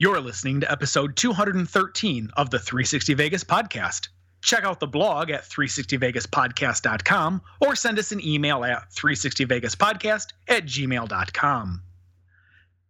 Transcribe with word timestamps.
You're 0.00 0.20
listening 0.20 0.60
to 0.60 0.70
episode 0.70 1.16
213 1.16 2.30
of 2.36 2.50
the 2.50 2.60
360 2.60 3.14
Vegas 3.14 3.42
podcast. 3.42 4.06
Check 4.40 4.62
out 4.62 4.78
the 4.78 4.86
blog 4.86 5.32
at 5.32 5.42
360vegaspodcast.com 5.42 7.42
or 7.60 7.74
send 7.74 7.98
us 7.98 8.12
an 8.12 8.24
email 8.24 8.62
at 8.62 8.90
360vegaspodcast 8.90 10.26
at 10.46 10.66
gmail.com. 10.66 11.82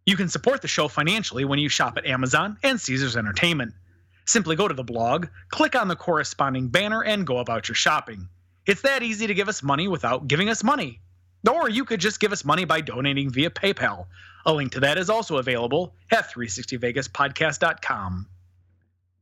You 0.05 0.17
can 0.17 0.29
support 0.29 0.61
the 0.61 0.67
show 0.67 0.87
financially 0.87 1.45
when 1.45 1.57
you 1.57 1.67
shop 1.67 1.97
at 1.97 2.05
Amazon 2.05 2.57
and 2.61 2.79
Caesars 2.79 3.17
Entertainment. 3.17 3.73
Simply 4.27 4.55
go 4.55 4.67
to 4.67 4.75
the 4.75 4.83
blog, 4.83 5.29
click 5.49 5.75
on 5.75 5.87
the 5.87 5.95
corresponding 5.95 6.67
banner, 6.67 7.03
and 7.03 7.25
go 7.25 7.39
about 7.39 7.67
your 7.67 7.75
shopping. 7.75 8.29
It's 8.67 8.83
that 8.83 9.01
easy 9.01 9.25
to 9.25 9.33
give 9.33 9.49
us 9.49 9.63
money 9.63 9.87
without 9.87 10.27
giving 10.27 10.49
us 10.49 10.63
money. 10.63 11.01
Or 11.51 11.69
you 11.69 11.85
could 11.85 12.01
just 12.01 12.19
give 12.19 12.33
us 12.33 12.45
money 12.45 12.65
by 12.65 12.81
donating 12.81 13.31
via 13.31 13.49
PayPal. 13.49 14.05
A 14.45 14.53
link 14.53 14.71
to 14.73 14.79
that 14.79 14.97
is 14.97 15.09
also 15.09 15.37
available 15.37 15.93
at 16.11 16.31
360vegaspodcast.com. 16.31 18.27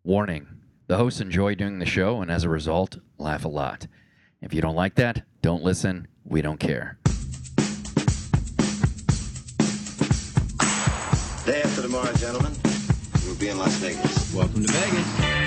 Warning 0.03 0.47
the 0.87 0.97
hosts 0.97 1.19
enjoy 1.19 1.55
doing 1.55 1.79
the 1.79 1.85
show 1.85 2.21
and 2.21 2.31
as 2.31 2.43
a 2.43 2.49
result, 2.49 2.97
laugh 3.17 3.43
a 3.43 3.49
lot. 3.49 3.87
If 4.41 4.53
you 4.53 4.61
don't 4.61 4.75
like 4.75 4.95
that, 4.95 5.23
don't 5.41 5.63
listen. 5.63 6.07
We 6.23 6.41
don't 6.41 6.59
care. 6.59 6.97
Day 11.45 11.61
after 11.61 11.81
tomorrow, 11.81 12.13
gentlemen, 12.13 12.53
we'll 13.25 13.35
be 13.35 13.49
in 13.49 13.57
Las 13.57 13.73
Vegas. 13.75 14.33
Welcome 14.33 14.65
to 14.65 14.71
Vegas. 14.71 15.46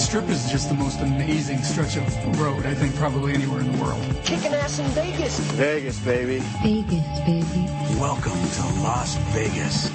The 0.00 0.06
strip 0.06 0.28
is 0.30 0.50
just 0.50 0.70
the 0.70 0.74
most 0.74 1.00
amazing 1.00 1.62
stretch 1.62 1.98
of 1.98 2.40
road, 2.40 2.64
I 2.64 2.74
think, 2.74 2.94
probably 2.96 3.34
anywhere 3.34 3.60
in 3.60 3.70
the 3.70 3.84
world. 3.84 4.00
Kicking 4.24 4.54
ass 4.54 4.78
in 4.78 4.86
Vegas. 4.86 5.38
Vegas, 5.40 6.00
baby. 6.00 6.38
Vegas, 6.62 7.20
baby. 7.20 7.66
Welcome 8.00 8.32
to 8.32 8.62
Las 8.80 9.16
Vegas. 9.34 9.90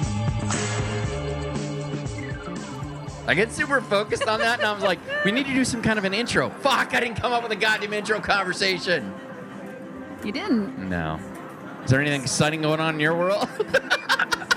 I 3.26 3.34
get 3.34 3.50
super 3.50 3.80
focused 3.80 4.28
on 4.28 4.38
that, 4.38 4.60
and 4.60 4.68
I 4.68 4.72
was 4.72 4.84
like, 4.84 5.00
we 5.24 5.32
need 5.32 5.46
to 5.46 5.52
do 5.52 5.64
some 5.64 5.82
kind 5.82 5.98
of 5.98 6.04
an 6.04 6.14
intro. 6.14 6.50
Fuck, 6.50 6.94
I 6.94 7.00
didn't 7.00 7.16
come 7.16 7.32
up 7.32 7.42
with 7.42 7.50
a 7.50 7.56
goddamn 7.56 7.92
intro 7.92 8.20
conversation. 8.20 9.12
You 10.24 10.30
didn't. 10.30 10.88
No. 10.88 11.18
Is 11.84 11.90
there 11.90 12.00
anything 12.00 12.22
exciting 12.22 12.62
going 12.62 12.78
on 12.78 12.94
in 12.94 13.00
your 13.00 13.16
world? 13.16 13.48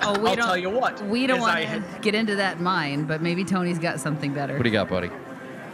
Oh, 0.02 0.18
we 0.18 0.30
I'll 0.30 0.36
don't. 0.38 0.46
tell 0.46 0.58
you 0.58 0.70
what, 0.72 1.00
We 1.06 1.28
don't 1.28 1.42
want 1.42 1.60
to 1.60 1.84
get 2.02 2.16
into 2.16 2.38
that 2.38 2.60
mine, 2.60 3.04
but 3.04 3.22
maybe 3.22 3.44
Tony's 3.44 3.78
got 3.78 4.00
something 4.00 4.34
better. 4.34 4.54
what 4.56 4.64
do 4.64 4.70
you 4.70 4.74
got, 4.74 4.88
buddy? 4.90 5.12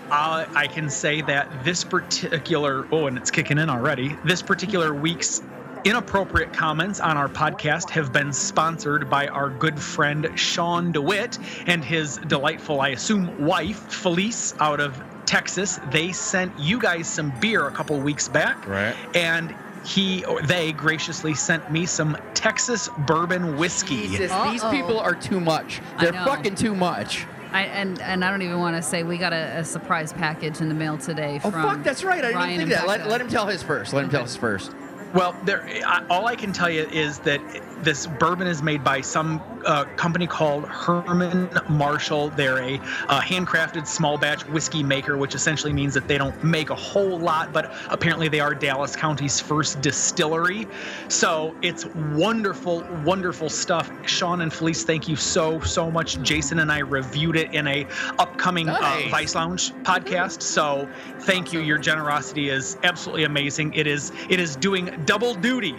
Uh, 0.10 0.46
I 0.56 0.68
can 0.68 0.90
say 0.90 1.22
that 1.22 1.64
this 1.64 1.84
particular, 1.84 2.88
oh, 2.92 3.08
and 3.08 3.18
it's 3.18 3.32
kicking 3.32 3.58
in 3.58 3.70
already, 3.70 4.16
this 4.24 4.42
particular 4.42 4.94
week's 4.94 5.42
inappropriate 5.84 6.52
comments 6.52 7.00
on 7.00 7.16
our 7.16 7.30
podcast 7.30 7.90
have 7.92 8.12
been 8.12 8.34
sponsored 8.34 9.10
by 9.10 9.28
our 9.28 9.50
good 9.50 9.80
friend 9.80 10.28
Sean 10.36 10.92
DeWitt 10.92 11.38
and 11.68 11.86
his 11.86 12.18
delightful, 12.18 12.82
I 12.82 12.90
assume, 12.90 13.46
wife, 13.46 13.78
Felice, 13.92 14.56
out 14.60 14.80
of 14.80 15.02
Texas. 15.26 15.80
They 15.92 16.12
sent 16.12 16.58
you 16.60 16.80
guys 16.80 17.08
some 17.08 17.32
beer 17.40 17.68
a 17.68 17.72
couple 17.72 18.00
weeks 18.00 18.28
back. 18.28 18.68
Right. 18.68 18.96
And 19.16 19.56
he 19.86 20.26
or 20.26 20.42
they 20.42 20.72
graciously 20.72 21.36
sent 21.36 21.72
me 21.72 21.86
some 21.86 22.18
Texas 22.34 22.90
bourbon 23.06 23.58
whiskey. 23.58 24.08
Jesus, 24.08 24.32
these 24.50 24.64
people 24.66 25.00
are 25.00 25.14
too 25.14 25.40
much. 25.40 25.82
They're 26.00 26.14
fucking 26.14 26.56
too 26.56 26.76
much. 26.76 27.26
I, 27.56 27.62
and 27.64 28.02
and 28.02 28.26
I 28.26 28.30
don't 28.30 28.42
even 28.42 28.60
want 28.60 28.76
to 28.76 28.82
say 28.82 29.04
we 29.04 29.18
got 29.18 29.34
a, 29.34 29.60
a 29.60 29.64
surprise 29.66 30.12
package 30.12 30.60
in 30.62 30.70
the 30.70 30.76
mail 30.76 30.98
today 30.98 31.40
Oh, 31.44 31.52
fuck, 31.52 31.84
that's 31.84 32.04
right. 32.04 32.20
I 32.20 32.28
didn't 32.28 32.36
Ryan 32.36 32.50
even 32.52 32.62
and 32.64 32.72
think 32.72 32.82
that. 32.82 32.88
Let, 32.88 33.08
let 33.10 33.22
him 33.22 33.30
tell 33.30 33.48
his 33.48 33.64
first. 33.64 33.94
Let 33.94 34.04
him 34.04 34.10
tell 34.10 34.24
his 34.24 34.36
first. 34.36 34.74
Well, 35.14 35.36
there. 35.46 35.66
I, 35.86 36.06
all 36.10 36.28
I 36.28 36.36
can 36.36 36.52
tell 36.52 36.70
you 36.70 36.84
is 36.90 37.20
that 37.20 37.40
this 37.84 38.08
bourbon 38.08 38.48
is 38.48 38.62
made 38.62 38.84
by 38.84 39.02
some 39.02 39.42
uh, 39.66 39.86
company 39.96 40.28
called 40.28 40.66
Herman 40.66 41.50
Marshall. 41.70 42.30
They're 42.30 42.60
a 42.60 42.76
uh, 43.08 43.22
handcrafted 43.22 43.88
small 43.88 44.18
batch 44.18 44.46
whiskey 44.48 44.84
maker, 44.84 45.18
which 45.18 45.36
essentially 45.36 45.74
means 45.74 45.94
that 45.94 46.08
they 46.08 46.18
don't 46.18 46.44
make 46.44 46.70
a 46.70 46.76
whole 46.76 47.20
lot, 47.20 47.52
but 47.54 47.74
apparently 47.90 48.28
they 48.28 48.40
are 48.40 48.54
Dallas 48.54 48.96
County's 48.96 49.40
first 49.40 49.82
distillery. 49.82 50.68
So 51.08 51.56
it's 51.62 51.86
wonderful, 51.86 52.86
wonderful 53.04 53.50
stuff. 53.50 53.92
Sean 54.08 54.42
and 54.42 54.54
Felice, 54.54 54.84
thank 54.84 55.08
you 55.08 55.16
so 55.16 55.60
so 55.62 55.90
much. 55.92 56.22
Jason 56.22 56.60
and 56.60 56.72
I 56.72 56.80
reviewed 56.80 57.36
it 57.36 57.54
in 57.54 57.68
a 57.68 57.86
upcoming 58.20 58.70
uh, 58.70 59.02
Vice 59.10 59.36
Lounge 59.36 59.74
podcast. 59.84 60.42
So 60.42 60.88
thank 61.22 61.54
you. 61.54 61.60
Your 61.60 61.78
generosity 61.78 62.50
is 62.50 62.78
absolutely 62.84 63.24
amazing. 63.24 63.74
It 63.74 63.88
is 63.88 64.12
it 64.30 64.40
is 64.40 64.56
doing 64.56 64.92
double 65.06 65.36
duty, 65.36 65.76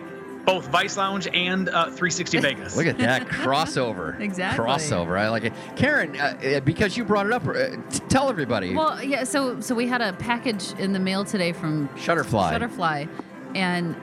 both 0.47 0.69
Vice 0.69 0.97
Lounge 0.97 1.27
and 1.35 1.69
uh, 1.69 1.87
360 1.87 2.39
Vegas. 2.39 2.77
Look 2.77 2.87
at 2.87 2.99
that 2.99 3.27
crossover. 3.29 4.19
Exactly. 4.21 4.65
Crossover. 4.65 5.19
I 5.19 5.29
like 5.29 5.45
it. 5.45 5.53
Karen, 5.75 6.19
uh, 6.19 6.39
uh, 6.43 6.61
because 6.61 6.97
you 6.97 7.05
brought 7.05 7.27
it 7.27 7.33
up, 7.33 7.47
uh, 7.47 7.71
t- 7.91 7.99
tell 8.09 8.31
everybody. 8.31 8.75
Well, 8.75 9.03
yeah. 9.03 9.25
So 9.25 9.61
so 9.61 9.75
we 9.75 9.89
had 9.89 10.01
a 10.01 10.13
package 10.15 10.73
in 10.79 10.93
the 10.93 11.01
mail 11.01 11.25
today 11.25 11.53
from 11.53 11.89
Shutterfly. 11.91 12.53
Shutterfly, 12.53 13.09
and 13.57 13.97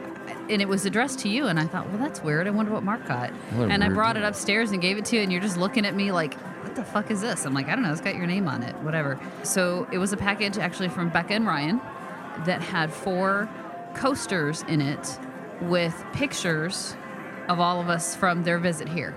and 0.50 0.62
it 0.62 0.68
was 0.68 0.86
addressed 0.86 1.20
to 1.20 1.30
you. 1.30 1.48
And 1.48 1.58
I 1.58 1.66
thought, 1.66 1.90
well, 1.90 1.98
that's 1.98 2.22
weird. 2.22 2.46
I 2.46 2.52
wonder 2.52 2.74
what 2.74 2.84
Mark 2.84 3.08
got. 3.08 3.32
What 3.32 3.70
a 3.70 3.72
and 3.72 3.84
I 3.84 3.90
brought 3.90 4.18
it 4.18 4.24
upstairs 4.24 4.72
and 4.72 4.82
gave 4.82 4.98
it 4.98 5.06
to 5.06 5.16
you, 5.16 5.22
and 5.24 5.32
you're 5.32 5.42
just 5.42 5.58
looking 5.58 5.86
at 5.86 5.96
me 5.96 6.12
like, 6.12 6.34
what 6.64 6.76
the 6.76 6.84
fuck 6.84 7.10
is 7.10 7.22
this? 7.22 7.46
I'm 7.46 7.54
like, 7.54 7.70
I 7.70 7.76
don't 7.76 7.84
know. 7.84 7.92
It's 7.92 8.02
got 8.02 8.16
your 8.16 8.28
name 8.28 8.50
on 8.50 8.64
it. 8.64 8.76
Whatever. 8.80 9.18
So 9.44 9.88
it 9.94 9.98
was 9.98 10.12
a 10.12 10.18
package 10.18 10.58
actually 10.58 10.90
from 10.90 11.10
Becca 11.10 11.34
and 11.34 11.48
Ryan 11.48 11.80
that 12.46 12.62
had 12.62 12.92
four 12.92 13.48
coasters 13.96 14.64
in 14.68 14.82
it 14.82 15.18
with 15.62 16.04
pictures 16.14 16.96
of 17.48 17.60
all 17.60 17.82
of 17.82 17.90
us 17.90 18.16
from 18.16 18.44
their 18.44 18.60
visit 18.60 18.88
here. 18.88 19.14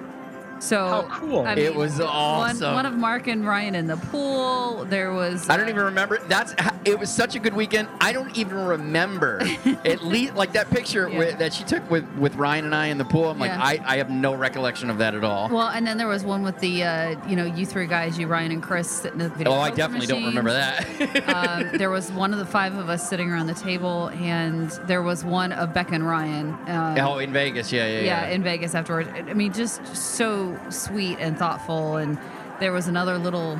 So 0.59 0.89
How 0.89 1.03
cool. 1.03 1.47
I 1.47 1.55
It 1.55 1.75
was 1.75 2.01
awesome. 2.01 2.67
One, 2.67 2.75
one 2.75 2.87
of 2.87 2.95
Mark 2.95 3.27
and 3.27 3.47
Ryan 3.47 3.75
in 3.75 3.87
the 3.87 3.97
pool. 3.97 4.85
There 4.87 5.13
was. 5.13 5.49
I 5.51 5.57
don't 5.57 5.67
uh, 5.67 5.71
even 5.71 5.85
remember. 5.85 6.19
That's 6.29 6.55
it 6.87 6.99
was 6.99 7.11
such 7.11 7.35
a 7.35 7.39
good 7.39 7.55
weekend. 7.55 7.89
I 8.01 8.13
don't 8.13 8.35
even 8.39 8.57
remember 8.65 9.43
at 9.85 10.05
least 10.05 10.35
like 10.35 10.53
that 10.53 10.71
picture 10.71 11.09
Yeah. 11.09 11.19
with, 11.19 11.39
that 11.39 11.53
she 11.53 11.65
took 11.65 11.89
with 11.91 12.09
with 12.17 12.37
Ryan 12.37 12.65
and 12.67 12.75
I 12.75 12.87
in 12.87 12.99
the 12.99 13.05
pool. 13.05 13.29
I'm 13.29 13.39
like, 13.39 13.51
Yeah. 13.51 13.61
I, 13.63 13.81
I 13.85 13.97
have 13.97 14.09
no 14.09 14.35
recollection 14.35 14.89
of 14.89 14.99
that 14.99 15.15
at 15.15 15.25
all. 15.25 15.49
Well, 15.49 15.69
and 15.69 15.87
then 15.87 15.99
there 15.99 16.07
was 16.07 16.25
one 16.25 16.43
with 16.43 16.59
the, 16.61 16.85
uh, 16.85 17.29
you 17.29 17.35
know, 17.37 17.45
you 17.45 17.67
three 17.67 17.87
guys, 17.87 18.19
you, 18.19 18.27
Ryan, 18.29 18.53
and 18.53 18.63
Chris, 18.63 18.89
sitting 18.89 19.21
at 19.21 19.33
the 19.33 19.39
video. 19.39 19.53
oh, 19.53 19.59
I 19.61 19.71
definitely 19.71 20.07
don't 20.07 20.25
remember 20.25 20.53
that. 20.53 21.29
um, 21.35 21.77
there 21.77 21.91
was 21.91 22.11
one 22.13 22.33
of 22.33 22.39
the 22.39 22.47
five 22.47 22.75
of 22.77 22.89
us 22.89 23.09
sitting 23.09 23.31
around 23.31 23.49
the 23.49 23.55
table, 23.55 24.09
and 24.09 24.71
there 24.87 25.03
was 25.03 25.25
one 25.25 25.53
of 25.53 25.75
Beck 25.75 25.91
and 25.93 26.07
Ryan. 26.07 26.51
Um, 26.69 26.99
oh, 26.99 27.19
in 27.19 27.33
Vegas, 27.33 27.73
yeah, 27.73 27.87
yeah, 27.87 27.99
yeah, 28.01 28.05
yeah. 28.05 28.29
in 28.29 28.43
Vegas 28.43 28.75
afterwards. 28.75 29.09
I 29.13 29.35
mean, 29.35 29.53
just 29.53 29.85
so 29.97 30.57
sweet 30.71 31.19
and 31.19 31.37
thoughtful. 31.37 31.97
And 31.97 32.19
there 32.61 32.73
was 32.73 32.87
another 32.87 33.19
little 33.19 33.59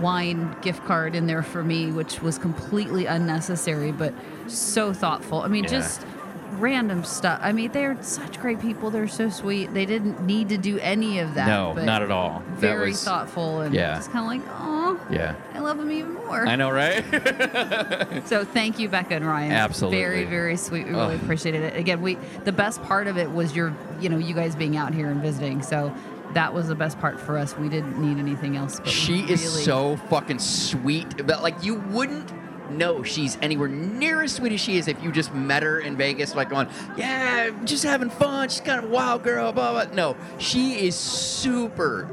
wine 0.00 0.56
gift 0.62 0.84
card 0.84 1.14
in 1.14 1.26
there 1.26 1.42
for 1.42 1.62
me, 1.62 1.90
which 1.92 2.20
was 2.22 2.38
completely 2.38 3.06
unnecessary, 3.06 3.92
but 3.92 4.12
so 4.46 4.92
thoughtful. 4.92 5.40
I 5.42 5.48
mean, 5.48 5.64
Yeah. 5.64 5.70
just 5.70 6.06
random 6.58 7.04
stuff. 7.04 7.38
I 7.42 7.52
mean, 7.52 7.70
they're 7.72 7.98
such 8.02 8.40
great 8.40 8.60
people. 8.62 8.90
They're 8.90 9.08
so 9.08 9.28
sweet. 9.28 9.74
They 9.74 9.84
didn't 9.84 10.24
need 10.24 10.48
to 10.50 10.56
do 10.56 10.78
any 10.78 11.18
of 11.18 11.34
that. 11.34 11.48
no, 11.48 11.74
not 11.74 12.02
at 12.02 12.10
all. 12.10 12.42
That 12.52 12.60
Very 12.60 12.88
was- 12.90 13.04
thoughtful 13.04 13.60
and 13.60 13.74
yeah. 13.74 13.96
just 13.96 14.10
kind 14.12 14.24
of 14.24 14.28
like, 14.46 14.56
oh, 14.60 14.98
Yeah, 15.10 15.34
I 15.54 15.58
love 15.58 15.76
them 15.76 15.90
even 15.90 16.14
more. 16.14 16.46
I 16.46 16.56
know, 16.56 16.70
right? 16.70 17.04
So 18.26 18.44
thank 18.44 18.78
you, 18.78 18.88
Becca 18.88 19.14
and 19.16 19.26
Ryan. 19.26 19.52
Absolutely. 19.52 19.98
Very, 20.00 20.24
very 20.24 20.56
sweet. 20.56 20.86
We 20.86 20.92
really 20.92 21.14
Ugh. 21.16 21.22
appreciated 21.22 21.62
it. 21.62 21.76
Again, 21.76 22.00
we 22.00 22.16
the 22.44 22.52
best 22.52 22.82
part 22.84 23.06
of 23.06 23.18
it 23.18 23.30
was 23.30 23.54
your, 23.54 23.74
you 24.00 24.08
know, 24.08 24.16
you 24.18 24.34
guys 24.34 24.56
being 24.56 24.76
out 24.76 24.94
here 24.94 25.08
and 25.08 25.20
visiting. 25.20 25.62
So 25.62 25.92
that 26.36 26.52
was 26.52 26.68
the 26.68 26.74
best 26.74 27.00
part 27.00 27.18
for 27.18 27.38
us. 27.38 27.56
We 27.56 27.70
didn't 27.70 27.98
need 27.98 28.18
anything 28.18 28.58
else. 28.58 28.76
But 28.76 28.88
we 28.88 28.92
she 28.92 29.20
is 29.20 29.64
so 29.64 29.96
fucking 30.10 30.38
sweet. 30.38 31.26
But 31.26 31.42
like, 31.42 31.64
you 31.64 31.76
wouldn't 31.76 32.30
know 32.70 33.02
she's 33.02 33.38
anywhere 33.40 33.68
near 33.68 34.22
as 34.22 34.34
sweet 34.34 34.52
as 34.52 34.60
she 34.60 34.76
is 34.76 34.86
if 34.86 35.02
you 35.02 35.10
just 35.10 35.32
met 35.32 35.62
her 35.62 35.80
in 35.80 35.96
Vegas, 35.96 36.34
like 36.34 36.50
going, 36.50 36.68
yeah, 36.94 37.50
just 37.64 37.84
having 37.84 38.10
fun. 38.10 38.50
She's 38.50 38.60
kind 38.60 38.84
of 38.84 38.90
a 38.90 38.92
wild 38.92 39.22
girl, 39.22 39.50
blah 39.50 39.72
blah. 39.72 39.94
No, 39.94 40.14
she 40.36 40.86
is 40.86 40.94
super, 40.94 42.06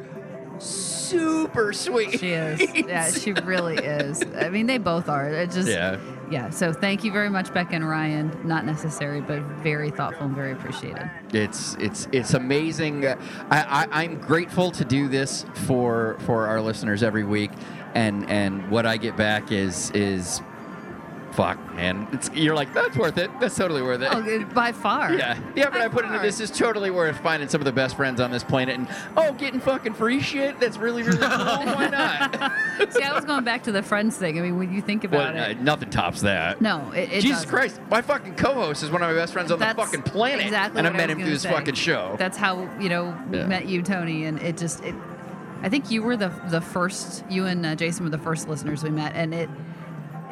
super 0.58 1.74
sweet. 1.74 2.18
She 2.18 2.30
is. 2.30 2.62
Yeah, 2.88 3.12
she 3.12 3.34
really 3.44 3.76
is. 3.76 4.24
I 4.38 4.48
mean, 4.48 4.68
they 4.68 4.78
both 4.78 5.10
are. 5.10 5.28
It 5.34 5.52
just 5.52 5.68
Yeah. 5.68 6.00
Yeah. 6.30 6.50
So 6.50 6.74
thank 6.74 7.04
you 7.04 7.12
very 7.12 7.30
much, 7.30 7.54
Becca 7.54 7.76
and 7.76 7.88
Ryan. 7.88 8.32
Not 8.44 8.66
necessary, 8.66 9.22
but 9.22 9.42
very 9.62 9.92
thoughtful 9.92 10.28
and 10.28 10.36
very 10.36 10.54
appreciated. 10.54 11.10
It's 11.32 11.76
it's 11.76 12.08
it's 12.12 12.34
amazing. 12.34 13.06
I, 13.06 13.18
I 13.52 13.88
I'm 13.92 14.20
grateful 14.20 14.72
to 14.72 14.86
do 14.86 15.08
this 15.08 15.46
for 15.54 16.18
for 16.26 16.48
our 16.48 16.62
listeners 16.62 17.04
every 17.04 17.24
week, 17.24 17.52
and 17.94 18.30
and 18.30 18.70
what 18.72 18.86
I 18.86 18.98
get 18.98 19.18
back 19.18 19.52
is 19.52 19.92
is 19.92 20.42
fuck 21.36 21.58
man. 21.76 22.08
It's 22.12 22.30
you're 22.34 22.56
like 22.56 22.74
that's 22.74 22.96
worth 22.98 23.18
it. 23.18 23.30
That's 23.40 23.56
totally 23.56 23.82
worth 23.82 24.02
it. 24.02 24.10
Oh, 24.12 24.46
by 24.54 24.72
far. 24.72 25.14
Yeah, 25.14 25.38
the 25.56 25.62
effort 25.62 25.74
By 25.80 25.86
I 25.86 25.88
put 25.88 26.06
into 26.06 26.20
this 26.20 26.40
is 26.40 26.52
totally 26.52 26.92
worth 26.92 27.18
finding 27.20 27.50
some 27.50 27.62
of 27.62 27.66
the 27.66 27.72
best 27.72 27.96
friends 27.96 28.20
on 28.22 28.32
this 28.32 28.44
planet, 28.44 28.78
and 28.78 28.88
oh, 29.18 29.34
getting 29.34 29.60
fucking 29.60 29.94
free 29.94 30.22
shit. 30.22 30.60
That's 30.60 30.78
really 30.78 31.04
really 31.04 31.18
cool. 31.18 31.28
Why 31.30 31.90
not? 31.90 32.94
See, 32.94 33.02
I 33.04 33.14
was 33.14 33.26
going 33.26 33.44
back 33.44 33.64
to 33.64 33.72
the 33.72 33.82
friends 33.84 34.18
thing. 34.18 34.38
I 34.38 34.42
mean, 34.42 34.58
when 34.58 34.74
you 34.74 34.82
think 34.82 35.04
Well, 35.04 35.22
about 35.22 35.36
uh, 35.36 35.50
it, 35.52 35.62
nothing 35.62 35.90
tops 35.90 36.22
that. 36.22 36.62
no, 36.62 36.92
it, 36.92 37.12
it 37.12 37.22
Jesus 37.22 37.40
doesn't. 37.44 37.50
Christ, 37.50 37.82
my 37.90 38.02
fucking 38.02 38.36
co-host 38.36 38.84
is 38.84 38.92
one 38.92 39.02
of 39.02 39.10
my 39.10 39.14
best 39.16 39.34
friends 39.34 39.52
on 39.52 39.60
That's 39.60 39.76
the 39.76 39.84
fucking 39.84 40.02
planet, 40.04 40.46
Exactly 40.46 40.80
and 40.80 40.88
I 40.88 40.92
met 40.92 41.10
was 41.10 41.12
him 41.12 41.20
through 41.22 41.30
this 41.32 41.42
say. 41.44 41.52
fucking 41.52 41.76
show. 41.76 42.16
That's 42.18 42.38
how 42.38 42.70
you 42.80 42.90
know 42.90 43.18
we 43.30 43.38
Yeah. 43.40 43.48
met 43.48 43.68
you, 43.68 43.82
Tony, 43.82 44.26
and 44.26 44.40
it 44.42 44.58
just 44.58 44.84
it. 44.84 44.96
I 45.62 45.70
think 45.70 45.90
you 45.92 46.04
were 46.04 46.18
the 46.18 46.32
the 46.50 46.62
first. 46.62 47.24
You 47.30 47.46
and 47.46 47.66
uh, 47.66 47.76
Jason 47.76 48.04
were 48.04 48.10
the 48.10 48.18
first 48.18 48.48
listeners 48.50 48.84
we 48.84 48.90
met, 48.90 49.14
and 49.16 49.34
it 49.34 49.50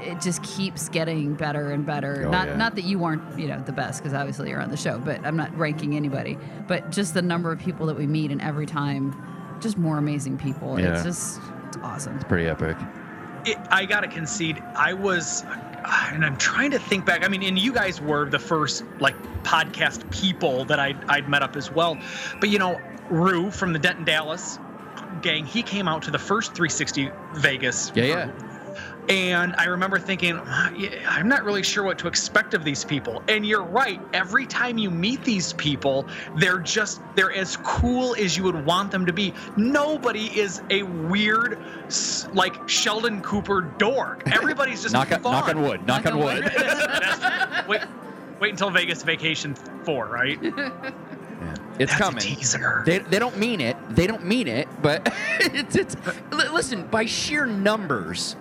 it 0.01 0.21
just 0.21 0.43
keeps 0.43 0.89
getting 0.89 1.33
better 1.33 1.71
and 1.71 1.85
better. 1.85 2.25
Oh, 2.27 2.31
not 2.31 2.47
yeah. 2.47 2.55
not 2.55 2.75
that 2.75 2.83
you 2.83 2.99
weren't 2.99 3.39
you 3.39 3.47
know 3.47 3.61
the 3.61 3.71
best 3.71 4.01
because 4.01 4.13
obviously 4.13 4.49
you're 4.49 4.61
on 4.61 4.69
the 4.69 4.77
show, 4.77 4.99
but 4.99 5.23
I'm 5.25 5.37
not 5.37 5.55
ranking 5.57 5.95
anybody. 5.95 6.37
But 6.67 6.91
just 6.91 7.13
the 7.13 7.21
number 7.21 7.51
of 7.51 7.59
people 7.59 7.85
that 7.87 7.97
we 7.97 8.07
meet, 8.07 8.31
and 8.31 8.41
every 8.41 8.65
time, 8.65 9.15
just 9.61 9.77
more 9.77 9.97
amazing 9.97 10.37
people. 10.37 10.79
Yeah. 10.79 10.93
It's 10.93 11.03
just 11.03 11.39
it's 11.67 11.77
awesome. 11.77 12.15
It's 12.15 12.25
pretty 12.25 12.47
epic. 12.47 12.77
it, 13.45 13.57
I 13.69 13.85
gotta 13.85 14.07
concede, 14.07 14.61
I 14.75 14.93
was, 14.93 15.43
and 16.11 16.25
I'm 16.25 16.37
trying 16.37 16.71
to 16.71 16.79
think 16.79 17.05
back. 17.05 17.23
I 17.23 17.27
mean, 17.27 17.43
and 17.43 17.57
you 17.57 17.73
guys 17.73 18.01
were 18.01 18.29
the 18.29 18.39
first 18.39 18.83
like 18.99 19.15
podcast 19.43 20.09
people 20.11 20.65
that 20.65 20.79
I'd, 20.79 21.03
I'd 21.05 21.29
met 21.29 21.41
up 21.41 21.55
as 21.55 21.71
well. 21.71 21.97
But 22.39 22.49
you 22.49 22.59
know, 22.59 22.79
Rue 23.09 23.51
from 23.51 23.73
the 23.73 23.79
Denton 23.79 24.05
Dallas 24.05 24.59
gang, 25.21 25.45
he 25.45 25.61
came 25.63 25.87
out 25.87 26.01
to 26.03 26.11
the 26.11 26.19
first 26.19 26.53
360 26.53 27.11
Vegas. 27.35 27.91
Yeah, 27.95 28.03
yeah. 28.05 28.31
And 29.09 29.55
I 29.57 29.65
remember 29.65 29.99
thinking, 29.99 30.39
"Ah, 30.45 30.71
I'm 31.09 31.27
not 31.27 31.43
really 31.43 31.63
sure 31.63 31.83
what 31.83 31.97
to 31.99 32.07
expect 32.07 32.53
of 32.53 32.63
these 32.63 32.85
people. 32.85 33.21
And 33.27 33.45
you're 33.45 33.63
right. 33.63 33.99
Every 34.13 34.45
time 34.45 34.77
you 34.77 34.89
meet 34.89 35.23
these 35.23 35.53
people, 35.53 36.05
they're 36.37 36.59
just, 36.59 37.01
they're 37.15 37.33
as 37.33 37.57
cool 37.57 38.15
as 38.17 38.37
you 38.37 38.43
would 38.43 38.65
want 38.65 38.91
them 38.91 39.05
to 39.05 39.11
be. 39.11 39.33
Nobody 39.57 40.27
is 40.39 40.61
a 40.69 40.83
weird, 40.83 41.59
like 42.33 42.69
Sheldon 42.69 43.21
Cooper 43.21 43.61
dork. 43.77 44.23
Everybody's 44.31 44.81
just 44.81 44.93
Knock 44.93 45.11
on, 45.11 45.21
fun. 45.21 45.31
knock 45.33 45.49
on 45.49 45.61
wood. 45.61 45.85
Knock, 45.87 46.05
Knock 46.05 46.13
on 46.13 46.19
on 46.21 46.25
wood. 46.25 46.43
That's 46.55 47.19
true. 47.65 47.67
Wait, 47.67 47.81
wait 48.39 48.51
until 48.51 48.69
Vegas 48.69 49.03
Vacation 49.03 49.55
4, 49.55 50.07
right? 50.07 50.39
it's 50.41 51.91
That's 51.91 51.95
coming. 51.95 52.17
a 52.17 52.21
teaser. 52.21 52.83
They, 52.85 52.99
they 52.99 53.19
don't 53.19 53.37
mean 53.37 53.61
it. 53.61 53.75
They 53.89 54.07
don't 54.07 54.25
mean 54.25 54.47
it. 54.47 54.67
But 54.81 55.11
it's, 55.39 55.75
it's 55.75 55.95
li- 56.31 56.49
listen 56.49 56.87
by 56.87 57.05
sheer 57.05 57.45
numbers. 57.45 58.35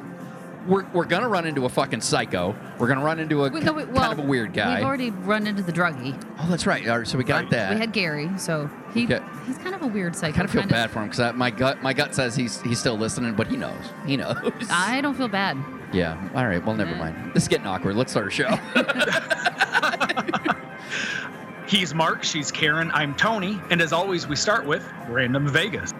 We're, 0.66 0.84
we're 0.92 1.06
gonna 1.06 1.28
run 1.28 1.46
into 1.46 1.64
a 1.64 1.68
fucking 1.68 2.02
psycho. 2.02 2.54
We're 2.78 2.88
gonna 2.88 3.04
run 3.04 3.18
into 3.18 3.44
a 3.44 3.50
We- 3.50 3.60
ki- 3.60 3.66
no, 3.66 3.72
we- 3.72 3.82
kind 3.84 3.94
well, 3.94 4.12
of 4.12 4.18
a 4.18 4.22
weird 4.22 4.52
guy. 4.52 4.76
We've 4.76 4.84
already 4.86 5.10
run 5.10 5.46
into 5.46 5.62
the 5.62 5.72
druggie. 5.72 6.14
oh, 6.38 6.46
that's 6.50 6.66
right. 6.66 6.86
All 6.88 6.98
right, 6.98 7.06
so 7.06 7.16
we 7.18 7.24
got 7.24 7.42
Right. 7.44 7.50
that. 7.50 7.74
We 7.74 7.80
had 7.80 7.92
Gary, 7.92 8.30
so 8.36 8.68
he 8.92 9.04
Okay. 9.04 9.20
he's 9.46 9.56
kind 9.58 9.74
of 9.74 9.82
a 9.82 9.86
weird 9.86 10.14
psycho. 10.14 10.32
I 10.32 10.36
kind 10.36 10.44
of 10.44 10.50
feel 10.52 10.62
kinda- 10.62 10.74
bad 10.74 10.90
for 10.90 11.00
him 11.00 11.08
because 11.08 11.34
my 11.34 11.50
gut 11.50 11.82
my 11.82 11.92
gut 11.94 12.14
says 12.14 12.36
he's 12.36 12.60
he's 12.62 12.78
still 12.78 12.96
listening, 12.98 13.34
but 13.34 13.46
he 13.46 13.56
knows. 13.56 13.72
He 14.06 14.16
knows. 14.16 14.36
I 14.70 15.00
don't 15.00 15.14
feel 15.14 15.28
bad. 15.28 15.56
yeah. 15.92 16.16
All 16.34 16.46
right. 16.46 16.64
Well, 16.64 16.76
never 16.76 16.92
Nah. 16.92 16.98
mind. 17.04 17.30
This 17.34 17.44
is 17.44 17.48
getting 17.48 17.66
awkward. 17.66 17.96
Let's 17.96 18.10
start 18.12 18.26
our 18.26 18.30
show. 18.30 18.58
He's 21.66 21.94
Mark, 21.94 22.24
she's 22.24 22.50
Karen, 22.50 22.90
I'm 22.92 23.14
Tony, 23.14 23.60
and 23.70 23.80
as 23.80 23.92
always, 23.92 24.26
we 24.26 24.34
start 24.34 24.66
with 24.66 24.84
Random 25.08 25.46
Vegas. 25.46 25.94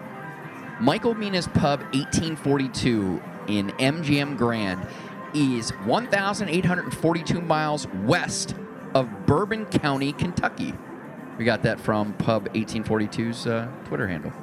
Michael 0.81 1.13
Mina's 1.15 1.47
Pub 1.47 1.79
1842 1.93 3.21
in 3.47 3.69
MGM 3.71 4.37
Grand 4.37 4.85
is 5.33 5.71
1,842 5.85 7.41
miles 7.41 7.87
west 8.03 8.55
of 8.93 9.25
Bourbon 9.25 9.65
County, 9.65 10.13
Kentucky. 10.13 10.73
We 11.37 11.45
got 11.45 11.63
that 11.63 11.79
from 11.79 12.13
Pub 12.13 12.53
1842's 12.53 13.47
uh, 13.47 13.67
Twitter 13.85 14.07
handle. 14.07 14.33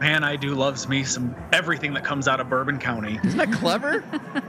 Man, 0.00 0.22
I 0.22 0.36
do 0.36 0.54
loves 0.54 0.88
me 0.88 1.02
some 1.02 1.34
everything 1.52 1.92
that 1.94 2.04
comes 2.04 2.28
out 2.28 2.38
of 2.38 2.48
Bourbon 2.48 2.78
County. 2.78 3.18
Isn't 3.24 3.38
that 3.38 3.52
clever? 3.52 4.04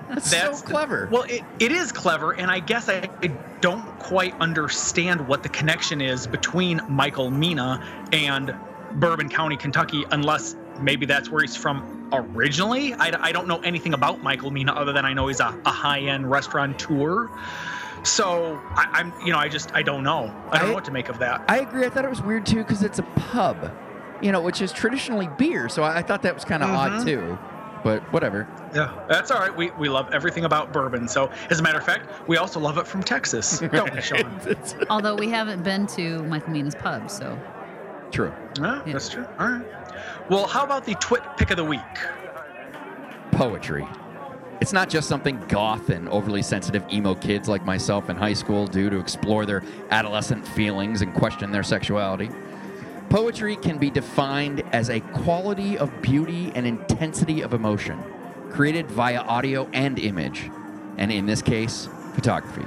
That's, 0.07 0.29
That's 0.31 0.59
so 0.59 0.65
clever. 0.65 1.09
Well, 1.11 1.23
it, 1.23 1.41
it 1.59 1.71
is 1.71 1.91
clever, 1.91 2.33
and 2.33 2.51
I 2.51 2.59
guess 2.59 2.87
I, 2.87 3.09
I 3.23 3.27
don't 3.59 3.83
quite 3.97 4.39
understand 4.39 5.27
what 5.27 5.41
the 5.41 5.49
connection 5.49 6.01
is 6.01 6.27
between 6.27 6.81
Michael 6.87 7.31
Mina 7.31 7.83
and 8.11 8.55
Bourbon 8.93 9.27
County, 9.29 9.57
Kentucky, 9.57 10.05
unless 10.11 10.55
maybe 10.81 11.05
that's 11.05 11.29
where 11.29 11.41
he's 11.41 11.55
from 11.55 12.09
originally. 12.13 12.93
I, 12.93 13.11
I 13.27 13.31
don't 13.31 13.47
know 13.47 13.59
anything 13.59 13.93
about 13.93 14.23
Michael 14.23 14.51
Mina 14.51 14.73
other 14.73 14.93
than 14.93 15.05
I 15.05 15.13
know 15.13 15.27
he's 15.27 15.39
a, 15.39 15.55
a 15.65 15.71
high-end 15.71 16.29
restaurateur. 16.29 17.29
So 18.03 18.59
I, 18.71 18.87
I'm, 18.93 19.13
you 19.25 19.31
know, 19.33 19.37
I 19.39 19.49
just 19.49 19.73
I 19.75 19.83
don't 19.83 20.03
know. 20.03 20.33
I 20.51 20.57
don't 20.57 20.65
I- 20.65 20.69
know 20.69 20.73
what 20.75 20.85
to 20.85 20.91
make 20.91 21.09
of 21.09 21.19
that. 21.19 21.43
I 21.47 21.59
agree. 21.59 21.85
I 21.85 21.89
thought 21.89 22.05
it 22.05 22.09
was 22.09 22.21
weird 22.21 22.45
too 22.45 22.57
because 22.59 22.81
it's 22.83 22.99
a 22.99 23.03
pub, 23.03 23.71
you 24.21 24.31
know, 24.31 24.41
which 24.41 24.61
is 24.61 24.71
traditionally 24.71 25.29
beer. 25.37 25.67
So 25.69 25.83
I, 25.83 25.97
I 25.97 26.01
thought 26.01 26.21
that 26.23 26.33
was 26.33 26.45
kind 26.45 26.63
of 26.63 26.69
odd 26.69 26.91
Mhm. 26.91 27.05
too. 27.05 27.37
But 27.83 28.01
whatever. 28.11 28.45
Yeah, 28.75 28.91
that's 29.07 29.31
all 29.31 29.39
right. 29.39 29.55
We, 29.55 29.71
we 29.71 29.87
love 29.87 30.09
everything 30.11 30.43
about 30.43 30.73
bourbon. 30.73 31.07
So, 31.07 31.31
as 31.49 31.61
a 31.61 31.63
matter 31.63 31.77
of 31.77 31.85
fact, 31.85 32.09
we 32.27 32.35
also 32.35 32.59
love 32.59 32.77
it 32.77 32.85
from 32.85 33.01
Texas, 33.01 33.59
don't 33.71 33.93
we, 33.95 34.01
Sean? 34.01 34.41
Although 34.89 35.15
we 35.15 35.29
haven't 35.29 35.63
been 35.63 35.87
to 35.87 36.21
Michael 36.23 36.51
Mina's 36.51 36.75
pub, 36.75 37.09
so 37.09 37.39
True. 38.11 38.33
Yeah, 38.59 38.81
Yeah. 38.85 38.93
that's 38.93 39.07
true. 39.07 39.25
All 39.39 39.47
right. 39.47 39.78
Well, 40.29 40.47
how 40.47 40.63
about 40.63 40.85
the 40.85 40.95
twit 40.95 41.23
pick 41.37 41.51
of 41.51 41.57
the 41.57 41.65
week? 41.65 41.79
poetry. 43.39 43.87
It's 44.59 44.73
not 44.73 44.89
just 44.89 45.07
something 45.07 45.39
goth 45.47 45.89
and 45.91 46.09
overly 46.09 46.41
sensitive 46.41 46.83
emo 46.91 47.15
kids 47.15 47.47
like 47.47 47.63
myself 47.63 48.09
in 48.09 48.17
high 48.17 48.33
school 48.33 48.67
do 48.67 48.89
to 48.89 48.99
explore 48.99 49.45
their 49.45 49.63
adolescent 49.91 50.45
feelings 50.45 51.01
and 51.01 51.13
question 51.13 51.49
their 51.49 51.63
sexuality. 51.63 52.29
Poetry 53.09 53.55
can 53.55 53.77
be 53.77 53.89
defined 53.89 54.61
as 54.73 54.89
a 54.89 54.99
quality 54.99 55.77
of 55.77 56.01
beauty 56.01 56.51
and 56.53 56.67
intensity 56.67 57.41
of 57.41 57.53
emotion, 57.53 58.03
created 58.49 58.91
via 58.91 59.21
audio 59.21 59.69
and 59.71 59.97
image, 59.97 60.51
and 60.97 61.13
in 61.13 61.25
this 61.25 61.41
case, 61.41 61.87
photography. 62.13 62.65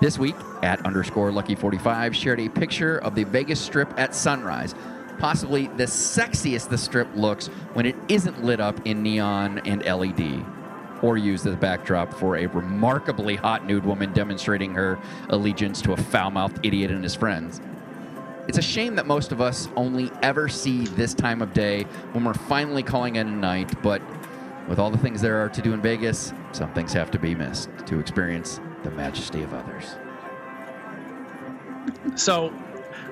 This 0.00 0.18
week, 0.18 0.34
at 0.64 0.84
underscore 0.84 1.30
lucky45 1.30 2.12
shared 2.12 2.40
a 2.40 2.48
picture 2.48 2.98
of 2.98 3.14
the 3.14 3.22
Vegas 3.22 3.60
Strip 3.60 3.96
at 3.96 4.16
sunrise, 4.16 4.74
possibly 5.22 5.68
the 5.76 5.84
sexiest 5.84 6.68
the 6.68 6.76
strip 6.76 7.06
looks 7.14 7.46
when 7.74 7.86
it 7.86 7.94
isn't 8.08 8.42
lit 8.42 8.58
up 8.58 8.84
in 8.84 9.04
neon 9.04 9.60
and 9.60 9.84
LED, 9.84 10.44
or 11.00 11.16
used 11.16 11.46
as 11.46 11.54
a 11.54 11.56
backdrop 11.56 12.12
for 12.12 12.38
a 12.38 12.46
remarkably 12.46 13.36
hot 13.36 13.64
nude 13.64 13.84
woman 13.84 14.12
demonstrating 14.12 14.74
her 14.74 14.98
allegiance 15.28 15.80
to 15.80 15.92
a 15.92 15.96
foul 15.96 16.32
mouthed 16.32 16.58
idiot 16.66 16.90
and 16.90 17.04
his 17.04 17.14
friends. 17.14 17.60
It's 18.48 18.58
a 18.58 18.62
shame 18.62 18.96
that 18.96 19.06
most 19.06 19.30
of 19.30 19.40
us 19.40 19.68
only 19.76 20.10
ever 20.24 20.48
see 20.48 20.86
this 20.86 21.14
time 21.14 21.40
of 21.40 21.54
day 21.54 21.84
when 22.10 22.24
we're 22.24 22.34
finally 22.34 22.82
calling 22.82 23.14
it 23.14 23.24
a 23.24 23.30
night, 23.30 23.80
but 23.80 24.02
with 24.68 24.80
all 24.80 24.90
the 24.90 24.98
things 24.98 25.22
there 25.22 25.40
are 25.40 25.48
to 25.50 25.62
do 25.62 25.72
in 25.72 25.80
Vegas, 25.80 26.32
some 26.50 26.72
things 26.72 26.92
have 26.94 27.12
to 27.12 27.18
be 27.20 27.32
missed 27.32 27.70
to 27.86 28.00
experience 28.00 28.58
the 28.82 28.90
majesty 28.90 29.44
of 29.44 29.54
others. 29.54 29.94
So, 32.16 32.52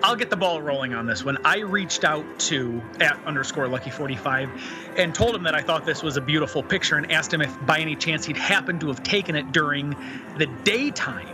I'll 0.03 0.17
get 0.17 0.31
the 0.31 0.37
ball 0.37 0.63
rolling 0.63 0.95
on 0.95 1.07
this 1.07 1.25
one. 1.25 1.39
I 1.45 1.59
reached 1.59 2.05
out 2.05 2.25
to 2.41 2.83
at 3.01 3.19
underscore 3.27 3.69
lucky 3.69 3.91
45 3.91 4.51
and 4.97 5.15
told 5.15 5.35
him 5.35 5.43
that 5.45 5.55
I 5.55 5.63
thought 5.63 5.85
this 5.85 6.03
was 6.03 6.17
a 6.17 6.21
beautiful 6.21 6.63
picture 6.63 6.97
and 6.97 7.11
asked 7.13 7.33
him 7.33 7.41
if 7.43 7.55
by 7.67 7.79
any 7.79 7.97
chance 7.97 8.25
he'd 8.25 8.37
happened 8.37 8.81
to 8.81 8.89
have 8.89 9.03
taken 9.03 9.37
it 9.37 9.53
during 9.53 9.97
the 10.39 10.47
daytime. 10.65 11.29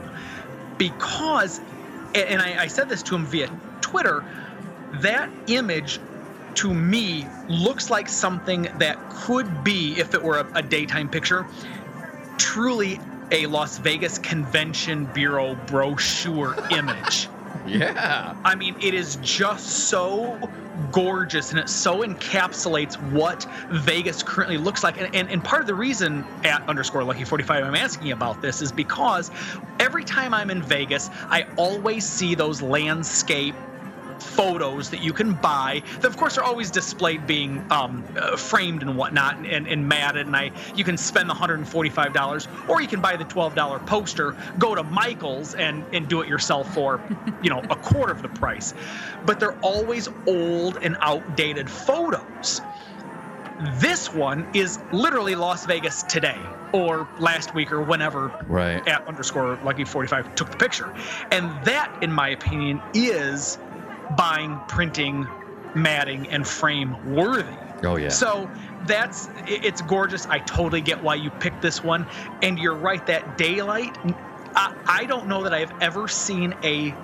Because, 0.78 1.60
and 2.14 2.40
I, 2.40 2.62
I 2.64 2.66
said 2.66 2.88
this 2.88 3.02
to 3.04 3.14
him 3.14 3.26
via 3.26 3.50
Twitter, 3.80 4.24
that 5.00 5.30
image 5.46 6.00
to 6.56 6.72
me 6.72 7.26
looks 7.48 7.90
like 7.90 8.08
something 8.08 8.62
that 8.78 8.98
could 9.10 9.62
be, 9.62 9.98
if 9.98 10.14
it 10.14 10.22
were 10.22 10.38
a, 10.38 10.52
a 10.56 10.62
daytime 10.62 11.08
picture, 11.08 11.46
truly 12.38 12.98
a 13.30 13.46
Las 13.46 13.78
Vegas 13.78 14.18
Convention 14.18 15.04
Bureau 15.06 15.54
brochure 15.66 16.56
image. 16.70 17.28
Yeah. 17.66 18.34
I 18.44 18.54
mean, 18.54 18.76
it 18.80 18.94
is 18.94 19.16
just 19.22 19.88
so 19.88 20.38
gorgeous 20.92 21.50
and 21.50 21.58
it 21.58 21.68
so 21.68 22.02
encapsulates 22.02 22.94
what 23.12 23.46
Vegas 23.70 24.22
currently 24.22 24.58
looks 24.58 24.82
like. 24.82 25.00
And, 25.00 25.14
and, 25.14 25.30
and 25.30 25.42
part 25.42 25.60
of 25.60 25.66
the 25.66 25.74
reason 25.74 26.24
at 26.44 26.66
underscore 26.68 27.04
lucky 27.04 27.24
45 27.24 27.64
I'm 27.64 27.74
asking 27.74 28.12
about 28.12 28.42
this 28.42 28.60
is 28.60 28.72
because 28.72 29.30
every 29.80 30.04
time 30.04 30.34
I'm 30.34 30.50
in 30.50 30.62
Vegas, 30.62 31.10
I 31.28 31.46
always 31.56 32.06
see 32.06 32.34
those 32.34 32.60
landscape 32.60 33.54
photos 34.20 34.90
that 34.90 35.00
you 35.00 35.12
can 35.12 35.34
buy. 35.34 35.82
That 36.00 36.08
of 36.08 36.16
course 36.16 36.38
are 36.38 36.44
always 36.44 36.70
displayed, 36.70 37.26
being 37.26 37.64
um, 37.70 38.06
uh, 38.16 38.36
framed 38.36 38.82
and 38.82 38.96
whatnot, 38.96 39.38
and, 39.38 39.66
and 39.68 39.88
matted. 39.88 40.26
And 40.26 40.36
I, 40.36 40.52
you 40.74 40.84
can 40.84 40.96
spend 40.96 41.28
the 41.30 41.34
hundred 41.34 41.58
and 41.60 41.68
forty-five 41.68 42.12
dollars, 42.12 42.48
or 42.68 42.80
you 42.82 42.88
can 42.88 43.00
buy 43.00 43.16
the 43.16 43.24
twelve 43.24 43.54
dollar 43.54 43.80
poster. 43.80 44.36
Go 44.58 44.74
to 44.74 44.82
Michaels 44.84 45.54
and 45.54 45.86
and 45.92 46.08
do 46.08 46.22
it 46.22 46.28
yourself 46.28 46.68
for, 46.68 47.02
you 47.40 47.50
know, 47.50 47.64
a 47.70 47.76
quarter 47.76 48.12
of 48.12 48.22
the 48.22 48.28
price. 48.28 48.74
But 49.24 49.40
they're 49.40 49.58
always 49.62 50.08
old 50.26 50.78
and 50.82 50.96
outdated 51.00 51.70
photos. 51.70 52.62
This 53.58 54.12
one 54.12 54.46
is 54.54 54.78
literally 54.92 55.34
Las 55.34 55.66
Vegas 55.66 56.04
today 56.04 56.58
or 56.72 57.08
last 57.18 57.54
week 57.54 57.72
or 57.72 57.82
whenever 57.82 58.34
Right. 58.48 58.82
at 58.86 59.02
underscore 59.08 59.58
lucky 59.62 59.84
45 59.84 60.34
took 60.34 60.50
the 60.50 60.58
picture. 60.58 60.92
And 61.30 61.64
that, 61.64 61.90
in 62.02 62.12
my 62.12 62.28
opinion, 62.30 62.82
is 62.94 63.58
buying, 64.10 64.60
printing, 64.68 65.26
matting, 65.74 66.28
and 66.28 66.46
frame 66.46 66.96
worthy. 67.14 67.56
Oh 67.82 67.96
yeah. 67.96 68.08
So 68.08 68.50
that's 68.86 69.28
it's 69.46 69.82
gorgeous. 69.82 70.26
I 70.26 70.38
totally 70.40 70.80
get 70.80 71.02
why 71.02 71.16
you 71.16 71.30
picked 71.30 71.60
this 71.62 71.82
one. 71.82 72.06
And 72.42 72.58
you're 72.58 72.76
right, 72.76 73.04
that 73.06 73.36
daylight. 73.36 73.96
I, 74.54 74.74
I 74.86 75.04
don't 75.04 75.26
know 75.26 75.42
that 75.42 75.52
I've 75.52 75.72
ever 75.82 76.08
seen 76.08 76.54
a 76.62 76.94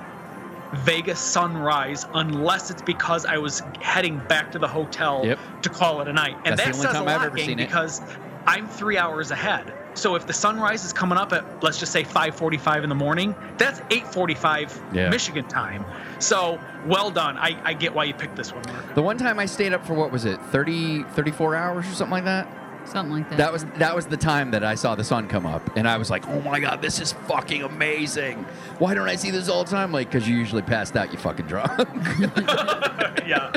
Vegas 0.72 1.20
sunrise 1.20 2.06
unless 2.14 2.70
it's 2.70 2.80
because 2.80 3.26
I 3.26 3.36
was 3.36 3.60
heading 3.82 4.18
back 4.28 4.52
to 4.52 4.58
the 4.58 4.68
hotel 4.68 5.20
Yep. 5.26 5.38
to 5.62 5.68
call 5.68 6.00
it 6.00 6.08
a 6.08 6.12
night. 6.14 6.36
And 6.46 6.56
That's 6.58 6.62
the 6.62 6.64
that 6.64 6.74
only 6.74 6.86
says 6.86 6.92
time 6.94 7.02
a 7.08 7.10
I've 7.10 7.16
lot, 7.18 7.26
ever 7.26 7.36
gang, 7.36 7.46
seen 7.46 7.58
it. 7.58 7.66
because 7.66 8.00
I'm 8.46 8.66
three 8.66 8.96
hours 8.96 9.30
ahead. 9.30 9.70
So 9.94 10.14
if 10.14 10.26
the 10.26 10.32
sunrise 10.32 10.84
is 10.84 10.92
coming 10.92 11.18
up 11.18 11.32
at 11.32 11.44
let's 11.62 11.78
just 11.78 11.92
say 11.92 12.02
5:45 12.04 12.82
in 12.82 12.88
the 12.88 12.94
morning, 12.94 13.34
that's 13.58 13.80
8:45 13.90 14.80
Yeah. 14.94 15.08
Michigan 15.10 15.46
time. 15.48 15.84
So 16.18 16.58
well 16.86 17.10
done. 17.10 17.36
I, 17.36 17.56
I 17.64 17.74
get 17.74 17.94
why 17.94 18.04
you 18.04 18.14
picked 18.14 18.36
this 18.36 18.52
one, 18.52 18.62
Mark. 18.68 18.94
the 18.94 19.02
one 19.02 19.18
time 19.18 19.38
I 19.38 19.46
stayed 19.46 19.72
up 19.72 19.86
for 19.86 19.94
what 19.94 20.10
was 20.10 20.24
it, 20.24 20.40
30, 20.46 21.02
34 21.04 21.54
hours 21.56 21.86
or 21.86 21.92
something 21.94 22.10
like 22.12 22.24
that? 22.24 22.48
Something 22.84 23.12
like 23.18 23.30
that. 23.30 23.38
That 23.38 23.52
was 23.52 23.64
that 23.76 23.94
was 23.94 24.06
the 24.06 24.16
time 24.16 24.50
that 24.50 24.64
I 24.64 24.74
saw 24.74 24.96
the 24.96 25.04
sun 25.04 25.28
come 25.28 25.46
up, 25.46 25.76
and 25.76 25.86
I 25.86 25.96
was 25.98 26.10
like, 26.10 26.26
"Oh 26.28 26.40
my 26.40 26.58
god, 26.58 26.82
this 26.82 27.00
is 27.00 27.12
fucking 27.28 27.62
amazing! 27.62 28.44
Why 28.80 28.94
don't 28.94 29.08
I 29.08 29.14
see 29.14 29.30
this 29.30 29.48
all 29.48 29.62
the 29.62 29.70
time?" 29.70 29.92
Like, 29.92 30.10
because 30.10 30.28
you 30.28 30.36
usually 30.36 30.62
passed 30.62 30.96
out, 30.96 31.12
you 31.12 31.18
fucking 31.18 31.46
drunk. 31.46 31.70
yeah. 33.24 33.52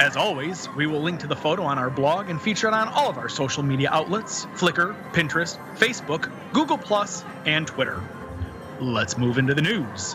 As 0.00 0.16
always, 0.16 0.68
we 0.76 0.86
will 0.86 1.02
link 1.02 1.18
to 1.20 1.26
the 1.26 1.34
photo 1.34 1.64
on 1.64 1.76
our 1.76 1.90
blog 1.90 2.30
and 2.30 2.40
feature 2.40 2.68
it 2.68 2.72
on 2.72 2.86
all 2.86 3.10
of 3.10 3.18
our 3.18 3.28
social 3.28 3.64
media 3.64 3.90
outlets 3.90 4.46
Flickr, 4.54 4.94
Pinterest, 5.12 5.58
Facebook, 5.76 6.30
Google, 6.52 6.78
and 7.44 7.66
Twitter. 7.66 8.00
Let's 8.78 9.18
move 9.18 9.38
into 9.38 9.54
the 9.54 9.62
news. 9.62 10.14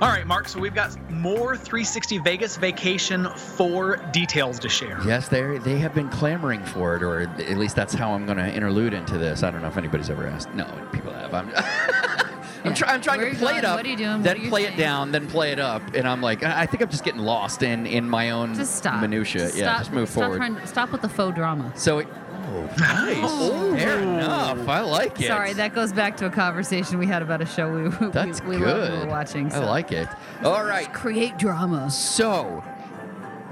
All 0.00 0.08
right, 0.08 0.26
Mark, 0.26 0.48
so 0.48 0.58
we've 0.58 0.74
got 0.74 0.96
more 1.18 1.56
360 1.56 2.18
Vegas 2.18 2.56
Vacation 2.56 3.28
4 3.30 3.96
details 4.12 4.58
to 4.60 4.68
share. 4.68 4.98
yes, 5.04 5.28
they 5.28 5.58
they 5.58 5.78
have 5.78 5.94
been 5.94 6.08
clamoring 6.08 6.62
for 6.64 6.96
it, 6.96 7.02
or 7.02 7.20
at 7.22 7.58
least 7.58 7.76
that's 7.76 7.94
how 7.94 8.12
I'm 8.12 8.24
going 8.26 8.38
to 8.38 8.52
interlude 8.52 8.94
into 8.94 9.18
this. 9.18 9.42
I 9.42 9.50
don't 9.50 9.62
know 9.62 9.68
if 9.68 9.76
anybody's 9.76 10.10
ever 10.10 10.26
asked. 10.26 10.52
No, 10.54 10.64
people 10.92 11.12
have. 11.12 11.34
I'm. 11.34 11.50
I'm, 12.64 12.74
try, 12.74 12.92
I'm 12.92 13.00
trying 13.00 13.20
Where 13.20 13.30
to 13.30 13.36
play 13.36 13.52
going? 13.52 13.58
it 13.58 13.64
up, 13.64 13.76
What 13.76 13.86
are 13.86 13.88
you 13.88 13.96
doing? 13.96 14.20
Then 14.22 14.40
you 14.42 14.48
play 14.48 14.64
it 14.64 14.76
down, 14.76 15.12
then 15.12 15.28
play 15.28 15.52
it 15.52 15.60
up, 15.60 15.94
and 15.94 16.08
I'm 16.08 16.20
like, 16.20 16.42
I 16.42 16.62
I 16.62 16.66
think 16.66 16.82
I'm 16.82 16.88
just 16.90 17.04
getting 17.04 17.20
lost 17.20 17.62
in 17.62 17.86
in 17.86 18.08
my 18.08 18.30
own 18.30 18.54
just 18.54 18.74
stop. 18.74 19.00
minutia. 19.00 19.42
Just 19.42 19.56
yeah, 19.56 19.64
stop, 19.66 19.78
just 19.78 19.92
move 19.92 20.08
stop 20.08 20.22
forward. 20.24 20.36
trying 20.38 20.66
stop 20.66 20.90
with 20.90 21.00
the 21.02 21.08
faux 21.08 21.36
drama. 21.36 21.72
So, 21.76 22.00
it, 22.00 22.08
oh, 22.48 22.74
nice. 22.78 23.82
Fair 23.82 23.98
oh. 23.98 24.02
enough. 24.02 24.68
I 24.68 24.80
like 24.80 25.20
it. 25.20 25.26
Sorry, 25.26 25.52
that 25.54 25.74
goes 25.74 25.92
back 25.92 26.16
to 26.18 26.26
a 26.26 26.30
conversation 26.30 26.98
we 26.98 27.06
had 27.06 27.22
about 27.22 27.40
a 27.40 27.46
show 27.46 27.72
we 27.72 27.88
we, 27.88 28.12
That's 28.12 28.42
we, 28.42 28.58
good. 28.58 28.92
we 28.92 28.98
were 28.98 29.06
watching. 29.06 29.50
So. 29.50 29.62
I 29.62 29.64
like 29.64 29.92
it. 29.92 30.08
All 30.44 30.64
right. 30.64 30.92
Create 30.92 31.38
drama. 31.38 31.90
So, 31.90 32.62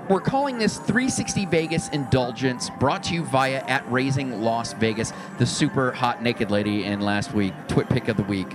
we're 0.08 0.20
calling 0.20 0.58
this 0.58 0.78
360 0.78 1.46
Vegas 1.46 1.88
Indulgence, 1.88 2.70
brought 2.78 3.02
to 3.04 3.14
you 3.14 3.24
via 3.24 3.58
at 3.66 3.90
Raising 3.90 4.40
Las 4.42 4.72
Vegas, 4.74 5.12
the 5.38 5.46
super 5.46 5.90
hot 5.90 6.22
naked 6.22 6.50
lady 6.50 6.84
in 6.84 7.00
last 7.00 7.34
week, 7.34 7.52
Twit 7.66 7.88
Pick 7.88 8.08
of 8.08 8.16
the 8.16 8.22
Week. 8.22 8.48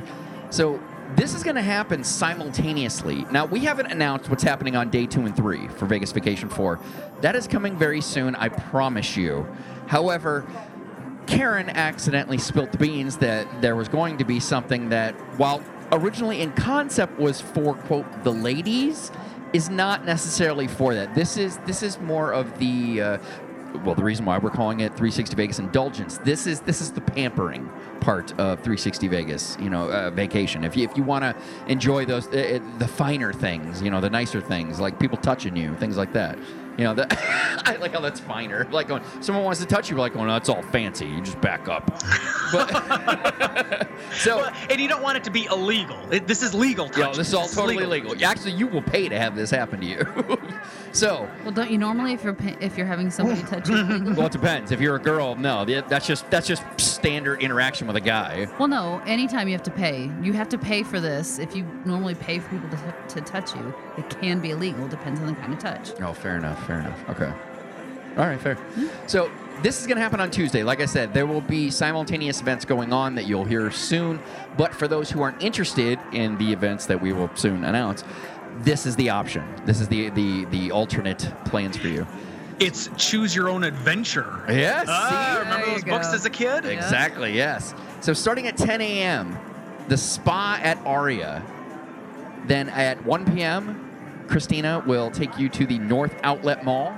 So, 0.49 0.81
this 1.15 1.33
is 1.33 1.43
going 1.43 1.55
to 1.55 1.61
happen 1.61 2.03
simultaneously. 2.03 3.25
Now, 3.31 3.45
we 3.45 3.59
haven't 3.59 3.87
announced 3.87 4.29
what's 4.29 4.43
happening 4.43 4.75
on 4.75 4.89
day 4.89 5.05
two 5.05 5.21
and 5.21 5.35
three 5.35 5.67
for 5.69 5.85
Vegas 5.85 6.11
Vacation 6.11 6.49
4. 6.49 6.79
That 7.21 7.35
is 7.35 7.47
coming 7.47 7.77
very 7.77 8.01
soon, 8.01 8.35
I 8.35 8.49
promise 8.49 9.17
you. 9.17 9.47
However, 9.87 10.45
Karen 11.27 11.69
accidentally 11.69 12.37
spilt 12.37 12.71
the 12.71 12.77
beans 12.77 13.17
that 13.17 13.61
there 13.61 13.75
was 13.75 13.87
going 13.87 14.17
to 14.17 14.25
be 14.25 14.39
something 14.39 14.89
that, 14.89 15.13
while 15.37 15.63
originally 15.91 16.41
in 16.41 16.51
concept 16.53 17.19
was 17.19 17.41
for 17.41 17.75
quote 17.75 18.23
the 18.23 18.31
ladies, 18.31 19.11
is 19.53 19.69
not 19.69 20.05
necessarily 20.05 20.67
for 20.67 20.93
that. 20.93 21.13
This 21.13 21.37
is 21.37 21.57
this 21.59 21.83
is 21.83 21.99
more 21.99 22.33
of 22.33 22.57
the 22.57 23.01
uh, 23.01 23.17
well, 23.83 23.95
the 23.95 24.03
reason 24.03 24.25
why 24.25 24.37
we're 24.37 24.49
calling 24.49 24.81
it 24.81 24.89
360 24.89 25.35
Vegas 25.35 25.59
Indulgence. 25.59 26.17
This 26.19 26.47
is 26.47 26.61
this 26.61 26.81
is 26.81 26.91
the 26.91 27.01
pampering 27.01 27.69
part 27.99 28.31
of 28.33 28.59
360 28.59 29.07
Vegas, 29.07 29.57
you 29.59 29.69
know, 29.69 29.89
uh, 29.91 30.09
vacation. 30.11 30.63
If 30.63 30.75
you 30.75 30.87
if 30.87 30.97
you 30.97 31.03
want 31.03 31.23
to 31.23 31.35
enjoy 31.67 32.05
those 32.05 32.27
uh, 32.27 32.59
uh, 32.61 32.77
the 32.79 32.87
finer 32.87 33.33
things, 33.33 33.81
you 33.81 33.91
know, 33.91 34.01
the 34.01 34.09
nicer 34.09 34.41
things, 34.41 34.79
like 34.79 34.99
people 34.99 35.17
touching 35.17 35.55
you, 35.55 35.75
things 35.75 35.97
like 35.97 36.13
that. 36.13 36.37
You 36.77 36.85
know, 36.85 36.93
that 36.95 37.11
I 37.67 37.75
like 37.77 37.93
how 37.93 37.99
that's 37.99 38.19
finer. 38.19 38.67
Like 38.71 38.89
when 38.89 39.01
someone 39.21 39.43
wants 39.43 39.59
to 39.59 39.65
touch 39.65 39.89
you, 39.89 39.95
we're 39.95 40.01
like, 40.01 40.15
"Oh, 40.15 40.23
no, 40.23 40.33
that's 40.33 40.49
all 40.49 40.61
fancy." 40.63 41.05
You 41.05 41.21
just 41.21 41.39
back 41.41 41.67
up. 41.67 41.87
But 42.51 43.87
so 44.13 44.37
Well, 44.37 44.53
and 44.69 44.79
you 44.79 44.87
don't 44.87 45.01
want 45.03 45.17
it 45.17 45.23
to 45.25 45.31
be 45.31 45.45
illegal. 45.45 45.97
It, 46.11 46.27
this 46.27 46.41
is 46.41 46.53
legal. 46.53 46.85
Yo, 46.87 46.91
touch. 47.07 47.17
this 47.17 47.27
is 47.27 47.33
all 47.33 47.47
totally 47.47 47.85
legal. 47.85 48.13
Actually, 48.23 48.53
you 48.53 48.67
will 48.67 48.81
pay 48.81 49.09
to 49.09 49.19
have 49.19 49.35
this 49.35 49.49
happen 49.51 49.79
to 49.81 49.85
you. 49.85 50.39
so, 50.91 51.29
Well, 51.43 51.51
don't 51.51 51.69
you 51.69 51.77
normally 51.77 52.13
if 52.13 52.23
you're 52.23 52.33
pa- 52.33 52.55
if 52.61 52.77
you're 52.77 52.87
having 52.87 53.11
somebody 53.11 53.41
touch 53.43 53.69
you? 53.69 53.75
well, 54.15 54.25
it 54.27 54.31
depends. 54.31 54.71
If 54.71 54.79
you're 54.81 54.95
a 54.95 54.99
girl, 54.99 55.35
no, 55.35 55.65
that's 55.65 56.07
just 56.07 56.29
that's 56.31 56.47
just 56.47 56.63
standard 56.79 57.41
interaction 57.41 57.85
with 57.87 57.95
a 57.95 58.01
guy. 58.01 58.47
well, 58.59 58.67
no. 58.67 59.01
Anytime 59.05 59.47
you 59.47 59.53
have 59.53 59.63
to 59.63 59.71
pay, 59.71 60.09
you 60.21 60.33
have 60.33 60.49
to 60.49 60.57
pay 60.57 60.83
for 60.83 60.99
this. 60.99 61.37
If 61.39 61.55
you 61.55 61.63
normally 61.85 62.15
pay 62.15 62.39
for 62.39 62.49
people 62.49 62.69
to, 62.69 62.95
to 63.15 63.21
touch 63.21 63.55
you, 63.55 63.73
it 63.97 64.09
can 64.21 64.39
be 64.39 64.51
illegal. 64.51 64.87
Depends 64.87 65.19
on 65.19 65.27
the 65.27 65.33
kind 65.33 65.53
of 65.53 65.59
touch. 65.59 65.91
Oh, 66.01 66.13
fair 66.13 66.37
enough. 66.37 66.60
Fair 66.67 66.79
enough. 66.79 67.09
Okay. 67.09 67.31
All 68.17 68.25
right, 68.27 68.39
fair. 68.39 68.57
So 69.07 69.31
this 69.61 69.79
is 69.79 69.87
going 69.87 69.95
to 69.95 70.01
happen 70.01 70.19
on 70.19 70.31
Tuesday. 70.31 70.63
Like 70.63 70.81
I 70.81 70.85
said, 70.85 71.13
there 71.13 71.25
will 71.25 71.41
be 71.41 71.69
simultaneous 71.69 72.41
events 72.41 72.65
going 72.65 72.91
on 72.91 73.15
that 73.15 73.25
you'll 73.27 73.45
hear 73.45 73.71
soon. 73.71 74.19
But 74.57 74.73
for 74.73 74.87
those 74.87 75.09
who 75.09 75.21
aren't 75.21 75.41
interested 75.41 75.99
in 76.11 76.37
the 76.37 76.51
events 76.51 76.85
that 76.87 77.01
we 77.01 77.13
will 77.13 77.29
soon 77.35 77.63
announce, 77.63 78.03
this 78.59 78.85
is 78.85 78.95
the 78.97 79.09
option. 79.09 79.43
This 79.65 79.79
is 79.79 79.87
the 79.87 80.09
the 80.09 80.45
the 80.45 80.71
alternate 80.71 81.31
plans 81.45 81.77
for 81.77 81.87
you. 81.87 82.05
It's 82.59 82.89
choose 82.97 83.35
your 83.35 83.49
own 83.49 83.63
adventure. 83.63 84.43
Yes. 84.49 84.85
Ah, 84.89 85.33
see? 85.33 85.39
remember 85.39 85.65
There 85.65 85.75
you 85.75 85.81
those 85.81 85.89
books 85.89 86.07
go. 86.09 86.13
as 86.13 86.25
a 86.25 86.29
kid? 86.29 86.65
Exactly, 86.65 87.33
yes. 87.33 87.73
So 88.01 88.13
starting 88.13 88.45
at 88.47 88.57
10 88.57 88.81
a.m., 88.81 89.37
the 89.87 89.97
spa 89.97 90.59
at 90.61 90.77
Aria. 90.85 91.41
Then 92.45 92.69
at 92.69 93.03
1 93.05 93.33
p.m., 93.33 93.90
Christina 94.31 94.81
will 94.87 95.11
take 95.11 95.37
you 95.37 95.49
to 95.49 95.65
the 95.67 95.77
North 95.77 96.15
Outlet 96.23 96.63
Mall. 96.63 96.95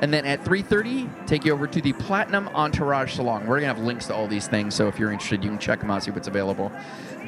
And 0.00 0.12
then 0.12 0.26
at 0.26 0.44
3.30, 0.44 1.26
take 1.26 1.44
you 1.44 1.52
over 1.52 1.68
to 1.68 1.80
the 1.80 1.92
Platinum 1.94 2.48
Entourage 2.48 3.14
Salon. 3.14 3.42
We're 3.42 3.60
going 3.60 3.62
to 3.62 3.74
have 3.74 3.78
links 3.78 4.08
to 4.08 4.14
all 4.14 4.26
these 4.26 4.48
things, 4.48 4.74
so 4.74 4.88
if 4.88 4.98
you're 4.98 5.12
interested, 5.12 5.44
you 5.44 5.50
can 5.50 5.58
check 5.58 5.78
them 5.78 5.90
out, 5.90 6.02
see 6.02 6.10
what's 6.10 6.26
available. 6.26 6.72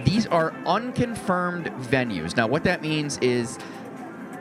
These 0.04 0.26
are 0.26 0.52
unconfirmed 0.66 1.66
venues. 1.66 2.36
Now, 2.36 2.48
what 2.48 2.64
that 2.64 2.82
means 2.82 3.18
is 3.18 3.56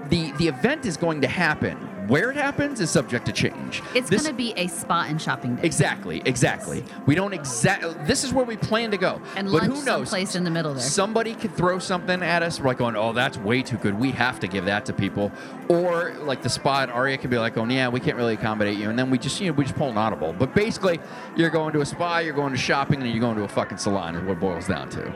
the, 0.09 0.31
the 0.33 0.47
event 0.47 0.85
is 0.85 0.97
going 0.97 1.21
to 1.21 1.27
happen. 1.27 1.77
Where 2.07 2.29
it 2.31 2.37
happens 2.37 2.79
is 2.79 2.89
subject 2.89 3.25
to 3.27 3.31
change. 3.31 3.81
It's 3.93 4.09
This- 4.09 4.21
going 4.23 4.33
to 4.33 4.37
be 4.37 4.53
a 4.57 4.67
spa 4.67 5.05
and 5.07 5.21
shopping 5.21 5.55
day. 5.55 5.63
Exactly, 5.63 6.21
exactly. 6.25 6.83
We 7.05 7.15
don't 7.15 7.33
exactly. 7.33 7.95
This 8.05 8.23
is 8.23 8.33
where 8.33 8.45
we 8.45 8.57
plan 8.57 8.91
to 8.91 8.97
go. 8.97 9.21
And 9.35 9.51
but 9.51 9.63
who 9.63 9.69
knows? 9.69 10.09
someplace 10.09 10.35
in 10.35 10.43
the 10.43 10.51
middle 10.51 10.73
there. 10.73 10.83
Somebody 10.83 11.33
could 11.33 11.55
throw 11.55 11.79
something 11.79 12.21
at 12.21 12.43
us. 12.43 12.59
We're 12.59 12.67
like 12.67 12.77
going, 12.77 12.95
oh, 12.95 13.13
that's 13.13 13.37
way 13.37 13.61
too 13.61 13.77
good. 13.77 13.97
We 13.99 14.11
have 14.11 14.39
to 14.41 14.47
give 14.47 14.65
that 14.65 14.85
to 14.85 14.93
people. 14.93 15.31
Or 15.69 16.13
like 16.21 16.41
the 16.41 16.49
spot, 16.49 16.89
Aria 16.89 17.17
could 17.17 17.29
be 17.29 17.37
like, 17.37 17.57
oh, 17.57 17.65
yeah, 17.65 17.87
we 17.87 17.99
can't 17.99 18.17
really 18.17 18.33
accommodate 18.35 18.77
you. 18.77 18.89
And 18.89 18.97
then 18.99 19.09
we 19.09 19.17
just, 19.17 19.39
you 19.41 19.47
know, 19.47 19.53
we 19.53 19.63
just 19.63 19.75
pull 19.75 19.89
an 19.89 19.97
audible. 19.97 20.33
But 20.33 20.53
basically, 20.53 20.99
you're 21.35 21.49
going 21.49 21.73
to 21.73 21.81
a 21.81 21.85
spa, 21.85 22.19
you're 22.19 22.33
going 22.33 22.51
to 22.51 22.57
shopping, 22.57 23.01
and 23.01 23.09
you're 23.09 23.19
going 23.19 23.37
to 23.37 23.43
a 23.43 23.47
fucking 23.47 23.77
salon. 23.77 24.15
Is 24.15 24.23
what 24.23 24.33
it 24.33 24.39
boils 24.39 24.67
down 24.67 24.89
to. 24.89 25.15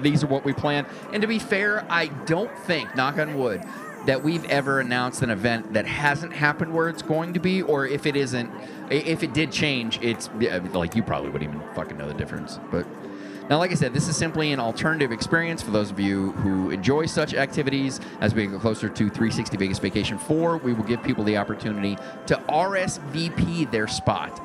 These 0.00 0.24
are 0.24 0.28
what 0.28 0.44
we 0.44 0.52
plan. 0.52 0.86
And 1.12 1.20
to 1.20 1.28
be 1.28 1.38
fair, 1.38 1.84
I 1.90 2.06
don't 2.26 2.50
think, 2.60 2.96
knock 2.96 3.18
on 3.18 3.36
wood, 3.38 3.62
that 4.06 4.22
we've 4.22 4.44
ever 4.46 4.80
announced 4.80 5.22
an 5.22 5.30
event 5.30 5.74
that 5.74 5.86
hasn't 5.86 6.32
happened 6.32 6.72
where 6.72 6.88
it's 6.88 7.02
going 7.02 7.34
to 7.34 7.40
be, 7.40 7.62
or 7.62 7.86
if 7.86 8.06
it 8.06 8.16
isn't, 8.16 8.50
if 8.90 9.22
it 9.22 9.34
did 9.34 9.52
change, 9.52 9.98
it's 10.00 10.30
like 10.72 10.96
you 10.96 11.02
probably 11.02 11.30
wouldn't 11.30 11.52
even 11.52 11.74
fucking 11.74 11.98
know 11.98 12.08
the 12.08 12.14
difference. 12.14 12.58
But 12.70 12.86
Now, 13.48 13.56
like 13.56 13.70
I 13.70 13.74
said, 13.74 13.94
this 13.94 14.08
is 14.08 14.16
simply 14.16 14.52
an 14.52 14.60
alternative 14.60 15.10
experience 15.10 15.62
for 15.62 15.70
those 15.70 15.90
of 15.90 15.98
you 15.98 16.32
who 16.32 16.70
enjoy 16.70 17.06
such 17.06 17.32
activities. 17.32 17.98
As 18.20 18.34
we 18.34 18.46
get 18.46 18.60
closer 18.60 18.90
to 18.90 18.94
360 19.08 19.56
Vegas 19.56 19.78
Vacation 19.78 20.18
4, 20.18 20.58
we 20.58 20.74
will 20.74 20.84
give 20.84 21.02
people 21.02 21.24
the 21.24 21.38
opportunity 21.38 21.96
to 22.26 22.36
RSVP 22.48 23.70
their 23.70 23.88
spot. 23.88 24.38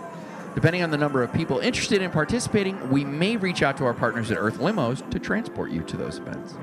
Depending 0.55 0.83
on 0.83 0.91
the 0.91 0.97
number 0.97 1.21
of 1.21 1.33
people 1.33 1.59
interested 1.59 2.01
in 2.01 2.11
participating, 2.11 2.89
we 2.89 3.03
may 3.03 3.35
reach 3.35 3.61
out 3.61 3.75
to 3.77 3.85
our 3.85 3.93
partners 3.93 4.31
at 4.31 4.37
Earth 4.37 4.59
Limos 4.59 5.09
to 5.09 5.19
transport 5.19 5.69
you 5.71 5.81
to 5.81 5.97
those 5.97 6.19
events. 6.19 6.53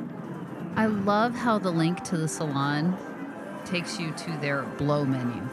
I 0.80 0.86
love 0.86 1.34
how 1.34 1.58
the 1.58 1.70
link 1.70 2.02
to 2.04 2.16
the 2.16 2.26
salon 2.26 2.96
takes 3.66 4.00
you 4.00 4.12
to 4.12 4.30
their 4.38 4.62
blow 4.62 5.04
menu. 5.04 5.46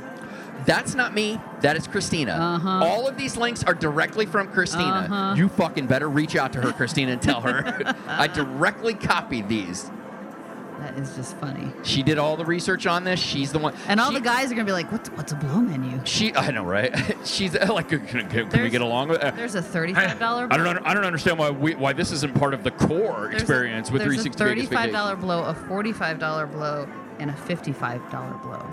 That's 0.65 0.95
not 0.95 1.13
me. 1.13 1.37
That 1.59 1.75
is 1.75 1.85
Christina. 1.85 2.31
Uh-huh. 2.31 2.85
All 2.85 3.09
of 3.09 3.17
these 3.17 3.35
links 3.35 3.61
are 3.61 3.73
directly 3.73 4.25
from 4.25 4.47
Christina. 4.47 4.85
Uh-huh. 4.85 5.35
You 5.35 5.49
fucking 5.49 5.85
better 5.87 6.09
reach 6.09 6.37
out 6.37 6.53
to 6.53 6.61
her, 6.61 6.71
Christina, 6.71 7.11
and 7.11 7.21
tell 7.21 7.41
her. 7.41 7.93
I 8.07 8.27
directly 8.27 8.93
copied 8.93 9.49
these. 9.49 9.91
That 10.79 10.97
is 10.97 11.15
just 11.15 11.35
funny. 11.37 11.71
She 11.83 12.03
did 12.03 12.17
all 12.19 12.37
the 12.37 12.45
research 12.45 12.85
on 12.85 13.03
this. 13.03 13.19
She's 13.19 13.51
the 13.51 13.57
one. 13.59 13.73
And 13.87 13.99
all 13.99 14.09
she- 14.09 14.15
the 14.19 14.21
guys 14.23 14.51
are 14.51 14.55
gonna 14.55 14.65
be 14.65 14.71
like, 14.71 14.91
"What's 14.91 15.09
what's 15.09 15.31
a 15.31 15.35
blow 15.35 15.59
menu?" 15.59 15.99
She, 16.05 16.33
I 16.35 16.51
know, 16.51 16.63
right? 16.63 16.93
She's 17.25 17.55
uh, 17.55 17.67
like, 17.73 17.89
can, 17.89 18.05
can- 18.05 18.27
can 18.49 18.61
we 18.61 18.69
get 18.69 18.81
along 18.81 19.09
with? 19.09 19.21
Uh, 19.23 19.31
There's 19.31 19.55
a 19.55 19.61
thirty-five 19.61 20.19
dollar. 20.19 20.47
I 20.51 20.57
don't, 20.57 20.67
under- 20.67 20.87
I 20.87 20.93
don't 20.93 21.03
understand 21.05 21.39
why 21.39 21.49
we, 21.49 21.73
why 21.75 21.93
this 21.93 22.11
isn't 22.11 22.35
part 22.35 22.53
of 22.53 22.63
the 22.63 22.71
core 22.71 23.31
experience 23.31 23.89
with 23.89 24.01
there's 24.03 24.15
360 24.21 24.43
a 24.43 24.47
thirty-five 24.47 24.91
dollar 24.91 25.15
blow, 25.15 25.43
a 25.45 25.53
forty-five 25.53 26.19
dollar 26.19 26.45
blow, 26.45 26.87
and 27.19 27.31
a 27.31 27.35
fifty-five 27.35 28.11
dollar 28.11 28.33
blow. 28.43 28.65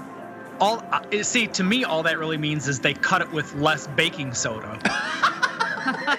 All 0.61 0.85
uh, 0.93 1.23
see 1.23 1.47
to 1.49 1.65
me, 1.65 1.85
all 1.85 2.03
that 2.03 2.19
really 2.19 2.37
means 2.39 2.69
is 2.69 2.81
they 2.81 2.95
cut 2.95 3.23
it 3.23 3.33
with 3.33 3.55
less 3.55 3.87
baking 3.89 4.35
soda. 4.35 4.79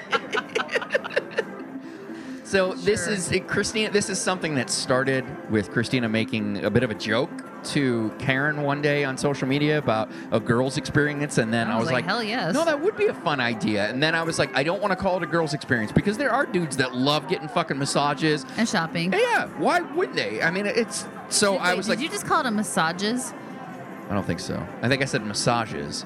So 2.56 2.72
oh, 2.72 2.74
this 2.74 3.06
is 3.08 3.34
it, 3.34 3.50
Christina. 3.50 3.92
This 3.92 4.10
is 4.10 4.18
something 4.18 4.56
that 4.56 4.70
started 4.70 5.26
with 5.52 5.72
Christina 5.72 6.08
making 6.08 6.64
a 6.64 6.70
bit 6.70 6.84
of 6.84 6.90
a 6.90 6.96
joke 6.96 7.30
to 7.72 8.14
Karen 8.18 8.62
one 8.62 8.82
day 8.82 9.04
on 9.04 9.18
social 9.18 9.46
media 9.46 9.78
about 9.78 10.10
a 10.32 10.40
girl's 10.40 10.78
experience, 10.78 11.38
and 11.38 11.54
then 11.54 11.68
I 11.68 11.78
was, 11.78 11.92
like, 11.92 12.06
"Hell 12.06 12.24
yes!" 12.24 12.54
"No, 12.54 12.64
that 12.64 12.80
would 12.80 12.96
be 12.96 13.08
a 13.08 13.14
fun 13.14 13.42
idea." 13.42 13.90
And 13.90 14.02
then 14.02 14.16
I 14.16 14.24
was 14.24 14.40
like, 14.40 14.56
"I 14.56 14.64
don't 14.64 14.82
want 14.82 14.94
to 14.94 14.96
call 14.96 15.18
it 15.18 15.24
a 15.24 15.26
girl's 15.26 15.54
experience 15.54 15.92
because 15.92 16.18
there 16.18 16.32
are 16.32 16.46
dudes 16.46 16.78
that 16.78 16.96
love 16.96 17.28
getting 17.28 17.50
fucking 17.50 17.78
massages." 17.78 18.46
and 18.56 18.70
shopping. 18.70 19.12
Yeah, 19.12 19.48
why 19.58 19.82
wouldn't 19.82 20.16
they? 20.16 20.42
I 20.42 20.50
mean, 20.50 20.66
it's 20.66 21.06
so. 21.28 21.56
Did- 21.56 21.62
I 21.62 21.74
was 21.74 21.88
did 21.88 21.90
like, 21.90 22.00
"Did 22.00 22.06
you 22.06 22.10
just 22.10 22.26
call 22.26 22.40
it 22.40 22.46
a 22.46 22.52
massages? 22.52 23.34
I 24.10 24.14
don't 24.14 24.26
think 24.26 24.40
so. 24.40 24.66
I 24.82 24.88
think 24.88 25.02
I 25.02 25.06
said 25.06 25.26
massages. 25.26 26.06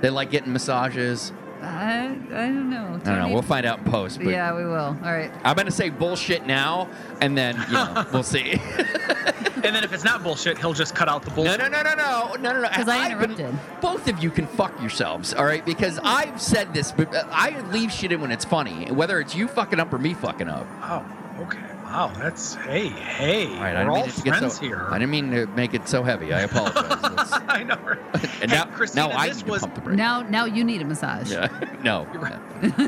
They 0.00 0.10
like 0.10 0.30
getting 0.30 0.52
massages. 0.52 1.32
I, 1.62 2.04
I 2.06 2.46
don't 2.48 2.70
know. 2.70 3.00
I 3.04 3.06
don't 3.08 3.18
know. 3.18 3.28
We'll 3.32 3.42
find 3.42 3.64
out 3.66 3.78
in 3.78 3.84
post. 3.84 4.18
But 4.18 4.28
yeah, 4.28 4.54
we 4.56 4.64
will. 4.64 4.74
All 4.74 4.94
right. 5.12 5.30
I'm 5.44 5.56
gonna 5.56 5.70
say 5.70 5.88
bullshit 5.90 6.46
now, 6.46 6.88
and 7.20 7.36
then 7.36 7.56
you 7.68 7.72
know 7.74 8.06
we'll 8.12 8.22
see. 8.22 8.52
and 8.52 9.74
then 9.74 9.82
if 9.82 9.92
it's 9.92 10.04
not 10.04 10.22
bullshit, 10.22 10.58
he'll 10.58 10.72
just 10.74 10.94
cut 10.94 11.08
out 11.08 11.22
the 11.22 11.30
No, 11.30 11.36
bullshit. 11.36 11.58
no, 11.58 11.68
no, 11.68 11.82
no, 11.82 11.94
no, 11.94 12.34
no, 12.36 12.52
no, 12.52 12.60
no. 12.62 12.68
'Cause 12.68 12.88
I 12.88 12.96
I've 13.10 13.18
been- 13.20 13.32
interrupted. 13.32 13.80
both 13.80 14.06
of 14.08 14.22
you 14.22 14.30
can 14.30 14.46
fuck 14.46 14.78
yourselves, 14.80 15.34
all 15.34 15.44
right? 15.44 15.64
Because 15.64 15.98
I've 16.02 16.40
said 16.40 16.72
this, 16.74 16.92
but 16.92 17.14
uh, 17.14 17.24
I 17.30 17.60
leave 17.70 17.90
shit 17.90 18.12
in 18.12 18.20
when 18.20 18.30
it's 18.32 18.44
funny, 18.44 18.90
whether 18.92 19.18
it's 19.20 19.34
you 19.34 19.48
fucking 19.48 19.80
up 19.80 19.92
or 19.92 19.98
me 19.98 20.14
fucking 20.14 20.48
up. 20.48 20.66
Oh, 20.82 21.04
okay. 21.42 21.58
Wow, 21.96 22.12
that's 22.18 22.56
hey, 22.56 22.88
hey. 22.88 23.46
All 23.46 23.54
right, 23.54 23.74
I 23.74 23.84
we're 23.84 23.84
didn't 23.84 23.88
all 23.88 23.96
mean 24.02 24.10
to 24.10 24.20
friends 24.20 24.54
so, 24.56 24.60
here. 24.60 24.86
I 24.90 24.98
didn't 24.98 25.10
mean 25.12 25.30
to 25.30 25.46
make 25.46 25.72
it 25.72 25.88
so 25.88 26.02
heavy. 26.02 26.30
I 26.30 26.40
apologize. 26.40 26.84
I 27.48 27.62
know. 27.62 27.76
right? 27.76 27.98
and 28.42 28.50
Hey, 28.50 28.58
now, 28.58 28.66
Christina, 28.66 29.08
now 29.08 29.16
I 29.18 29.28
this 29.28 29.38
need 29.38 29.46
to 29.46 29.50
was 29.52 29.60
pump 29.62 29.74
the 29.76 29.80
brakes. 29.80 29.96
Now, 29.96 30.20
now 30.20 30.44
you 30.44 30.62
need 30.62 30.82
a 30.82 30.84
massage. 30.84 31.32
Yeah. 31.32 31.48
no. 31.82 32.06
You're 32.12 32.20
right. 32.20 32.38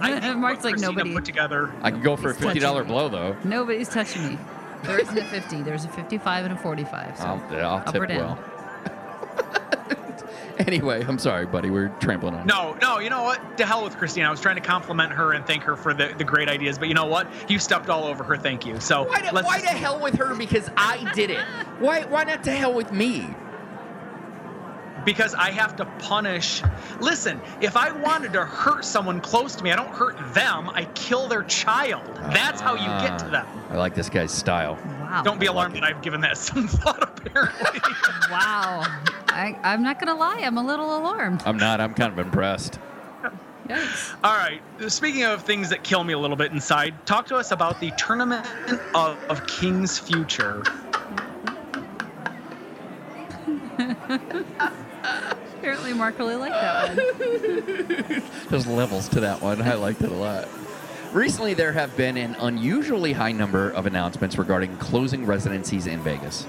I 0.03 0.21
think 0.21 0.37
Mark's 0.37 0.63
like 0.63 0.75
Christina 0.75 0.93
nobody. 0.93 1.15
put 1.15 1.25
together. 1.25 1.73
I 1.81 1.91
can 1.91 2.03
go 2.03 2.17
for 2.17 2.33
a 2.33 2.35
fifty 2.35 2.59
dollar 2.59 2.85
blow 2.85 3.09
though. 3.09 3.35
Nobody's 3.45 3.89
touching 3.89 4.29
me. 4.29 4.39
There 4.83 4.99
isn't 4.99 5.17
a 5.17 5.25
50. 5.25 5.63
There's 5.63 5.87
a 5.87 5.89
55 5.89 6.45
and 6.45 6.55
a 6.55 6.57
45. 6.57 7.17
So 7.19 7.25
I'll, 7.25 7.43
I'll 7.57 7.77
up 7.79 7.87
tip 7.87 8.03
or 8.03 8.07
down. 8.07 8.19
well. 8.19 8.58
anyway, 10.67 11.05
I'm 11.07 11.19
sorry, 11.19 11.47
buddy. 11.47 11.71
We're 11.71 11.89
trampling 12.01 12.35
on. 12.35 12.47
No, 12.47 12.77
no, 12.83 12.99
you 12.99 13.11
know 13.11 13.23
what? 13.23 13.59
To 13.59 13.67
hell 13.67 13.85
with 13.85 13.97
Christina. 13.97 14.29
I 14.29 14.31
was 14.31 14.41
trying 14.41 14.57
to 14.57 14.63
compliment 14.63 15.13
her 15.13 15.33
and 15.33 15.47
thank 15.47 15.63
her 15.65 15.77
for 15.77 15.95
the, 15.95 16.15
the 16.19 16.25
great 16.25 16.49
ideas, 16.49 16.79
but 16.79 16.89
you 16.89 16.95
know 16.95 17.07
what? 17.07 17.29
You 17.49 17.59
stepped 17.59 17.89
all 17.89 18.05
over 18.05 18.25
her. 18.25 18.37
Thank 18.37 18.67
you. 18.67 18.81
So 18.81 19.05
Why, 19.05 19.21
to, 19.21 19.35
let's 19.35 19.47
why 19.47 19.61
to 19.61 19.69
hell 19.69 20.01
with 20.01 20.15
her 20.17 20.35
because 20.35 20.69
I 20.77 21.11
did 21.15 21.31
it? 21.31 21.39
Why 21.79 22.03
why 22.07 22.25
not 22.25 22.43
to 22.45 22.51
hell 22.51 22.75
with 22.75 22.93
me? 22.93 23.25
because 25.05 25.35
I 25.35 25.51
have 25.53 25.77
to 25.77 25.87
punish. 26.01 26.63
Listen, 27.01 27.41
if 27.63 27.79
I 27.79 27.93
wanted 27.93 28.35
to 28.35 28.45
hurt 28.45 28.85
someone 28.85 29.23
close 29.23 29.57
to 29.57 29.65
me, 29.65 29.71
I 29.71 29.77
don't 29.77 29.89
hurt 29.89 30.19
them. 30.35 30.69
I 30.69 30.85
kill 30.95 31.29
their 31.29 31.45
child. 31.45 32.05
That's 32.17 32.61
how 32.61 32.75
you 32.75 32.87
get 33.09 33.19
to 33.21 33.27
ah, 33.27 33.31
them. 33.31 33.47
I 33.71 33.77
like 33.77 33.95
this 33.95 34.11
guy's 34.11 34.33
style. 34.33 34.79
Wow. 34.85 35.23
Don't 35.25 35.41
be 35.41 35.49
I 35.49 35.53
alarmed 35.53 35.77
it. 35.77 35.81
that 35.81 35.87
I've 35.87 36.03
given 36.03 36.21
that 36.21 36.37
some 36.39 36.69
thought. 36.69 37.03
Apparently. 37.03 37.81
Wow. 38.31 38.85
I, 39.39 39.57
I'm 39.63 39.85
not 39.85 40.01
going 40.01 40.09
to 40.09 40.19
lie. 40.19 40.41
I'm 40.43 40.59
a 40.59 40.67
little 40.67 40.99
alarmed. 40.99 41.45
I'm 41.47 41.57
not. 41.57 41.81
I'm 41.81 41.95
kind 41.95 42.13
of 42.13 42.19
impressed. 42.19 42.81
Yikes. 43.69 44.17
All 44.25 44.35
right. 44.35 44.61
Speaking 44.91 45.23
of 45.23 45.43
things 45.43 45.69
that 45.69 45.85
kill 45.85 46.03
me 46.03 46.13
a 46.13 46.19
little 46.19 46.37
bit 46.37 46.51
inside, 46.51 47.07
talk 47.07 47.27
to 47.27 47.37
us 47.37 47.53
about 47.53 47.79
the 47.79 47.93
tournament 47.93 48.45
of, 48.97 49.17
of 49.31 49.47
King's 49.47 49.97
Future. 49.97 50.65
Apparently, 55.59 55.93
Mark 55.93 56.19
really 56.19 56.35
liked 56.35 56.55
that 56.55 56.97
one. 56.97 58.23
There's 58.51 58.67
levels 58.67 59.09
to 59.11 59.21
that 59.21 59.41
one. 59.41 59.63
I 59.63 59.75
liked 59.75 60.03
it 60.03 60.11
a 60.11 60.15
lot. 60.15 60.49
Recently, 61.13 61.55
there 61.55 61.73
have 61.73 61.97
been 61.97 62.17
an 62.17 62.35
unusually 62.41 63.13
high 63.13 63.33
number 63.33 63.71
of 63.71 63.87
announcements 63.87 64.37
regarding 64.37 64.77
closing 64.79 65.25
residencies 65.27 65.87
in 65.87 66.01
Vegas. 66.01 66.45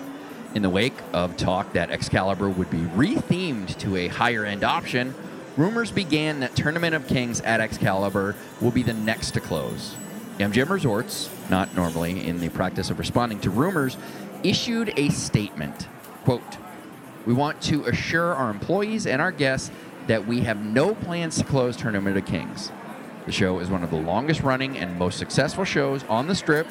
In 0.55 0.63
the 0.63 0.69
wake 0.69 0.95
of 1.13 1.37
talk 1.37 1.73
that 1.73 1.91
Excalibur 1.91 2.49
would 2.49 2.71
be 2.71 2.77
rethemed 2.77 3.77
to 3.79 3.95
a 3.95 4.07
higher 4.07 4.45
end 4.45 4.63
option, 4.63 5.13
rumors 5.55 5.91
began 5.91 6.39
that 6.39 6.55
Tournament 6.55 6.95
of 6.95 7.07
Kings 7.07 7.39
at 7.41 7.61
Excalibur 7.61 8.35
will 8.59 8.71
be 8.71 8.81
the 8.81 8.93
next 8.93 9.31
to 9.31 9.39
close. 9.39 9.95
MGM 10.39 10.69
Resorts, 10.69 11.29
not 11.51 11.75
normally 11.75 12.25
in 12.25 12.39
the 12.39 12.49
practice 12.49 12.89
of 12.89 12.97
responding 12.97 13.39
to 13.41 13.51
rumors, 13.51 13.95
issued 14.41 14.91
a 14.97 15.09
statement. 15.09 15.87
Quote, 16.23 16.57
we 17.27 17.33
want 17.33 17.61
to 17.63 17.85
assure 17.85 18.33
our 18.33 18.49
employees 18.49 19.05
and 19.05 19.21
our 19.21 19.31
guests 19.31 19.69
that 20.07 20.25
we 20.25 20.41
have 20.41 20.65
no 20.65 20.95
plans 20.95 21.37
to 21.37 21.43
close 21.43 21.77
Tournament 21.77 22.17
of 22.17 22.25
Kings. 22.25 22.71
The 23.27 23.31
show 23.31 23.59
is 23.59 23.69
one 23.69 23.83
of 23.83 23.91
the 23.91 23.97
longest 23.97 24.41
running 24.41 24.77
and 24.79 24.97
most 24.97 25.19
successful 25.19 25.63
shows 25.63 26.03
on 26.05 26.25
the 26.25 26.33
strip. 26.33 26.65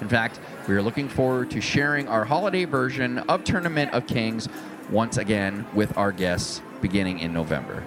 In 0.00 0.08
fact, 0.08 0.40
we 0.68 0.74
are 0.74 0.82
looking 0.82 1.08
forward 1.08 1.50
to 1.50 1.60
sharing 1.60 2.08
our 2.08 2.24
holiday 2.24 2.64
version 2.64 3.18
of 3.18 3.44
Tournament 3.44 3.92
of 3.92 4.06
Kings 4.06 4.48
once 4.90 5.16
again 5.16 5.66
with 5.74 5.96
our 5.98 6.12
guests 6.12 6.62
beginning 6.80 7.18
in 7.18 7.32
November. 7.32 7.84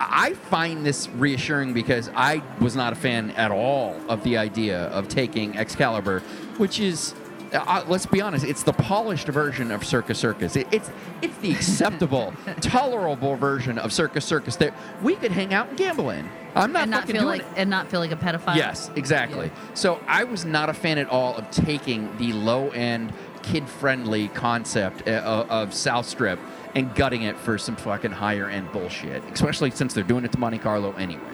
I 0.00 0.34
find 0.34 0.84
this 0.84 1.08
reassuring 1.08 1.72
because 1.72 2.10
I 2.14 2.42
was 2.60 2.76
not 2.76 2.92
a 2.92 2.96
fan 2.96 3.30
at 3.32 3.50
all 3.50 3.96
of 4.08 4.22
the 4.24 4.36
idea 4.36 4.84
of 4.86 5.08
taking 5.08 5.56
Excalibur, 5.56 6.20
which 6.58 6.80
is, 6.80 7.14
uh, 7.54 7.84
let's 7.86 8.06
be 8.06 8.20
honest, 8.20 8.44
it's 8.44 8.62
the 8.62 8.72
polished 8.72 9.28
version 9.28 9.70
of 9.70 9.84
Circus 9.84 10.18
Circus. 10.18 10.56
It, 10.56 10.66
it's 10.72 10.90
it's 11.22 11.36
the 11.38 11.52
acceptable, 11.52 12.32
tolerable 12.60 13.36
version 13.36 13.78
of 13.78 13.92
Circus 13.92 14.24
Circus 14.24 14.56
that 14.56 14.74
we 15.02 15.14
could 15.16 15.32
hang 15.32 15.54
out 15.54 15.68
and 15.68 15.78
gamble 15.78 16.10
in. 16.10 16.28
I'm 16.54 16.72
not 16.72 16.82
and 16.82 16.90
not 16.90 17.00
fucking 17.00 17.14
feel 17.14 17.22
doing 17.22 17.40
like 17.40 17.50
it. 17.52 17.58
and 17.58 17.70
not 17.70 17.88
feel 17.88 18.00
like 18.00 18.12
a 18.12 18.16
pedophile. 18.16 18.56
Yes, 18.56 18.90
exactly. 18.96 19.50
So 19.74 20.00
I 20.06 20.24
was 20.24 20.44
not 20.44 20.68
a 20.68 20.74
fan 20.74 20.98
at 20.98 21.08
all 21.08 21.36
of 21.36 21.50
taking 21.50 22.16
the 22.18 22.32
low 22.32 22.70
end, 22.70 23.12
kid 23.42 23.68
friendly 23.68 24.28
concept 24.28 25.08
uh, 25.08 25.46
of 25.48 25.74
South 25.74 26.06
Strip 26.06 26.38
and 26.74 26.94
gutting 26.94 27.22
it 27.22 27.36
for 27.38 27.58
some 27.58 27.76
fucking 27.76 28.12
higher 28.12 28.48
end 28.48 28.70
bullshit, 28.72 29.22
especially 29.32 29.70
since 29.70 29.94
they're 29.94 30.04
doing 30.04 30.24
it 30.24 30.32
to 30.32 30.38
Monte 30.38 30.58
Carlo 30.58 30.92
anyway. 30.92 31.33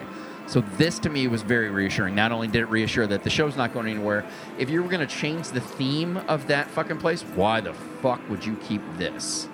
So 0.50 0.62
this 0.78 0.98
to 1.00 1.08
me 1.08 1.28
was 1.28 1.42
very 1.42 1.70
reassuring. 1.70 2.16
Not 2.16 2.32
only 2.32 2.48
did 2.48 2.62
it 2.62 2.68
reassure 2.70 3.06
that 3.06 3.22
the 3.22 3.30
show's 3.30 3.56
not 3.56 3.72
going 3.72 3.86
anywhere, 3.86 4.26
if 4.58 4.68
you 4.68 4.82
were 4.82 4.88
going 4.88 5.06
to 5.06 5.14
change 5.14 5.46
the 5.50 5.60
theme 5.60 6.16
of 6.26 6.48
that 6.48 6.68
fucking 6.68 6.98
place, 6.98 7.22
why 7.22 7.60
the 7.60 7.72
fuck 7.72 8.20
would 8.28 8.44
you 8.44 8.56
keep 8.56 8.82
this? 8.98 9.48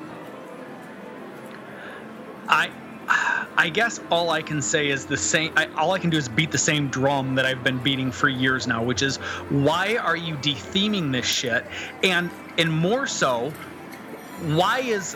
I 2.48 2.70
I 3.58 3.68
guess 3.68 4.00
all 4.10 4.30
I 4.30 4.40
can 4.40 4.62
say 4.62 4.88
is 4.88 5.04
the 5.04 5.18
same. 5.18 5.52
I, 5.54 5.66
all 5.76 5.92
I 5.92 5.98
can 5.98 6.08
do 6.08 6.16
is 6.16 6.30
beat 6.30 6.50
the 6.50 6.58
same 6.58 6.88
drum 6.88 7.34
that 7.34 7.44
I've 7.44 7.62
been 7.62 7.78
beating 7.78 8.10
for 8.10 8.30
years 8.30 8.66
now, 8.66 8.82
which 8.82 9.02
is 9.02 9.18
why 9.50 9.96
are 9.96 10.16
you 10.16 10.36
de-theming 10.36 11.12
this 11.12 11.26
shit? 11.26 11.66
And 12.04 12.30
and 12.56 12.72
more 12.72 13.06
so, 13.06 13.50
why 14.40 14.80
is 14.80 15.14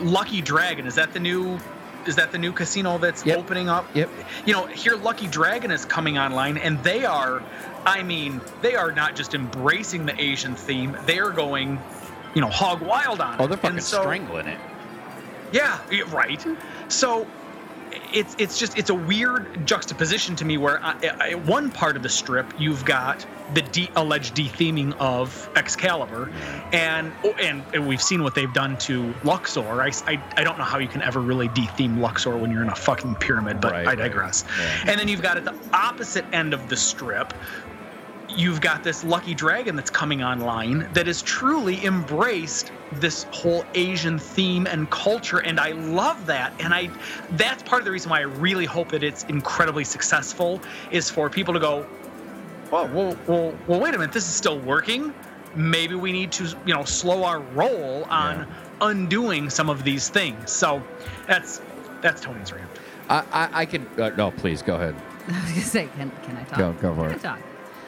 Lucky 0.00 0.40
Dragon? 0.40 0.86
Is 0.86 0.94
that 0.94 1.12
the 1.12 1.20
new? 1.20 1.58
Is 2.06 2.16
that 2.16 2.32
the 2.32 2.38
new 2.38 2.52
casino 2.52 2.98
that's 2.98 3.24
Yep. 3.26 3.38
opening 3.38 3.68
up? 3.68 3.86
Yep. 3.94 4.08
You 4.46 4.54
know, 4.54 4.66
here 4.66 4.96
Lucky 4.96 5.26
Dragon 5.26 5.70
is 5.70 5.84
coming 5.84 6.18
online, 6.18 6.56
and 6.56 6.82
they 6.82 7.04
are, 7.04 7.42
I 7.84 8.02
mean, 8.02 8.40
they 8.62 8.74
are 8.76 8.92
not 8.92 9.14
just 9.16 9.34
embracing 9.34 10.06
the 10.06 10.20
Asian 10.20 10.54
theme; 10.54 10.96
they 11.06 11.18
are 11.18 11.30
going, 11.30 11.80
you 12.34 12.40
know, 12.40 12.48
hog 12.48 12.80
wild 12.80 13.20
on 13.20 13.32
oh, 13.32 13.34
it. 13.34 13.44
Oh, 13.44 13.46
they're 13.48 13.58
fucking 13.58 13.80
so- 13.80 14.00
strangling 14.00 14.46
it. 14.46 14.58
yeah, 15.52 15.78
right. 16.10 16.44
So 16.88 17.26
it's 18.12 18.34
it's 18.38 18.58
just 18.58 18.78
it's 18.78 18.90
a 18.90 18.94
weird 18.94 19.66
juxtaposition 19.66 20.36
to 20.36 20.44
me 20.44 20.56
where 20.58 20.82
uh, 20.84 20.94
uh, 20.94 21.16
I, 21.20 21.30
I, 21.30 21.34
one 21.34 21.70
part 21.70 21.96
of 21.96 22.02
the 22.02 22.08
strip 22.08 22.46
you've 22.58 22.84
got 22.84 23.24
the 23.54 23.62
de- 23.62 23.90
alleged 23.96 24.34
de-theming 24.34 24.94
of 24.98 25.48
Excalibur, 25.56 26.30
and, 26.72 27.10
oh, 27.24 27.32
and 27.40 27.62
and 27.72 27.88
we've 27.88 28.02
seen 28.02 28.22
what 28.22 28.34
they've 28.34 28.52
done 28.52 28.76
to 28.78 29.14
Luxor. 29.24 29.80
I, 29.80 29.90
I, 30.06 30.22
I 30.36 30.44
don't 30.44 30.58
know 30.58 30.64
how 30.64 30.78
you 30.78 30.88
can 30.88 31.00
ever 31.02 31.20
really 31.20 31.48
de-theme 31.48 31.98
Luxor 31.98 32.36
when 32.36 32.50
you're 32.50 32.62
in 32.62 32.68
a 32.68 32.74
fucking 32.74 33.14
pyramid, 33.16 33.60
but 33.60 33.72
Right, 33.72 33.86
I 33.86 33.90
right. 33.90 33.98
digress. 33.98 34.44
Yeah. 34.60 34.90
And 34.90 35.00
then 35.00 35.08
you've 35.08 35.22
got 35.22 35.38
at 35.38 35.44
the 35.46 35.54
opposite 35.72 36.26
end 36.32 36.52
of 36.52 36.68
the 36.68 36.76
strip, 36.76 37.32
you've 38.38 38.60
got 38.60 38.84
this 38.84 39.02
lucky 39.02 39.34
dragon 39.34 39.74
that's 39.74 39.90
coming 39.90 40.22
online 40.22 40.88
that 40.92 41.08
has 41.08 41.22
truly 41.22 41.84
embraced 41.84 42.70
this 42.92 43.24
whole 43.32 43.64
asian 43.74 44.16
theme 44.16 44.66
and 44.68 44.88
culture 44.90 45.38
and 45.38 45.58
i 45.58 45.72
love 45.72 46.24
that 46.24 46.52
and 46.60 46.72
i 46.72 46.88
that's 47.32 47.62
part 47.64 47.80
of 47.80 47.84
the 47.84 47.90
reason 47.90 48.10
why 48.10 48.18
i 48.18 48.22
really 48.22 48.64
hope 48.64 48.88
that 48.90 49.02
it's 49.02 49.24
incredibly 49.24 49.82
successful 49.82 50.60
is 50.92 51.10
for 51.10 51.28
people 51.28 51.52
to 51.52 51.60
go 51.60 51.84
well 52.70 52.86
well 52.88 53.16
well, 53.26 53.58
well 53.66 53.80
wait 53.80 53.92
a 53.94 53.98
minute 53.98 54.12
this 54.12 54.28
is 54.28 54.34
still 54.34 54.60
working 54.60 55.12
maybe 55.56 55.96
we 55.96 56.12
need 56.12 56.30
to 56.30 56.44
you 56.64 56.72
know 56.72 56.84
slow 56.84 57.24
our 57.24 57.40
roll 57.40 58.04
on 58.04 58.46
undoing 58.80 59.50
some 59.50 59.68
of 59.68 59.82
these 59.82 60.08
things 60.08 60.52
so 60.52 60.80
that's 61.26 61.60
that's 62.00 62.20
tony's 62.20 62.52
rant 62.52 62.70
I, 63.10 63.24
I, 63.32 63.48
I 63.62 63.64
could. 63.64 63.86
Uh, 63.98 64.10
no, 64.10 64.30
please 64.30 64.60
go 64.60 64.74
ahead. 64.74 64.94
I 65.28 65.40
was 65.40 65.50
gonna 65.50 65.60
say, 65.62 65.88
can 65.96 66.10
can 66.24 66.36
I 66.36 66.44
talk? 66.44 66.58
Go- 66.58 66.72
go 66.74 66.94
for 66.94 67.08
can 67.08 67.12
it. 67.12 67.24
I 67.24 67.36
talk? 67.36 67.38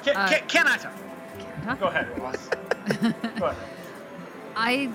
Can, 0.04 0.16
Uh, 0.16 0.28
can, 0.28 0.48
can 0.48 0.66
i 0.68 0.76
talk 0.76 0.92
Can 1.38 1.46
I 1.62 1.64
talk? 1.64 1.80
go 1.80 1.86
ahead 1.86 2.18
Ross. 2.18 2.48
go 3.38 3.46
ahead 3.46 3.56
I 4.56 4.90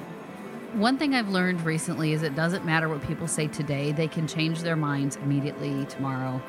one 0.74 0.98
thing 0.98 1.16
I've 1.16 1.30
learned 1.30 1.62
recently 1.66 2.12
is 2.12 2.22
it 2.22 2.36
doesn't 2.36 2.66
matter 2.66 2.90
what 2.90 3.02
people 3.02 3.28
say 3.28 3.48
today; 3.48 3.94
they 3.94 4.08
can 4.10 4.28
change 4.28 4.62
their 4.62 4.76
minds 4.76 5.16
immediately 5.16 5.86
tomorrow 5.86 6.42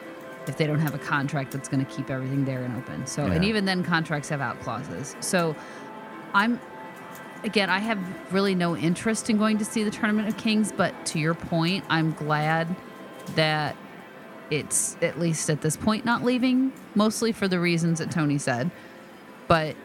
if 0.48 0.56
they 0.56 0.66
don't 0.66 0.80
have 0.80 0.94
a 0.94 0.98
contract 0.98 1.52
that's 1.52 1.68
going 1.68 1.84
to 1.84 1.92
keep 1.92 2.10
everything 2.10 2.44
there 2.44 2.64
and 2.64 2.76
open. 2.76 3.06
So, 3.06 3.26
and 3.26 3.44
even 3.44 3.64
then, 3.66 3.84
contracts 3.84 4.28
have 4.30 4.40
out 4.40 4.58
clauses. 4.60 5.14
So, 5.20 5.54
I'm 6.34 6.58
again, 7.44 7.70
I 7.70 7.78
have 7.78 7.98
really 8.32 8.54
no 8.56 8.76
interest 8.76 9.30
in 9.30 9.38
going 9.38 9.58
to 9.58 9.64
see 9.64 9.84
the 9.84 9.90
Tournament 9.92 10.26
of 10.28 10.36
Kings, 10.36 10.72
but 10.72 11.06
to 11.06 11.18
your 11.20 11.34
point, 11.34 11.84
I'm 11.88 12.12
glad 12.12 12.74
that 13.36 13.76
it's 14.50 14.96
at 15.02 15.18
least 15.18 15.50
at 15.50 15.60
this 15.60 15.76
point 15.76 16.04
not 16.04 16.24
leaving, 16.24 16.72
mostly 16.94 17.32
for 17.32 17.48
the 17.48 17.58
reasons 17.58 17.98
that 17.98 18.10
Tony 18.10 18.38
said. 18.38 18.70
But 19.48 19.76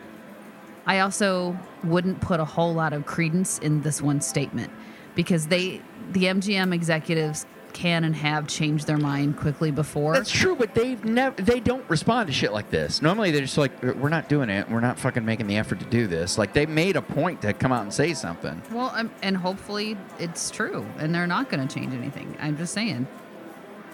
I 0.86 1.00
also 1.00 1.58
wouldn't 1.84 2.22
put 2.22 2.40
a 2.40 2.46
whole 2.46 2.74
lot 2.74 2.94
of 2.94 3.06
credence 3.06 3.60
in 3.60 3.82
this 3.82 4.02
one 4.02 4.22
statement 4.22 4.72
because 5.16 5.48
they, 5.48 5.82
the 6.12 6.26
MGM 6.26 6.74
executives, 6.74 7.46
can 7.72 8.04
and 8.04 8.16
have 8.16 8.48
changed 8.48 8.86
their 8.86 8.98
mind 8.98 9.38
quickly 9.38 9.72
before. 9.72 10.14
That's 10.14 10.32
true, 10.32 10.56
but 10.56 10.74
they've 10.76 11.04
never. 11.04 11.42
They 11.42 11.60
don't 11.60 11.90
respond 11.90 12.28
to 12.28 12.34
shit 12.34 12.52
like 12.52 12.70
this. 12.70 13.02
Normally, 13.02 13.32
they're 13.32 13.42
just 13.42 13.58
like, 13.58 13.82
"We're 13.82 14.10
not 14.10 14.30
doing 14.30 14.50
it. 14.50 14.70
We're 14.70 14.82
not 14.82 15.00
fucking 15.00 15.24
making 15.26 15.48
the 15.48 15.58
effort 15.58 15.80
to 15.80 15.86
do 15.86 16.08
this." 16.08 16.38
Like 16.38 16.54
they 16.54 16.66
made 16.66 16.96
a 16.96 17.02
point 17.02 17.42
to 17.42 17.54
come 17.54 17.72
out 17.72 17.84
and 17.84 17.94
say 17.94 18.14
something. 18.14 18.62
Well, 18.72 18.92
um, 18.96 19.12
and 19.22 19.38
hopefully 19.38 19.98
it's 20.20 20.52
true, 20.52 20.86
and 20.98 21.14
they're 21.14 21.28
not 21.28 21.50
going 21.50 21.66
to 21.66 21.74
change 21.74 21.94
anything. 21.94 22.36
I'm 22.40 22.58
just 22.58 22.74
saying. 22.74 23.08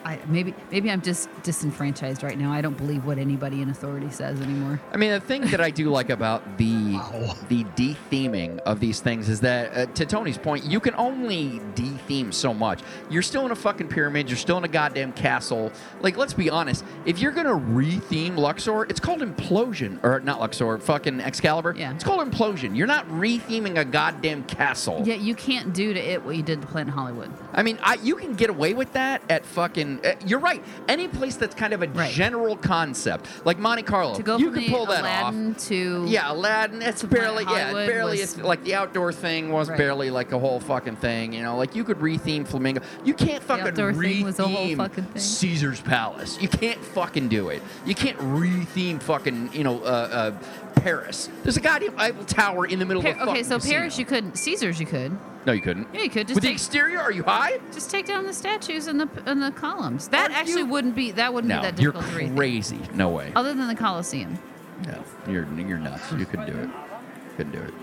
I 0.08 0.20
maybe 0.28 0.54
maybe 0.72 0.90
I'm 0.90 1.02
just 1.02 1.28
disenfranchised 1.44 2.24
right 2.24 2.38
now. 2.38 2.54
I 2.54 2.62
don't 2.62 2.78
believe 2.78 3.04
what 3.06 3.18
anybody 3.18 3.62
in 3.62 3.70
authority 3.70 4.10
says 4.10 4.40
anymore. 4.40 4.80
I 4.94 4.98
mean, 4.98 5.12
the 5.12 5.20
thing 5.20 5.42
that 5.52 5.60
I 5.60 5.70
do 5.70 5.90
like 5.90 6.10
about 6.10 6.58
the 6.58 6.98
the 7.50 7.66
de-theming 7.76 8.60
of 8.60 8.80
these 8.80 9.02
things 9.02 9.28
is 9.28 9.42
that, 9.42 9.76
uh, 9.76 9.86
to 9.94 10.06
Tony's 10.06 10.38
point, 10.38 10.64
you 10.64 10.80
can 10.80 10.96
only 10.96 11.60
de-theme 11.76 12.32
so 12.32 12.54
much. 12.54 12.80
You're 13.10 13.22
still 13.22 13.46
in 13.46 13.52
a 13.52 13.56
fucking 13.56 13.90
pyramid. 13.90 14.30
You're 14.30 14.38
still 14.38 14.58
in 14.58 14.64
a 14.64 14.70
goddamn 14.70 15.12
castle. 15.12 15.74
Like, 16.00 16.16
let's 16.16 16.34
be 16.34 16.50
honest. 16.50 16.86
If 17.06 17.20
you're 17.20 17.34
gonna 17.34 17.56
re-theme 17.56 18.38
Luxor, 18.38 18.84
it's 18.86 19.02
called 19.02 19.20
Implosion, 19.20 20.02
or 20.04 20.22
not 20.22 20.40
Luxor, 20.40 20.78
fucking 20.78 21.20
Excalibur. 21.20 21.76
Yeah. 21.78 21.94
It's 21.94 22.06
called 22.06 22.26
Implosion. 22.26 22.78
You're 22.78 22.88
not 22.88 23.12
re-theming 23.12 23.78
a 23.78 23.84
goddamn 23.84 24.46
castle. 24.46 25.04
Yeah, 25.06 25.16
you 25.16 25.36
can't 25.36 25.74
do 25.74 25.94
to 25.94 26.00
it 26.00 26.24
what 26.24 26.38
you 26.38 26.44
did 26.44 26.62
to 26.62 26.68
Planet 26.68 26.94
Hollywood. 26.94 27.30
I 27.52 27.62
mean, 27.62 27.78
I, 27.84 27.96
you 27.96 28.16
can 28.16 28.36
get 28.36 28.50
away 28.50 28.74
with 28.74 28.94
that 28.94 29.22
at 29.30 29.46
fucking. 29.46 29.97
Uh, 30.04 30.14
you're 30.26 30.40
right. 30.40 30.64
Any 30.88 31.08
place 31.08 31.36
that's 31.36 31.56
kind 31.56 31.74
of 31.74 31.82
a 31.84 31.88
Right. 31.88 32.12
general 32.12 32.56
concept, 32.58 33.28
like 33.46 33.60
Monte 33.60 33.84
Carlo, 33.84 34.16
To 34.16 34.24
go 34.24 34.38
you 34.38 34.52
can 34.52 34.70
pull 34.70 34.86
that 34.88 35.02
Aladdin 35.02 35.52
off. 35.52 35.58
to 35.68 36.06
Yeah, 36.08 36.32
Aladdin. 36.32 36.82
It's 36.82 37.04
barely, 37.04 37.44
yeah, 37.46 37.72
barely. 37.74 38.20
was- 38.22 38.36
It's 38.36 38.38
like 38.38 38.64
the 38.64 38.76
outdoor 38.76 39.12
thing 39.14 39.52
was 39.52 39.70
Right. 39.70 39.78
barely 39.78 40.10
like 40.10 40.32
a 40.32 40.40
whole 40.40 40.60
fucking 40.60 40.98
thing. 40.98 41.34
You 41.34 41.44
know, 41.44 41.58
like 41.58 41.76
you 41.76 41.84
could 41.84 42.02
re-theme 42.02 42.46
Flamingo. 42.46 42.82
You 43.04 43.14
can't 43.14 43.44
fucking 43.44 43.68
outdoor 43.68 43.94
thing 43.94 44.24
was 44.26 44.40
a 44.40 44.48
whole 44.48 44.76
fucking 44.76 45.04
thing. 45.06 45.22
Caesar's 45.22 45.82
Palace. 45.82 46.38
You 46.42 46.48
can't 46.48 46.84
fucking 46.84 47.28
do 47.30 47.50
it. 47.50 47.62
You 47.86 47.96
can't 47.96 48.18
re-theme 48.20 49.00
fucking 49.00 49.50
you 49.54 49.64
know 49.64 49.80
uh, 49.84 49.88
uh, 49.88 50.32
Paris. 50.82 51.30
There's 51.44 51.58
a 51.58 51.62
goddamn 51.62 51.94
Eiffel 51.98 52.26
Tower 52.26 52.66
in 52.66 52.80
the 52.80 52.86
middle 52.86 53.02
Pa- 53.04 53.10
of 53.10 53.16
a 53.16 53.20
fucking 53.20 53.32
okay, 53.34 53.44
so 53.44 53.58
casino. 53.58 53.76
Paris 53.80 53.98
you 54.00 54.06
couldn't. 54.06 54.38
Caesars 54.38 54.80
you 54.80 54.86
could. 54.86 55.18
No, 55.46 55.54
you 55.54 55.62
couldn't. 55.62 55.88
Yeah, 55.94 56.02
you 56.02 56.10
could 56.10 56.28
just 56.28 56.36
With 56.36 56.44
the 56.44 56.50
take 56.50 56.56
exterior, 56.58 57.00
are 57.00 57.12
you 57.12 57.24
high? 57.24 57.60
just 57.74 57.90
take 57.90 58.06
down 58.06 58.26
the 58.26 58.34
statues 58.34 58.88
and 58.88 59.00
the 59.00 59.10
and 59.26 59.42
the 59.42 59.52
columns. 59.52 60.08
That 60.10 60.32
Are 60.32 60.34
actually 60.34 60.62
you- 60.62 60.66
wouldn't 60.68 60.96
be 60.96 61.12
that 61.12 61.34
wouldn't 61.34 61.50
No, 61.50 61.62
be 61.62 61.72
that 61.72 61.82
you're 61.82 61.92
difficult 61.94 62.20
to 62.20 62.26
rethink. 62.26 62.36
crazy. 62.38 62.80
No 62.94 63.10
way. 63.10 63.32
Other 63.36 63.54
than 63.54 63.68
the 63.68 63.76
Colosseum. 63.76 64.38
No, 64.86 65.04
you're 65.32 65.48
you're 65.58 65.78
nuts. 65.80 66.12
You 66.12 66.26
couldn't 66.26 66.48
do 66.48 66.58
it. 66.58 66.70
Couldn't 67.38 67.52
do 67.54 67.62
it. 67.62 67.74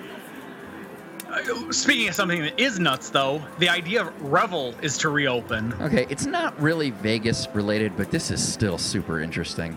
Uh, 1.29 1.73
Speaking 1.73 2.09
of 2.09 2.15
something 2.15 2.43
that 2.43 2.61
is 2.61 2.79
nuts, 2.79 3.11
though, 3.11 3.43
the 3.59 3.69
idea 3.69 4.03
of 4.03 4.23
Revel 4.23 4.75
is 4.83 4.97
to 4.99 5.09
reopen. 5.09 5.75
Okay, 5.81 6.07
it's 6.09 6.27
not 6.27 6.61
really 6.61 6.91
Vegas 6.91 7.49
related, 7.55 7.97
but 7.97 8.11
this 8.11 8.31
is 8.31 8.47
still 8.47 8.79
super 8.79 9.21
interesting. 9.21 9.77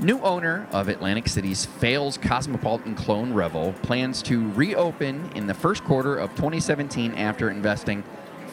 New 0.00 0.20
owner 0.20 0.68
of 0.70 0.86
Atlantic 0.88 1.26
City's 1.26 1.66
Fails 1.66 2.18
Cosmopolitan 2.18 2.94
clone 2.94 3.32
Revel 3.32 3.72
plans 3.82 4.22
to 4.22 4.48
reopen 4.52 5.28
in 5.34 5.48
the 5.48 5.54
first 5.54 5.82
quarter 5.82 6.14
of 6.16 6.30
2017 6.36 7.14
after 7.14 7.50
investing 7.50 8.04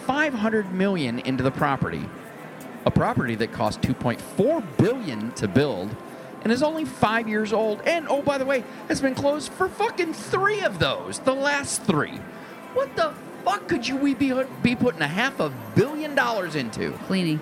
500 0.05 0.71
million 0.73 1.19
into 1.19 1.43
the 1.43 1.51
property. 1.51 2.03
A 2.87 2.91
property 2.91 3.35
that 3.35 3.51
cost 3.51 3.81
2.4 3.81 4.63
billion 4.77 5.31
to 5.33 5.47
build 5.47 5.95
and 6.41 6.51
is 6.51 6.63
only 6.63 6.83
5 6.83 7.29
years 7.29 7.53
old 7.53 7.79
and 7.81 8.07
oh 8.09 8.23
by 8.23 8.39
the 8.39 8.45
way, 8.45 8.63
has 8.87 8.99
been 8.99 9.13
closed 9.13 9.51
for 9.51 9.69
fucking 9.69 10.13
3 10.13 10.61
of 10.61 10.79
those, 10.79 11.19
the 11.19 11.33
last 11.33 11.83
3. 11.83 12.09
What 12.73 12.95
the 12.95 13.13
fuck 13.43 13.67
could 13.67 13.87
you 13.87 13.97
we 13.97 14.15
be 14.15 14.33
be 14.63 14.75
putting 14.75 15.03
a 15.03 15.07
half 15.07 15.39
a 15.39 15.51
billion 15.75 16.15
dollars 16.15 16.55
into? 16.55 16.93
Cleaning. 17.05 17.39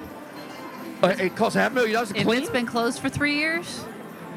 Uh, 1.02 1.16
it 1.20 1.36
costs 1.38 1.56
half 1.56 1.72
a 1.72 1.76
million 1.76 1.94
dollars 1.94 2.12
to 2.12 2.18
If 2.18 2.26
clean. 2.26 2.42
it's 2.42 2.52
been 2.52 2.66
closed 2.66 3.00
for 3.00 3.10
three 3.10 3.36
years, 3.36 3.84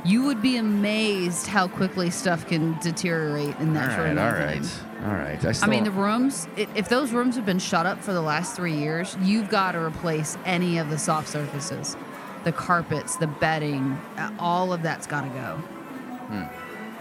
you 0.06 0.22
would 0.24 0.40
be 0.40 0.56
amazed 0.56 1.46
how 1.46 1.68
quickly 1.68 2.10
stuff 2.10 2.46
can 2.46 2.78
deteriorate 2.80 3.56
in 3.56 3.74
that 3.74 3.90
all 3.90 3.96
short 3.96 4.06
right, 4.06 4.12
amount 4.12 4.36
all 4.36 4.42
of 4.42 4.48
right, 4.48 4.62
time. 4.62 5.10
all 5.10 5.16
right. 5.16 5.44
I, 5.44 5.48
I 5.48 5.52
still, 5.52 5.68
mean, 5.68 5.84
the 5.84 5.90
rooms. 5.90 6.48
If 6.56 6.88
those 6.88 7.12
rooms 7.12 7.36
have 7.36 7.46
been 7.46 7.58
shut 7.58 7.86
up 7.86 8.00
for 8.00 8.12
the 8.12 8.22
last 8.22 8.54
three 8.54 8.74
years, 8.74 9.16
you've 9.22 9.48
got 9.48 9.72
to 9.72 9.80
replace 9.80 10.38
any 10.44 10.78
of 10.78 10.90
the 10.90 10.98
soft 10.98 11.28
surfaces. 11.28 11.96
The 12.44 12.52
carpets, 12.52 13.16
the 13.16 13.26
bedding, 13.26 13.98
uh, 14.16 14.30
all 14.38 14.72
of 14.72 14.82
that's 14.82 15.06
got 15.06 15.22
to 15.22 15.28
go. 15.30 15.60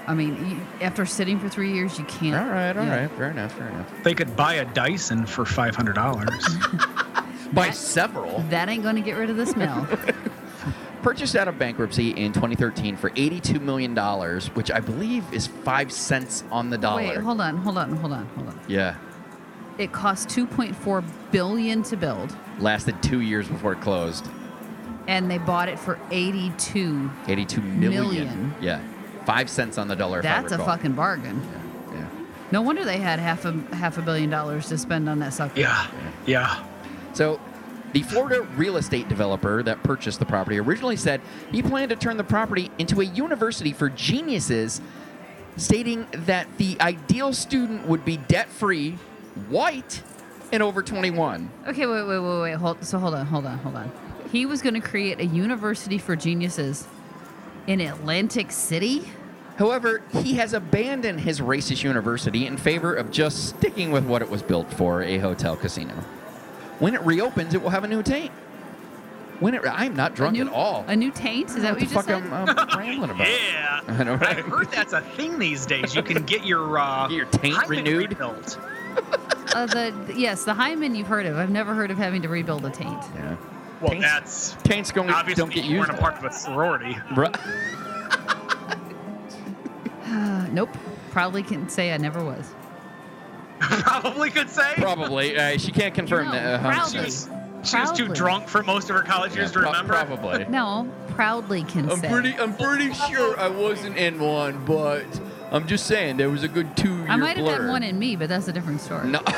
I 0.07 0.13
mean, 0.13 0.49
you, 0.49 0.59
after 0.81 1.05
sitting 1.05 1.39
for 1.39 1.49
three 1.49 1.73
years, 1.73 1.97
you 1.97 2.05
can't. 2.05 2.35
all 2.35 2.51
right, 2.53 2.75
all 2.77 2.85
yeah. 2.85 3.01
right. 3.01 3.11
Fair 3.11 3.31
enough, 3.31 3.51
fair 3.53 3.69
enough. 3.69 4.03
They 4.03 4.13
could 4.13 4.35
buy 4.35 4.55
a 4.55 4.65
Dyson 4.73 5.25
for 5.25 5.45
five 5.45 5.75
hundred 5.75 5.93
dollars. 5.93 6.47
By 7.53 7.69
several. 7.71 8.39
That 8.49 8.69
ain't 8.69 8.83
going 8.83 8.95
to 8.95 9.01
get 9.01 9.17
rid 9.17 9.29
of 9.29 9.37
the 9.37 9.45
smell. 9.45 9.87
Purchased 11.05 11.35
out 11.35 11.47
of 11.47 11.59
bankruptcy 11.59 12.09
in 12.09 12.33
2013 12.33 12.97
for 12.97 13.11
82 13.15 13.59
million 13.59 13.93
dollars, 13.93 14.47
which 14.55 14.71
I 14.71 14.79
believe 14.79 15.23
is 15.31 15.45
five 15.45 15.91
cents 15.91 16.43
on 16.49 16.71
the 16.71 16.79
dollar. 16.79 17.03
Wait, 17.03 17.17
hold 17.17 17.39
on, 17.41 17.57
hold 17.57 17.77
on, 17.77 17.95
hold 17.97 18.11
on, 18.11 18.25
hold 18.35 18.47
on. 18.47 18.59
yeah, 18.67 18.95
It 19.77 19.91
cost 19.91 20.29
2.4 20.29 21.03
billion 21.31 21.83
to 21.83 21.95
build, 21.95 22.35
lasted 22.57 23.03
two 23.03 23.21
years 23.21 23.47
before 23.47 23.73
it 23.73 23.81
closed. 23.81 24.27
and 25.07 25.29
they 25.29 25.37
bought 25.37 25.69
it 25.69 25.77
for 25.77 25.99
82. 26.09 27.11
82 27.27 27.61
million. 27.61 27.91
Million. 27.91 28.55
Yeah, 28.59 28.81
five 29.25 29.47
cents 29.47 29.77
on 29.77 29.87
the 29.87 29.95
dollar. 29.95 30.23
That's 30.23 30.53
a 30.53 30.57
recall. 30.57 30.75
fucking 30.75 30.93
bargain. 30.93 31.39
Yeah. 31.93 32.07
No 32.51 32.63
wonder 32.63 32.83
they 32.83 32.97
had 32.97 33.19
half 33.19 33.45
a 33.45 33.51
half 33.75 33.99
a 33.99 34.01
billion 34.01 34.31
dollars 34.31 34.69
to 34.69 34.77
spend 34.79 35.07
on 35.07 35.19
that 35.19 35.33
sucker. 35.33 35.59
yeah, 35.59 35.85
yeah. 36.25 36.65
So, 37.13 37.39
the 37.95 38.01
Florida 38.01 38.41
real 38.57 38.75
estate 38.75 39.07
developer 39.07 39.63
that 39.63 39.81
purchased 39.81 40.19
the 40.19 40.25
property 40.25 40.59
originally 40.59 40.97
said 40.97 41.21
he 41.53 41.63
planned 41.63 41.91
to 41.91 41.95
turn 41.95 42.17
the 42.17 42.25
property 42.25 42.69
into 42.77 42.99
a 42.99 43.05
university 43.05 43.71
for 43.71 43.89
geniuses, 43.89 44.81
stating 45.55 46.05
that 46.11 46.45
the 46.57 46.75
ideal 46.81 47.31
student 47.31 47.87
would 47.87 48.03
be 48.03 48.17
debt 48.17 48.49
free, 48.49 48.97
white, 49.47 50.03
and 50.51 50.61
over 50.61 50.83
21. 50.83 51.49
Okay, 51.67 51.85
wait, 51.85 52.03
wait, 52.03 52.19
wait, 52.19 52.41
wait. 52.41 52.55
Hold. 52.55 52.83
So 52.83 52.99
hold 52.99 53.13
on, 53.13 53.25
hold 53.27 53.45
on, 53.45 53.59
hold 53.59 53.77
on. 53.77 53.89
He 54.29 54.45
was 54.45 54.61
going 54.61 54.73
to 54.73 54.81
create 54.81 55.21
a 55.21 55.25
university 55.25 55.97
for 55.97 56.17
geniuses 56.17 56.85
in 57.65 57.79
Atlantic 57.79 58.51
City. 58.51 59.05
However, 59.55 60.03
he 60.11 60.33
has 60.33 60.51
abandoned 60.51 61.21
his 61.21 61.39
racist 61.39 61.81
university 61.85 62.45
in 62.45 62.57
favor 62.57 62.93
of 62.93 63.09
just 63.09 63.47
sticking 63.47 63.93
with 63.93 64.05
what 64.05 64.21
it 64.21 64.29
was 64.29 64.41
built 64.41 64.69
for 64.73 65.01
a 65.01 65.17
hotel 65.19 65.55
casino. 65.55 65.93
When 66.79 66.93
it 66.95 67.01
reopens, 67.01 67.53
it 67.53 67.61
will 67.61 67.69
have 67.69 67.83
a 67.83 67.87
new, 67.87 68.03
taint. 68.03 68.31
When 69.39 69.53
it, 69.53 69.61
I'm 69.65 69.95
not 69.95 70.15
drunk 70.15 70.33
new, 70.37 70.47
at 70.47 70.53
all. 70.53 70.85
A 70.87 70.95
new 70.95 71.11
taint? 71.11 71.49
Is 71.49 71.55
that 71.57 71.71
what, 71.71 71.73
the 71.75 71.81
you 71.81 71.91
just 71.91 71.93
fuck 71.93 72.05
said? 72.05 72.23
I'm, 72.31 72.49
I'm 72.49 72.79
rambling 72.79 73.09
about? 73.11 73.27
Yeah. 73.27 73.81
I 73.87 74.03
know, 74.03 74.15
right? 74.15 74.37
I've 74.37 74.45
heard 74.45 74.71
that's 74.71 74.93
a 74.93 75.01
thing 75.01 75.37
these 75.39 75.65
days. 75.65 75.93
You 75.95 76.03
can 76.03 76.23
get 76.23 76.45
your 76.45 76.77
uh, 76.79 77.07
Get 77.07 77.15
your 77.17 77.25
taint 77.27 77.67
renewed? 77.67 78.09
rebuilt. 78.11 78.57
Uh, 79.53 79.65
the 79.67 80.13
yes, 80.17 80.45
the 80.45 80.53
hymen 80.53 80.95
you've 80.95 81.07
heard 81.07 81.25
of. 81.25 81.37
I've 81.37 81.49
never 81.49 81.73
heard 81.73 81.91
of 81.91 81.97
having 81.97 82.21
to 82.21 82.29
rebuild 82.29 82.65
a 82.65 82.69
taint. 82.69 83.01
Yeah. 83.15 83.35
Well, 83.81 83.91
Taints- 83.91 84.05
that's 84.05 84.55
Taints 84.63 84.91
don't, 84.91 85.09
obviously 85.09 85.41
don't 85.41 85.53
get 85.53 85.65
you 85.65 85.77
used. 85.77 85.89
weren't 85.89 85.99
a 85.99 86.01
part 86.01 86.15
of 86.17 86.23
a 86.23 86.31
sorority. 86.31 86.95
Bru- 87.13 87.27
Uh, 90.05 90.47
nope. 90.51 90.69
Probably 91.11 91.43
can 91.43 91.67
say 91.69 91.93
I 91.93 91.97
never 91.97 92.23
was. 92.23 92.53
Probably 93.59 94.29
could 94.29 94.49
say. 94.49 94.73
Probably. 94.77 95.37
Uh, 95.37 95.57
she 95.57 95.71
can't 95.71 95.93
confirm 95.93 96.25
No, 96.27 96.31
that. 96.33 96.61
proudly. 96.61 96.99
100%. 96.99 97.01
She 97.01 97.05
was, 97.05 97.29
she 97.69 97.77
was 97.77 97.91
too 97.91 98.07
drunk 98.09 98.47
for 98.47 98.63
most 98.63 98.89
of 98.89 98.95
her 98.95 99.01
college 99.01 99.31
Yeah, 99.33 99.39
years 99.39 99.51
to 99.53 99.59
pro- 99.59 99.69
remember. 99.69 99.93
Probably. 99.93 100.45
No, 100.49 100.91
proudly 101.09 101.63
can 101.63 101.89
I'm 101.89 101.99
say. 101.99 102.09
pretty. 102.09 102.33
I'm 102.35 102.55
pretty 102.55 102.93
sure 102.93 103.39
I 103.39 103.47
wasn't 103.47 103.97
in 103.97 104.19
one, 104.19 104.63
but 104.65 105.05
I'm 105.51 105.65
just 105.67 105.87
saying 105.87 106.17
there 106.17 106.29
was 106.29 106.43
a 106.43 106.47
good 106.47 106.75
two 106.77 106.95
year 106.97 107.07
I 107.07 107.15
might 107.15 107.37
have 107.37 107.47
had 107.47 107.67
one 107.67 107.81
in 107.83 107.97
me, 107.97 108.15
but 108.15 108.29
that's 108.29 108.47
a 108.47 108.53
different 108.53 108.81
story. 108.81 109.07
No. 109.09 109.21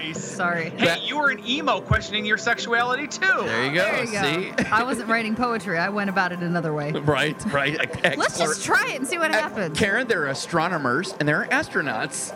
nice. 0.00 0.24
Sorry. 0.24 0.70
Hey, 0.70 0.98
you 1.04 1.18
were 1.18 1.30
an 1.30 1.46
emo 1.46 1.80
questioning 1.80 2.24
your 2.24 2.38
sexuality 2.38 3.06
too. 3.06 3.20
There 3.20 3.66
you 3.66 3.74
go. 3.74 3.84
There 3.84 4.00
you 4.00 4.06
See. 4.06 4.50
go. 4.50 4.64
I 4.70 4.82
wasn't 4.82 5.08
writing 5.08 5.36
poetry. 5.36 5.78
I 5.78 5.88
went 5.88 6.10
about 6.10 6.32
it 6.32 6.40
another 6.40 6.72
way. 6.72 6.92
right. 7.04 7.36
Right. 7.52 7.78
Ex- 8.04 8.16
Let's 8.16 8.38
just 8.38 8.64
try 8.64 8.90
it 8.90 8.96
and 8.96 9.06
see 9.06 9.18
what 9.18 9.30
happens. 9.30 9.78
Karen, 9.78 10.06
there 10.06 10.22
are 10.22 10.28
astronomers 10.28 11.14
and 11.18 11.28
there 11.28 11.42
are 11.42 11.46
astronauts. 11.48 12.30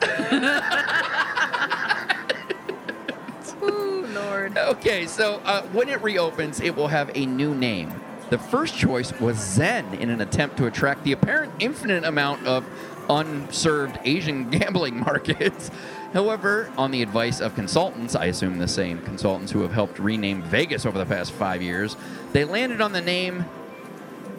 Ooh, 3.63 4.07
Lord. 4.09 4.59
okay, 4.59 5.07
so 5.07 5.41
uh, 5.45 5.63
when 5.69 5.89
it 5.89 6.03
reopens, 6.03 6.61
it 6.61 6.77
will 6.77 6.89
have 6.89 7.11
a 7.15 7.25
new 7.25 7.55
name. 7.55 7.93
The 8.31 8.39
first 8.39 8.77
choice 8.77 9.19
was 9.21 9.37
Zen 9.37 9.95
in 9.95 10.11
an 10.11 10.21
attempt 10.21 10.57
to 10.59 10.67
attract 10.67 11.05
the 11.05 11.13
apparent 11.13 11.53
infinite 11.61 12.05
amount 12.05 12.47
of 12.47 12.65
unserved 13.09 13.99
Asian 14.05 14.51
gambling 14.51 15.01
markets. 15.01 15.71
However, 16.13 16.73
on 16.79 16.91
the 16.91 17.03
advice 17.03 17.41
of 17.41 17.55
consultants, 17.55 18.15
I 18.15 18.27
assume 18.27 18.59
the 18.59 18.69
same 18.69 19.03
consultants 19.03 19.51
who 19.51 19.63
have 19.63 19.73
helped 19.73 19.99
rename 19.99 20.43
Vegas 20.43 20.87
over 20.87 20.97
the 20.97 21.07
past 21.07 21.33
five 21.33 21.61
years, 21.61 21.97
they 22.33 22.45
landed 22.45 22.81
on 22.81 22.93
the 22.93 23.01
name 23.01 23.45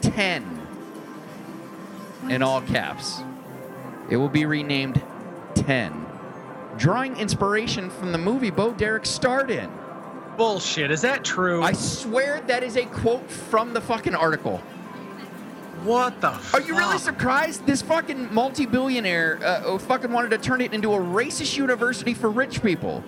10 0.01 0.67
in 2.30 2.41
all 2.41 2.62
caps. 2.62 3.21
It 4.10 4.17
will 4.17 4.30
be 4.30 4.45
renamed 4.45 5.01
10, 5.56 6.06
drawing 6.78 7.17
inspiration 7.17 7.89
from 7.89 8.12
the 8.12 8.17
movie 8.17 8.51
Bo 8.51 8.71
Derek 8.71 9.06
starred 9.06 9.51
in. 9.51 9.69
Bullshit. 10.38 10.91
Is 10.91 11.01
that 11.01 11.23
true? 11.23 11.62
I 11.63 11.73
swear 11.73 12.41
that 12.47 12.63
is 12.63 12.75
a 12.75 12.86
quote 12.86 13.30
from 13.30 13.73
the 13.73 13.82
fucking 13.82 14.15
article. 14.15 14.62
What 15.86 16.19
the? 16.21 16.38
Are 16.54 16.62
you 16.62 16.76
really 16.78 16.98
surprised? 16.98 17.65
This 17.65 17.82
fucking 17.82 18.34
multi-billionaire 18.34 19.39
uh, 19.43 19.78
fucking 19.78 20.12
wanted 20.12 20.30
to 20.32 20.38
turn 20.38 20.62
it 20.62 20.74
into 20.74 20.93
a 20.93 20.98
racist 20.98 21.56
university 21.58 22.13
for 22.13 22.30
rich 22.30 22.62
people. 22.63 23.04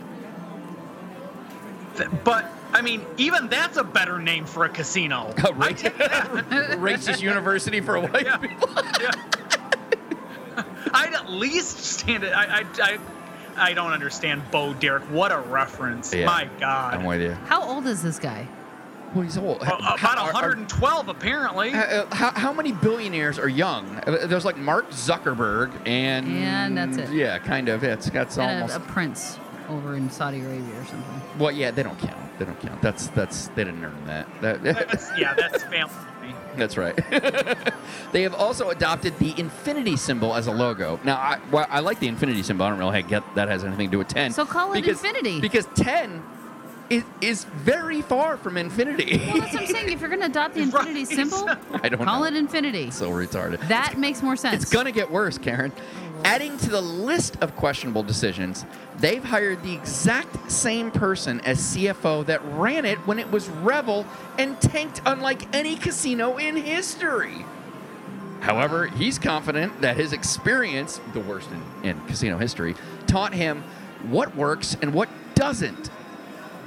Th- 1.98 2.10
But 2.24 2.46
I 2.74 2.82
mean, 2.82 3.06
even 3.18 3.48
that's 3.48 3.78
a 3.78 3.84
better 3.84 4.20
name 4.20 4.46
for 4.46 4.66
a 4.66 4.70
casino. 4.70 5.34
A 5.38 5.54
I 5.60 5.74
take 5.74 5.98
that. 5.98 6.30
racist 6.80 7.22
university 7.22 7.82
for 7.82 8.00
white 8.00 8.26
Yeah. 8.26 8.38
people. 8.38 8.70
yeah. 8.76 9.12
I'd 10.94 11.14
at 11.14 11.30
least 11.30 11.80
stand 11.80 12.24
it. 12.24 12.34
I, 12.34 12.62
I, 12.62 12.66
I, 12.82 12.98
I 13.58 13.74
don't 13.74 13.92
understand 13.92 14.42
Bo 14.52 14.74
Derek. 14.74 15.04
What 15.06 15.32
a 15.32 15.40
reference. 15.40 16.14
Yeah. 16.14 16.26
My 16.26 16.50
God. 16.60 16.94
I'm 16.96 17.04
with 17.04 17.22
you. 17.22 17.32
How 17.48 17.62
old 17.64 17.86
is 17.88 18.02
this 18.02 18.20
guy? 18.20 18.48
Well, 19.14 19.24
he's 19.24 19.38
old. 19.38 19.62
Uh, 19.62 19.76
about 19.80 20.00
How- 20.00 20.16
are- 20.18 20.30
are- 20.30 20.34
112 20.34 21.08
apparently. 21.10 21.74
Uh, 21.74 22.06
how, 22.14 22.32
how 22.32 22.54
many 22.54 22.72
billionaires 22.74 23.40
are 23.40 23.48
young? 23.50 23.86
Uh, 24.06 24.26
There's 24.28 24.46
like 24.46 24.58
Mark 24.58 24.90
Zuckerberg 24.92 25.72
and 25.88 26.28
And 26.28 26.78
that's 26.78 26.98
it. 26.98 27.10
Yeah, 27.12 27.40
kind 27.40 27.70
of. 27.70 27.84
It's 27.84 28.10
that's 28.10 28.38
And 28.38 28.62
almost. 28.64 28.74
a, 28.78 28.78
a 28.78 28.80
prince 28.82 29.40
over 29.70 29.96
in 29.96 30.10
Saudi 30.10 30.40
Arabia 30.42 30.80
or 30.80 30.86
something. 30.86 31.22
well, 31.40 31.52
yeah, 31.52 31.72
they 31.72 31.84
don't 31.84 31.98
count. 32.00 32.38
They 32.40 32.46
don't 32.46 32.60
count. 32.60 32.82
That's 32.82 33.08
that's 33.08 33.48
they 33.50 33.64
didn't 33.64 33.84
earn 33.84 34.06
that. 34.06 34.28
that 34.42 34.64
That's, 34.64 35.10
yeah, 35.18 35.34
that's 35.34 35.64
family. 35.64 35.94
That's 36.58 36.76
right. 36.76 36.96
they 38.12 38.24
have 38.24 38.34
also 38.34 38.72
adopted 38.72 39.18
the 39.20 39.34
infinity 39.40 39.96
symbol 39.96 40.34
as 40.36 40.48
a 40.48 40.52
logo. 40.52 41.00
Now, 41.04 41.16
I, 41.18 41.40
well, 41.52 41.68
I 41.70 41.82
like 41.82 42.00
the 42.00 42.08
infinity 42.08 42.42
symbol. 42.42 42.66
I 42.66 42.70
don't 42.70 42.80
really 42.80 43.04
get 43.04 43.24
that 43.36 43.48
has 43.48 43.64
anything 43.64 43.88
to 43.90 43.92
do 43.92 43.98
with 44.00 44.08
10. 44.08 44.32
So 44.34 44.44
call 44.44 44.74
it 44.74 44.86
infinity. 44.86 45.40
Because 45.40 45.68
10 45.76 46.22
is, 46.90 47.04
is 47.22 47.44
very 47.46 48.02
far 48.02 48.38
from 48.38 48.58
infinity. 48.58 49.18
Well, 49.28 49.40
that's 49.42 49.54
what 49.54 49.62
I'm 49.64 49.68
saying. 49.68 49.92
If 49.92 50.00
you're 50.00 50.10
going 50.10 50.22
to 50.22 50.28
adopt 50.28 50.54
the 50.56 50.62
Right. 50.66 50.88
infinity 50.88 51.06
symbol, 51.06 51.50
I 51.84 51.90
don't 51.90 52.04
call 52.04 52.20
know. 52.22 52.26
it 52.26 52.36
infinity. 52.36 52.92
so 52.92 53.10
retarded. 53.12 53.66
That 53.68 53.98
makes 53.98 54.22
more 54.22 54.36
sense. 54.36 54.62
It's 54.64 54.72
going 54.72 54.86
to 54.86 54.92
get 54.92 55.10
worse, 55.12 55.38
Karen. 55.38 55.72
Adding 56.24 56.58
to 56.60 56.70
the 56.70 56.82
list 56.82 57.38
of 57.42 57.56
questionable 57.56 58.02
decisions, 58.02 58.66
they've 58.98 59.24
hired 59.24 59.62
the 59.62 59.74
exact 59.74 60.50
same 60.52 60.90
person 60.90 61.40
as 61.42 61.60
CFO 61.60 62.26
that 62.26 62.42
ran 62.54 62.86
it 62.86 62.98
when 63.08 63.20
it 63.20 63.30
was 63.32 63.48
Revel 63.50 64.06
and 64.40 64.60
tanked 64.60 65.00
unlike 65.06 65.54
any 65.56 65.76
casino 65.76 66.38
in 66.38 66.56
history. 66.56 67.46
However, 68.40 68.88
he's 68.88 69.20
confident 69.20 69.82
that 69.82 69.98
his 69.98 70.14
experience, 70.14 71.00
the 71.14 71.20
worst 71.20 71.50
in, 71.84 71.90
in 71.90 72.02
casino 72.08 72.38
history, 72.38 72.76
taught 73.08 73.34
him 73.34 73.64
what 74.10 74.36
works 74.36 74.76
and 74.82 74.94
what 74.94 75.10
doesn't. 75.36 75.90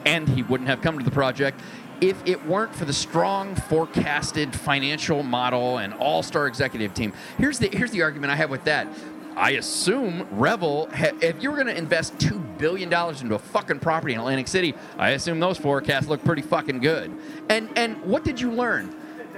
And 0.05 0.29
he 0.29 0.43
wouldn't 0.43 0.69
have 0.69 0.81
come 0.81 0.99
to 0.99 1.05
the 1.05 1.11
project 1.11 1.61
if 2.01 2.21
it 2.27 2.45
weren't 2.47 2.75
for 2.75 2.85
the 2.85 2.93
strong 2.93 3.55
forecasted 3.55 4.55
financial 4.55 5.23
model 5.23 5.79
and 5.79 5.93
all-star 5.95 6.47
executive 6.47 6.95
team. 6.95 7.13
Here's 7.39 7.59
the 7.59 7.69
here's 7.69 7.91
the 7.91 8.03
argument 8.03 8.33
I 8.33 8.37
have 8.37 8.51
with 8.51 8.65
that. 8.65 8.89
I 9.37 9.53
assume 9.53 10.27
Revel, 10.33 10.89
if 10.93 11.43
you 11.43 11.51
were 11.51 11.57
going 11.57 11.69
to 11.69 11.77
invest 11.77 12.19
two 12.19 12.39
billion 12.59 12.89
dollars 12.89 13.23
into 13.23 13.35
a 13.35 13.39
fucking 13.39 13.79
property 13.79 14.15
in 14.15 14.21
Atlantic 14.21 14.49
City, 14.49 14.75
I 14.99 15.11
assume 15.11 15.41
those 15.41 15.57
forecasts 15.57 16.09
look 16.09 16.25
pretty 16.25 16.43
fucking 16.43 16.81
good. 16.81 17.13
And 17.49 17.71
and 17.77 18.03
what 18.03 18.25
did 18.25 18.41
you 18.41 18.51
learn? 18.51 18.95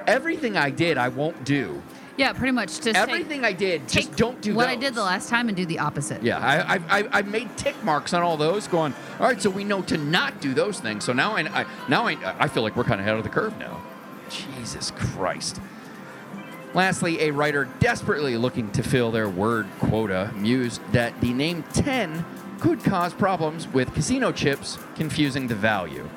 Everything 0.06 0.56
I 0.56 0.70
did, 0.70 0.98
I 0.98 1.08
won't 1.08 1.44
do. 1.44 1.82
Yeah, 2.16 2.32
pretty 2.32 2.52
much. 2.52 2.80
Just 2.80 2.96
Everything 2.96 3.44
I 3.44 3.52
did, 3.52 3.88
take, 3.88 4.06
just 4.06 4.16
don't 4.16 4.40
do 4.40 4.52
that. 4.52 4.56
what 4.56 4.68
I 4.68 4.76
did 4.76 4.94
the 4.94 5.02
last 5.02 5.28
time 5.28 5.48
and 5.48 5.56
do 5.56 5.64
the 5.64 5.78
opposite. 5.78 6.22
Yeah, 6.22 6.38
I, 6.38 6.76
I, 6.76 6.80
I, 7.00 7.08
I 7.18 7.22
made 7.22 7.56
tick 7.56 7.82
marks 7.84 8.12
on 8.12 8.22
all 8.22 8.36
those, 8.36 8.68
going. 8.68 8.94
All 9.18 9.26
right, 9.26 9.40
so 9.40 9.50
we 9.50 9.64
know 9.64 9.82
to 9.82 9.96
not 9.96 10.40
do 10.40 10.54
those 10.54 10.80
things. 10.80 11.04
So 11.04 11.12
now 11.12 11.36
I, 11.36 11.62
I 11.62 11.66
now 11.88 12.06
I, 12.06 12.16
I 12.38 12.48
feel 12.48 12.62
like 12.62 12.76
we're 12.76 12.84
kind 12.84 13.00
of 13.00 13.06
ahead 13.06 13.16
of 13.16 13.24
the 13.24 13.30
curve 13.30 13.58
now. 13.58 13.80
Jesus 14.28 14.90
Christ. 14.92 15.60
Lastly, 16.74 17.20
a 17.20 17.30
writer 17.32 17.68
desperately 17.80 18.36
looking 18.38 18.70
to 18.72 18.82
fill 18.82 19.10
their 19.10 19.28
word 19.28 19.66
quota 19.78 20.32
mused 20.36 20.80
that 20.92 21.20
the 21.20 21.32
name 21.34 21.64
10 21.74 22.24
could 22.60 22.82
cause 22.82 23.12
problems 23.12 23.68
with 23.68 23.92
casino 23.92 24.32
chips 24.32 24.78
confusing 24.94 25.48
the 25.48 25.54
value. 25.54 26.08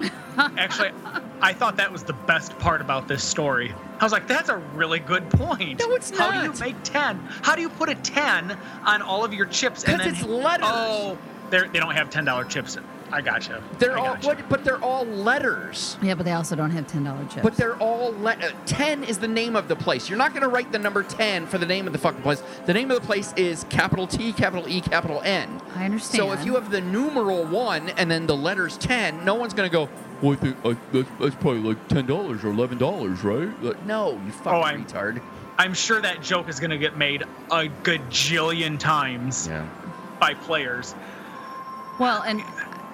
Actually, 0.38 0.90
I 1.40 1.52
thought 1.52 1.76
that 1.76 1.92
was 1.92 2.02
the 2.02 2.12
best 2.12 2.58
part 2.58 2.80
about 2.80 3.08
this 3.08 3.22
story. 3.22 3.74
I 4.00 4.04
was 4.04 4.12
like, 4.12 4.26
that's 4.26 4.48
a 4.48 4.56
really 4.74 4.98
good 5.00 5.28
point. 5.30 5.80
No, 5.80 5.94
it's 5.94 6.10
not. 6.10 6.32
How 6.34 6.40
do 6.40 6.46
you 6.46 6.52
make 6.58 6.82
10? 6.82 7.18
How 7.42 7.54
do 7.54 7.60
you 7.62 7.68
put 7.68 7.88
a 7.88 7.94
10 7.94 8.56
on 8.84 9.02
all 9.02 9.24
of 9.24 9.32
your 9.34 9.46
chips? 9.46 9.82
'Cause 9.84 9.92
and 9.94 10.00
then, 10.00 10.08
it's 10.14 10.22
letters. 10.24 10.66
Oh, 10.70 11.18
they're, 11.50 11.66
don't 11.66 11.94
have 11.94 12.10
$10 12.10 12.48
chips. 12.48 12.78
I 13.12 13.20
gotcha. 13.20 13.62
They're 13.78 13.96
I 13.96 14.00
all, 14.00 14.14
gotcha. 14.14 14.26
what, 14.26 14.48
but 14.48 14.64
they're 14.64 14.82
all 14.82 15.04
letters. 15.06 15.96
Yeah, 16.02 16.14
but 16.14 16.24
they 16.26 16.32
also 16.32 16.56
don't 16.56 16.72
have 16.72 16.88
ten 16.88 17.04
dollar 17.04 17.22
chips. 17.26 17.40
But 17.42 17.56
they're 17.56 17.76
all 17.76 18.10
le- 18.20 18.32
uh, 18.32 18.50
10 18.66 19.04
is 19.04 19.18
the 19.18 19.28
name 19.28 19.54
of 19.54 19.68
the 19.68 19.76
place. 19.76 20.08
You're 20.08 20.18
not 20.18 20.30
going 20.32 20.42
to 20.42 20.48
write 20.48 20.72
the 20.72 20.80
number 20.80 21.04
10 21.04 21.46
for 21.46 21.56
the 21.58 21.66
name 21.66 21.86
of 21.86 21.92
the 21.92 22.00
fucking 22.00 22.22
place. 22.22 22.42
The 22.66 22.74
name 22.74 22.90
of 22.90 23.00
the 23.00 23.06
place 23.06 23.32
is 23.36 23.64
capital 23.70 24.08
T, 24.08 24.32
capital 24.32 24.68
E, 24.68 24.80
capital 24.80 25.20
N. 25.24 25.60
I 25.76 25.84
understand. 25.84 26.16
So 26.24 26.32
if 26.32 26.44
you 26.44 26.56
have 26.56 26.72
the 26.72 26.80
numeral 26.80 27.44
1 27.44 27.90
and 27.90 28.10
then 28.10 28.26
the 28.26 28.36
letters 28.36 28.76
10, 28.78 29.24
no 29.24 29.34
one's 29.36 29.54
going 29.54 29.70
to 29.70 29.72
go, 29.72 29.88
well, 30.22 30.32
I 30.32 30.36
think 30.36 30.56
uh, 30.64 30.74
that's, 30.92 31.08
that's 31.20 31.34
probably 31.36 31.60
like 31.62 31.88
$10 31.88 32.08
or 32.10 32.36
$11, 32.36 33.22
right? 33.24 33.62
Like, 33.62 33.86
no, 33.86 34.12
you 34.24 34.32
fucking 34.32 34.52
Oh, 34.52 34.60
I'm- 34.62 34.84
retard. 34.84 35.22
I'm 35.58 35.72
sure 35.72 36.02
that 36.02 36.20
joke 36.22 36.50
is 36.50 36.60
going 36.60 36.70
to 36.70 36.76
get 36.78 36.98
made 36.98 37.22
a 37.50 37.68
gajillion 37.82 38.78
times 38.78 39.46
Yeah. 39.48 39.66
by 40.20 40.34
players. 40.34 40.94
well, 41.98 42.22
and 42.22 42.42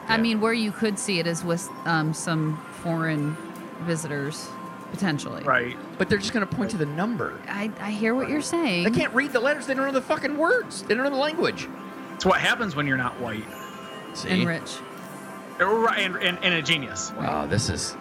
I 0.09 0.15
Yeah. 0.17 0.23
mean, 0.23 0.41
where 0.41 0.53
you 0.53 0.71
could 0.71 0.97
see 0.99 1.19
it 1.19 1.27
is 1.27 1.43
with 1.45 1.69
um, 1.87 2.15
some 2.15 2.57
foreign 2.83 3.37
visitors 3.81 4.49
potentially. 4.93 5.43
Right. 5.43 5.77
But 5.99 6.09
they're 6.09 6.19
just 6.19 6.33
going 6.33 6.47
to 6.47 6.55
point 6.55 6.71
to 6.73 6.77
the 6.77 6.87
number. 6.87 7.41
I, 7.49 7.71
I 7.81 7.91
hear 7.91 8.15
what 8.15 8.29
you're 8.29 8.43
saying. 8.43 8.85
They 8.85 8.91
can't 8.91 9.13
read 9.15 9.33
the 9.33 9.41
letters. 9.41 9.67
They 9.67 9.75
don't 9.75 9.87
know 9.87 9.93
the 9.93 10.01
fucking 10.03 10.37
words. 10.37 10.83
They 10.83 10.95
don't 10.95 11.03
know 11.03 11.11
the 11.11 11.17
language. 11.17 11.67
It's 12.15 12.25
what 12.27 12.41
happens 12.41 12.77
when 12.77 12.87
you're 12.87 12.97
not 12.99 13.19
white. 13.21 13.45
See? 14.15 14.29
and 14.29 14.47
rich. 14.47 14.71
Right, 15.59 15.99
And, 16.01 16.17
and, 16.17 16.39
and 16.43 16.55
a 16.55 16.63
genius. 16.63 17.13
Wow, 17.17 17.47
this 17.47 17.69
is 17.69 17.97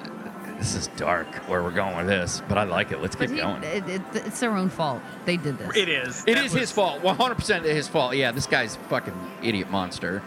this 0.57 0.75
is 0.75 0.87
dark 0.89 1.27
where 1.49 1.63
we're 1.63 1.71
going 1.71 1.97
with 1.97 2.05
this, 2.05 2.41
but 2.47 2.55
I 2.57 2.63
like 2.63 2.91
it. 2.91 3.01
Let's 3.01 3.15
But 3.15 3.29
keep 3.29 3.37
he, 3.37 3.41
going. 3.41 3.63
it, 3.63 3.87
it, 3.89 4.01
it's 4.13 4.39
their 4.39 4.55
own 4.55 4.69
fault. 4.69 5.01
They 5.25 5.35
did 5.37 5.57
this. 5.57 5.75
It 5.75 5.89
is. 5.89 6.21
It 6.27 6.35
That 6.35 6.45
is 6.45 6.53
was- 6.53 6.61
his 6.61 6.71
fault. 6.71 7.01
100% 7.01 7.63
his 7.63 7.87
fault. 7.87 8.15
Yeah, 8.15 8.31
this 8.31 8.45
guy's 8.45 8.75
fucking 8.75 9.13
idiot 9.41 9.71
monster. 9.71 10.21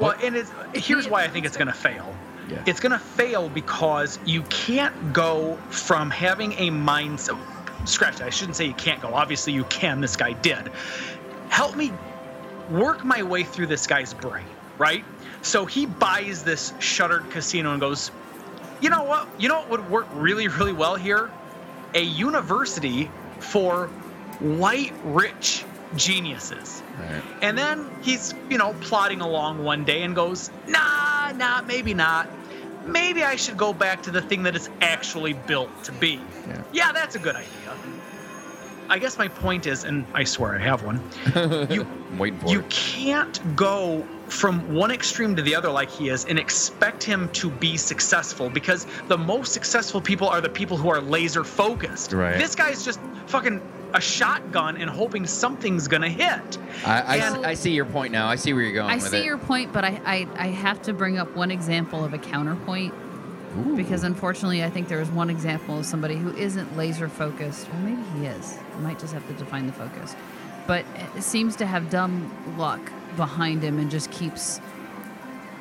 Well, 0.00 0.14
and 0.22 0.34
it's 0.34 0.50
here's 0.74 1.08
why 1.08 1.22
I 1.22 1.28
think 1.28 1.46
it's 1.46 1.56
going 1.56 1.68
to 1.68 1.72
fail. 1.72 2.12
Yeah. 2.48 2.62
It's 2.66 2.80
going 2.80 2.90
to 2.92 2.98
fail 2.98 3.48
because 3.48 4.18
you 4.26 4.42
can't 4.44 5.12
go 5.12 5.56
from 5.70 6.10
having 6.10 6.52
a 6.54 6.70
mindset. 6.70 7.38
Scratch 7.86 8.16
that. 8.16 8.26
I 8.26 8.30
shouldn't 8.30 8.56
say 8.56 8.64
you 8.64 8.74
can't 8.74 9.00
go. 9.00 9.14
Obviously, 9.14 9.52
you 9.52 9.62
can. 9.64 10.00
This 10.00 10.16
guy 10.16 10.32
did. 10.32 10.72
Help 11.50 11.76
me 11.76 11.92
work 12.68 13.04
my 13.04 13.22
way 13.22 13.44
through 13.44 13.68
this 13.68 13.86
guy's 13.86 14.12
brain, 14.12 14.44
right? 14.76 15.04
So 15.42 15.66
he 15.66 15.86
buys 15.86 16.44
this 16.44 16.72
shuttered 16.78 17.30
casino 17.30 17.72
and 17.72 17.80
goes, 17.80 18.10
you 18.80 18.90
know 18.90 19.04
what? 19.04 19.28
You 19.38 19.48
know 19.48 19.60
what 19.60 19.70
would 19.70 19.90
work 19.90 20.06
really, 20.14 20.48
really 20.48 20.72
well 20.72 20.96
here? 20.96 21.30
A 21.94 22.02
university 22.02 23.10
for 23.38 23.88
white 24.40 24.92
rich 25.04 25.64
geniuses. 25.96 26.82
Right. 26.98 27.22
And 27.42 27.56
then 27.56 27.90
he's, 28.02 28.34
you 28.48 28.58
know, 28.58 28.74
plodding 28.80 29.20
along 29.20 29.62
one 29.62 29.84
day 29.84 30.02
and 30.02 30.14
goes, 30.14 30.50
nah, 30.66 31.32
nah, 31.32 31.62
maybe 31.62 31.94
not. 31.94 32.28
Maybe 32.86 33.22
I 33.22 33.36
should 33.36 33.56
go 33.56 33.72
back 33.72 34.02
to 34.04 34.10
the 34.10 34.22
thing 34.22 34.42
that 34.44 34.56
it's 34.56 34.68
actually 34.80 35.34
built 35.34 35.84
to 35.84 35.92
be. 35.92 36.20
Yeah. 36.48 36.62
Yeah, 36.72 36.92
that's 36.92 37.14
a 37.14 37.18
good 37.18 37.36
idea. 37.36 37.48
I 38.92 38.98
guess 38.98 39.16
my 39.16 39.26
point 39.26 39.66
is, 39.66 39.84
and 39.84 40.04
I 40.12 40.22
swear 40.22 40.54
I 40.54 40.58
have 40.58 40.82
one, 40.84 41.00
you 41.70 41.80
I'm 42.10 42.18
waiting 42.18 42.38
for 42.38 42.48
you 42.48 42.60
it. 42.60 42.68
can't 42.68 43.56
go 43.56 44.06
from 44.28 44.74
one 44.74 44.90
extreme 44.90 45.34
to 45.36 45.40
the 45.40 45.54
other 45.54 45.70
like 45.70 45.90
he 45.90 46.10
is 46.10 46.26
and 46.26 46.38
expect 46.38 47.02
him 47.02 47.30
to 47.30 47.48
be 47.48 47.78
successful 47.78 48.50
because 48.50 48.86
the 49.08 49.16
most 49.16 49.54
successful 49.54 49.98
people 50.02 50.28
are 50.28 50.42
the 50.42 50.48
people 50.50 50.76
who 50.76 50.90
are 50.90 51.00
laser 51.00 51.42
focused. 51.42 52.12
Right. 52.12 52.36
This 52.36 52.54
guy's 52.54 52.84
just 52.84 53.00
fucking 53.28 53.62
a 53.94 54.00
shotgun 54.00 54.76
and 54.76 54.90
hoping 54.90 55.26
something's 55.26 55.88
gonna 55.88 56.10
hit. 56.10 56.58
I, 56.84 57.00
I, 57.00 57.16
And- 57.16 57.46
I 57.46 57.54
see 57.54 57.72
your 57.72 57.86
point 57.86 58.12
now. 58.12 58.28
I 58.28 58.36
see 58.36 58.52
where 58.52 58.62
you're 58.62 58.74
going 58.74 58.90
I 58.90 58.96
with 58.96 59.08
see 59.08 59.20
it. 59.20 59.24
your 59.24 59.38
point, 59.38 59.72
but 59.72 59.86
I, 59.86 59.98
I, 60.04 60.26
I 60.36 60.46
have 60.48 60.82
to 60.82 60.92
bring 60.92 61.16
up 61.16 61.34
one 61.34 61.50
example 61.50 62.04
of 62.04 62.12
a 62.12 62.18
counterpoint 62.18 62.92
because 63.76 64.02
unfortunately, 64.04 64.62
I 64.64 64.70
think 64.70 64.88
there 64.88 65.00
is 65.00 65.10
one 65.10 65.30
example 65.30 65.78
of 65.78 65.86
somebody 65.86 66.16
who 66.16 66.34
isn't 66.36 66.76
laser 66.76 67.08
focused, 67.08 67.68
or 67.68 67.74
maybe 67.80 68.02
he 68.18 68.26
is. 68.26 68.58
I 68.76 68.80
might 68.80 68.98
just 68.98 69.12
have 69.12 69.26
to 69.28 69.34
define 69.34 69.66
the 69.66 69.72
focus, 69.72 70.14
but 70.66 70.84
it 71.16 71.22
seems 71.22 71.56
to 71.56 71.66
have 71.66 71.90
dumb 71.90 72.30
luck 72.56 72.80
behind 73.16 73.62
him 73.62 73.78
and 73.78 73.90
just 73.90 74.10
keeps 74.10 74.60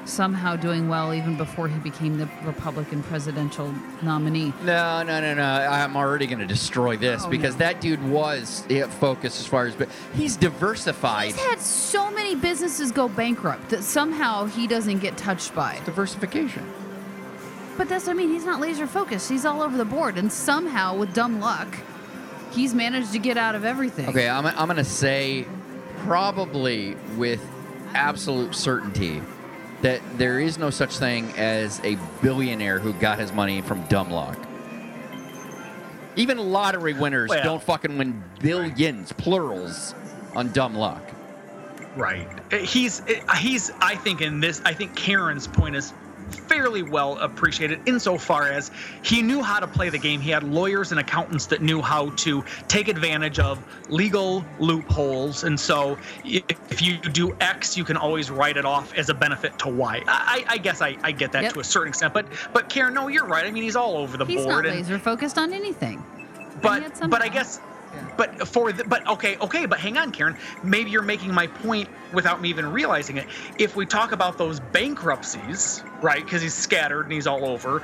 somehow 0.06 0.56
doing 0.56 0.89
well 0.89 1.13
even 1.13 1.38
before 1.38 1.67
he 1.67 1.77
became 1.80 2.17
the 2.17 2.27
Republican 2.43 3.04
presidential 3.04 3.71
nominee. 4.01 4.51
No, 4.63 5.04
no, 5.04 5.21
no, 5.21 5.36
no. 5.36 5.43
I'm 5.43 5.95
already 5.95 6.25
going 6.25 6.39
to 6.39 6.47
destroy 6.47 6.97
this 6.97 7.23
Oh, 7.25 7.30
because 7.30 7.54
no. 7.54 7.60
that 7.60 7.82
dude 7.82 8.04
was 8.10 8.65
focused 8.99 9.39
as 9.39 9.45
far 9.45 9.67
as, 9.67 9.75
but 9.75 9.89
he's 10.15 10.36
diversified. 10.38 11.27
He's 11.34 11.45
had 11.45 11.60
so 11.60 12.10
many 12.10 12.34
businesses 12.36 12.91
go 12.91 13.10
bankrupt 13.10 13.69
that 13.69 13.84
somehow 13.84 14.45
he 14.45 14.65
doesn't 14.65 14.99
get 14.99 15.17
touched 15.17 15.54
by. 15.54 15.80
Diversification. 15.86 16.65
But 17.77 17.89
that's 17.89 18.05
what 18.05 18.13
I 18.13 18.15
mean. 18.15 18.29
He's 18.29 18.45
not 18.45 18.60
laser 18.60 18.88
focused. 18.88 19.29
He's 19.29 19.45
all 19.45 19.62
over 19.62 19.77
the 19.77 19.86
board, 19.86 20.17
and 20.17 20.31
somehow, 20.31 20.95
with 20.97 21.13
dumb 21.13 21.39
luck, 21.39 21.75
he's 22.51 22.73
managed 22.73 23.12
to 23.13 23.19
get 23.19 23.38
out 23.38 23.55
of 23.55 23.65
everything. 23.65 24.10
Okay, 24.10 24.29
I'm, 24.29 24.45
I'm 24.45 24.67
going 24.67 24.75
to 24.77 24.84
say 24.84 25.45
probably 25.99 26.95
with 27.17 27.41
absolute 27.93 28.55
certainty 28.55 29.21
that 29.81 30.01
there 30.17 30.39
is 30.39 30.57
no 30.57 30.69
such 30.69 30.97
thing 30.97 31.31
as 31.38 31.79
a 31.84 31.97
billionaire 32.21 32.79
who 32.79 32.93
got 32.93 33.19
his 33.19 33.31
money 33.31 33.62
from 33.62 33.84
dumb 33.88 34.12
luck. 34.12 34.38
Even 36.15 36.38
lottery 36.38 36.93
winners 36.93 37.29
Well- 37.29 37.43
don't 37.43 37.63
fucking 37.63 37.97
win 37.97 38.23
billions, 38.39 39.12
plurals, 39.13 39.95
on 40.36 40.51
dumb 40.51 40.75
luck. 40.75 41.01
Right. 41.95 42.27
Uh, 42.53 42.57
he's 42.57 43.01
uh, 43.01 43.36
he's 43.36 43.69
I 43.81 43.95
think 43.95 44.21
in 44.21 44.39
this 44.39 44.62
I 44.63 44.73
think 44.73 44.95
Karen's 44.95 45.47
point 45.47 45.75
is 45.75 45.93
fairly 46.32 46.84
well 46.84 47.17
appreciated 47.20 47.80
insofar 47.86 48.48
as 48.50 48.72
he 49.04 49.22
knew 49.22 49.41
how 49.41 49.60
to 49.60 49.67
play 49.67 49.89
the 49.89 49.98
game. 49.98 50.20
He 50.22 50.30
had 50.32 50.44
lawyers 50.44 50.91
and 50.91 51.00
accountants 51.00 51.46
that 51.48 51.62
knew 51.62 51.82
how 51.82 52.10
to 52.17 52.44
take 52.67 52.88
advantage 52.88 53.39
of 53.39 53.63
legal 53.89 54.44
loopholes. 54.60 55.44
And 55.44 55.60
so 55.60 55.98
if 56.26 56.82
you 56.82 56.98
do 56.98 57.36
X, 57.41 57.76
you 57.78 57.84
can 57.84 57.98
always 57.98 58.30
write 58.32 58.58
it 58.58 58.65
off 58.65 58.94
as 58.96 59.10
a 59.10 59.13
benefit 59.13 59.58
to 59.60 59.70
Y. 59.70 60.02
I, 60.08 60.46
I 60.48 60.58
guess 60.58 60.82
I, 60.82 60.98
I 61.04 61.12
get 61.12 61.32
that 61.34 61.44
Yep. 61.44 61.54
to 61.54 61.60
a 61.60 61.63
certain 61.63 61.89
extent. 61.89 62.13
But 62.13 62.26
but 62.54 62.70
Karen, 62.70 62.94
no, 62.94 63.08
you're 63.08 63.26
right. 63.26 63.46
I 63.46 63.52
mean, 63.52 63.63
he's 63.63 63.76
all 63.76 63.98
over 63.98 64.17
the 64.17 64.26
He's 64.26 64.44
board. 64.46 64.65
He's 64.65 64.72
not 64.72 64.78
and, 64.78 64.88
laser 64.88 65.00
focused 65.00 65.38
on 65.38 65.54
anything. 65.54 66.04
but 66.62 66.82
but 67.10 67.22
I 67.22 67.26
somehow- 67.26 67.38
but 68.17 68.47
for 68.47 68.71
the, 68.73 68.84
but 68.86 69.08
okay 69.08 69.38
okay 69.41 69.65
but 69.65 69.80
hang 69.80 69.97
on 69.97 70.12
Karen 70.12 70.38
maybe 70.63 70.91
you're 70.91 71.01
making 71.04 71.34
my 71.34 71.47
point 71.47 71.89
without 72.12 72.41
me 72.41 72.49
even 72.49 72.67
realizing 72.67 73.17
it 73.17 73.27
if 73.58 73.75
we 73.75 73.86
talk 73.86 74.12
about 74.12 74.38
those 74.38 74.60
bankruptcies 74.60 75.86
right 76.01 76.25
because 76.25 76.41
he's 76.41 76.56
scattered 76.56 77.04
and 77.04 77.13
he's 77.13 77.27
all 77.27 77.45
over 77.45 77.84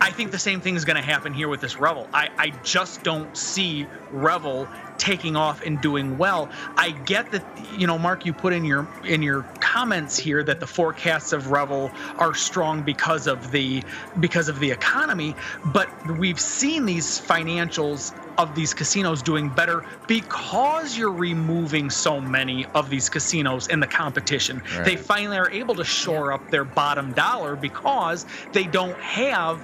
I 0.00 0.12
think 0.12 0.32
the 0.32 0.38
same 0.38 0.62
thing 0.62 0.76
is 0.76 0.86
going 0.86 0.96
to 0.96 1.02
happen 1.02 1.34
here 1.34 1.48
with 1.48 1.60
this 1.60 1.78
Revel. 1.78 2.08
I, 2.14 2.30
I 2.38 2.50
just 2.62 3.02
don't 3.04 3.36
see 3.36 3.88
Revel 4.10 4.70
taking 4.98 5.36
off 5.36 5.62
and 5.62 5.80
doing 5.80 6.18
well. 6.18 6.52
I 6.78 6.92
get 6.92 7.32
that 7.32 7.44
you 7.56 7.86
know, 7.86 7.98
Mark, 7.98 8.24
you 8.26 8.34
put 8.34 8.54
in 8.54 8.64
your 8.64 8.90
in 9.04 9.22
your 9.22 9.48
comments 9.60 10.18
here 10.18 10.44
that 10.44 10.60
the 10.60 10.68
forecasts 10.68 11.32
of 11.32 11.48
Revel 11.50 11.94
are 12.18 12.34
strong 12.34 12.84
because 12.84 13.26
of 13.26 13.50
the 13.52 13.84
because 14.20 14.48
of 14.48 14.60
the 14.60 14.70
economy, 14.70 15.36
but 15.64 15.90
we've 16.06 16.40
seen 16.40 16.86
these 16.86 17.20
financials 17.20 18.14
of 18.40 18.54
these 18.54 18.72
casinos 18.72 19.20
doing 19.22 19.50
better 19.50 19.84
because 20.08 20.96
you're 20.96 21.12
removing 21.12 21.90
so 21.90 22.18
many 22.20 22.64
of 22.74 22.88
these 22.88 23.08
casinos 23.10 23.66
in 23.68 23.80
the 23.80 23.86
competition. 23.86 24.62
They 24.82 24.96
finally 24.96 25.36
are 25.36 25.50
able 25.50 25.74
to 25.74 25.84
shore 25.84 26.32
up 26.32 26.50
their 26.50 26.64
bottom 26.64 27.12
dollar 27.12 27.54
because 27.54 28.24
they 28.52 28.64
don't 28.64 28.98
have 28.98 29.62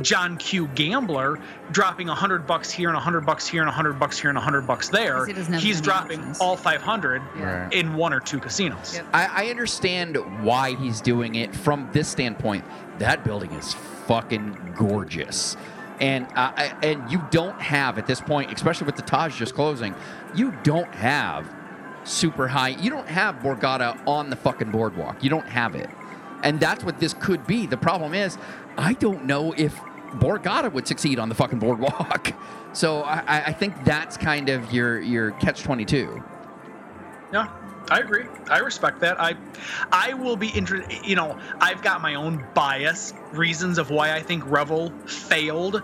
John 0.00 0.36
Q. 0.38 0.68
Gambler 0.68 1.38
dropping 1.72 2.08
a 2.08 2.14
hundred 2.14 2.46
bucks 2.46 2.70
here 2.70 2.88
and 2.88 2.96
a 2.96 3.00
hundred 3.00 3.22
bucks 3.22 3.46
here 3.46 3.60
and 3.60 3.68
a 3.68 3.72
hundred 3.72 3.98
bucks 3.98 4.18
here 4.18 4.30
and 4.30 4.38
a 4.38 4.40
hundred 4.40 4.62
bucks 4.66 4.88
there. 4.88 5.26
He 5.26 5.34
He's 5.58 5.80
dropping 5.82 6.20
options. 6.20 6.40
all 6.40 6.56
500 6.56 7.20
Yeah. 7.36 7.68
In 7.72 7.94
one 7.94 8.12
or 8.14 8.20
two 8.20 8.38
casinos. 8.38 8.94
Yep. 8.94 9.06
I, 9.12 9.44
I 9.46 9.50
understand 9.50 10.16
why 10.44 10.76
he's 10.76 11.00
doing 11.00 11.34
it 11.34 11.54
from 11.54 11.90
this 11.92 12.08
standpoint. 12.08 12.64
That 13.00 13.24
building 13.24 13.50
is 13.52 13.74
fucking 14.06 14.74
gorgeous. 14.76 15.56
And 16.02 16.26
uh, 16.34 16.50
and 16.82 17.10
you 17.10 17.22
don't 17.30 17.58
have 17.62 17.96
at 17.96 18.06
this 18.06 18.20
point, 18.20 18.52
especially 18.52 18.86
with 18.86 18.96
the 18.96 19.02
Taj 19.02 19.38
just 19.38 19.54
closing, 19.54 19.94
you 20.34 20.52
don't 20.64 20.92
have 20.96 21.48
super 22.04 22.48
high. 22.48 22.70
You 22.70 22.90
don't 22.90 23.06
have 23.08 23.36
Borgata 23.36 23.96
on 24.06 24.28
the 24.28 24.34
fucking 24.36 24.72
boardwalk. 24.72 25.22
You 25.22 25.30
don't 25.30 25.46
have 25.48 25.76
it, 25.76 25.88
and 26.42 26.58
that's 26.58 26.82
what 26.82 26.98
this 26.98 27.14
could 27.14 27.46
be. 27.46 27.66
The 27.66 27.76
problem 27.76 28.14
is, 28.14 28.36
I 28.76 28.94
don't 28.94 29.26
know 29.26 29.52
if 29.56 29.76
Borgata 30.14 30.72
would 30.72 30.88
succeed 30.88 31.20
on 31.20 31.28
the 31.28 31.34
fucking 31.36 31.58
boardwalk. 31.60 32.32
So 32.74 33.02
I, 33.02 33.48
I- 33.48 33.52
think 33.52 33.84
that's 33.84 34.16
kind 34.16 34.48
of 34.48 34.72
your 34.72 34.98
your 34.98 35.32
catch 35.32 35.62
twenty 35.62 35.84
two. 35.84 36.24
Yeah, 37.30 37.48
I 37.90 38.00
agree. 38.00 38.24
I 38.48 38.58
respect 38.58 39.00
that. 39.00 39.20
I 39.20 39.34
I 39.90 40.14
will 40.14 40.36
be 40.36 40.48
interested. 40.48 41.04
You 41.04 41.16
know, 41.16 41.36
I've 41.60 41.82
got 41.82 42.00
my 42.00 42.14
own 42.14 42.44
bias 42.54 43.12
reasons 43.32 43.78
of 43.78 43.90
why 43.90 44.14
I 44.14 44.22
think 44.22 44.44
Revel 44.46 44.90
failed, 45.06 45.82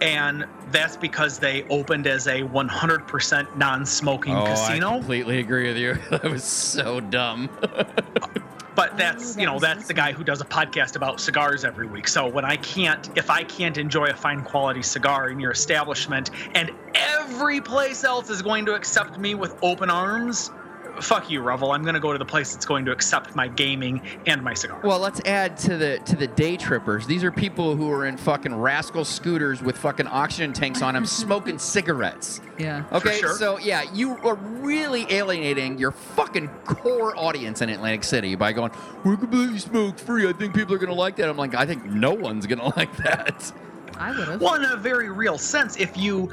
and 0.00 0.46
that's 0.70 0.96
because 0.96 1.38
they 1.38 1.64
opened 1.68 2.06
as 2.06 2.26
a 2.26 2.42
100% 2.42 3.56
non-smoking 3.56 4.36
Oh, 4.36 4.44
casino. 4.44 4.88
I 4.88 4.98
completely 4.98 5.38
agree 5.38 5.66
with 5.68 5.76
you. 5.76 5.98
that 6.10 6.24
was 6.24 6.44
so 6.44 7.00
dumb. 7.00 7.50
but 8.74 8.96
that's 8.96 9.36
you 9.36 9.44
know 9.44 9.58
that's 9.58 9.86
the 9.88 9.94
guy 9.94 10.12
who 10.12 10.24
does 10.24 10.40
a 10.40 10.44
podcast 10.44 10.96
about 10.96 11.20
cigars 11.20 11.64
every 11.64 11.86
week 11.86 12.06
so 12.08 12.26
when 12.26 12.44
i 12.44 12.56
can't 12.56 13.10
if 13.16 13.28
i 13.28 13.42
can't 13.42 13.76
enjoy 13.76 14.06
a 14.06 14.14
fine 14.14 14.42
quality 14.42 14.80
cigar 14.80 15.28
in 15.28 15.40
your 15.40 15.50
establishment 15.50 16.30
and 16.54 16.70
every 16.94 17.60
place 17.60 18.04
else 18.04 18.30
is 18.30 18.40
going 18.40 18.64
to 18.64 18.74
accept 18.74 19.18
me 19.18 19.34
with 19.34 19.54
open 19.62 19.90
arms 19.90 20.50
fuck 21.00 21.30
you 21.30 21.40
revel 21.40 21.72
i'm 21.72 21.82
going 21.82 21.94
to 21.94 22.00
go 22.00 22.12
to 22.12 22.18
the 22.18 22.24
place 22.24 22.52
that's 22.52 22.66
going 22.66 22.84
to 22.84 22.92
accept 22.92 23.34
my 23.36 23.48
gaming 23.48 24.00
and 24.26 24.42
my 24.42 24.54
cigar 24.54 24.80
Well, 24.82 24.98
let's 24.98 25.20
add 25.26 25.56
to 25.58 25.76
the 25.76 25.98
to 26.06 26.16
the 26.16 26.26
day 26.26 26.56
trippers. 26.56 27.06
These 27.06 27.22
are 27.24 27.30
people 27.32 27.76
who 27.76 27.90
are 27.90 28.06
in 28.06 28.16
fucking 28.16 28.54
rascal 28.54 29.04
scooters 29.04 29.62
with 29.62 29.76
fucking 29.76 30.06
oxygen 30.06 30.52
tanks 30.52 30.82
on 30.82 30.94
them, 30.94 31.06
smoking 31.24 31.58
cigarettes. 31.58 32.40
Yeah. 32.58 32.84
Okay, 32.92 33.18
sure. 33.18 33.34
so 33.36 33.58
yeah, 33.58 33.82
you 33.92 34.16
are 34.18 34.34
really 34.34 35.06
alienating 35.10 35.78
your 35.78 35.92
fucking 35.92 36.48
core 36.64 37.16
audience 37.16 37.62
in 37.62 37.68
Atlantic 37.70 38.04
City 38.04 38.34
by 38.34 38.52
going, 38.52 38.70
"We're 39.04 39.16
completely 39.16 39.58
smoke 39.58 39.98
free." 39.98 40.28
I 40.28 40.32
think 40.32 40.54
people 40.54 40.74
are 40.74 40.78
gonna 40.78 40.92
like 40.94 41.16
that. 41.16 41.28
I'm 41.28 41.36
like, 41.36 41.54
I 41.54 41.66
think 41.66 41.84
no 41.86 42.12
one's 42.12 42.46
gonna 42.46 42.64
like 42.76 42.94
that. 42.98 43.52
I 43.98 44.16
would 44.16 44.28
have. 44.28 44.40
well 44.40 44.54
in 44.54 44.64
a 44.64 44.76
very 44.76 45.10
real 45.10 45.36
sense 45.38 45.76
if 45.78 45.96
you 45.96 46.30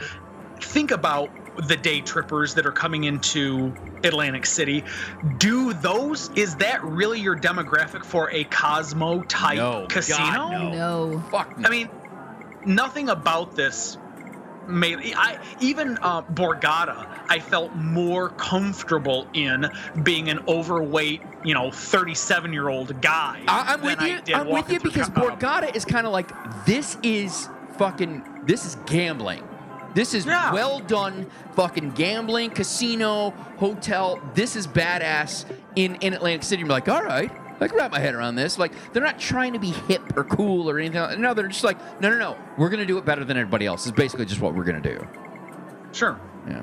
think 0.59 0.91
about 0.91 1.29
the 1.63 1.75
day 1.75 2.01
trippers 2.01 2.53
that 2.55 2.65
are 2.65 2.71
coming 2.71 3.05
into 3.05 3.73
Atlantic 4.03 4.45
City, 4.45 4.83
do 5.37 5.73
those 5.73 6.29
is 6.35 6.55
that 6.57 6.83
really 6.83 7.19
your 7.19 7.35
demographic 7.35 8.03
for 8.05 8.29
a 8.31 8.43
Cosmo 8.45 9.23
type 9.23 9.57
No, 9.57 9.81
God, 9.81 9.89
casino? 9.89 10.49
no. 10.49 10.69
No. 10.71 11.23
Fuck. 11.31 11.57
No. 11.57 11.67
I 11.67 11.71
mean, 11.71 11.89
nothing 12.65 13.09
about 13.09 13.55
this 13.55 13.97
made 14.67 15.13
I 15.15 15.39
even 15.61 15.97
uh, 16.01 16.21
Borgata. 16.23 17.07
I 17.29 17.39
felt 17.39 17.73
more 17.75 18.29
comfortable 18.29 19.27
in 19.33 19.69
being 20.03 20.29
an 20.29 20.39
overweight, 20.47 21.21
you 21.43 21.53
know, 21.53 21.71
37 21.71 22.53
year 22.53 22.69
old 22.69 23.01
guy. 23.01 23.41
I, 23.47 23.73
I'm 23.73 23.81
with 23.81 24.01
you. 24.01 24.35
I'm 24.35 24.47
with 24.47 24.71
you 24.71 24.79
because 24.79 25.09
co- 25.09 25.29
Borgata 25.29 25.75
is 25.75 25.85
kind 25.85 26.05
of 26.05 26.13
like 26.13 26.31
this 26.65 26.97
is 27.03 27.49
fucking 27.77 28.23
this 28.45 28.65
is 28.65 28.75
gambling. 28.85 29.43
This 29.97 30.13
is 30.13 30.27
Yeah. 30.27 30.53
well 30.53 30.79
done 30.79 31.25
fucking 31.55 31.93
gambling, 31.93 32.51
casino, 32.51 33.31
hotel. 33.57 34.21
This 34.35 34.55
is 34.55 34.67
badass 34.67 35.43
in, 35.75 35.95
in 35.95 36.13
Atlantic 36.13 36.43
City. 36.43 36.59
You're 36.59 36.69
like, 36.69 36.87
all 36.87 37.01
right, 37.01 37.31
I 37.59 37.67
can 37.67 37.75
wrap 37.75 37.91
my 37.91 37.97
head 37.99 38.13
around 38.13 38.35
this. 38.35 38.59
Like, 38.59 38.73
they're 38.93 39.01
not 39.01 39.17
trying 39.17 39.53
to 39.53 39.59
be 39.59 39.71
hip 39.71 40.15
or 40.15 40.23
cool 40.23 40.69
or 40.69 40.77
anything. 40.77 41.01
like- 41.01 41.17
No, 41.17 41.33
they're 41.33 41.47
just 41.47 41.63
like, 41.63 41.79
no, 41.99 42.11
no, 42.11 42.19
no. 42.19 42.37
We're 42.59 42.69
going 42.69 42.81
to 42.81 42.85
do 42.85 42.99
it 42.99 43.05
better 43.05 43.25
than 43.25 43.37
everybody 43.37 43.65
else. 43.65 43.87
It's 43.87 43.95
basically 43.97 44.27
just 44.27 44.39
what 44.39 44.53
we're 44.53 44.65
going 44.65 44.79
to 44.79 44.87
do. 44.97 45.07
Sure. 45.93 46.19
Yeah. 46.47 46.61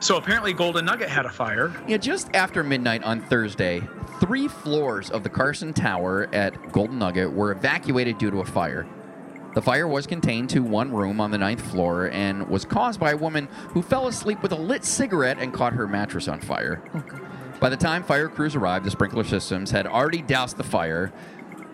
So 0.00 0.18
apparently, 0.18 0.52
Golden 0.52 0.84
Nugget 0.84 1.08
had 1.08 1.24
a 1.24 1.30
fire. 1.30 1.72
Yeah, 1.88 1.96
just 1.96 2.28
after 2.34 2.62
midnight 2.62 3.02
on 3.02 3.22
Thursday, 3.22 3.80
three 4.20 4.46
floors 4.46 5.08
of 5.10 5.22
the 5.22 5.30
Carson 5.30 5.72
Tower 5.72 6.28
at 6.34 6.70
Golden 6.70 6.98
Nugget 6.98 7.32
were 7.32 7.50
evacuated 7.52 8.18
due 8.18 8.30
to 8.30 8.40
a 8.40 8.44
fire. 8.44 8.86
The 9.56 9.62
fire 9.62 9.88
was 9.88 10.06
contained 10.06 10.50
to 10.50 10.62
one 10.62 10.92
room 10.92 11.18
on 11.18 11.30
the 11.30 11.38
ninth 11.38 11.62
floor 11.62 12.10
and 12.10 12.46
was 12.46 12.66
caused 12.66 13.00
by 13.00 13.12
a 13.12 13.16
woman 13.16 13.48
who 13.68 13.80
fell 13.80 14.06
asleep 14.06 14.42
with 14.42 14.52
a 14.52 14.56
lit 14.56 14.84
cigarette 14.84 15.38
and 15.38 15.50
caught 15.50 15.72
her 15.72 15.88
mattress 15.88 16.28
on 16.28 16.40
fire. 16.40 16.82
Oh, 16.94 17.02
by 17.58 17.70
the 17.70 17.76
time 17.78 18.02
fire 18.02 18.28
crews 18.28 18.54
arrived, 18.54 18.84
the 18.84 18.90
sprinkler 18.90 19.24
systems 19.24 19.70
had 19.70 19.86
already 19.86 20.20
doused 20.20 20.58
the 20.58 20.62
fire. 20.62 21.10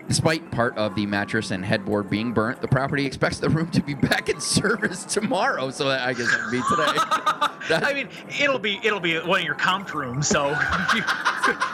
Despite 0.07 0.51
part 0.51 0.77
of 0.77 0.95
the 0.95 1.05
mattress 1.05 1.51
and 1.51 1.63
headboard 1.63 2.09
being 2.09 2.33
burnt, 2.33 2.61
the 2.61 2.67
property 2.67 3.05
expects 3.05 3.39
the 3.39 3.49
room 3.49 3.71
to 3.71 3.81
be 3.81 3.93
back 3.93 4.27
in 4.29 4.39
service 4.41 5.05
tomorrow. 5.05 5.69
So 5.71 5.87
I 5.87 6.13
guess 6.13 6.29
that 6.29 6.41
would 6.43 6.51
be 6.51 6.61
today. 6.69 7.49
That- 7.69 7.85
I 7.85 7.93
mean, 7.93 8.09
it'll 8.41 8.59
be 8.59 8.77
it'll 8.83 8.99
be 8.99 9.17
one 9.19 9.39
of 9.39 9.45
your 9.45 9.55
comp 9.55 9.93
rooms. 9.93 10.27
So 10.27 10.49
you 10.95 11.01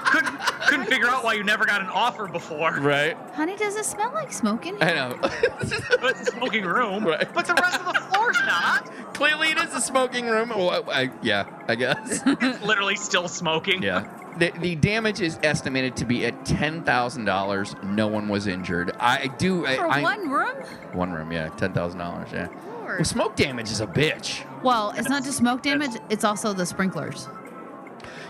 couldn't 0.05 0.39
couldn't 0.67 0.86
figure 0.86 1.07
out 1.07 1.23
why 1.23 1.34
you 1.34 1.43
never 1.43 1.65
got 1.65 1.82
an 1.82 1.88
offer 1.88 2.27
before. 2.27 2.73
right? 2.80 3.17
Honey, 3.34 3.55
does 3.55 3.75
it 3.75 3.86
smell 3.86 4.11
like 4.13 4.32
smoking? 4.32 4.77
I 4.84 4.93
know. 4.93 5.17
But 5.19 5.34
it's 5.61 6.30
a 6.30 6.32
smoking 6.32 6.63
room. 6.65 7.03
Right. 7.05 7.27
But 7.34 7.47
the 7.47 7.55
rest 7.55 7.80
of 7.80 7.88
the 7.91 7.99
floor's 8.01 8.38
not. 8.45 8.86
Clearly, 9.15 9.47
it 9.49 9.57
is 9.57 9.73
a 9.73 9.82
smoking 9.82 10.27
room. 10.27 10.49
Well, 10.49 10.69
I, 10.91 11.01
I- 11.05 11.11
yeah, 11.23 11.45
I 11.67 11.73
guess. 11.73 12.21
It's 12.23 12.61
literally 12.63 12.95
still 12.95 13.27
smoking. 13.27 13.82
yeah. 13.82 14.07
The, 14.39 14.51
the 14.59 14.75
damage 14.75 15.21
is 15.21 15.37
estimated 15.43 15.95
to 15.97 16.05
be 16.05 16.25
at 16.25 16.45
ten 16.45 16.83
thousand 16.83 17.25
dollars. 17.25 17.75
No 17.83 18.07
one 18.07 18.27
was 18.29 18.47
injured. 18.47 18.91
I 18.99 19.27
do. 19.27 19.65
I, 19.65 19.75
For 19.75 19.87
I- 19.87 20.01
one 20.01 20.29
room? 20.29 20.55
one 20.93 21.11
room, 21.11 21.31
yeah, 21.31 21.49
ten 21.49 21.73
thousand 21.73 21.99
dollars. 21.99 22.29
Yeah. 22.31 22.47
Well, 22.85 23.03
smoke 23.03 23.35
damage 23.35 23.69
is 23.71 23.81
a 23.81 23.87
bitch. 23.87 24.43
Well, 24.63 24.93
it's 24.97 25.09
not 25.09 25.23
just 25.23 25.37
smoke 25.37 25.61
damage, 25.61 25.91
it's 26.09 26.23
also 26.23 26.53
the 26.53 26.65
sprinklers. 26.65 27.27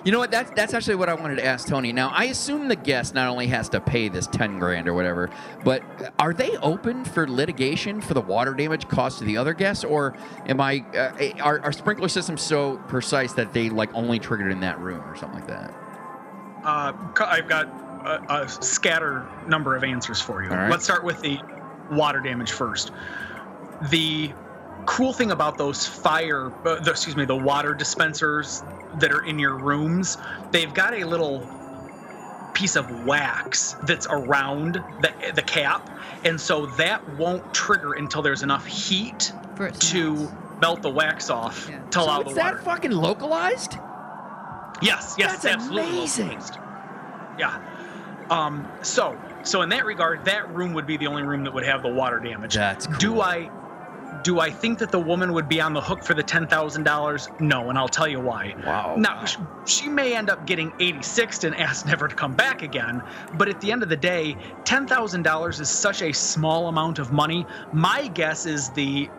You 0.03 0.11
know 0.13 0.19
what? 0.19 0.31
That's 0.31 0.49
that's 0.51 0.73
actually 0.73 0.95
what 0.95 1.09
I 1.09 1.13
wanted 1.13 1.35
to 1.35 1.45
ask 1.45 1.67
Tony. 1.67 1.91
Now, 1.91 2.09
I 2.13 2.25
assume 2.25 2.69
the 2.69 2.75
guest 2.75 3.13
not 3.13 3.27
only 3.27 3.47
has 3.47 3.67
to 3.69 3.81
pay 3.81 4.07
this 4.07 4.27
ten 4.27 4.57
grand 4.57 4.87
or 4.87 4.93
whatever, 4.93 5.29
but 5.65 5.83
are 6.17 6.33
they 6.33 6.55
open 6.57 7.03
for 7.03 7.27
litigation 7.27 7.99
for 7.99 8.13
the 8.13 8.21
water 8.21 8.53
damage 8.53 8.87
caused 8.87 9.19
to 9.19 9.25
the 9.25 9.35
other 9.37 9.53
guests, 9.53 9.83
or 9.83 10.15
am 10.47 10.61
I 10.61 10.85
uh, 10.95 11.41
are, 11.43 11.59
are 11.61 11.71
sprinkler 11.73 12.07
systems 12.07 12.41
so 12.41 12.77
precise 12.87 13.33
that 13.33 13.51
they 13.53 13.69
like 13.69 13.93
only 13.93 14.19
triggered 14.19 14.51
in 14.51 14.61
that 14.61 14.79
room 14.79 15.01
or 15.01 15.15
something 15.17 15.39
like 15.39 15.47
that? 15.49 15.73
Uh, 16.63 16.93
I've 17.25 17.47
got 17.47 17.67
a, 17.67 18.43
a 18.43 18.49
scatter 18.49 19.27
number 19.47 19.75
of 19.75 19.83
answers 19.83 20.21
for 20.21 20.43
you. 20.43 20.49
All 20.49 20.57
right. 20.57 20.69
Let's 20.71 20.83
start 20.83 21.03
with 21.03 21.21
the 21.21 21.39
water 21.91 22.19
damage 22.19 22.51
first. 22.51 22.91
The 23.89 24.31
cool 24.85 25.13
thing 25.13 25.31
about 25.31 25.57
those 25.57 25.85
fire, 25.85 26.51
uh, 26.65 26.79
the, 26.81 26.91
excuse 26.91 27.15
me, 27.15 27.25
the 27.25 27.35
water 27.35 27.73
dispensers 27.73 28.63
that 28.99 29.11
are 29.11 29.23
in 29.25 29.39
your 29.39 29.55
rooms, 29.57 30.17
they've 30.51 30.73
got 30.73 30.93
a 30.93 31.03
little 31.03 31.47
piece 32.53 32.75
of 32.75 33.05
wax 33.05 33.75
that's 33.83 34.07
around 34.09 34.83
the, 35.01 35.31
the 35.35 35.41
cap, 35.41 35.89
and 36.25 36.39
so 36.39 36.65
that 36.65 37.07
won't 37.17 37.53
trigger 37.53 37.93
until 37.93 38.21
there's 38.21 38.43
enough 38.43 38.65
heat 38.65 39.31
to 39.79 40.29
melt 40.61 40.81
the 40.81 40.89
wax 40.89 41.29
off 41.29 41.67
Yeah. 41.69 41.79
to 41.91 42.01
allow 42.01 42.23
the 42.23 42.29
it's 42.31 42.37
water. 42.39 42.55
that 42.57 42.63
fucking 42.65 42.91
localized? 42.91 43.77
Yes, 44.81 45.15
yes, 45.17 45.41
That's 45.41 45.45
absolutely 45.45 45.89
amazing. 45.89 46.41
Yeah. 47.37 47.61
Um. 48.29 48.67
So, 48.81 49.19
so 49.43 49.61
in 49.61 49.69
that 49.69 49.85
regard, 49.85 50.25
that 50.25 50.53
room 50.53 50.73
would 50.73 50.85
be 50.85 50.97
the 50.97 51.07
only 51.07 51.23
room 51.23 51.43
that 51.43 51.53
would 51.53 51.65
have 51.65 51.81
the 51.81 51.89
water 51.89 52.19
damage. 52.19 52.53
That's 52.55 52.87
Do. 52.97 53.21
I? 53.21 53.49
Do 54.23 54.41
I 54.41 54.49
think 54.49 54.79
that 54.79 54.91
the 54.91 54.99
woman 54.99 55.31
would 55.33 55.47
be 55.47 55.61
on 55.61 55.71
the 55.71 55.79
hook 55.79 56.03
for 56.03 56.13
the 56.13 56.23
ten 56.23 56.45
thousand 56.45 56.83
dollars? 56.83 57.29
No, 57.39 57.69
and 57.69 57.77
I'll 57.77 57.87
tell 57.87 58.07
you 58.07 58.19
why. 58.19 58.53
Wow. 58.65 58.95
Now, 58.97 59.23
sh- 59.23 59.37
she 59.65 59.87
may 59.87 60.13
end 60.13 60.29
up 60.29 60.45
getting 60.45 60.73
86 60.79 61.45
and 61.45 61.55
asked 61.55 61.85
never 61.85 62.07
to 62.07 62.15
come 62.15 62.33
back 62.33 62.61
again. 62.61 63.01
But 63.35 63.47
at 63.47 63.61
the 63.61 63.71
end 63.71 63.81
of 63.81 63.87
the 63.87 63.95
day, 63.95 64.35
$10,000 64.63 65.59
is 65.61 65.69
such 65.69 66.01
a 66.01 66.11
small 66.11 66.67
amount 66.67 66.99
of 66.99 67.13
money. 67.13 67.45
My 67.71 68.07
guess 68.07 68.45
is 68.45 68.69
the 68.71 69.09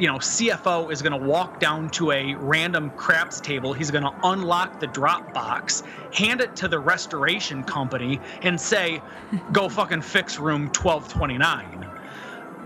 you 0.00 0.06
know, 0.06 0.16
CFO 0.16 0.90
is 0.90 1.02
going 1.02 1.12
to 1.12 1.28
walk 1.28 1.60
down 1.60 1.90
to 1.90 2.10
a 2.10 2.34
random 2.36 2.88
craps 2.96 3.38
table. 3.38 3.74
He's 3.74 3.90
going 3.90 4.04
to 4.04 4.12
unlock 4.24 4.80
the 4.80 4.86
drop 4.86 5.34
box, 5.34 5.82
hand 6.14 6.40
it 6.40 6.56
to 6.56 6.68
the 6.68 6.78
restoration 6.78 7.62
company, 7.62 8.18
and 8.40 8.58
say, 8.58 9.02
"Go 9.52 9.68
fucking 9.78 10.00
fix 10.00 10.38
room 10.38 10.68
1229." 10.68 11.86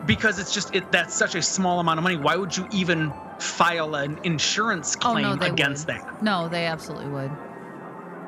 Because 0.06 0.38
it's 0.38 0.52
just 0.52 0.74
it, 0.76 0.92
that's 0.92 1.12
such 1.14 1.34
a 1.34 1.42
small 1.42 1.80
amount 1.80 1.98
of 1.98 2.04
money. 2.04 2.16
Why 2.16 2.36
would 2.36 2.56
you 2.56 2.68
even 2.70 3.12
file 3.40 3.96
an 3.96 4.20
insurance 4.22 4.94
Oh, 4.96 5.12
claim 5.12 5.38
no, 5.38 5.46
against 5.46 5.88
would. 5.88 5.96
that? 5.96 6.22
No, 6.22 6.48
they 6.48 6.66
absolutely 6.66 7.08
would. 7.08 7.30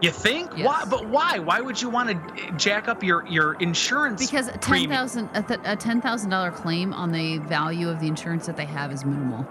You 0.02 0.10
think? 0.10 0.50
Yes. 0.56 0.66
Why? 0.66 0.84
But 0.88 1.08
why? 1.08 1.38
Why 1.38 1.60
would 1.60 1.80
you 1.80 1.88
want 1.88 2.10
to 2.10 2.50
jack 2.52 2.86
up 2.88 3.02
your 3.02 3.26
your 3.26 3.54
insurance? 3.54 4.24
Because 4.24 4.48
a 4.48 4.52
ten 4.52 4.60
premium? 4.60 4.90
thousand 4.90 5.30
a, 5.34 5.42
th- 5.42 5.60
a 5.64 5.74
ten 5.76 6.00
thousand 6.02 6.30
dollar 6.30 6.50
claim 6.50 6.92
on 6.92 7.12
the 7.12 7.38
value 7.38 7.88
of 7.88 7.98
the 8.00 8.06
insurance 8.06 8.44
that 8.46 8.56
they 8.58 8.66
have 8.66 8.92
is 8.92 9.06
minimal, 9.06 9.46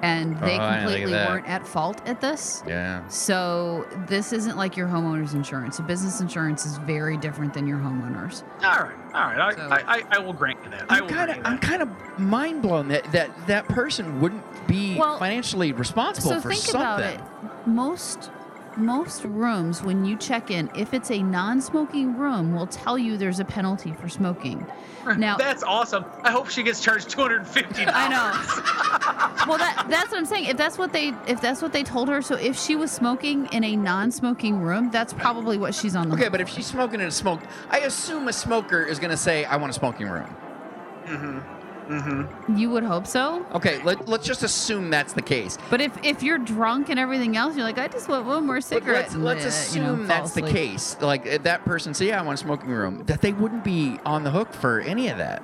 and 0.00 0.36
oh, 0.40 0.46
they 0.46 0.56
Oh, 0.56 0.62
I 0.62 0.74
didn't 0.76 0.88
think 0.88 1.04
of 1.04 1.10
completely 1.10 1.12
that. 1.14 1.28
weren't 1.28 1.48
at 1.48 1.66
fault 1.66 2.00
at 2.06 2.20
this. 2.20 2.62
Yeah. 2.64 3.06
So 3.08 3.84
this 4.06 4.32
isn't 4.32 4.56
like 4.56 4.76
your 4.76 4.86
homeowner's 4.86 5.34
insurance. 5.34 5.80
A 5.80 5.82
business 5.82 6.20
insurance 6.20 6.64
is 6.64 6.76
very 6.78 7.16
different 7.16 7.52
than 7.52 7.66
your 7.66 7.78
homeowner's. 7.78 8.44
All 8.62 8.70
right, 8.84 8.94
all 9.14 9.20
right. 9.34 9.38
I, 9.40 9.54
So- 9.56 9.62
I, 9.68 9.96
I, 9.96 10.02
I 10.12 10.18
will 10.20 10.32
grant 10.32 10.60
you 10.64 10.70
that. 10.70 10.86
I 10.92 10.98
I'm 10.98 11.08
kind 11.08 11.28
of 11.30 11.38
I'm 11.44 11.58
kind 11.58 11.82
of 11.82 11.88
mind 12.20 12.62
blown 12.62 12.86
that 12.88 13.10
that 13.10 13.48
that 13.48 13.66
person 13.66 14.20
wouldn't 14.20 14.44
be 14.68 14.96
Well, 14.96 15.18
financially 15.18 15.72
responsible 15.72 16.30
So 16.30 16.40
for 16.40 16.50
think 16.50 16.60
something. 16.62 16.80
about 16.80 17.00
it. 17.02 17.20
Most 17.66 18.30
most 18.78 19.24
rooms 19.24 19.82
when 19.82 20.04
you 20.04 20.16
check 20.16 20.50
in, 20.50 20.70
if 20.76 20.94
it's 20.94 21.10
a 21.10 21.22
non-smoking 21.22 22.16
room, 22.16 22.54
will 22.54 22.66
tell 22.66 22.98
you 22.98 23.16
there's 23.16 23.40
a 23.40 23.44
penalty 23.44 23.92
for 23.92 24.08
smoking. 24.08 24.66
Now 25.16 25.36
That's 25.36 25.64
awesome. 25.64 26.04
I 26.22 26.30
hope 26.30 26.48
she 26.48 26.62
gets 26.62 26.80
charged 26.80 27.10
two 27.10 27.20
hundred 27.20 27.38
and 27.38 27.48
fifty. 27.48 27.82
I 27.84 28.08
know. 28.08 29.46
well, 29.48 29.58
that 29.58 29.86
that's 29.88 30.12
what 30.12 30.18
I'm 30.18 30.26
saying. 30.26 30.44
If 30.44 30.56
that's 30.56 30.78
what 30.78 30.92
they 30.92 31.12
if 31.26 31.40
that's 31.40 31.60
what 31.60 31.72
they 31.72 31.82
told 31.82 32.08
her, 32.08 32.22
so 32.22 32.36
if 32.36 32.56
she 32.56 32.76
was 32.76 32.92
smoking 32.92 33.46
in 33.52 33.64
a 33.64 33.74
non-smoking 33.74 34.60
room, 34.60 34.90
that's 34.92 35.12
probably 35.12 35.58
what 35.58 35.74
she's 35.74 35.96
on 35.96 36.08
the. 36.08 36.14
Okay, 36.14 36.28
but 36.28 36.40
if 36.40 36.48
she's 36.48 36.66
smoking 36.66 37.00
in 37.00 37.06
a 37.06 37.10
smoke, 37.10 37.40
I 37.68 37.80
assume 37.80 38.28
a 38.28 38.32
smoker 38.32 38.82
is 38.84 39.00
going 39.00 39.10
to 39.10 39.16
say, 39.16 39.44
"I 39.44 39.56
want 39.56 39.70
a 39.70 39.74
smoking 39.74 40.08
room." 40.08 40.34
Mm-hmm. 41.06 41.51
You 42.56 42.70
would 42.70 42.82
hope 42.82 43.06
so. 43.06 43.44
Okay, 43.54 43.82
let, 43.82 44.08
let's 44.08 44.26
just 44.26 44.42
assume 44.42 44.90
that's 44.90 45.12
the 45.12 45.22
case. 45.22 45.58
But 45.70 45.80
if 45.80 45.92
if 46.04 46.22
you're 46.22 46.38
drunk 46.38 46.88
and 46.88 46.98
everything 46.98 47.36
else, 47.36 47.56
you're 47.56 47.64
like, 47.64 47.78
I 47.78 47.88
just 47.88 48.08
want 48.08 48.26
one 48.26 48.46
more 48.46 48.56
But 48.56 48.64
cigarette. 48.64 49.12
let's, 49.12 49.14
let's 49.14 49.44
uh, 49.44 49.48
assume 49.48 49.84
you 49.84 49.96
know, 50.02 50.06
that's 50.06 50.32
the 50.32 50.42
case. 50.42 50.96
Like 51.00 51.26
if 51.26 51.42
that 51.44 51.64
person 51.64 51.94
say, 51.94 52.08
"Yeah, 52.08 52.20
I 52.20 52.22
want 52.22 52.40
a 52.40 52.42
smoking 52.42 52.70
room," 52.70 53.04
that 53.06 53.20
they 53.20 53.32
wouldn't 53.32 53.64
be 53.64 53.98
on 54.04 54.24
the 54.24 54.30
hook 54.30 54.52
for 54.52 54.80
any 54.80 55.08
of 55.08 55.18
that. 55.18 55.42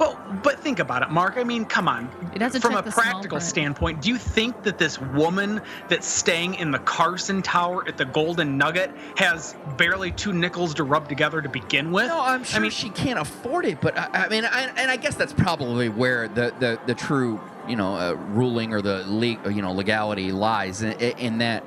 But 0.00 0.42
but 0.42 0.58
think 0.58 0.78
about 0.78 1.02
it, 1.02 1.10
Mark. 1.10 1.36
I 1.36 1.44
mean, 1.44 1.66
come 1.66 1.86
on. 1.86 2.10
It 2.34 2.40
has 2.40 2.52
to 2.52 2.60
From 2.60 2.74
a 2.74 2.82
practical 2.82 3.38
standpoint, 3.38 4.00
do 4.00 4.08
you 4.08 4.16
think 4.16 4.62
that 4.62 4.78
this 4.78 4.98
woman 4.98 5.60
that's 5.90 6.06
staying 6.06 6.54
in 6.54 6.70
the 6.70 6.78
Carson 6.78 7.42
Tower 7.42 7.86
at 7.86 7.98
the 7.98 8.06
Golden 8.06 8.56
Nugget 8.56 8.90
has 9.16 9.54
barely 9.76 10.10
two 10.10 10.32
nickels 10.32 10.72
to 10.74 10.84
rub 10.84 11.06
together 11.06 11.42
to 11.42 11.50
begin 11.50 11.92
with? 11.92 12.06
No, 12.06 12.18
I'm 12.18 12.44
sure 12.44 12.56
I 12.56 12.62
mean, 12.62 12.70
she 12.70 12.88
can't 12.88 13.18
afford 13.18 13.66
it, 13.66 13.82
but 13.82 13.98
I, 13.98 14.24
I 14.24 14.28
mean, 14.30 14.46
I, 14.46 14.72
and 14.74 14.90
I 14.90 14.96
guess 14.96 15.16
that's 15.16 15.34
probably 15.34 15.90
where 15.90 16.28
the 16.28 16.54
the, 16.58 16.80
the 16.86 16.94
true 16.94 17.38
you 17.68 17.76
know 17.76 17.94
uh, 17.96 18.14
ruling 18.30 18.72
or 18.72 18.80
the 18.80 19.04
le- 19.06 19.52
you 19.52 19.60
know 19.60 19.72
legality 19.72 20.32
lies 20.32 20.80
in, 20.80 20.92
in 20.92 21.38
that 21.38 21.62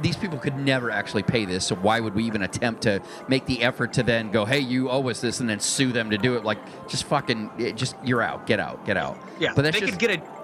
these 0.00 0.16
people 0.16 0.38
could 0.38 0.56
never 0.56 0.90
actually 0.90 1.22
pay 1.22 1.44
this. 1.44 1.66
So 1.66 1.74
why 1.76 2.00
would 2.00 2.14
we 2.14 2.24
even 2.24 2.42
attempt 2.42 2.82
to 2.82 3.00
make 3.28 3.46
the 3.46 3.62
effort 3.62 3.92
to 3.94 4.02
then 4.02 4.30
go, 4.30 4.44
hey, 4.44 4.60
you 4.60 4.90
owe 4.90 5.08
us 5.08 5.20
this, 5.20 5.40
and 5.40 5.48
then 5.48 5.60
sue 5.60 5.92
them 5.92 6.10
to 6.10 6.18
do 6.18 6.36
it? 6.36 6.44
Like, 6.44 6.58
just 6.88 7.04
fucking, 7.04 7.74
just 7.76 7.96
you're 8.04 8.22
out, 8.22 8.46
get 8.46 8.60
out, 8.60 8.84
get 8.84 8.96
out. 8.96 9.18
Yeah, 9.38 9.52
but 9.54 9.62
that's 9.62 9.78
they 9.78 9.86
just, 9.86 9.98
could 9.98 10.08
get 10.08 10.20
a. 10.20 10.38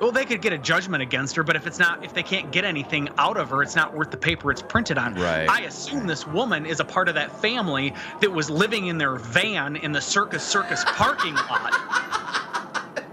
Well, 0.00 0.10
they 0.10 0.24
could 0.24 0.42
get 0.42 0.52
a 0.52 0.58
judgment 0.58 1.00
against 1.00 1.36
her, 1.36 1.44
but 1.44 1.54
if 1.54 1.64
it's 1.66 1.78
not, 1.78 2.04
if 2.04 2.12
they 2.12 2.24
can't 2.24 2.50
get 2.50 2.64
anything 2.64 3.08
out 3.18 3.36
of 3.36 3.50
her, 3.50 3.62
it's 3.62 3.76
not 3.76 3.94
worth 3.94 4.10
the 4.10 4.16
paper 4.16 4.50
it's 4.50 4.62
printed 4.62 4.98
on. 4.98 5.14
Right. 5.14 5.48
I 5.48 5.60
assume 5.60 6.08
this 6.08 6.26
woman 6.26 6.66
is 6.66 6.80
a 6.80 6.84
part 6.84 7.08
of 7.08 7.14
that 7.14 7.40
family 7.40 7.94
that 8.20 8.32
was 8.32 8.50
living 8.50 8.86
in 8.86 8.98
their 8.98 9.14
van 9.14 9.76
in 9.76 9.92
the 9.92 10.00
Circus 10.00 10.42
Circus 10.42 10.82
parking 10.86 11.34
lot. 11.34 11.72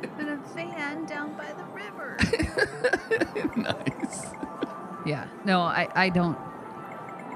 In 0.20 0.30
a 0.30 0.36
van 0.54 1.06
down 1.06 1.36
by 1.38 1.54
the 1.54 1.64
river. 1.74 2.18
nice. 3.56 4.39
Yeah. 5.10 5.26
No, 5.44 5.62
I, 5.62 5.90
I 5.96 6.10
don't. 6.10 6.38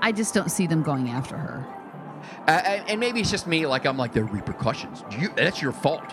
I 0.01 0.11
just 0.11 0.33
don't 0.33 0.51
see 0.51 0.67
them 0.67 0.83
going 0.83 1.09
after 1.09 1.35
her. 1.35 1.65
Uh, 2.47 2.51
and, 2.51 2.89
and 2.89 2.99
maybe 2.99 3.19
it's 3.19 3.31
just 3.31 3.47
me. 3.47 3.65
Like 3.65 3.85
I'm 3.85 3.97
like, 3.97 4.13
there 4.13 4.23
are 4.23 4.27
repercussions. 4.27 5.03
You, 5.17 5.29
that's 5.35 5.61
your 5.61 5.71
fault. 5.71 6.03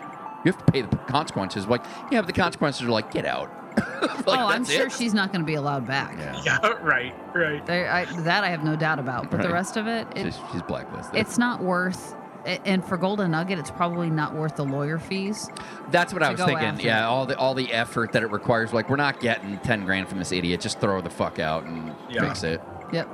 You 0.44 0.52
have 0.52 0.64
to 0.64 0.72
pay 0.72 0.80
the 0.80 0.96
consequences. 0.96 1.66
Like, 1.66 1.84
yeah, 2.10 2.20
but 2.20 2.26
the 2.26 2.32
consequences 2.32 2.82
are 2.82 2.90
like, 2.90 3.10
get 3.10 3.26
out. 3.26 3.52
like, 3.76 4.26
oh, 4.26 4.46
I'm 4.46 4.64
sure 4.64 4.86
it. 4.86 4.92
she's 4.92 5.12
not 5.12 5.32
going 5.32 5.42
to 5.42 5.46
be 5.46 5.54
allowed 5.54 5.86
back. 5.86 6.16
Yeah. 6.18 6.40
Yeah, 6.44 6.66
right, 6.82 7.14
right. 7.34 7.64
There, 7.66 7.90
I, 7.90 8.04
that 8.22 8.42
I 8.42 8.48
have 8.48 8.64
no 8.64 8.74
doubt 8.74 8.98
about. 8.98 9.30
But 9.30 9.42
the 9.42 9.52
rest 9.52 9.76
of 9.76 9.86
it, 9.86 10.06
it 10.16 10.24
She's, 10.24 10.38
she's 10.50 10.62
blacklisted. 10.62 11.14
it's 11.16 11.36
not 11.36 11.62
worth. 11.62 12.14
A- 12.46 12.60
And 12.66 12.84
for 12.84 12.96
Golden 12.96 13.30
Nugget, 13.32 13.58
it's 13.58 13.70
probably 13.70 14.10
not 14.10 14.34
worth 14.34 14.56
the 14.56 14.64
lawyer 14.64 14.98
fees. 14.98 15.48
That's 15.90 16.12
what 16.12 16.22
I 16.22 16.30
was 16.30 16.40
thinking. 16.40 16.56
after 16.66 16.82
Yeah, 16.86 17.06
all 17.08 17.26
the 17.26 17.36
all 17.38 17.54
the 17.54 17.72
effort 17.72 18.12
that 18.12 18.22
it 18.22 18.30
requires. 18.30 18.72
Like, 18.72 18.88
we're 18.90 18.96
not 18.96 19.20
getting 19.20 19.58
ten 19.58 19.84
grand 19.84 20.08
from 20.08 20.18
this 20.18 20.32
idiot. 20.32 20.60
Just 20.60 20.80
throw 20.80 21.00
the 21.00 21.10
fuck 21.10 21.38
out 21.38 21.64
and 21.64 21.94
Yeah. 22.08 22.22
fix 22.22 22.42
it. 22.42 22.60
Yep. 22.92 23.08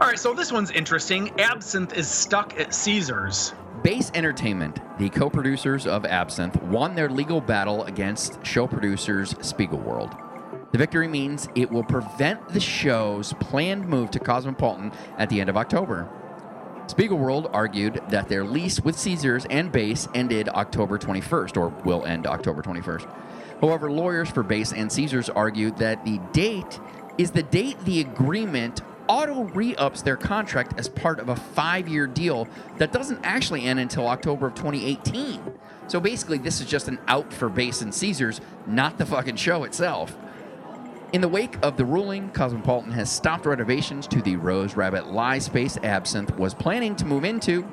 All 0.00 0.06
right, 0.06 0.18
so 0.18 0.32
this 0.32 0.52
one's 0.52 0.70
interesting. 0.70 1.38
Absinthe 1.40 1.96
is 1.96 2.08
stuck 2.08 2.58
at 2.58 2.72
Caesars. 2.72 3.52
Base 3.82 4.10
Entertainment, 4.14 4.80
the 4.98 5.08
co-producers 5.08 5.86
of 5.86 6.04
Absinthe, 6.04 6.60
won 6.64 6.94
their 6.94 7.08
legal 7.08 7.40
battle 7.40 7.84
against 7.84 8.44
show 8.44 8.66
producers 8.66 9.34
Spiegelworld. 9.34 10.16
The 10.72 10.78
victory 10.78 11.08
means 11.08 11.48
it 11.54 11.70
will 11.70 11.84
prevent 11.84 12.48
the 12.48 12.60
show's 12.60 13.32
planned 13.34 13.86
move 13.88 14.10
to 14.12 14.18
Cosmopolitan 14.18 14.92
at 15.16 15.30
the 15.30 15.40
end 15.40 15.48
of 15.48 15.56
October. 15.56 16.08
Spiegelworld 16.88 17.50
argued 17.52 18.00
that 18.08 18.28
their 18.28 18.44
lease 18.44 18.80
with 18.80 18.98
Caesars 18.98 19.46
and 19.50 19.70
Base 19.70 20.08
ended 20.14 20.48
October 20.48 20.98
21st, 20.98 21.56
or 21.56 21.68
will 21.84 22.04
end 22.06 22.26
October 22.26 22.62
21st. 22.62 23.06
However, 23.60 23.90
lawyers 23.90 24.30
for 24.30 24.42
Base 24.42 24.72
and 24.72 24.90
Caesars 24.90 25.28
argued 25.28 25.76
that 25.78 26.04
the 26.04 26.18
date 26.32 26.80
is 27.18 27.32
the 27.32 27.42
date 27.42 27.78
the 27.84 28.00
agreement 28.00 28.80
auto 29.08 29.44
re 29.44 29.74
ups 29.76 30.02
their 30.02 30.16
contract 30.16 30.78
as 30.78 30.88
part 30.88 31.18
of 31.18 31.28
a 31.28 31.36
five 31.36 31.88
year 31.88 32.06
deal 32.06 32.46
that 32.76 32.92
doesn't 32.92 33.20
actually 33.24 33.64
end 33.64 33.80
until 33.80 34.06
October 34.06 34.46
of 34.48 34.54
2018. 34.54 35.42
So 35.88 36.00
basically, 36.00 36.38
this 36.38 36.60
is 36.60 36.66
just 36.66 36.88
an 36.88 36.98
out 37.08 37.32
for 37.32 37.48
Base 37.48 37.80
and 37.82 37.94
Caesars, 37.94 38.40
not 38.66 38.98
the 38.98 39.06
fucking 39.06 39.36
show 39.36 39.64
itself. 39.64 40.16
In 41.10 41.22
the 41.22 41.28
wake 41.28 41.56
of 41.62 41.78
the 41.78 41.86
ruling, 41.86 42.28
Cosmopolitan 42.30 42.92
has 42.92 43.10
stopped 43.10 43.46
renovations 43.46 44.06
to 44.08 44.20
the 44.20 44.36
Rose 44.36 44.76
Rabbit 44.76 45.10
Lie 45.10 45.38
Space 45.38 45.78
Absinthe 45.82 46.36
was 46.36 46.52
planning 46.52 46.94
to 46.96 47.06
move 47.06 47.24
into. 47.24 47.66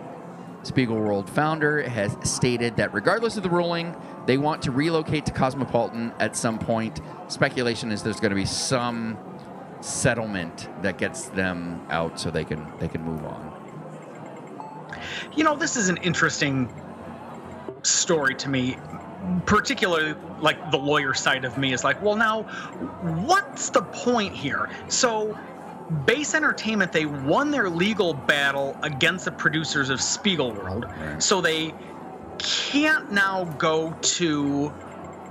Spiegelworld 0.64 1.30
founder 1.30 1.82
has 1.82 2.16
stated 2.24 2.78
that 2.78 2.94
regardless 2.94 3.36
of 3.36 3.44
the 3.44 3.50
ruling, 3.50 3.94
they 4.26 4.38
want 4.38 4.62
to 4.62 4.72
relocate 4.72 5.26
to 5.26 5.34
Cosmopolitan 5.34 6.14
at 6.18 6.38
some 6.38 6.58
point. 6.58 7.02
Speculation 7.28 7.92
is 7.92 8.02
there's 8.04 8.22
going 8.22 8.30
to 8.30 8.36
be 8.36 8.46
some 8.46 9.18
settlement 9.82 10.70
that 10.82 10.98
gets 10.98 11.26
them 11.30 11.86
out 11.90 12.18
so 12.18 12.32
they 12.32 12.46
can 12.46 12.66
they 12.80 12.88
can 12.88 13.04
move 13.04 13.24
on. 13.26 13.52
You 15.36 15.44
know, 15.44 15.58
this 15.58 15.76
is 15.76 15.90
an 15.90 15.98
interesting 15.98 16.74
story 17.84 18.34
to 18.36 18.50
me, 18.50 18.78
particularly 19.46 20.16
like 20.40 20.72
the 20.72 20.78
lawyer 20.78 21.14
side 21.14 21.46
of 21.46 21.58
me 21.58 21.74
is 21.74 21.84
like, 21.84 22.02
well, 22.02 22.16
now, 22.16 22.44
what's 23.26 23.70
the 23.70 23.82
point 23.82 24.34
here? 24.34 24.70
So, 24.88 25.38
Base 26.06 26.34
Entertainment, 26.34 26.92
they 26.92 27.06
won 27.06 27.52
their 27.52 27.70
legal 27.70 28.14
battle 28.14 28.76
against 28.82 29.26
the 29.26 29.32
producers 29.32 29.90
of 29.90 30.00
Spiegelworld, 30.00 30.86
Right. 30.86 31.22
so 31.22 31.42
they 31.42 31.74
can't 32.40 33.12
now 33.12 33.46
go 33.46 33.96
to 34.02 34.74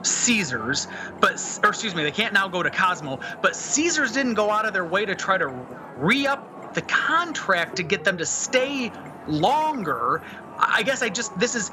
Caesars, 0.02 0.86
but 1.20 1.32
or 1.62 1.70
excuse 1.70 1.94
me, 1.94 2.02
they 2.02 2.12
can't 2.12 2.32
now 2.32 2.46
go 2.46 2.62
to 2.62 2.70
Cosmo, 2.70 3.18
but 3.42 3.56
Caesars 3.56 4.12
didn't 4.12 4.34
go 4.34 4.50
out 4.50 4.64
of 4.66 4.72
their 4.72 4.84
way 4.84 5.04
to 5.04 5.14
try 5.14 5.38
to 5.38 5.48
re-up 5.96 6.74
the 6.74 6.82
contract 6.82 7.76
to 7.76 7.82
get 7.82 8.04
them 8.04 8.18
to 8.18 8.26
stay 8.26 8.92
longer. 9.26 10.22
I 10.58 10.82
guess 10.82 11.02
I 11.02 11.08
just 11.08 11.36
this 11.38 11.54
is 11.54 11.70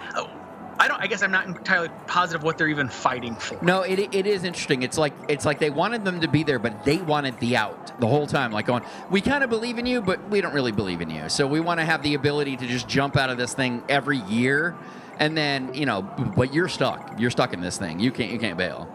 I 0.81 0.87
don't 0.87 0.99
I 0.99 1.05
guess 1.05 1.21
I'm 1.21 1.29
not 1.29 1.45
entirely 1.45 1.89
positive 2.07 2.41
what 2.41 2.57
they're 2.57 2.67
even 2.67 2.89
fighting 2.89 3.35
for. 3.35 3.63
No, 3.63 3.83
it, 3.83 3.99
it 3.99 4.25
is 4.25 4.43
interesting. 4.43 4.81
It's 4.81 4.97
like 4.97 5.13
it's 5.27 5.45
like 5.45 5.59
they 5.59 5.69
wanted 5.69 6.03
them 6.03 6.21
to 6.21 6.27
be 6.27 6.41
there, 6.41 6.57
but 6.57 6.83
they 6.83 6.97
wanted 6.97 7.39
the 7.39 7.55
out 7.55 7.99
the 8.01 8.07
whole 8.07 8.25
time. 8.25 8.51
Like 8.51 8.65
going, 8.65 8.83
we 9.11 9.21
kind 9.21 9.43
of 9.43 9.51
believe 9.51 9.77
in 9.77 9.85
you, 9.85 10.01
but 10.01 10.27
we 10.31 10.41
don't 10.41 10.55
really 10.55 10.71
believe 10.71 11.01
in 11.01 11.11
you. 11.11 11.29
So 11.29 11.45
we 11.45 11.59
want 11.59 11.79
to 11.79 11.85
have 11.85 12.01
the 12.01 12.15
ability 12.15 12.57
to 12.57 12.65
just 12.65 12.87
jump 12.87 13.15
out 13.15 13.29
of 13.29 13.37
this 13.37 13.53
thing 13.53 13.83
every 13.89 14.17
year, 14.21 14.75
and 15.19 15.37
then 15.37 15.71
you 15.75 15.85
know, 15.85 16.01
but 16.35 16.51
you're 16.51 16.67
stuck. 16.67 17.13
You're 17.19 17.29
stuck 17.29 17.53
in 17.53 17.61
this 17.61 17.77
thing. 17.77 17.99
You 17.99 18.11
can't 18.11 18.31
you 18.31 18.39
can't 18.39 18.57
bail. 18.57 18.89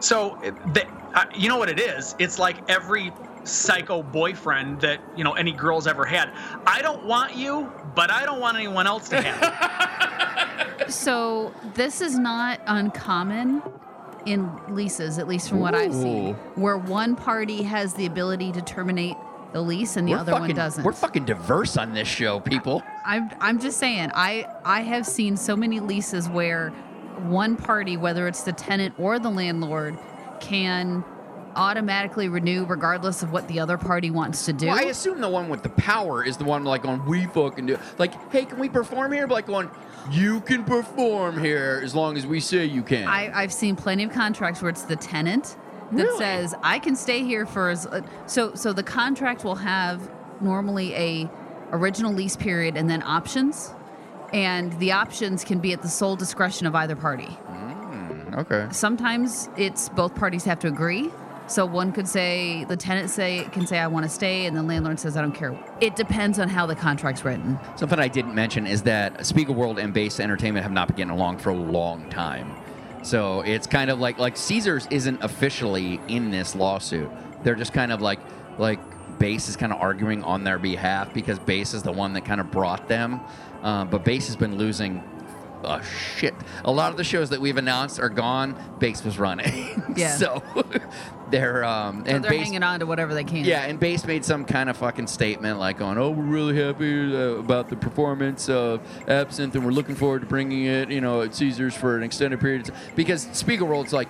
So, 0.00 0.38
the, 0.74 0.86
uh, 1.14 1.24
you 1.34 1.48
know 1.48 1.56
what 1.56 1.70
it 1.70 1.80
is? 1.80 2.14
It's 2.18 2.38
like 2.38 2.56
every 2.68 3.10
psycho 3.44 4.02
boyfriend 4.02 4.82
that 4.82 5.00
you 5.16 5.24
know 5.24 5.32
any 5.32 5.52
girl's 5.52 5.86
ever 5.86 6.04
had. 6.04 6.30
I 6.66 6.82
don't 6.82 7.06
want 7.06 7.36
you, 7.36 7.72
but 7.94 8.10
I 8.10 8.26
don't 8.26 8.38
want 8.40 8.58
anyone 8.58 8.86
else 8.86 9.08
to 9.08 9.22
have. 9.22 9.96
So 10.90 11.52
this 11.74 12.00
is 12.00 12.18
not 12.18 12.60
uncommon 12.66 13.62
in 14.26 14.50
leases, 14.68 15.18
at 15.18 15.26
least 15.26 15.48
from 15.48 15.60
what 15.60 15.74
I've 15.74 15.94
seen, 15.94 16.34
Ooh. 16.34 16.60
where 16.60 16.76
one 16.76 17.16
party 17.16 17.62
has 17.62 17.94
the 17.94 18.06
ability 18.06 18.52
to 18.52 18.62
terminate 18.62 19.16
the 19.52 19.60
lease 19.60 19.96
and 19.96 20.06
the 20.06 20.14
other 20.14 20.32
fucking, 20.32 20.48
one 20.48 20.54
doesn't. 20.54 20.84
We're 20.84 20.92
fucking 20.92 21.24
diverse 21.24 21.76
on 21.76 21.92
this 21.94 22.06
show, 22.06 22.40
people. 22.40 22.82
I'm 23.04 23.30
I'm 23.40 23.58
just 23.58 23.78
saying 23.78 24.10
I 24.14 24.46
I 24.64 24.82
have 24.82 25.06
seen 25.06 25.36
so 25.36 25.56
many 25.56 25.80
leases 25.80 26.28
where 26.28 26.70
one 27.22 27.56
party, 27.56 27.96
whether 27.96 28.28
it's 28.28 28.42
the 28.42 28.52
tenant 28.52 28.94
or 28.98 29.18
the 29.18 29.30
landlord, 29.30 29.98
can 30.40 31.04
automatically 31.56 32.28
renew 32.28 32.64
regardless 32.64 33.22
of 33.22 33.32
what 33.32 33.48
the 33.48 33.60
other 33.60 33.76
party 33.78 34.10
wants 34.10 34.44
to 34.46 34.52
do. 34.52 34.66
Well, 34.66 34.78
I 34.78 34.82
assume 34.88 35.20
the 35.20 35.28
one 35.28 35.48
with 35.48 35.62
the 35.62 35.68
power 35.70 36.24
is 36.24 36.36
the 36.36 36.44
one 36.44 36.64
like 36.64 36.82
going, 36.82 37.04
we 37.06 37.26
fucking 37.26 37.66
do. 37.66 37.78
Like, 37.98 38.30
hey, 38.32 38.44
can 38.44 38.58
we 38.58 38.68
perform 38.68 39.12
here? 39.12 39.26
But 39.26 39.34
like 39.34 39.46
going, 39.46 39.70
you 40.10 40.40
can 40.42 40.64
perform 40.64 41.42
here 41.42 41.80
as 41.84 41.94
long 41.94 42.16
as 42.16 42.26
we 42.26 42.40
say 42.40 42.64
you 42.64 42.82
can. 42.82 43.06
I, 43.08 43.30
I've 43.34 43.52
seen 43.52 43.76
plenty 43.76 44.04
of 44.04 44.12
contracts 44.12 44.62
where 44.62 44.70
it's 44.70 44.82
the 44.82 44.96
tenant 44.96 45.56
that 45.92 46.04
Really? 46.04 46.18
says 46.18 46.54
I 46.62 46.78
can 46.78 46.94
stay 46.96 47.24
here 47.24 47.44
for 47.46 47.68
as 47.70 47.84
uh, 47.86 48.02
so 48.26 48.54
so 48.54 48.72
the 48.72 48.82
contract 48.84 49.42
will 49.44 49.56
have 49.56 50.08
normally 50.40 50.94
a 50.94 51.30
original 51.72 52.12
lease 52.12 52.36
period 52.36 52.76
and 52.76 52.88
then 52.88 53.02
options, 53.02 53.72
and 54.32 54.72
the 54.78 54.92
options 54.92 55.44
can 55.44 55.58
be 55.58 55.72
at 55.72 55.82
the 55.82 55.88
sole 55.88 56.14
discretion 56.16 56.66
of 56.66 56.74
either 56.76 56.94
party. 56.96 57.36
okay. 58.34 58.68
Sometimes 58.70 59.48
it's 59.56 59.88
both 59.90 60.14
parties 60.14 60.44
have 60.44 60.58
to 60.60 60.68
agree. 60.68 61.10
So 61.50 61.66
one 61.66 61.90
could 61.90 62.06
say 62.06 62.62
the 62.62 62.76
tenant 62.76 63.10
say 63.10 63.44
can 63.50 63.66
say 63.66 63.80
I 63.80 63.88
want 63.88 64.04
to 64.04 64.08
stay, 64.08 64.46
and 64.46 64.56
the 64.56 64.62
landlord 64.62 65.00
says 65.00 65.16
I 65.16 65.20
don't 65.20 65.34
care. 65.34 65.58
It 65.80 65.96
depends 65.96 66.38
on 66.38 66.48
how 66.48 66.64
the 66.64 66.76
contract's 66.76 67.24
written. 67.24 67.58
Something 67.74 67.98
I 67.98 68.06
didn't 68.06 68.36
mention 68.36 68.68
is 68.68 68.82
that 68.82 69.18
Spiegelworld 69.18 69.82
and 69.82 69.92
Base 69.92 70.20
Entertainment 70.20 70.62
have 70.62 70.70
not 70.70 70.86
been 70.86 70.96
getting 70.96 71.10
along 71.10 71.38
for 71.38 71.50
a 71.50 71.56
long 71.56 72.08
time. 72.08 72.54
So 73.02 73.40
it's 73.40 73.66
kind 73.66 73.90
of 73.90 73.98
like 73.98 74.16
like 74.20 74.36
Caesars 74.36 74.86
isn't 74.92 75.24
officially 75.24 76.00
in 76.06 76.30
this 76.30 76.54
lawsuit. 76.54 77.10
They're 77.42 77.56
just 77.56 77.72
kind 77.72 77.90
of 77.90 78.00
like 78.00 78.20
like 78.56 78.78
Base 79.18 79.48
is 79.48 79.56
kind 79.56 79.72
of 79.72 79.80
arguing 79.80 80.22
on 80.22 80.44
their 80.44 80.60
behalf 80.60 81.12
because 81.12 81.40
Base 81.40 81.74
is 81.74 81.82
the 81.82 81.90
one 81.90 82.12
that 82.12 82.24
kind 82.24 82.40
of 82.40 82.52
brought 82.52 82.86
them. 82.86 83.20
Um, 83.62 83.88
but 83.88 84.04
Base 84.04 84.28
has 84.28 84.36
been 84.36 84.56
losing 84.56 85.02
uh, 85.64 85.80
shit. 86.16 86.34
A 86.64 86.70
lot 86.72 86.90
of 86.90 86.96
the 86.96 87.04
shows 87.04 87.30
that 87.30 87.40
we've 87.40 87.56
announced 87.56 88.00
are 88.00 88.08
gone. 88.08 88.54
Base 88.78 89.04
was 89.04 89.18
running. 89.18 89.82
Yeah. 89.96 90.16
so 90.16 90.42
they're 91.30 91.64
um 91.64 92.04
So 92.06 92.12
and 92.12 92.24
they're 92.24 92.30
Base 92.30 92.44
hanging 92.44 92.62
on 92.62 92.80
to 92.80 92.86
whatever 92.86 93.12
they 93.12 93.24
can. 93.24 93.44
yeah, 93.44 93.62
and 93.64 93.78
Base 93.78 94.04
made 94.06 94.24
some 94.24 94.44
kind 94.44 94.70
of 94.70 94.76
fucking 94.76 95.08
statement 95.08 95.58
like 95.58 95.78
going, 95.78 95.98
"Oh, 95.98 96.10
we're 96.10 96.22
really 96.22 96.56
happy 96.56 97.14
uh, 97.14 97.18
about 97.38 97.68
the 97.68 97.76
performance 97.76 98.48
of 98.48 98.80
Absinthe, 99.08 99.56
and 99.56 99.64
we're 99.64 99.72
looking 99.72 99.96
forward 99.96 100.20
to 100.20 100.26
bringing 100.26 100.64
it, 100.64 100.90
you 100.90 101.00
know, 101.00 101.22
at 101.22 101.34
Caesars 101.34 101.74
for 101.74 101.96
an 101.96 102.02
extended 102.04 102.40
period." 102.40 102.68
of 102.68 102.74
time." 102.74 102.82
Because 102.94 103.26
Spiegelworld's 103.26 103.92
like, 103.92 104.08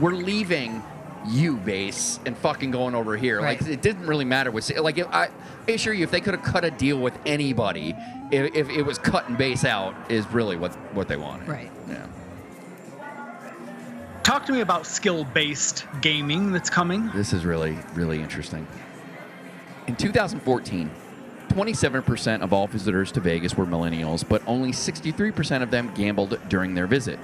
"We're 0.00 0.12
leaving 0.14 0.82
you, 1.26 1.56
Base, 1.56 2.20
and 2.26 2.36
fucking 2.36 2.70
going 2.70 2.94
over 2.94 3.16
here." 3.16 3.40
Right. 3.40 3.60
Like, 3.60 3.70
it 3.70 3.82
didn't 3.82 4.06
really 4.06 4.24
matter 4.24 4.50
with 4.50 4.70
like 4.78 4.98
if 4.98 5.06
I 5.08 5.28
I 5.68 5.72
assure 5.72 5.92
you, 5.92 6.02
if 6.02 6.10
they 6.10 6.20
could 6.20 6.34
have 6.34 6.42
cut 6.42 6.64
a 6.64 6.70
deal 6.70 6.98
with 6.98 7.16
anybody, 7.24 7.94
if, 8.32 8.54
if 8.54 8.68
it 8.68 8.82
was 8.82 8.98
cutting 8.98 9.36
Base 9.36 9.64
out, 9.64 9.94
is 10.10 10.26
really 10.28 10.56
what 10.56 10.72
what 10.94 11.08
they 11.08 11.16
wanted. 11.16 11.48
Right. 11.48 11.70
Yeah. 11.88 12.06
Talk 14.24 14.46
to 14.46 14.52
me 14.52 14.60
about 14.60 14.86
skill-based 14.86 15.84
gaming 16.00 16.52
that's 16.52 16.70
coming. 16.70 17.10
This 17.12 17.32
is 17.32 17.44
really, 17.44 17.76
really 17.94 18.22
interesting. 18.22 18.66
In 19.88 19.96
2014, 19.96 20.90
27% 21.48 22.40
of 22.40 22.52
all 22.52 22.68
visitors 22.68 23.10
to 23.12 23.20
Vegas 23.20 23.56
were 23.56 23.66
millennials, 23.66 24.26
but 24.26 24.40
only 24.46 24.70
63% 24.70 25.62
of 25.62 25.72
them 25.72 25.92
gambled 25.94 26.38
during 26.48 26.74
their 26.74 26.86
visit. 26.86 27.18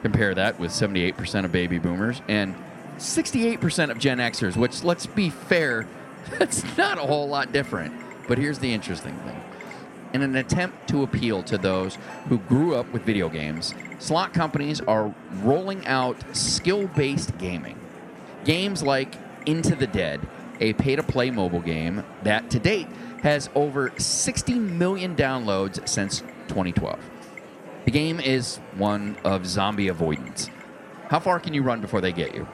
Compare 0.00 0.34
that 0.34 0.58
with 0.58 0.70
78% 0.70 1.44
of 1.44 1.52
baby 1.52 1.78
boomers 1.78 2.22
and 2.26 2.54
68% 2.98 3.90
of 3.90 3.98
Gen 3.98 4.18
Xers, 4.18 4.56
which, 4.56 4.84
let's 4.84 5.06
be 5.06 5.30
fair, 5.30 5.86
that's 6.38 6.64
not 6.76 6.98
a 6.98 7.02
whole 7.02 7.28
lot 7.28 7.52
different. 7.52 7.94
But 8.26 8.38
here's 8.38 8.58
the 8.58 8.72
interesting 8.72 9.16
thing 9.18 9.42
In 10.14 10.22
an 10.22 10.36
attempt 10.36 10.88
to 10.88 11.02
appeal 11.02 11.42
to 11.44 11.58
those 11.58 11.98
who 12.28 12.38
grew 12.38 12.74
up 12.74 12.90
with 12.92 13.02
video 13.02 13.28
games, 13.28 13.74
slot 13.98 14.32
companies 14.32 14.80
are 14.80 15.14
rolling 15.42 15.86
out 15.86 16.16
skill 16.34 16.88
based 16.88 17.36
gaming. 17.38 17.78
Games 18.44 18.82
like 18.82 19.14
Into 19.46 19.74
the 19.74 19.86
Dead, 19.86 20.26
a 20.60 20.72
pay 20.74 20.96
to 20.96 21.02
play 21.02 21.30
mobile 21.30 21.60
game 21.60 22.04
that 22.22 22.50
to 22.50 22.58
date 22.58 22.88
has 23.22 23.48
over 23.54 23.90
60 23.96 24.54
million 24.54 25.16
downloads 25.16 25.86
since 25.88 26.20
2012. 26.48 26.98
The 27.86 27.90
game 27.90 28.20
is 28.20 28.58
one 28.76 29.16
of 29.24 29.46
zombie 29.46 29.88
avoidance. 29.88 30.50
How 31.08 31.20
far 31.20 31.38
can 31.40 31.52
you 31.54 31.62
run 31.62 31.80
before 31.80 32.00
they 32.00 32.12
get 32.12 32.34
you? 32.34 32.46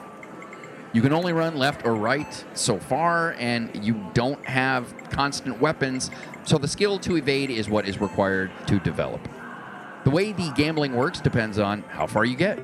You 0.93 1.03
can 1.03 1.13
only 1.13 1.33
run 1.33 1.57
left 1.57 1.87
or 1.87 1.95
right 1.95 2.45
so 2.55 2.79
far, 2.79 3.37
and 3.39 3.85
you 3.85 4.05
don't 4.13 4.45
have 4.45 4.93
constant 5.11 5.61
weapons, 5.61 6.11
so 6.45 6.59
the 6.59 6.67
skill 6.67 6.99
to 7.01 7.17
evade 7.17 7.51
is 7.51 7.69
what 7.69 7.87
is 7.87 8.01
required 8.01 8.51
to 8.67 8.81
develop. 8.81 9.29
The 10.03 10.11
way 10.11 10.33
the 10.33 10.51
gambling 10.57 10.97
works 10.97 11.21
depends 11.21 11.61
on 11.61 11.83
how 11.83 12.09
far 12.09 12.25
you 12.25 12.35
get. 12.35 12.59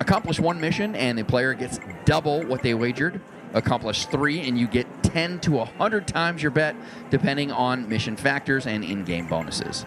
Accomplish 0.00 0.40
one 0.40 0.58
mission, 0.58 0.96
and 0.96 1.18
the 1.18 1.24
player 1.24 1.52
gets 1.52 1.78
double 2.06 2.42
what 2.44 2.62
they 2.62 2.72
wagered. 2.72 3.20
Accomplish 3.52 4.06
three, 4.06 4.40
and 4.40 4.58
you 4.58 4.66
get 4.66 4.86
10 5.02 5.40
to 5.40 5.50
100 5.50 6.08
times 6.08 6.42
your 6.42 6.52
bet, 6.52 6.74
depending 7.10 7.52
on 7.52 7.86
mission 7.90 8.16
factors 8.16 8.66
and 8.66 8.82
in 8.84 9.04
game 9.04 9.26
bonuses. 9.26 9.84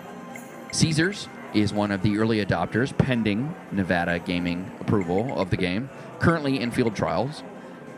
Caesars 0.72 1.28
is 1.56 1.74
one 1.74 1.90
of 1.90 2.04
the 2.04 2.20
early 2.20 2.46
adopters, 2.46 2.96
pending 2.98 3.56
Nevada 3.72 4.20
gaming 4.20 4.72
approval 4.80 5.36
of 5.40 5.50
the 5.50 5.58
game, 5.58 5.90
currently 6.20 6.60
in 6.60 6.70
field 6.70 6.96
trials. 6.96 7.42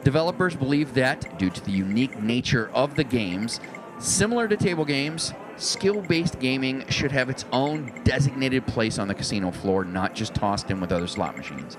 Developers 0.05 0.55
believe 0.55 0.93
that, 0.93 1.39
due 1.39 1.49
to 1.49 1.65
the 1.65 1.71
unique 1.71 2.21
nature 2.21 2.69
of 2.75 2.95
the 2.95 3.03
games, 3.03 3.59
similar 3.97 4.47
to 4.47 4.55
table 4.55 4.85
games, 4.85 5.33
skill 5.57 5.99
based 6.03 6.39
gaming 6.39 6.87
should 6.89 7.11
have 7.11 7.27
its 7.27 7.43
own 7.51 7.91
designated 8.03 8.67
place 8.67 8.99
on 8.99 9.07
the 9.07 9.15
casino 9.15 9.49
floor, 9.49 9.83
not 9.83 10.13
just 10.13 10.35
tossed 10.35 10.69
in 10.69 10.79
with 10.79 10.91
other 10.91 11.07
slot 11.07 11.35
machines. 11.35 11.75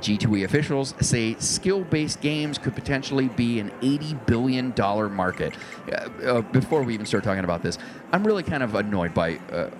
G2E 0.00 0.44
officials 0.44 0.94
say 1.00 1.36
skill 1.38 1.84
based 1.84 2.20
games 2.20 2.58
could 2.58 2.74
potentially 2.74 3.28
be 3.28 3.60
an 3.60 3.70
$80 3.80 4.26
billion 4.26 4.74
market. 5.14 5.54
Uh, 5.90 5.94
uh, 6.26 6.40
before 6.42 6.82
we 6.82 6.92
even 6.92 7.06
start 7.06 7.24
talking 7.24 7.44
about 7.44 7.62
this, 7.62 7.78
I'm 8.12 8.26
really 8.26 8.42
kind 8.42 8.62
of 8.62 8.74
annoyed 8.74 9.14
by 9.14 9.36
uh, 9.50 9.70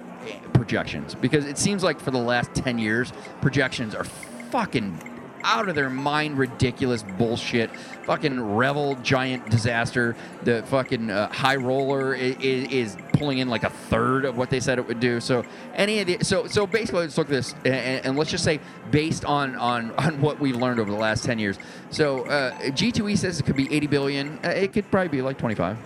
projections 0.54 1.14
because 1.14 1.44
it 1.44 1.58
seems 1.58 1.84
like 1.84 2.00
for 2.00 2.12
the 2.12 2.18
last 2.18 2.54
10 2.54 2.78
years, 2.78 3.12
projections 3.42 3.94
are 3.94 4.04
fucking 4.04 5.17
out 5.45 5.68
of 5.68 5.74
their 5.74 5.91
mind 5.91 6.39
ridiculous 6.39 7.03
bullshit. 7.03 7.74
Fucking 8.05 8.41
Revel 8.57 8.95
giant 8.97 9.49
disaster. 9.51 10.16
The 10.43 10.62
fucking 10.64 11.11
uh, 11.11 11.28
high 11.28 11.57
roller 11.57 12.14
is, 12.14 12.36
is, 12.41 12.97
pulling 13.12 13.39
in 13.39 13.49
like 13.49 13.64
a 13.64 13.70
third 13.70 14.24
of 14.24 14.39
what 14.39 14.49
they 14.49 14.61
said 14.61 14.78
it 14.78 14.86
would 14.86 15.01
do. 15.01 15.18
So 15.18 15.45
any 15.74 15.99
of 15.99 16.07
the 16.07 16.24
so 16.24 16.47
so 16.47 16.68
basically 16.68 17.01
let's 17.01 17.18
look 17.18 17.26
at 17.26 17.32
this 17.32 17.53
and, 17.64 18.07
and 18.07 18.16
let's 18.16 18.30
just 18.30 18.45
say 18.45 18.61
based 18.93 19.24
on 19.24 19.57
on 19.57 19.91
on 19.99 20.20
what 20.20 20.39
we've 20.39 20.55
learned 20.55 20.78
over 20.78 20.91
the 20.91 20.97
last 20.97 21.24
10 21.24 21.39
years. 21.39 21.59
So 21.91 22.24
uh, 22.26 22.53
G2E 22.61 23.18
says 23.18 23.41
it 23.41 23.43
could 23.43 23.57
be 23.57 23.72
80 23.74 23.86
billion. 23.89 24.39
Uh, 24.45 24.51
it 24.51 24.72
could 24.72 24.89
probably 24.91 25.09
be 25.09 25.20
like 25.20 25.36
25. 25.36 25.76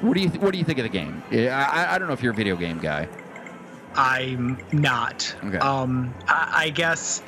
What 0.00 0.14
do 0.14 0.20
you 0.20 0.28
th- 0.28 0.40
what 0.40 0.52
do 0.52 0.58
you 0.58 0.64
think 0.64 0.80
of 0.80 0.82
the 0.82 0.88
game? 0.88 1.22
I, 1.30 1.94
I 1.94 1.98
don't 1.98 2.08
know 2.08 2.14
if 2.14 2.22
you're 2.22 2.32
a 2.32 2.36
video 2.36 2.56
game 2.56 2.78
guy. 2.78 3.08
I'm 3.94 4.58
not. 4.72 5.34
Okay. 5.44 5.58
Um, 5.58 6.14
I, 6.26 6.64
I 6.64 6.70
guess 6.70 7.22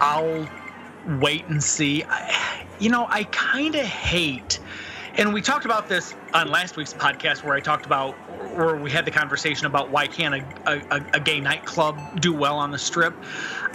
I'll 0.00 0.48
wait 1.20 1.46
and 1.46 1.62
see. 1.62 2.04
I, 2.04 2.66
you 2.78 2.90
know, 2.90 3.06
I 3.08 3.24
kind 3.24 3.74
of 3.74 3.86
hate, 3.86 4.58
and 5.16 5.32
we 5.32 5.40
talked 5.40 5.64
about 5.64 5.88
this 5.88 6.14
on 6.32 6.48
last 6.50 6.76
week's 6.76 6.94
podcast 6.94 7.44
where 7.44 7.54
I 7.54 7.60
talked 7.60 7.86
about, 7.86 8.14
where 8.56 8.76
we 8.76 8.90
had 8.90 9.04
the 9.04 9.10
conversation 9.10 9.66
about 9.66 9.90
why 9.90 10.06
can't 10.06 10.34
a, 10.34 10.82
a, 10.90 11.04
a 11.14 11.20
gay 11.20 11.40
nightclub 11.40 12.20
do 12.20 12.32
well 12.32 12.56
on 12.58 12.70
the 12.70 12.78
strip. 12.78 13.14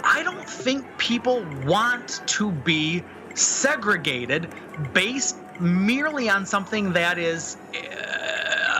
I 0.04 0.22
don't 0.22 0.48
think 0.48 0.86
people 0.98 1.44
want 1.64 2.20
to 2.26 2.50
be 2.50 3.02
segregated 3.34 4.48
based 4.92 5.36
merely 5.60 6.28
on 6.28 6.46
something 6.46 6.92
that 6.94 7.18
is 7.18 7.56
uh, 7.74 8.29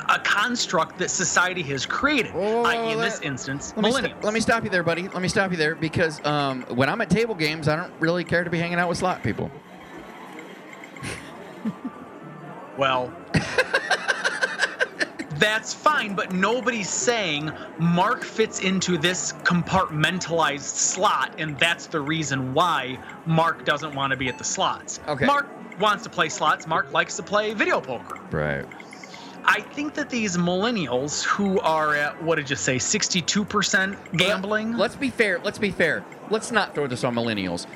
a 0.09 0.19
construct 0.21 0.99
that 0.99 1.11
society 1.11 1.63
has 1.63 1.85
created. 1.87 2.33
I.e., 2.35 2.93
in 2.93 2.99
let- 2.99 3.05
this 3.05 3.21
instance, 3.21 3.73
Let 3.77 3.85
me, 3.85 3.93
st- 3.93 4.25
let 4.25 4.35
me 4.35 4.41
stop 4.41 4.65
you 4.65 4.71
there, 4.71 4.83
buddy. 4.83 5.09
Let 5.09 5.23
me 5.23 5.29
stop 5.29 5.51
you 5.51 5.57
there 5.57 5.75
because 5.75 6.25
um, 6.25 6.63
when 6.69 6.89
I'm 6.89 7.01
at 7.01 7.11
table 7.11 7.35
games, 7.35 7.69
I 7.69 7.77
don't 7.77 7.93
really 8.01 8.25
care 8.25 8.45
to 8.45 8.51
be 8.51 8.59
hanging 8.59 8.79
out 8.79 8.89
with 8.89 8.99
slot 8.99 9.23
people. 9.23 9.51
Well, 12.79 13.13
that's 15.33 15.75
fine, 15.75 16.15
but 16.15 16.33
nobody's 16.33 16.89
saying 16.89 17.51
Mark 17.79 18.25
fits 18.25 18.61
into 18.61 18.97
this 18.97 19.33
compartmentalized 19.45 20.61
slot, 20.61 21.35
and 21.39 21.59
that's 21.59 21.87
the 21.89 22.01
reason 22.01 22.55
why 22.55 22.99
Mark 23.27 23.67
doesn't 23.67 23.95
want 23.95 24.13
to 24.13 24.17
be 24.17 24.29
at 24.29 24.39
the 24.39 24.45
slots. 24.45 24.99
Okay. 25.09 25.27
Mark 25.27 25.47
wants 25.79 26.05
to 26.05 26.11
play 26.11 26.31
slots. 26.31 26.67
Mark 26.67 26.91
likes 26.93 27.17
to 27.17 27.23
play 27.23 27.53
video 27.53 27.83
poker. 27.83 28.19
Right. 28.31 28.65
I 29.45 29.61
think 29.61 29.95
that 29.95 30.11
these 30.11 30.37
millennials 30.37 31.25
who 31.25 31.59
are 31.61 31.95
at 31.95 32.23
what 32.23 32.37
did 32.37 32.51
you 32.51 32.57
say, 32.57 32.77
62% 32.77 34.17
gambling? 34.17 34.77
Let's 34.77 34.97
be 34.97 35.11
fair. 35.11 35.39
Let's 35.43 35.59
be 35.59 35.71
fair. 35.71 36.05
Let's 36.31 36.53
not 36.53 36.75
throw 36.75 36.87
this 36.87 37.05
on 37.05 37.15
millennials. 37.15 37.67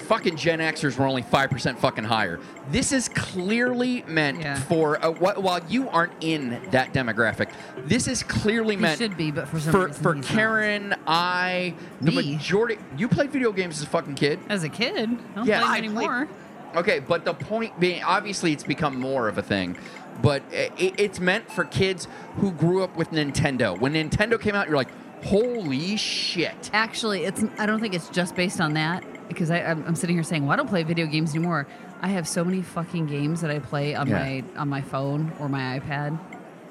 Fucking 0.00 0.36
Gen 0.36 0.58
Xers 0.60 0.98
were 0.98 1.06
only 1.06 1.22
five 1.22 1.50
percent 1.50 1.78
fucking 1.78 2.04
higher. 2.04 2.38
This 2.68 2.92
is 2.92 3.08
clearly 3.08 4.04
meant 4.06 4.40
Yeah. 4.40 4.56
for 4.60 5.02
uh, 5.04 5.12
wh- 5.12 5.42
while 5.42 5.60
you 5.68 5.88
aren't 5.88 6.12
in 6.22 6.60
that 6.70 6.92
demographic. 6.92 7.50
This 7.86 8.06
is 8.06 8.22
clearly 8.22 8.76
He 8.76 8.82
meant 8.82 8.98
should 8.98 9.16
be, 9.16 9.30
but 9.30 9.48
for 9.48 9.58
some 9.58 9.72
for 9.72 9.88
for 9.92 10.14
he's 10.14 10.24
not. 10.28 10.34
Karen, 10.34 10.94
I, 11.06 11.74
the 12.02 12.12
Me. 12.12 12.34
majority. 12.34 12.78
You 12.98 13.08
played 13.08 13.30
video 13.32 13.50
games 13.50 13.78
as 13.78 13.84
a 13.84 13.86
fucking 13.88 14.14
kid. 14.14 14.38
As 14.50 14.62
a 14.62 14.68
kid, 14.68 14.94
I 14.94 15.34
don't 15.36 15.46
Yeah, 15.46 15.62
play 15.62 15.68
I 15.78 15.80
them 15.80 15.94
played- 15.94 16.04
anymore. 16.06 16.28
Okay, 16.74 17.00
but 17.00 17.24
the 17.24 17.34
point 17.34 17.78
being, 17.78 18.02
obviously, 18.02 18.52
it's 18.52 18.64
become 18.64 18.98
more 18.98 19.28
of 19.28 19.38
a 19.38 19.42
thing. 19.42 19.76
But 20.22 20.42
i- 20.52 20.70
i 20.78 20.92
it's 20.98 21.20
meant 21.20 21.50
for 21.50 21.64
kids 21.64 22.06
who 22.36 22.52
grew 22.52 22.82
up 22.82 22.96
with 22.96 23.10
Nintendo. 23.10 23.78
When 23.78 23.94
Nintendo 23.94 24.40
came 24.40 24.54
out, 24.54 24.68
you're 24.68 24.76
like, 24.76 24.90
holy 25.24 25.96
shit. 25.96 26.70
Actually, 26.72 27.24
it's. 27.24 27.42
I 27.58 27.66
don't 27.66 27.80
think 27.80 27.94
it's 27.94 28.08
just 28.08 28.34
based 28.34 28.60
on 28.60 28.74
that 28.74 29.04
because 29.28 29.50
I, 29.50 29.58
I'm, 29.62 29.84
I'm 29.86 29.94
sitting 29.94 30.16
here 30.16 30.22
saying, 30.22 30.42
"Well, 30.44 30.52
I 30.52 30.56
don't 30.56 30.68
play 30.68 30.82
video 30.82 31.06
games 31.06 31.34
anymore." 31.34 31.66
I 32.02 32.08
have 32.08 32.26
so 32.26 32.44
many 32.44 32.62
fucking 32.62 33.06
games 33.06 33.40
that 33.42 33.50
I 33.50 33.58
play 33.60 33.94
on 33.94 34.08
Yeah. 34.08 34.18
my 34.18 34.44
on 34.56 34.68
my 34.68 34.80
phone 34.82 35.32
or 35.38 35.48
my 35.48 35.78
iPad. 35.78 36.18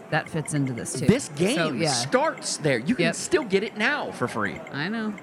That 0.09 0.27
fits 0.29 0.53
into 0.53 0.73
this 0.73 0.99
too. 0.99 1.05
This 1.05 1.29
game 1.29 1.55
So, 1.55 1.71
yeah, 1.71 1.89
starts 1.91 2.57
there. 2.57 2.77
You 2.79 2.95
can 2.95 3.05
Yep. 3.05 3.15
still 3.15 3.43
get 3.45 3.63
it 3.63 3.77
now 3.77 4.11
for 4.11 4.27
free. 4.27 4.59
I 4.73 4.89
know. 4.89 5.13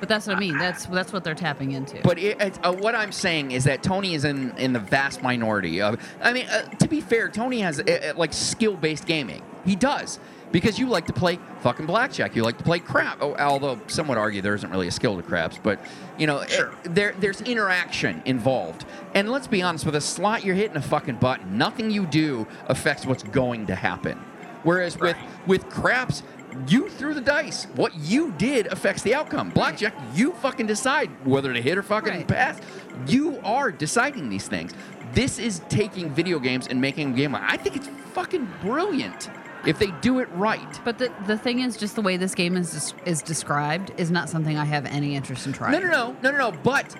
But 0.00 0.08
that's 0.08 0.26
what 0.26 0.36
I 0.36 0.40
mean. 0.40 0.56
That's 0.58 0.86
that's 0.86 1.12
what 1.12 1.22
they're 1.24 1.34
tapping 1.34 1.72
into. 1.72 2.00
But 2.02 2.18
it, 2.18 2.36
it's, 2.40 2.58
uh, 2.62 2.72
what 2.72 2.94
I'm 2.94 3.12
saying 3.12 3.52
is 3.52 3.64
that 3.64 3.82
Tony 3.82 4.14
is 4.14 4.24
in, 4.24 4.56
in 4.56 4.72
the 4.72 4.78
vast 4.80 5.22
minority 5.22 5.80
of. 5.82 6.00
I 6.22 6.32
mean, 6.32 6.46
uh, 6.46 6.62
to 6.62 6.88
be 6.88 7.00
fair, 7.02 7.28
Tony 7.28 7.60
has 7.60 7.78
uh, 7.80 7.82
uh, 8.14 8.18
like 8.18 8.32
skill 8.32 8.76
based 8.76 9.06
gaming. 9.06 9.42
He 9.66 9.76
does 9.76 10.18
because 10.52 10.78
you 10.78 10.88
like 10.88 11.06
to 11.06 11.12
play 11.12 11.38
fucking 11.60 11.84
blackjack. 11.86 12.34
You 12.34 12.42
like 12.42 12.56
to 12.58 12.64
play 12.64 12.78
crap. 12.78 13.18
Oh, 13.20 13.36
although 13.36 13.78
some 13.88 14.08
would 14.08 14.16
argue 14.18 14.40
there 14.40 14.54
isn't 14.54 14.70
really 14.70 14.88
a 14.88 14.90
skill 14.90 15.16
to 15.16 15.22
craps, 15.22 15.60
but 15.62 15.78
you 16.18 16.26
know, 16.26 16.38
it- 16.40 16.70
there 16.84 17.14
there's 17.20 17.42
interaction 17.42 18.22
involved. 18.24 18.86
And 19.14 19.30
let's 19.30 19.46
be 19.46 19.60
honest, 19.60 19.84
with 19.84 19.96
a 19.96 20.00
slot, 20.00 20.44
you're 20.44 20.54
hitting 20.56 20.76
a 20.78 20.82
fucking 20.82 21.16
button. 21.16 21.58
Nothing 21.58 21.90
you 21.90 22.06
do 22.06 22.46
affects 22.68 23.04
what's 23.04 23.22
going 23.22 23.66
to 23.66 23.74
happen. 23.74 24.18
Whereas 24.62 24.98
with 24.98 25.16
with 25.46 25.68
craps. 25.68 26.22
You 26.68 26.88
threw 26.88 27.14
the 27.14 27.20
dice. 27.20 27.64
What 27.76 27.94
you 27.96 28.32
did 28.32 28.66
affects 28.66 29.02
the 29.02 29.14
outcome. 29.14 29.50
Blackjack, 29.50 29.94
you 30.14 30.32
fucking 30.32 30.66
decide 30.66 31.10
whether 31.26 31.52
to 31.52 31.60
hit 31.62 31.78
or 31.78 31.82
fucking 31.82 32.12
Right. 32.12 32.28
pass. 32.28 32.58
You 33.06 33.38
are 33.44 33.70
deciding 33.70 34.28
these 34.28 34.48
things. 34.48 34.72
This 35.14 35.38
is 35.38 35.60
taking 35.68 36.10
video 36.10 36.38
games 36.38 36.66
and 36.68 36.80
making 36.80 37.12
a 37.12 37.16
game. 37.16 37.34
I 37.34 37.56
think 37.56 37.76
it's 37.76 37.88
fucking 38.14 38.48
brilliant 38.62 39.30
if 39.66 39.78
they 39.78 39.90
do 40.00 40.18
it 40.20 40.28
right. 40.32 40.80
But 40.84 40.98
the 40.98 41.10
the 41.26 41.36
thing 41.38 41.60
is, 41.60 41.76
just 41.76 41.94
the 41.94 42.02
way 42.02 42.16
this 42.16 42.34
game 42.34 42.56
is 42.56 42.70
des- 42.92 43.10
is 43.10 43.22
described 43.22 43.92
is 43.96 44.10
not 44.10 44.28
something 44.28 44.56
I 44.56 44.64
have 44.64 44.86
any 44.86 45.14
interest 45.16 45.46
in 45.46 45.52
trying. 45.52 45.72
No, 45.72 45.78
no, 45.80 45.88
no, 45.88 46.16
no, 46.22 46.30
no, 46.30 46.50
no. 46.50 46.58
But 46.62 46.94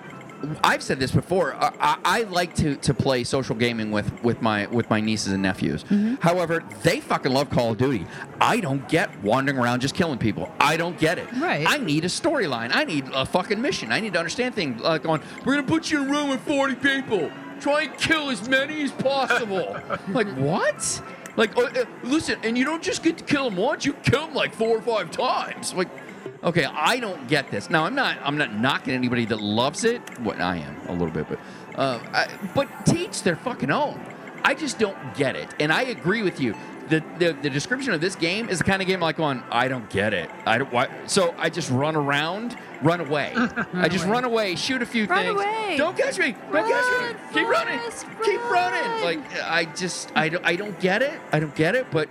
I've 0.63 0.83
said 0.83 0.99
this 0.99 1.11
before. 1.11 1.55
I, 1.55 1.97
I, 2.03 2.23
like 2.23 2.55
to, 2.55 2.75
to 2.77 2.93
play 2.93 3.23
social 3.23 3.55
gaming 3.55 3.91
with, 3.91 4.23
with 4.23 4.41
my 4.41 4.67
with 4.67 4.89
my 4.89 4.99
nieces 4.99 5.33
and 5.33 5.41
nephews. 5.41 5.83
Mm-hmm. 5.85 6.15
However, 6.15 6.63
they 6.83 6.99
fucking 6.99 7.31
love 7.31 7.49
Call 7.49 7.71
of 7.71 7.77
Duty. 7.77 8.05
I 8.39 8.59
don't 8.59 8.87
get 8.87 9.21
wandering 9.23 9.57
around 9.57 9.81
just 9.81 9.95
killing 9.95 10.17
people. 10.17 10.53
I 10.59 10.77
don't 10.77 10.97
get 10.97 11.17
it. 11.17 11.31
Right. 11.33 11.65
I 11.67 11.77
need 11.77 12.05
a 12.05 12.07
storyline. 12.07 12.71
I 12.73 12.83
need 12.83 13.05
a 13.13 13.25
fucking 13.25 13.61
mission. 13.61 13.91
I 13.91 13.99
need 13.99 14.13
to 14.13 14.19
understand 14.19 14.55
things 14.55 14.81
like 14.81 15.03
going. 15.03 15.21
We're 15.45 15.55
gonna 15.55 15.67
put 15.67 15.91
you 15.91 16.01
in 16.01 16.09
a 16.09 16.11
room 16.11 16.29
with 16.29 16.41
forty 16.41 16.75
people. 16.75 17.31
Try 17.59 17.83
and 17.83 17.97
kill 17.97 18.29
as 18.29 18.47
many 18.47 18.83
as 18.83 18.91
possible. 18.91 19.77
like 20.09 20.27
what? 20.35 21.01
Like 21.37 21.55
uh, 21.57 21.61
uh, 21.61 21.85
listen, 22.03 22.39
and 22.43 22.57
you 22.57 22.65
don't 22.65 22.83
just 22.83 23.03
get 23.03 23.17
to 23.17 23.23
kill 23.23 23.49
them 23.49 23.57
once. 23.57 23.85
You 23.85 23.93
kill 23.93 24.25
them 24.25 24.33
like 24.33 24.53
four 24.53 24.77
or 24.77 24.81
five 24.81 25.11
times. 25.11 25.73
Like 25.73 25.89
Okay, 26.43 26.65
I 26.65 26.99
don't 26.99 27.27
get 27.27 27.51
this. 27.51 27.69
Now, 27.69 27.85
I'm 27.85 27.93
not. 27.95 28.17
I'm 28.23 28.37
not 28.37 28.53
knocking 28.55 28.93
anybody 28.93 29.25
that 29.25 29.39
loves 29.41 29.83
it. 29.83 30.01
What 30.19 30.39
I 30.41 30.57
am 30.57 30.75
a 30.87 30.91
little 30.91 31.11
bit, 31.11 31.27
but 31.29 31.39
uh, 31.75 31.99
I, 32.13 32.27
but 32.55 32.67
teach 32.85 33.21
their 33.23 33.35
fucking 33.35 33.69
own. 33.69 33.99
I 34.43 34.55
just 34.55 34.79
don't 34.79 34.97
get 35.15 35.35
it, 35.35 35.53
and 35.59 35.71
I 35.71 35.83
agree 35.83 36.23
with 36.23 36.39
you. 36.39 36.55
the, 36.89 37.03
the 37.19 37.33
the 37.43 37.49
description 37.49 37.93
of 37.93 38.01
this 38.01 38.15
game 38.15 38.49
is 38.49 38.57
the 38.57 38.63
kind 38.63 38.81
of 38.81 38.87
game 38.87 38.99
like 39.01 39.17
going, 39.17 39.43
I 39.51 39.67
don't 39.67 39.87
get 39.91 40.15
it. 40.15 40.31
I 40.47 40.57
don't. 40.57 40.73
Why? 40.73 40.89
So 41.05 41.35
I 41.37 41.51
just 41.51 41.69
run 41.69 41.95
around, 41.95 42.57
run 42.81 43.01
away. 43.01 43.33
I 43.75 43.87
just 43.87 44.05
away. 44.05 44.11
run 44.11 44.23
away, 44.23 44.55
shoot 44.55 44.81
a 44.81 44.85
few 44.87 45.05
Run 45.05 45.23
things. 45.25 45.35
away. 45.35 45.75
Don't 45.77 45.95
catch 45.95 46.17
me! 46.17 46.35
Don't 46.51 46.67
catch 46.67 47.13
me! 47.13 47.19
Keep 47.39 47.47
running! 47.47 47.79
Forrest, 47.79 48.05
Keep 48.23 48.41
running! 48.49 49.03
Like 49.03 49.41
I 49.43 49.65
just 49.65 50.11
I 50.15 50.27
don't 50.29 50.43
I 50.43 50.55
don't 50.55 50.77
get 50.79 51.03
it. 51.03 51.19
I 51.31 51.39
don't 51.39 51.55
get 51.55 51.75
it. 51.75 51.85
But 51.91 52.09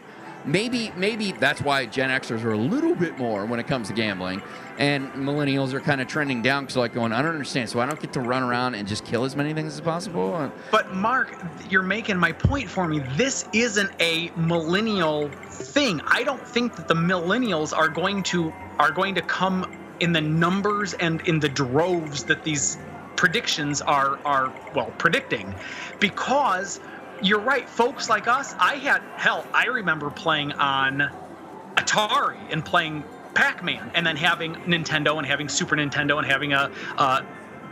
maybe 0.51 0.92
maybe 0.96 1.32
that's 1.32 1.62
why 1.62 1.86
Gen 1.86 2.11
Xers 2.11 2.44
are 2.44 2.53
a 2.53 2.59
little 2.59 2.94
bit 2.94 3.18
more 3.18 3.46
when 3.46 3.61
it 3.61 3.66
comes 3.66 3.88
to 3.88 3.94
gambling, 3.94 4.42
and 4.78 5.12
millennials 5.14 5.72
are 5.72 5.80
kind 5.80 6.01
of 6.01 6.09
trending 6.09 6.42
down 6.42 6.64
because 6.64 6.76
like 6.76 6.92
going, 6.92 7.12
I 7.12 7.22
don't 7.22 7.32
understand. 7.32 7.70
So 7.70 7.80
I 7.80 7.86
don't 7.86 8.01
get 8.01 8.12
to 8.14 8.20
run 8.20 8.42
around 8.42 8.74
and 8.74 8.88
just 8.88 9.05
kill 9.05 9.24
as 9.24 9.36
many 9.36 9.55
things 9.55 9.74
as 9.74 9.80
possible. 9.80 10.34
Uh, 10.34 10.51
But 10.70 10.92
Mark, 10.92 11.36
you're 11.70 11.82
making 11.82 12.18
my 12.18 12.32
point 12.32 12.70
for 12.70 12.86
me. 12.88 13.01
This 13.01 13.48
isn't 13.53 13.90
a 14.01 14.30
millennial 14.36 15.30
thing. 15.51 16.01
I 16.07 16.24
don't 16.24 16.46
think 16.46 16.76
that 16.76 16.88
the 16.88 16.94
millennials 16.94 17.76
are 17.76 17.88
going 17.88 18.22
to 18.24 18.55
are 18.78 18.92
going 18.92 19.14
to 19.16 19.22
come 19.22 19.66
in 20.01 20.12
the 20.12 20.20
numbers 20.22 20.94
and 20.94 21.20
in 21.22 21.40
the 21.40 21.48
droves 21.48 22.24
that 22.24 22.44
these 22.44 22.78
predictions 23.16 23.82
are 23.82 24.20
are 24.24 24.55
well 24.74 24.92
predicting 24.98 25.57
because 26.01 26.80
you're 27.23 27.41
right 27.41 27.68
folks 27.68 28.09
like 28.09 28.27
us 28.29 28.55
i 28.59 28.75
had 28.77 29.03
hell 29.16 29.47
i 29.53 29.66
remember 29.66 30.11
playing 30.11 30.53
on 30.53 31.11
atari 31.77 32.39
and 32.51 32.64
playing 32.64 33.05
pac-man 33.35 33.91
and 33.95 34.07
then 34.07 34.16
having 34.16 34.55
nintendo 34.66 35.18
and 35.18 35.27
having 35.27 35.49
super 35.49 35.77
nintendo 35.77 36.18
and 36.18 36.27
having 36.27 36.53
a 36.53 36.71
uh, 36.99 37.23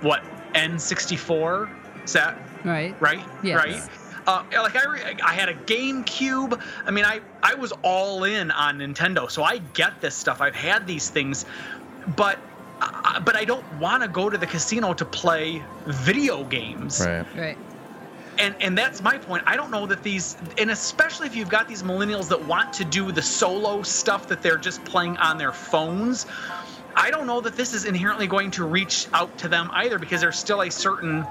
what 0.01 0.23
n64 0.55 1.69
set. 2.09 2.37
Right. 2.65 3.01
right? 3.01 3.25
Yes. 3.43 3.57
Right. 3.57 3.89
Uh, 4.27 4.45
like 4.63 4.77
I, 4.77 4.85
re- 4.85 5.17
I 5.25 5.33
had 5.33 5.49
a 5.49 5.55
GameCube. 5.55 6.61
I 6.85 6.91
mean, 6.91 7.05
I 7.05 7.21
I 7.43 7.55
was 7.55 7.73
all 7.83 8.25
in 8.25 8.51
on 8.51 8.79
Nintendo, 8.79 9.31
so 9.31 9.43
I 9.43 9.59
get 9.73 10.03
this 10.03 10.15
stuff. 10.15 10.43
I've 10.43 10.55
had 10.55 10.87
these 10.87 11.09
things, 11.09 11.47
but 12.15 12.39
uh, 12.83 13.21
but 13.21 13.37
I 13.37 13.45
don't 13.45 13.65
want 13.79 14.03
to 14.03 14.09
go 14.09 14.29
to 14.29 14.37
the 14.37 14.47
casino 14.47 14.93
to 14.93 15.05
play 15.07 15.63
video 15.87 16.45
games. 16.45 17.01
Right. 17.01 17.27
Right. 17.35 17.59
And 18.39 18.55
and 18.61 18.79
that's 18.79 19.03
my 19.03 19.19
point. 19.19 19.43
I 19.47 19.57
don't 19.57 19.71
know 19.71 19.87
that 19.87 20.03
these, 20.03 20.37
and 20.59 20.71
especially 20.71 21.27
if 21.27 21.35
you've 21.35 21.49
got 21.49 21.67
these 21.67 21.83
millennials 21.83 22.29
that 22.29 22.45
want 22.47 22.73
to 22.75 22.85
do 22.85 23.11
the 23.11 23.23
solo 23.23 23.83
stuff 23.83 24.29
that 24.29 24.43
they're 24.43 24.59
just 24.59 24.85
playing 24.85 25.17
on 25.19 25.39
their 25.39 25.53
phones. 25.53 26.27
I 26.95 27.11
don't 27.11 27.27
know 27.27 27.41
that 27.41 27.57
this 27.57 27.75
is 27.75 27.85
inherently 27.85 28.27
going 28.27 28.51
to 28.53 28.65
reach 28.65 29.07
out 29.13 29.37
to 29.39 29.49
them 29.49 29.71
either 29.73 29.99
because 29.99 30.21
there's 30.21 30.39
still 30.39 30.63
a 30.63 30.71
certain 30.71 31.25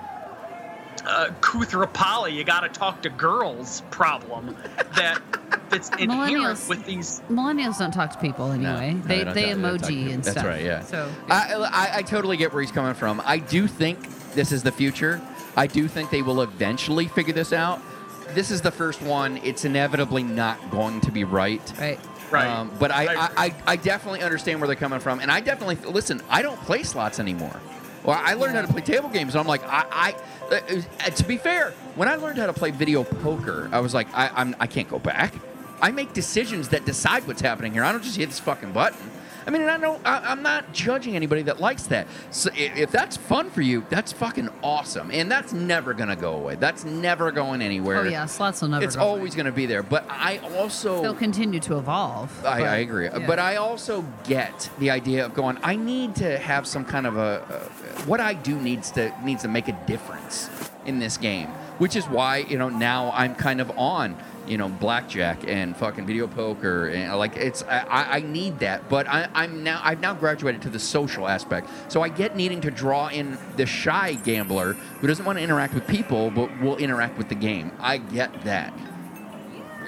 uh, 1.05 1.29
Koothrappali, 1.41 2.33
you 2.33 2.43
got 2.43 2.61
to 2.61 2.69
talk 2.69 3.01
to 3.03 3.09
girls 3.09 3.81
problem 3.91 4.55
that 4.95 5.21
that's 5.69 5.89
inherent 5.99 6.67
with 6.67 6.85
these. 6.85 7.21
Millennials 7.29 7.79
don't 7.79 7.91
talk 7.91 8.11
to 8.11 8.19
people 8.19 8.51
anyway. 8.51 8.93
No, 8.93 9.01
they 9.01 9.23
don't 9.23 9.33
they 9.33 9.53
talk- 9.53 9.61
don't 9.61 9.79
talk 9.79 9.87
to 9.87 9.87
emoji 9.87 9.87
people. 9.87 10.13
and 10.13 10.23
That's 10.23 10.31
stuff. 10.31 10.45
right, 10.45 10.63
yeah. 10.63 10.81
So 10.81 11.11
I, 11.29 11.53
I, 11.53 11.97
I 11.97 12.01
totally 12.01 12.37
get 12.37 12.53
where 12.53 12.61
he's 12.61 12.71
coming 12.71 12.93
from. 12.93 13.21
I 13.25 13.37
do 13.39 13.67
think 13.67 14.33
this 14.33 14.51
is 14.51 14.63
the 14.63 14.71
future. 14.71 15.21
I 15.57 15.67
do 15.67 15.87
think 15.89 16.11
they 16.11 16.21
will 16.21 16.41
eventually 16.41 17.07
figure 17.07 17.33
this 17.33 17.51
out. 17.51 17.81
This 18.29 18.51
is 18.51 18.61
the 18.61 18.71
first 18.71 19.01
one. 19.01 19.37
It's 19.37 19.65
inevitably 19.65 20.23
not 20.23 20.71
going 20.71 21.01
to 21.01 21.11
be 21.11 21.23
right. 21.23 21.73
right. 21.79 21.99
Right. 22.29 22.47
Um, 22.47 22.71
but 22.77 22.91
I, 22.91 23.05
I 23.05 23.15
I. 23.15 23.29
I, 23.37 23.55
I 23.65 23.75
definitely 23.77 24.21
understand 24.21 24.59
where 24.59 24.67
they're 24.67 24.75
coming 24.75 24.99
from. 24.99 25.19
And 25.19 25.31
I 25.31 25.39
definitely, 25.39 25.77
listen, 25.91 26.21
I 26.29 26.41
don't 26.41 26.59
play 26.61 26.83
slots 26.83 27.19
anymore. 27.19 27.59
Well, 28.03 28.19
I 28.21 28.35
learned 28.35 28.55
how 28.55 28.61
to 28.61 28.71
play 28.71 28.81
table 28.81 29.09
games. 29.09 29.33
And 29.33 29.41
I'm 29.41 29.47
like, 29.47 29.63
I, 29.63 30.13
I 30.51 30.55
uh, 30.55 31.09
to 31.09 31.23
be 31.23 31.37
fair, 31.37 31.71
when 31.95 32.07
I 32.07 32.15
learned 32.15 32.37
how 32.37 32.45
to 32.45 32.53
play 32.53 32.71
video 32.71 33.03
poker, 33.03 33.69
I 33.71 33.79
was 33.79 33.93
like, 33.93 34.07
I, 34.13 34.29
I'm, 34.33 34.55
I 34.59 34.67
can't 34.67 34.89
go 34.89 34.99
back. 34.99 35.33
I 35.81 35.91
make 35.91 36.13
decisions 36.13 36.69
that 36.69 36.85
decide 36.85 37.27
what's 37.27 37.41
happening 37.41 37.73
here. 37.73 37.83
I 37.83 37.91
don't 37.91 38.03
just 38.03 38.17
hit 38.17 38.29
this 38.29 38.39
fucking 38.39 38.71
button. 38.71 38.99
I 39.47 39.49
mean, 39.49 39.61
and 39.61 39.71
I 39.71 39.77
don't. 39.77 40.05
I, 40.05 40.17
I'm 40.29 40.43
not 40.43 40.73
judging 40.73 41.15
anybody 41.15 41.41
that 41.43 41.61
likes 41.61 41.83
that. 41.83 42.05
So 42.31 42.49
if 42.53 42.91
that's 42.91 43.15
fun 43.15 43.49
for 43.49 43.61
you, 43.61 43.85
that's 43.89 44.11
fucking 44.11 44.49
awesome, 44.61 45.09
and 45.09 45.31
that's 45.31 45.53
never 45.53 45.93
gonna 45.93 46.17
go 46.17 46.33
away. 46.33 46.55
That's 46.55 46.83
never 46.83 47.31
going 47.31 47.61
anywhere. 47.61 47.99
Oh 47.99 48.03
yeah, 48.03 48.25
slots 48.25 48.61
will 48.61 48.67
never. 48.67 48.83
it's 48.83 48.97
go 48.97 49.03
away. 49.03 49.11
always 49.11 49.35
gonna 49.35 49.53
be 49.53 49.65
there. 49.65 49.83
But 49.83 50.05
I 50.09 50.39
also 50.57 51.01
They'll 51.01 51.13
continue 51.13 51.61
to 51.61 51.77
evolve. 51.77 52.29
I, 52.45 52.59
but- 52.59 52.67
I 52.67 52.75
agree, 52.77 53.05
yeah. 53.05 53.25
but 53.25 53.39
I 53.39 53.55
also 53.55 54.03
get 54.25 54.69
the 54.79 54.91
idea 54.91 55.25
of 55.25 55.33
going. 55.33 55.57
I 55.63 55.77
need 55.77 56.15
to 56.17 56.37
have 56.37 56.67
some 56.67 56.83
kind 56.83 57.07
of 57.07 57.15
a, 57.15 57.41
a 57.49 58.01
what 58.01 58.19
I 58.19 58.33
do 58.33 58.59
needs 58.59 58.91
to 58.91 59.13
needs 59.23 59.43
to 59.43 59.47
make 59.47 59.69
a 59.69 59.79
difference 59.87 60.49
in 60.85 60.99
this 60.99 61.15
game, 61.15 61.47
which 61.77 61.95
is 61.95 62.05
why 62.05 62.39
you 62.39 62.57
know 62.57 62.67
now 62.67 63.11
I'm 63.13 63.33
kind 63.33 63.61
of 63.61 63.71
on 63.77 64.17
you 64.47 64.57
know 64.57 64.69
blackjack 64.69 65.47
and 65.47 65.75
fucking 65.75 66.05
video 66.05 66.27
poker 66.27 66.87
and 66.87 67.11
uh, 67.11 67.17
like 67.17 67.35
it's 67.37 67.63
I, 67.63 67.79
I 67.79 68.17
I 68.17 68.19
need 68.21 68.59
that, 68.59 68.89
but 68.89 69.07
I, 69.07 69.29
I'm 69.33 69.63
now 69.63 69.81
I've 69.83 69.99
now 69.99 70.13
graduated 70.13 70.61
to 70.63 70.69
the 70.69 70.79
social 70.79 71.27
aspect, 71.27 71.69
so 71.87 72.01
I 72.01 72.09
get 72.09 72.35
needing 72.35 72.61
to 72.61 72.71
draw 72.71 73.09
in 73.09 73.37
the 73.55 73.65
shy 73.65 74.13
gambler 74.13 74.73
who 74.73 75.07
doesn't 75.07 75.25
want 75.25 75.37
to 75.37 75.43
interact 75.43 75.73
with 75.73 75.87
people 75.87 76.31
but 76.31 76.59
will 76.61 76.77
interact 76.77 77.17
with 77.17 77.29
the 77.29 77.35
game. 77.35 77.71
I 77.79 77.97
get 77.97 78.43
that 78.43 78.73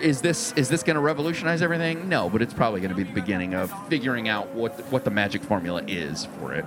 is 0.02 0.22
this 0.22 0.54
is 0.54 0.70
this 0.70 0.84
going 0.84 0.96
to 0.96 1.02
revolutionize 1.02 1.62
everything? 1.62 2.10
No, 2.10 2.30
but 2.30 2.42
it's 2.42 2.54
probably 2.54 2.82
going 2.82 2.92
to 2.92 2.96
be 2.96 3.04
the 3.04 3.14
beginning 3.14 3.54
of 3.54 3.72
figuring 3.88 4.28
out 4.28 4.50
what 4.50 4.78
the, 4.78 4.84
what 4.84 5.04
the 5.04 5.12
magic 5.12 5.44
formula 5.44 5.84
is 5.88 6.26
for 6.40 6.54
it. 6.54 6.66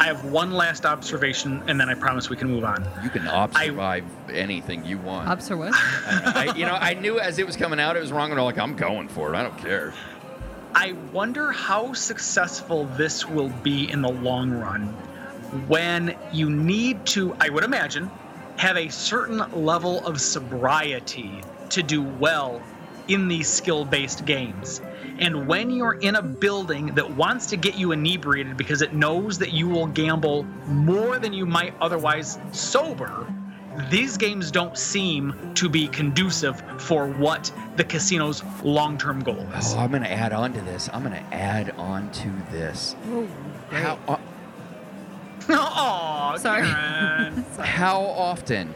I 0.00 0.04
have 0.04 0.24
one 0.24 0.52
last 0.52 0.86
observation, 0.86 1.62
and 1.66 1.78
then 1.78 1.90
I 1.90 1.94
promise 1.94 2.30
we 2.30 2.36
can 2.36 2.48
move 2.48 2.64
on. 2.64 2.88
You 3.04 3.10
can 3.10 3.26
survive 3.52 4.04
anything 4.32 4.82
you 4.86 4.96
want. 4.96 5.28
Ups 5.28 5.50
or 5.50 5.58
what? 5.58 5.74
I, 5.74 6.54
you 6.56 6.64
know, 6.64 6.72
I 6.72 6.94
knew 6.94 7.20
as 7.20 7.38
it 7.38 7.44
was 7.44 7.54
coming 7.54 7.78
out, 7.78 7.98
it 7.98 8.00
was 8.00 8.10
wrong, 8.10 8.30
and 8.30 8.40
I'm 8.40 8.46
like, 8.46 8.58
I'm 8.58 8.74
going 8.74 9.08
for 9.08 9.34
it. 9.34 9.36
I 9.36 9.42
don't 9.42 9.58
care. 9.58 9.92
I 10.74 10.92
wonder 11.12 11.52
how 11.52 11.92
successful 11.92 12.86
this 12.96 13.28
will 13.28 13.50
be 13.62 13.90
in 13.90 14.00
the 14.00 14.08
long 14.08 14.52
run 14.52 14.86
when 15.68 16.16
you 16.32 16.48
need 16.48 17.04
to, 17.06 17.36
I 17.38 17.50
would 17.50 17.64
imagine, 17.64 18.10
have 18.56 18.78
a 18.78 18.88
certain 18.88 19.38
level 19.64 20.06
of 20.06 20.18
sobriety 20.18 21.42
to 21.68 21.82
do 21.82 22.02
well 22.02 22.62
in 23.08 23.28
these 23.28 23.48
skill 23.48 23.84
based 23.84 24.24
games. 24.24 24.80
And 25.20 25.46
when 25.46 25.70
you're 25.70 25.94
in 25.94 26.16
a 26.16 26.22
building 26.22 26.86
that 26.94 27.10
wants 27.14 27.46
to 27.46 27.56
get 27.56 27.76
you 27.76 27.92
inebriated 27.92 28.56
because 28.56 28.80
it 28.80 28.94
knows 28.94 29.38
that 29.38 29.52
you 29.52 29.68
will 29.68 29.86
gamble 29.86 30.44
more 30.66 31.18
than 31.18 31.32
you 31.34 31.44
might 31.44 31.74
otherwise 31.80 32.38
sober, 32.52 33.26
these 33.90 34.16
games 34.16 34.50
don't 34.50 34.76
seem 34.76 35.52
to 35.54 35.68
be 35.68 35.88
conducive 35.88 36.62
for 36.78 37.06
what 37.06 37.52
the 37.76 37.84
casino's 37.84 38.42
long 38.64 38.96
term 38.98 39.22
goal 39.22 39.46
is. 39.58 39.74
Oh, 39.74 39.78
I'm 39.80 39.90
going 39.90 40.02
to 40.02 40.10
add 40.10 40.32
on 40.32 40.52
to 40.54 40.60
this. 40.62 40.88
I'm 40.92 41.02
going 41.02 41.14
to 41.14 41.34
add 41.34 41.70
on 41.76 42.10
to 42.12 42.28
this. 42.50 42.96
How, 43.70 43.98
uh, 44.08 44.16
Oh, 45.52 46.36
Sorry. 46.38 46.66
Karen. 46.66 47.44
how 47.58 48.02
often 48.02 48.72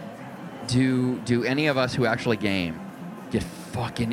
do 0.67 1.19
do 1.21 1.45
any 1.45 1.67
of 1.69 1.77
us 1.77 1.95
who 1.95 2.05
actually 2.07 2.37
game 2.37 2.81
get 3.31 3.43
fucking 3.43 4.13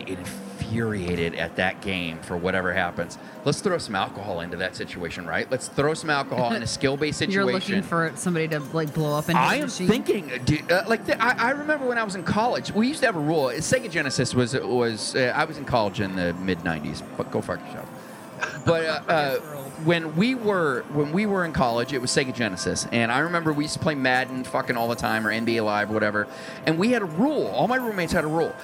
infuriated 0.72 1.36
at 1.36 1.56
that 1.58 1.82
game 1.82 2.20
for 2.20 2.38
whatever 2.38 2.74
happens? 2.74 3.18
Let's 3.44 3.60
throw 3.60 3.78
some 3.78 3.96
alcohol 3.96 4.40
into 4.42 4.58
that 4.58 4.76
situation, 4.76 5.26
right? 5.26 5.50
Let's 5.52 5.68
throw 5.68 5.94
some 5.94 6.10
alcohol 6.10 6.54
in 6.54 6.64
a 6.64 6.68
skill-based 6.68 7.20
situation. 7.20 7.42
You're 7.48 7.52
looking 7.52 7.82
for 7.82 8.12
somebody 8.16 8.48
to 8.50 8.60
like 8.60 8.94
blow 8.94 9.18
up 9.18 9.30
into 9.30 9.42
I 9.42 9.56
am 9.56 9.64
machine. 9.64 9.88
thinking, 9.88 10.32
dude, 10.46 10.72
uh, 10.72 10.84
like 10.88 11.06
the, 11.06 11.22
I, 11.22 11.50
I 11.50 11.50
remember 11.52 11.88
when 11.88 11.98
I 11.98 12.04
was 12.04 12.16
in 12.16 12.24
college, 12.24 12.72
we 12.72 12.88
used 12.88 13.02
to 13.02 13.06
have 13.08 13.16
a 13.16 13.20
rule. 13.20 13.46
Sega 13.48 13.90
Genesis 13.90 14.34
was 14.34 14.54
was 14.54 15.16
uh, 15.16 15.34
I 15.36 15.46
was 15.46 15.58
in 15.58 15.66
college 15.66 16.00
in 16.00 16.16
the 16.16 16.34
mid 16.36 16.60
'90s. 16.60 17.04
But 17.18 17.32
go 17.32 17.42
fuck 17.42 17.60
yourself. 17.66 17.90
But 18.66 18.86
uh, 18.86 19.02
uh, 19.08 19.36
when 19.84 20.16
we 20.16 20.36
were 20.36 20.84
when 20.94 21.12
we 21.12 21.26
were 21.26 21.46
in 21.46 21.54
college, 21.54 21.94
it 21.94 22.02
was 22.02 22.12
Sega 22.12 22.34
Genesis, 22.34 22.88
and 22.92 23.12
I 23.12 23.20
remember 23.20 23.54
we 23.54 23.64
used 23.66 23.74
to 23.74 23.80
play 23.80 23.96
Madden 23.96 24.44
fucking 24.44 24.78
all 24.78 24.88
the 24.88 24.96
time 24.96 25.26
or 25.26 25.32
NBA 25.32 25.64
Live 25.66 25.90
whatever. 25.90 26.28
And 26.66 26.78
we 26.78 26.92
had 26.92 27.02
a 27.02 27.06
rule. 27.06 27.48
All 27.48 27.68
my 27.68 27.78
roommates 27.78 28.14
had 28.14 28.24
a 28.24 28.28
rule. 28.28 28.56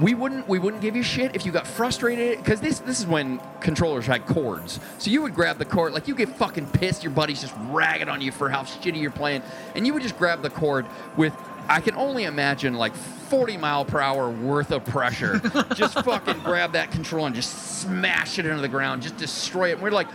We 0.00 0.14
wouldn't 0.14 0.46
we 0.46 0.58
wouldn't 0.58 0.82
give 0.82 0.94
you 0.94 1.02
shit 1.02 1.34
if 1.34 1.46
you 1.46 1.52
got 1.52 1.66
frustrated 1.66 2.38
because 2.38 2.60
this 2.60 2.80
this 2.80 3.00
is 3.00 3.06
when 3.06 3.40
controllers 3.60 4.06
had 4.06 4.26
cords. 4.26 4.80
So 4.98 5.10
you 5.10 5.22
would 5.22 5.34
grab 5.34 5.58
the 5.58 5.64
cord 5.64 5.92
like 5.92 6.06
you 6.08 6.14
get 6.14 6.28
fucking 6.36 6.66
pissed. 6.68 7.02
Your 7.02 7.12
buddy's 7.12 7.40
just 7.40 7.54
ragging 7.70 8.08
on 8.08 8.20
you 8.20 8.30
for 8.30 8.50
how 8.50 8.62
shitty 8.62 9.00
you're 9.00 9.10
playing, 9.10 9.42
and 9.74 9.86
you 9.86 9.94
would 9.94 10.02
just 10.02 10.18
grab 10.18 10.42
the 10.42 10.50
cord 10.50 10.86
with 11.16 11.34
I 11.68 11.80
can 11.80 11.94
only 11.96 12.24
imagine 12.24 12.74
like 12.74 12.94
40 12.94 13.58
mile 13.58 13.84
per 13.84 14.00
hour 14.00 14.30
worth 14.30 14.70
of 14.70 14.84
pressure. 14.84 15.38
just 15.74 15.94
fucking 16.02 16.40
grab 16.40 16.72
that 16.72 16.90
control 16.90 17.26
and 17.26 17.34
just 17.34 17.80
smash 17.80 18.38
it 18.38 18.46
into 18.46 18.62
the 18.62 18.68
ground, 18.68 19.02
just 19.02 19.18
destroy 19.18 19.70
it. 19.70 19.72
And 19.72 19.82
we're 19.82 19.90
like, 19.90 20.08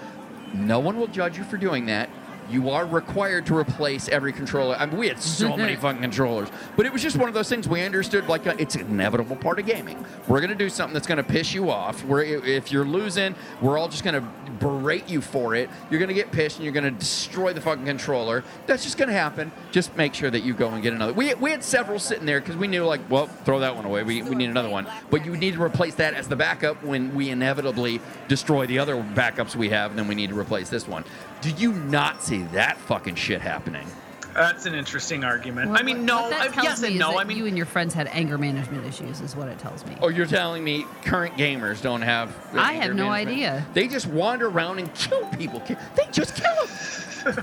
no 0.54 0.80
one 0.80 0.98
will 0.98 1.08
judge 1.08 1.38
you 1.38 1.44
for 1.44 1.58
doing 1.58 1.86
that. 1.88 2.10
You 2.50 2.70
are 2.70 2.86
required 2.86 3.46
to 3.48 3.58
replace 3.58 4.08
every 4.10 4.34
controller. 4.34 4.76
I 4.76 4.86
mean, 4.86 4.98
we 4.98 5.08
had 5.08 5.22
so 5.22 5.56
many 5.58 5.76
fucking 5.76 6.02
controllers, 6.02 6.50
but 6.76 6.86
it 6.86 6.94
was 6.94 7.02
just 7.02 7.18
one 7.18 7.28
of 7.28 7.34
those 7.34 7.50
things 7.50 7.68
we 7.68 7.82
understood 7.82 8.28
like 8.28 8.48
uh, 8.48 8.56
it's 8.58 8.76
an 8.76 8.82
inevitable 8.82 9.36
part 9.36 9.60
of 9.60 9.66
gaming. 9.66 10.04
We're 10.28 10.42
gonna 10.42 10.56
do 10.56 10.70
something 10.70 10.94
that's 10.94 11.08
gonna 11.08 11.24
piss 11.24 11.54
you 11.54 11.70
off. 11.70 12.04
Where 12.06 12.24
if 12.24 12.72
you're 12.72 12.86
losing, 12.86 13.36
we're 13.62 13.78
all 13.78 13.88
just 13.88 14.04
gonna 14.04 14.22
berate 14.60 15.10
you 15.10 15.22
for 15.22 15.56
it. 15.56 15.70
You're 15.90 16.00
gonna 16.00 16.14
get 16.14 16.32
pissed 16.32 16.58
and 16.58 16.64
you're 16.64 16.74
gonna 16.74 16.92
destroy 16.92 17.54
the 17.54 17.62
fucking 17.62 17.86
controller. 17.86 18.44
That's 18.66 18.84
just 18.84 18.98
gonna 18.98 19.14
happen. 19.14 19.52
Just 19.72 19.96
make 19.98 20.14
sure 20.14 20.30
that 20.30 20.44
you 20.44 20.54
go 20.54 20.70
and 20.70 20.82
get 20.82 20.94
another. 20.94 21.14
We, 21.14 21.34
we 21.36 21.52
had 21.52 21.64
several 21.64 22.00
sitting 22.00 22.26
there 22.26 22.40
because 22.40 22.56
we 22.56 22.68
knew 22.68 22.86
like, 22.86 23.02
well, 23.10 23.28
throw 23.28 23.60
that 23.60 23.76
one 23.76 23.86
away. 23.86 24.04
We, 24.04 24.22
we 24.22 24.36
need 24.36 24.50
another 24.50 24.70
one. 24.70 24.88
But 25.10 25.26
you 25.26 25.36
need 25.36 25.54
to 25.56 25.62
replace 25.62 25.96
that 25.96 26.14
as 26.14 26.28
the 26.28 26.36
backup 26.36 26.84
when 26.84 27.14
we 27.14 27.30
inevitably 27.30 28.02
destroy 28.28 28.66
the 28.66 28.80
other 28.80 28.96
backups 28.96 29.56
we 29.56 29.70
have, 29.70 29.92
and 29.92 30.00
then 30.00 30.08
we 30.08 30.16
need 30.16 30.30
to 30.30 30.40
replace 30.40 30.70
this 30.70 30.88
one. 30.88 31.04
Do 31.42 31.50
you 31.52 31.74
not 31.74 32.24
see 32.24 32.33
that 32.42 32.78
fucking 32.78 33.16
shit 33.16 33.42
happening? 33.42 33.88
That's 34.34 34.66
an 34.66 34.74
interesting 34.74 35.24
argument. 35.24 35.70
Well, 35.70 35.80
I 35.80 35.84
mean, 35.84 36.06
no, 36.06 36.24
what 36.24 36.32
that 36.32 36.42
I, 36.42 36.48
tells 36.48 36.66
yes 36.66 36.82
me 36.82 36.88
and 36.88 36.96
is 36.96 37.00
no. 37.00 37.12
that 37.12 37.20
I 37.20 37.24
mean, 37.24 37.38
you 37.38 37.46
and 37.46 37.56
your 37.56 37.68
friends 37.68 37.94
had 37.94 38.08
anger 38.08 38.40
management 38.40 38.84
issues, 38.86 39.22
is 39.22 39.36
what 39.36 39.48
it 39.48 39.60
tells 39.60 39.86
me. 39.86 39.96
Oh, 40.02 40.08
you're 40.08 40.26
telling 40.26 40.64
me 40.64 40.88
current 41.04 41.36
gamers 41.36 41.84
don't 41.84 42.02
have? 42.02 42.36
Uh, 42.54 42.60
I 42.60 42.74
have 42.74 42.96
no 42.96 43.10
management? 43.10 43.38
idea. 43.38 43.66
They 43.74 43.88
just 43.88 44.08
wander 44.08 44.48
around 44.48 44.80
and 44.80 44.92
kill 44.96 45.28
people. 45.28 45.62
They 45.68 46.08
just 46.12 46.36
kill 46.36 46.56
them. 46.56 46.68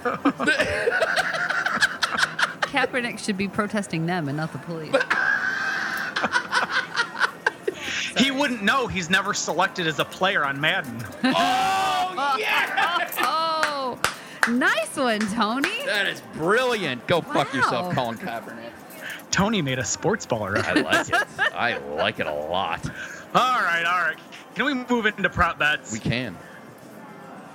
Kaepernick 2.70 3.18
should 3.18 3.36
be 3.36 3.49
protesting 3.49 4.07
them 4.07 4.28
and 4.28 4.36
not 4.36 4.53
the 4.53 4.59
police. 4.59 4.95
he 8.16 8.30
wouldn't 8.30 8.62
know. 8.62 8.86
He's 8.86 9.11
never 9.11 9.34
selected 9.34 9.86
as 9.86 9.99
a 9.99 10.05
player 10.05 10.45
on 10.45 10.61
Madden. 10.61 11.05
oh 11.24 12.36
yeah! 12.38 13.09
oh, 13.20 13.70
nice 14.49 14.97
one, 14.97 15.20
Tony. 15.20 15.84
That 15.86 16.07
is 16.07 16.22
brilliant. 16.34 17.07
Go 17.07 17.20
fuck 17.20 17.53
Wow. 17.53 17.59
yourself, 17.61 17.95
Colin 17.95 18.16
Kaepernick. 18.18 18.70
Tony 19.30 19.62
made 19.62 19.78
a 19.78 19.84
sports 19.84 20.26
baller. 20.26 20.57
I 20.64 20.72
like 20.80 21.09
it. 21.09 21.28
I 21.55 21.78
like 21.95 22.18
it 22.20 22.26
a 22.26 22.32
lot. 22.34 22.84
all 23.34 23.61
right, 23.62 23.84
all 23.84 24.01
right. 24.03 24.18
Can 24.55 24.64
we 24.64 24.74
move 24.74 25.07
into 25.07 25.28
prop 25.30 25.59
bets? 25.59 25.93
We 25.93 25.99
can. 26.01 26.36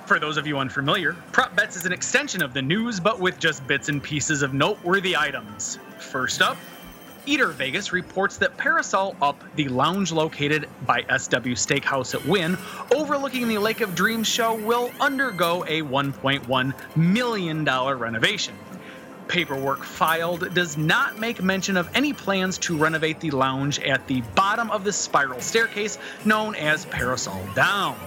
For 0.06 0.18
those 0.20 0.36
of 0.36 0.46
you 0.46 0.58
unfamiliar, 0.58 1.14
prop 1.32 1.54
bets 1.56 1.76
is 1.76 1.84
an 1.84 1.92
extension 1.92 2.42
of 2.42 2.54
the 2.54 2.62
news, 2.62 3.00
but 3.00 3.18
with 3.20 3.38
just 3.38 3.66
bits 3.66 3.88
and 3.88 4.02
pieces 4.02 4.42
of 4.42 4.54
noteworthy 4.54 5.16
items. 5.16 5.78
First 5.98 6.40
up, 6.42 6.56
Eater 7.26 7.48
Vegas 7.48 7.92
reports 7.92 8.36
that 8.38 8.56
Parasol 8.56 9.16
Up, 9.20 9.42
the 9.56 9.68
lounge 9.68 10.12
located 10.12 10.68
by 10.86 11.02
SW 11.02 11.56
Steakhouse 11.58 12.14
at 12.14 12.24
Wynn, 12.24 12.56
overlooking 12.94 13.48
the 13.48 13.58
Lake 13.58 13.80
of 13.80 13.96
Dreams 13.96 14.28
show, 14.28 14.54
will 14.54 14.92
undergo 15.00 15.64
a 15.64 15.82
$1.1 15.82 16.96
million 16.96 17.64
renovation. 17.64 18.54
Paperwork 19.26 19.82
filed 19.82 20.54
does 20.54 20.76
not 20.76 21.18
make 21.18 21.42
mention 21.42 21.76
of 21.76 21.90
any 21.96 22.12
plans 22.12 22.58
to 22.58 22.76
renovate 22.76 23.18
the 23.18 23.32
lounge 23.32 23.80
at 23.80 24.06
the 24.06 24.20
bottom 24.36 24.70
of 24.70 24.84
the 24.84 24.92
spiral 24.92 25.40
staircase 25.40 25.98
known 26.24 26.54
as 26.54 26.86
Parasol 26.86 27.44
Down. 27.56 27.98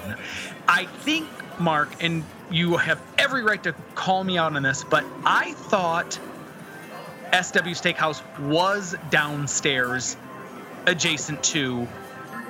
I 0.70 0.86
think, 0.86 1.28
Mark, 1.60 2.02
and 2.02 2.24
you 2.50 2.78
have 2.78 3.02
every 3.18 3.44
right 3.44 3.62
to 3.64 3.76
call 3.96 4.24
me 4.24 4.38
out 4.38 4.56
on 4.56 4.64
this, 4.64 4.86
but 4.86 5.04
I 5.26 5.52
thought 5.54 6.18
SW 7.34 7.76
Steakhouse 7.76 8.22
was 8.40 8.96
downstairs 9.10 10.18
adjacent 10.86 11.44
to 11.44 11.88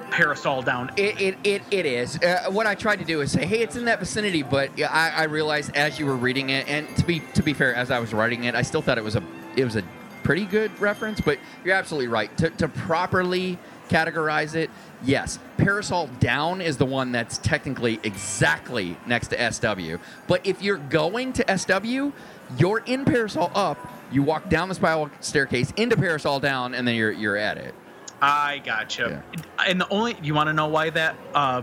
Parasol 0.09 0.61
Down. 0.61 0.91
It, 0.97 1.19
it, 1.21 1.37
it, 1.43 1.61
it 1.71 1.85
is. 1.85 2.17
Uh, 2.17 2.45
what 2.49 2.65
I 2.65 2.75
tried 2.75 2.99
to 2.99 3.05
do 3.05 3.21
is 3.21 3.31
say, 3.31 3.45
hey, 3.45 3.59
it's 3.59 3.75
in 3.75 3.85
that 3.85 3.99
vicinity, 3.99 4.43
but 4.43 4.71
I, 4.81 5.09
I 5.09 5.23
realized 5.23 5.75
as 5.75 5.99
you 5.99 6.05
were 6.05 6.15
reading 6.15 6.49
it, 6.49 6.67
and 6.67 6.87
to 6.97 7.05
be 7.05 7.21
to 7.33 7.43
be 7.43 7.53
fair, 7.53 7.75
as 7.75 7.91
I 7.91 7.99
was 7.99 8.13
writing 8.13 8.45
it, 8.45 8.55
I 8.55 8.61
still 8.61 8.81
thought 8.81 8.97
it 8.97 9.03
was 9.03 9.15
a 9.15 9.23
it 9.55 9.63
was 9.63 9.75
a 9.75 9.83
pretty 10.23 10.45
good 10.45 10.77
reference. 10.79 11.21
But 11.21 11.39
you're 11.63 11.75
absolutely 11.75 12.07
right. 12.07 12.35
To, 12.37 12.49
to 12.49 12.67
properly 12.67 13.57
categorize 13.89 14.55
it, 14.55 14.69
yes, 15.03 15.39
Parasol 15.57 16.07
Down 16.19 16.61
is 16.61 16.77
the 16.77 16.85
one 16.85 17.11
that's 17.11 17.37
technically 17.39 17.99
exactly 18.03 18.97
next 19.05 19.29
to 19.29 19.51
SW. 19.51 20.01
But 20.27 20.45
if 20.45 20.61
you're 20.61 20.77
going 20.77 21.33
to 21.33 21.57
SW, 21.57 22.13
you're 22.57 22.79
in 22.79 23.05
Parasol 23.05 23.51
Up. 23.53 23.77
You 24.11 24.23
walk 24.23 24.49
down 24.49 24.69
the 24.69 24.75
spiral 24.75 25.09
staircase 25.19 25.71
into 25.77 25.95
Parasol 25.95 26.39
Down, 26.39 26.73
and 26.73 26.87
then 26.87 26.95
you're 26.95 27.11
you're 27.11 27.37
at 27.37 27.57
it. 27.57 27.73
I 28.21 28.61
gotcha. 28.65 29.23
And 29.65 29.79
the 29.79 29.87
only 29.89 30.17
you 30.21 30.33
want 30.33 30.47
to 30.47 30.53
know 30.53 30.67
why 30.67 30.89
that 30.89 31.15
uh, 31.33 31.61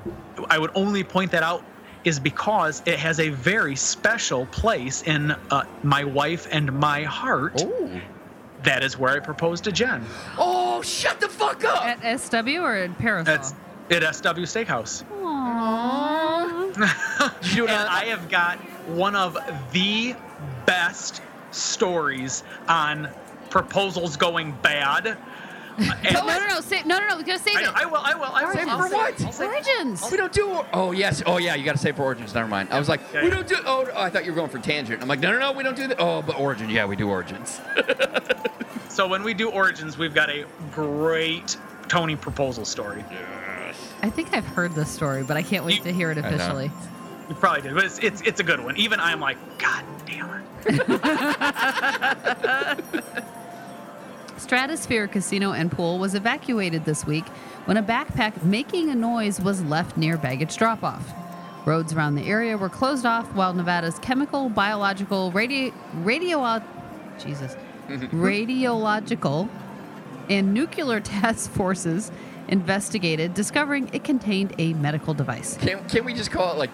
I 0.48 0.58
would 0.58 0.70
only 0.74 1.04
point 1.04 1.30
that 1.32 1.42
out 1.42 1.64
is 2.04 2.20
because 2.20 2.82
it 2.86 2.98
has 2.98 3.18
a 3.20 3.30
very 3.30 3.76
special 3.76 4.46
place 4.46 5.02
in 5.02 5.32
uh, 5.50 5.64
my 5.82 6.04
wife 6.04 6.46
and 6.50 6.72
my 6.72 7.02
heart. 7.02 7.62
Oh. 7.64 8.00
That 8.62 8.82
is 8.82 8.98
where 8.98 9.12
I 9.12 9.20
proposed 9.20 9.64
to 9.64 9.72
Jen. 9.72 10.04
Oh, 10.38 10.82
shut 10.82 11.20
the 11.20 11.28
fuck 11.28 11.64
up! 11.64 11.84
At 11.84 12.20
SW 12.20 12.60
or 12.60 12.76
in 12.76 12.94
Parasol? 12.94 13.24
That's 13.24 13.54
at 13.90 14.14
SW 14.14 14.42
Steakhouse. 14.42 15.04
Aww. 15.04 16.76
and 17.58 17.70
I 17.70 18.06
have 18.06 18.28
got 18.28 18.58
one 18.88 19.14
of 19.14 19.36
the 19.72 20.16
best 20.64 21.22
stories 21.50 22.42
on 22.68 23.08
proposals 23.50 24.16
going 24.16 24.52
bad. 24.62 25.16
Oh, 25.78 25.84
no, 26.10 26.38
no, 26.38 26.46
no, 26.46 26.60
say, 26.62 26.82
no, 26.84 26.98
no, 26.98 27.06
no. 27.06 27.16
We 27.18 27.22
gotta 27.22 27.38
save 27.38 27.54
I, 27.56 27.60
it. 27.60 27.64
know, 27.64 27.72
I 27.74 27.84
will. 27.84 27.98
I 27.98 28.14
will. 28.14 28.24
I 28.24 28.44
will. 28.46 28.54
Save 28.54 28.66
I'll 28.66 28.78
for 28.88 28.94
what? 28.94 29.20
I'll 29.26 29.30
save 29.30 29.48
Origins. 29.50 30.08
We 30.10 30.16
don't 30.16 30.32
do. 30.32 30.64
Oh 30.72 30.92
yes. 30.92 31.22
Oh 31.26 31.36
yeah. 31.36 31.54
You 31.54 31.66
got 31.66 31.72
to 31.72 31.78
say 31.78 31.92
for 31.92 32.02
Origins. 32.02 32.32
Never 32.32 32.48
mind. 32.48 32.70
I 32.72 32.78
was 32.78 32.88
like, 32.88 33.02
Yeah, 33.12 33.20
we 33.20 33.28
yeah. 33.28 33.34
don't 33.34 33.46
do. 33.46 33.56
Oh, 33.66 33.86
oh, 33.94 34.00
I 34.00 34.08
thought 34.08 34.24
you 34.24 34.30
were 34.32 34.36
going 34.36 34.48
for 34.48 34.58
tangent. 34.58 35.02
I'm 35.02 35.08
like, 35.08 35.20
no, 35.20 35.30
no, 35.32 35.38
no. 35.38 35.52
We 35.52 35.62
don't 35.62 35.76
do 35.76 35.86
that. 35.88 36.00
Oh, 36.00 36.22
but 36.22 36.40
Origin. 36.40 36.70
Yeah, 36.70 36.86
we 36.86 36.96
do 36.96 37.10
Origins. 37.10 37.60
So 38.88 39.06
when 39.06 39.22
we 39.22 39.34
do 39.34 39.50
Origins, 39.50 39.98
we've 39.98 40.14
got 40.14 40.30
a 40.30 40.46
great 40.72 41.58
Tony 41.88 42.16
proposal 42.16 42.64
story. 42.64 43.04
Yes. 43.10 43.76
I 44.02 44.08
think 44.08 44.32
I've 44.32 44.46
heard 44.46 44.74
this 44.74 44.88
story, 44.90 45.22
but 45.22 45.36
I 45.36 45.42
can't 45.42 45.66
wait 45.66 45.76
You- 45.80 45.84
to 45.84 45.92
hear 45.92 46.10
it 46.10 46.16
know. 46.16 46.26
officially. 46.26 46.70
You 47.28 47.34
probably 47.34 47.62
did, 47.62 47.74
but 47.74 47.84
it's 47.84 47.98
it's, 47.98 48.20
it's 48.22 48.40
a 48.40 48.44
good 48.44 48.60
one. 48.60 48.76
Even 48.76 49.00
I'm 49.00 49.20
like, 49.20 49.36
God 49.58 49.84
damn 50.06 50.30
it. 50.30 50.42
Stratosphere 54.38 55.08
Casino 55.08 55.52
and 55.52 55.72
Pool 55.72 55.98
was 55.98 56.14
evacuated 56.14 56.84
this 56.84 57.04
week 57.04 57.26
when 57.64 57.76
a 57.76 57.82
backpack 57.82 58.44
making 58.44 58.90
a 58.90 58.94
noise 58.94 59.40
was 59.40 59.60
left 59.64 59.96
near 59.96 60.16
baggage 60.16 60.56
drop 60.56 60.84
off. 60.84 61.12
Roads 61.66 61.92
around 61.92 62.14
the 62.14 62.22
area 62.22 62.56
were 62.56 62.68
closed 62.68 63.04
off 63.04 63.26
while 63.34 63.52
Nevada's 63.52 63.98
chemical, 63.98 64.48
biological, 64.48 65.32
radio, 65.32 65.72
radio, 65.94 66.62
Jesus, 67.18 67.56
radiological, 67.88 69.48
and 70.30 70.54
nuclear 70.54 71.00
task 71.00 71.50
forces 71.50 72.12
investigated, 72.48 73.34
discovering 73.34 73.90
it 73.92 74.04
contained 74.04 74.54
a 74.58 74.74
medical 74.74 75.12
device. 75.12 75.56
Can 75.56 75.82
can 75.88 76.04
we 76.04 76.14
just 76.14 76.30
call 76.30 76.52
it 76.52 76.58
like, 76.58 76.70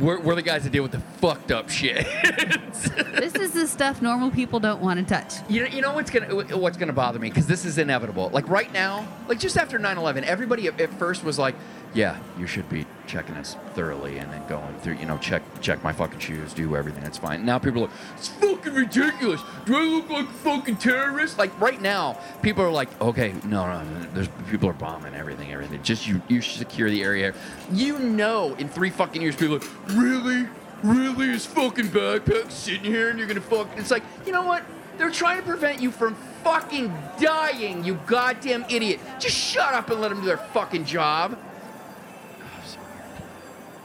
we're, 0.00 0.20
we're 0.20 0.34
the 0.34 0.42
guys 0.42 0.64
that 0.64 0.70
deal 0.70 0.82
with 0.82 0.92
the 0.92 1.00
fucked 1.00 1.52
up 1.52 1.68
shit. 1.68 2.06
this 3.18 3.34
is 3.34 3.52
the 3.52 3.66
stuff 3.66 4.00
normal 4.00 4.30
people 4.30 4.58
don't 4.60 4.80
want 4.80 4.98
to 4.98 5.06
touch. 5.06 5.34
You 5.48 5.62
know, 5.62 5.68
you 5.68 5.80
know 5.80 5.94
what's 5.94 6.10
gonna 6.10 6.56
what's 6.56 6.76
gonna 6.76 6.92
bother 6.92 7.18
me 7.18 7.28
because 7.28 7.46
this 7.46 7.64
is 7.64 7.78
inevitable. 7.78 8.30
Like 8.30 8.48
right 8.48 8.72
now, 8.72 9.06
like 9.28 9.38
just 9.38 9.56
after 9.56 9.78
9/11, 9.78 10.22
everybody 10.22 10.66
at, 10.66 10.80
at 10.80 10.92
first 10.94 11.22
was 11.24 11.38
like, 11.38 11.54
"Yeah, 11.94 12.18
you 12.38 12.46
should 12.46 12.68
be 12.68 12.86
checking 13.06 13.34
us 13.34 13.56
thoroughly 13.74 14.18
and 14.18 14.32
then 14.32 14.46
going 14.48 14.74
through, 14.80 14.94
you 14.94 15.06
know, 15.06 15.18
check 15.18 15.42
check 15.60 15.82
my 15.82 15.92
fucking 15.92 16.20
shoes, 16.20 16.52
do 16.52 16.76
everything. 16.76 17.04
It's 17.04 17.18
fine." 17.18 17.44
Now 17.44 17.58
people 17.58 17.82
are 17.82 17.86
like, 17.86 17.96
"It's 18.16 18.28
fucking 18.28 18.74
ridiculous. 18.74 19.40
Do 19.66 19.76
I 19.76 19.82
look 19.82 20.10
like 20.10 20.28
a 20.28 20.32
fucking 20.32 20.76
terrorist?" 20.76 21.38
Like 21.38 21.58
right 21.60 21.80
now, 21.80 22.18
people 22.42 22.64
are 22.64 22.70
like, 22.70 22.88
"Okay, 23.00 23.34
no, 23.44 23.66
no, 23.66 23.82
no 23.82 24.06
there's 24.14 24.28
people 24.50 24.68
are 24.68 24.74
bombing 24.74 25.14
everything, 25.14 25.52
everything. 25.52 25.82
Just 25.82 26.06
you 26.06 26.22
you 26.28 26.40
secure 26.40 26.90
the 26.90 27.02
area. 27.02 27.34
You 27.72 27.98
know, 27.98 28.54
in 28.54 28.68
three 28.68 28.90
fucking 28.90 29.20
years, 29.22 29.36
people 29.36 29.56
are 29.56 29.58
like, 29.58 29.70
really." 29.88 30.48
Really, 30.82 31.28
is 31.28 31.44
fucking 31.44 31.88
backpack 31.88 32.50
sitting 32.50 32.84
here 32.84 33.10
and 33.10 33.18
you're 33.18 33.28
gonna 33.28 33.42
fuck? 33.42 33.68
It's 33.76 33.90
like, 33.90 34.02
you 34.24 34.32
know 34.32 34.44
what? 34.44 34.62
They're 34.96 35.10
trying 35.10 35.36
to 35.36 35.42
prevent 35.42 35.82
you 35.82 35.90
from 35.90 36.14
fucking 36.42 36.90
dying, 37.20 37.84
you 37.84 38.00
goddamn 38.06 38.64
idiot. 38.70 39.00
Just 39.18 39.36
shut 39.36 39.74
up 39.74 39.90
and 39.90 40.00
let 40.00 40.08
them 40.08 40.20
do 40.20 40.26
their 40.26 40.38
fucking 40.38 40.86
job. 40.86 41.38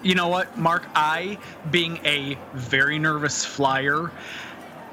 You 0.06 0.14
know 0.14 0.28
what, 0.28 0.56
Mark? 0.56 0.86
I, 0.94 1.40
being 1.72 1.98
a 2.06 2.38
very 2.54 3.00
nervous 3.00 3.44
flyer, 3.44 4.12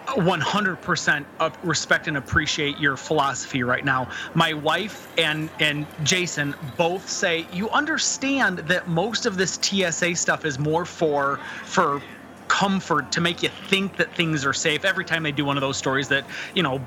100% 0.07 1.25
respect 1.63 2.09
and 2.09 2.17
appreciate 2.17 2.79
your 2.79 2.97
philosophy 2.97 3.63
right 3.63 3.85
now. 3.85 4.09
My 4.33 4.55
wife 4.55 5.07
and 5.19 5.51
and 5.61 5.87
Jason 6.03 6.55
both 6.79 7.09
say 7.11 7.47
you 7.53 7.69
understand 7.69 8.61
that 8.61 8.89
most 8.89 9.27
of 9.27 9.37
this 9.37 9.59
TSA 9.61 10.17
stuff 10.17 10.47
is 10.47 10.59
more 10.59 10.87
for 10.87 11.39
for 11.65 12.01
comfort 12.49 13.13
to 13.13 13.21
make 13.21 13.43
you 13.43 13.51
think 13.69 13.97
that 13.97 14.15
things 14.15 14.47
are 14.47 14.55
safe 14.55 14.85
every 14.87 15.05
time 15.05 15.23
they 15.23 15.33
do 15.33 15.45
one 15.45 15.59
of 15.59 15.61
those 15.61 15.77
stories 15.77 16.09
that 16.09 16.25
you 16.55 16.63
know 16.63 16.81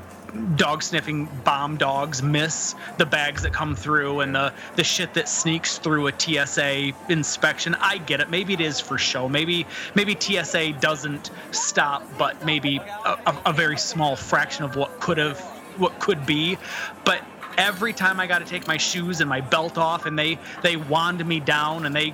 dog 0.56 0.84
sniffing 0.84 1.26
bomb 1.44 1.78
dogs 1.78 2.22
miss 2.22 2.76
the 2.98 3.06
bags 3.06 3.44
that 3.44 3.54
come 3.54 3.76
through 3.76 4.22
and 4.22 4.36
the 4.36 4.54
the 4.76 4.84
shit 4.84 5.14
that 5.14 5.28
sneaks 5.28 5.78
through 5.78 6.08
a 6.08 6.14
TSA 6.18 6.92
inspection. 7.10 7.76
I 7.76 7.98
get 8.00 8.20
it. 8.20 8.30
Maybe 8.30 8.54
it 8.54 8.62
is 8.62 8.80
for 8.80 8.98
show. 8.98 9.28
Maybe 9.30 9.66
maybe 9.96 10.16
TSA 10.20 10.74
doesn't 10.74 11.32
stop, 11.52 12.04
but 12.18 12.44
maybe 12.46 12.78
a, 12.78 13.36
a, 13.46 13.54
very 13.54 13.78
small 13.78 14.16
fraction 14.16 14.66
of 14.66 14.76
what 14.76 15.00
could 15.00 15.18
have 15.18 15.40
what 15.78 16.00
could 16.00 16.26
be. 16.26 16.58
But 17.04 17.22
every 17.58 17.94
time 17.94 18.20
I 18.20 18.28
got 18.28 18.40
to 18.40 18.46
take 18.46 18.68
my 18.68 18.78
shoes 18.78 19.22
and 19.22 19.30
my 19.30 19.42
belt 19.42 19.78
off, 19.78 20.06
and 20.06 20.18
they 20.18 20.40
they 20.62 20.76
wand 20.76 21.26
me 21.26 21.40
down 21.40 21.86
and 21.86 21.96
they 21.96 22.14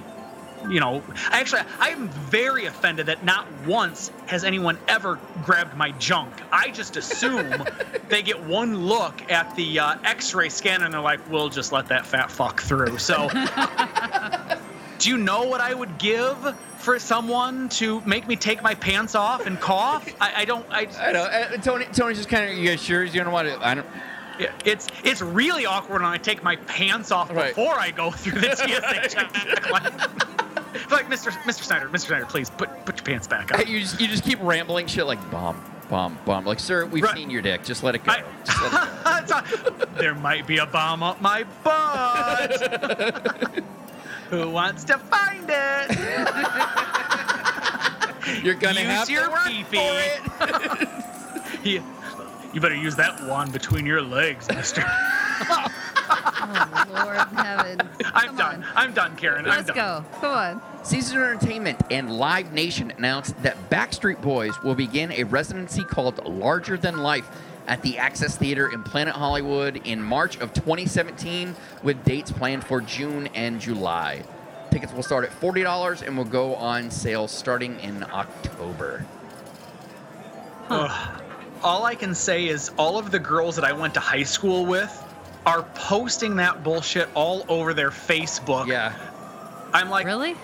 you 0.70 0.80
know, 0.80 1.04
actually, 1.32 1.62
I'm 1.80 2.08
very 2.10 2.66
offended 2.66 3.08
that 3.08 3.24
not 3.24 3.48
once 3.66 4.12
has 4.28 4.44
anyone 4.44 4.78
ever 4.88 5.20
grabbed 5.44 5.76
my 5.76 5.92
junk. 5.92 6.34
I 6.52 6.70
just 6.72 6.98
assume 6.98 7.52
they 8.10 8.22
get 8.22 8.42
one 8.44 8.86
look 8.86 9.32
at 9.32 9.56
the 9.56 9.80
uh, 9.80 9.96
X-ray 10.04 10.50
scan 10.50 10.84
and 10.84 10.94
they're 10.94 11.02
like, 11.02 11.20
"We'll 11.30 11.50
just 11.50 11.72
let 11.72 11.88
that 11.88 12.06
fat 12.06 12.30
fuck 12.32 12.62
through." 12.62 12.98
So, 13.00 13.30
do 15.00 15.10
you 15.10 15.18
know 15.18 15.44
what 15.44 15.62
I 15.62 15.74
would 15.74 15.98
give 15.98 16.38
for 16.78 17.00
someone 17.00 17.70
to 17.70 18.02
make 18.02 18.28
me 18.28 18.36
take 18.36 18.62
my 18.62 18.76
pants 18.76 19.16
off 19.16 19.46
and 19.46 19.60
cough? 19.60 20.08
I, 20.22 20.42
I 20.42 20.46
don't. 20.46 20.66
I, 20.70 20.88
I 21.00 21.12
know. 21.12 21.24
Uh, 21.24 21.58
Tony. 21.58 21.86
Tony's 21.86 22.18
just 22.18 22.30
kind 22.30 22.50
of. 22.52 22.58
You 22.58 22.70
guys 22.70 22.82
sure 22.82 23.04
you 23.04 23.24
don't 23.24 23.32
want 23.34 23.48
to? 23.48 23.66
I 23.68 23.76
don't. 23.76 23.88
Yeah, 24.40 24.52
it's 24.66 24.88
it's 25.04 25.22
really 25.22 25.66
awkward 25.66 26.02
when 26.02 26.10
I 26.12 26.18
take 26.18 26.42
my 26.42 26.56
pants 26.56 27.12
off 27.12 27.30
Right. 27.30 27.54
before 27.56 27.76
I 27.76 27.92
go 27.92 28.10
through 28.12 28.40
the 28.42 28.56
TSA 28.56 29.10
check. 29.10 30.51
Like, 30.90 31.08
Mr. 31.10 31.32
Mr. 31.44 31.64
Snyder, 31.64 31.90
Mr. 31.90 32.08
Snyder, 32.08 32.26
please 32.26 32.50
put 32.50 32.70
put 32.86 32.98
your 32.98 33.06
pants 33.06 33.28
back 33.28 33.54
on. 33.54 33.68
You 33.68 33.80
just 33.82 34.00
you 34.00 34.08
just 34.08 34.24
keep 34.24 34.40
rambling 34.42 34.88
shit 34.88 35.06
like 35.06 35.20
bomb, 35.32 35.62
bomb, 35.90 36.18
bomb. 36.26 36.46
Like, 36.46 36.60
sir, 36.60 36.86
we've 36.86 37.04
Right. 37.04 37.16
seen 37.16 37.30
your 37.30 37.42
dick. 37.42 37.64
Just 37.64 37.84
let 37.84 37.96
it 37.96 38.04
go. 38.04 38.12
I- 38.12 38.24
let 39.06 39.24
it 39.24 39.30
go. 39.30 39.42
There 40.02 40.16
might 40.16 40.48
be 40.48 40.58
a 40.58 40.66
bomb 40.66 41.04
up 41.04 41.22
my 41.22 41.44
butt. 41.64 42.62
Who 44.32 44.50
wants 44.50 44.84
to 44.86 44.98
find 44.98 45.46
it? 45.50 45.92
You're 48.44 48.56
gonna 48.56 48.80
Use 48.82 48.90
have 48.90 49.10
your 49.10 49.26
to 49.26 49.32
work 49.32 49.46
pee-pee. 49.48 49.78
for 49.78 50.00
it. 50.46 50.90
you, 51.66 51.84
you 52.54 52.62
better 52.62 52.76
use 52.76 52.96
that 52.98 53.22
wand 53.26 53.52
between 53.54 53.86
your 53.86 54.02
legs, 54.02 54.48
Mister. 54.50 54.84
Oh, 56.44 56.86
Lord 56.94 57.16
in 57.32 57.38
heaven. 57.38 57.90
I'm 58.14 58.36
done. 58.36 58.64
on. 58.64 58.70
I'm 58.76 58.94
done, 58.94 59.16
Karen. 59.16 59.46
Let's 59.46 59.70
I'm 59.70 59.76
done. 59.76 60.04
go. 60.04 60.20
Come 60.20 60.32
on. 60.34 60.62
Caesar 60.84 61.24
Entertainment 61.24 61.80
and 61.90 62.12
Live 62.18 62.52
Nation 62.52 62.92
announced 62.98 63.42
that 63.44 63.70
Backstreet 63.70 64.22
Boys 64.22 64.52
will 64.62 64.76
begin 64.76 65.12
a 65.14 65.24
residency 65.24 65.84
called 65.84 66.24
Larger 66.26 66.78
Than 66.78 66.98
Life 66.98 67.30
at 67.68 67.82
the 67.84 67.98
AXIS 67.98 68.36
Theater 68.38 68.70
in 68.74 68.84
Planet 68.84 69.16
Hollywood 69.16 69.82
in 69.86 70.02
March 70.02 70.36
of 70.42 70.54
2017, 70.54 71.56
with 71.84 72.04
dates 72.04 72.32
planned 72.32 72.66
for 72.66 72.82
June 72.82 73.28
and 73.28 73.62
July. 73.62 74.24
Tickets 74.72 74.92
will 74.94 75.04
start 75.04 75.24
at 75.24 75.32
$40 75.32 76.06
and 76.06 76.18
will 76.18 76.26
go 76.26 76.56
on 76.56 76.92
sale 76.92 77.28
starting 77.28 77.80
in 77.80 78.04
October. 78.12 79.06
Ugh. 80.70 81.22
All 81.64 81.86
I 81.86 81.96
can 81.96 82.16
say 82.16 82.48
is 82.48 82.72
all 82.78 82.98
of 82.98 83.12
the 83.12 83.20
girls 83.20 83.56
that 83.56 83.66
I 83.66 83.72
went 83.74 83.94
to 83.96 84.00
high 84.00 84.24
school 84.24 84.66
with 84.66 84.92
are 85.46 85.64
posting 85.76 86.36
that 86.38 86.64
bullshit 86.64 87.08
all 87.14 87.46
over 87.48 87.74
their 87.74 87.92
Facebook. 87.92 88.68
Yeah. 88.68 88.94
I'm 89.74 89.90
like, 89.90 90.06
Really? 90.06 90.36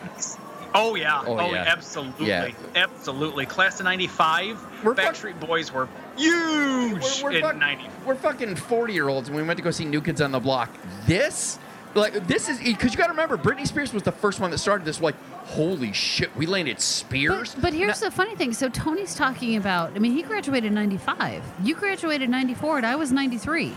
oh 0.74 0.96
yeah, 0.96 1.22
Oh, 1.26 1.38
oh, 1.40 1.52
yeah. 1.54 1.66
absolutely, 1.68 2.28
Yeah. 2.28 2.50
absolutely. 2.76 3.46
Class 3.46 3.80
of 3.80 3.86
'95, 3.86 4.58
We're 4.84 4.96
fuck- 4.96 5.16
Backstreet 5.16 5.40
Boys 5.40 5.72
were 5.72 5.88
huge 6.16 7.02
We're, 7.22 7.24
we're, 7.24 7.32
in 7.38 7.42
fuck- 7.42 7.58
'90. 7.58 7.90
we're 8.06 8.16
fucking 8.16 8.56
40 8.56 8.94
year 8.94 9.10
olds 9.10 9.28
and 9.28 9.36
we 9.36 9.44
went 9.44 9.58
to 9.58 9.64
go 9.64 9.72
see 9.72 9.86
New 9.86 10.02
Kids 10.02 10.22
on 10.22 10.32
the 10.32 10.40
Block. 10.40 10.70
This, 11.08 11.60
like, 11.98 12.28
this 12.28 12.50
is 12.50 12.60
because 12.60 12.94
you 12.94 12.98
got 12.98 13.08
to 13.08 13.14
remember, 13.14 13.38
Britney 13.38 13.68
Spears 13.68 13.94
was 13.94 14.04
the 14.04 14.12
first 14.12 14.40
one 14.40 14.52
that 14.52 14.58
started 14.58 14.86
this. 14.86 15.02
Like, 15.02 15.16
holy 15.46 15.94
shit, 15.94 16.36
we 16.36 16.46
landed 16.46 16.80
Spears. 16.80 17.54
But, 17.56 17.62
but 17.62 17.74
here's 17.74 18.00
the 18.00 18.12
funny 18.12 18.36
thing. 18.36 18.54
So 18.54 18.70
Tony's 18.70 19.16
talking 19.16 19.56
about. 19.56 19.96
I 19.96 20.00
mean, 20.00 20.14
he 20.14 20.22
graduated 20.22 20.66
in 20.66 20.74
'95. 20.74 21.44
You 21.64 21.76
graduated 21.76 22.30
'94, 22.30 22.78
and 22.78 22.86
I 22.86 22.96
was 22.96 23.12
'93. 23.12 23.74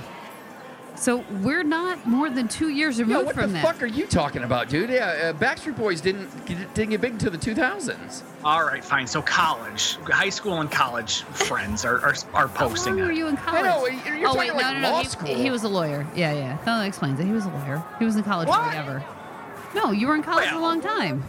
So 1.00 1.24
we're 1.40 1.62
not 1.62 2.06
more 2.06 2.28
than 2.28 2.46
two 2.46 2.68
years 2.68 2.98
removed 2.98 3.10
Yeah, 3.10 3.16
removed 3.20 3.26
what 3.28 3.36
the 3.36 3.42
from 3.42 3.52
that. 3.54 3.64
fuck 3.64 3.82
are 3.82 3.86
you 3.86 4.06
talking 4.06 4.42
about, 4.44 4.68
dude? 4.68 4.90
Yeah, 4.90 5.06
uh, 5.06 5.32
Backstreet 5.32 5.74
Boys 5.78 6.02
didn't 6.02 6.28
didn't 6.74 6.90
get 6.90 7.00
big 7.00 7.12
until 7.12 7.30
the 7.30 7.38
2000s. 7.38 8.22
All 8.44 8.62
right, 8.62 8.84
fine. 8.84 9.06
So 9.06 9.22
college, 9.22 9.96
high 10.04 10.28
school 10.28 10.60
and 10.60 10.70
college 10.70 11.22
friends 11.22 11.86
are 11.86 12.00
are, 12.00 12.14
are 12.34 12.48
How 12.48 12.68
posting 12.68 12.96
long 12.96 13.06
were 13.06 13.12
you 13.12 13.28
in 13.28 13.38
college? 13.38 13.64
know, 13.64 13.86
you're- 13.86 14.20
you're 14.20 14.28
oh 14.28 14.34
talking 14.34 14.38
wait, 14.40 14.62
like 14.62 14.66
no, 14.66 14.72
no, 14.74 14.80
no. 14.80 14.90
law 14.92 15.00
he, 15.02 15.08
school. 15.08 15.34
he 15.34 15.48
was 15.50 15.62
a 15.64 15.68
lawyer. 15.68 16.06
Yeah, 16.14 16.34
yeah. 16.34 16.58
No, 16.66 16.78
that 16.78 16.86
explains 16.86 17.18
it. 17.18 17.24
He 17.24 17.32
was 17.32 17.46
a 17.46 17.50
lawyer. 17.50 17.82
He 17.98 18.04
was 18.04 18.16
in 18.16 18.22
college 18.22 18.48
What? 18.48 18.70
forever. 18.70 19.02
No, 19.74 19.92
you 19.92 20.06
were 20.06 20.14
in 20.16 20.22
college 20.22 20.50
Well- 20.50 20.58
a 20.60 20.60
long 20.60 20.82
time. 20.82 21.24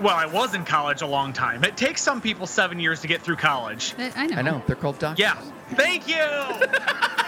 Well, 0.00 0.14
I 0.16 0.26
was 0.26 0.54
in 0.54 0.64
college 0.64 1.02
a 1.02 1.06
long 1.06 1.32
time. 1.32 1.62
It 1.64 1.76
takes 1.76 2.00
some 2.02 2.20
people 2.20 2.46
seven 2.48 2.78
years 2.80 3.00
to 3.02 3.08
get 3.08 3.22
through 3.22 3.36
college. 3.36 3.94
I, 3.98 4.12
I 4.16 4.26
know. 4.26 4.36
I 4.36 4.42
know 4.42 4.62
they're 4.66 4.74
called 4.76 4.98
doctors. 4.98 5.20
Yeah. 5.20 5.34
Thank 5.70 6.08
you. 6.08 6.14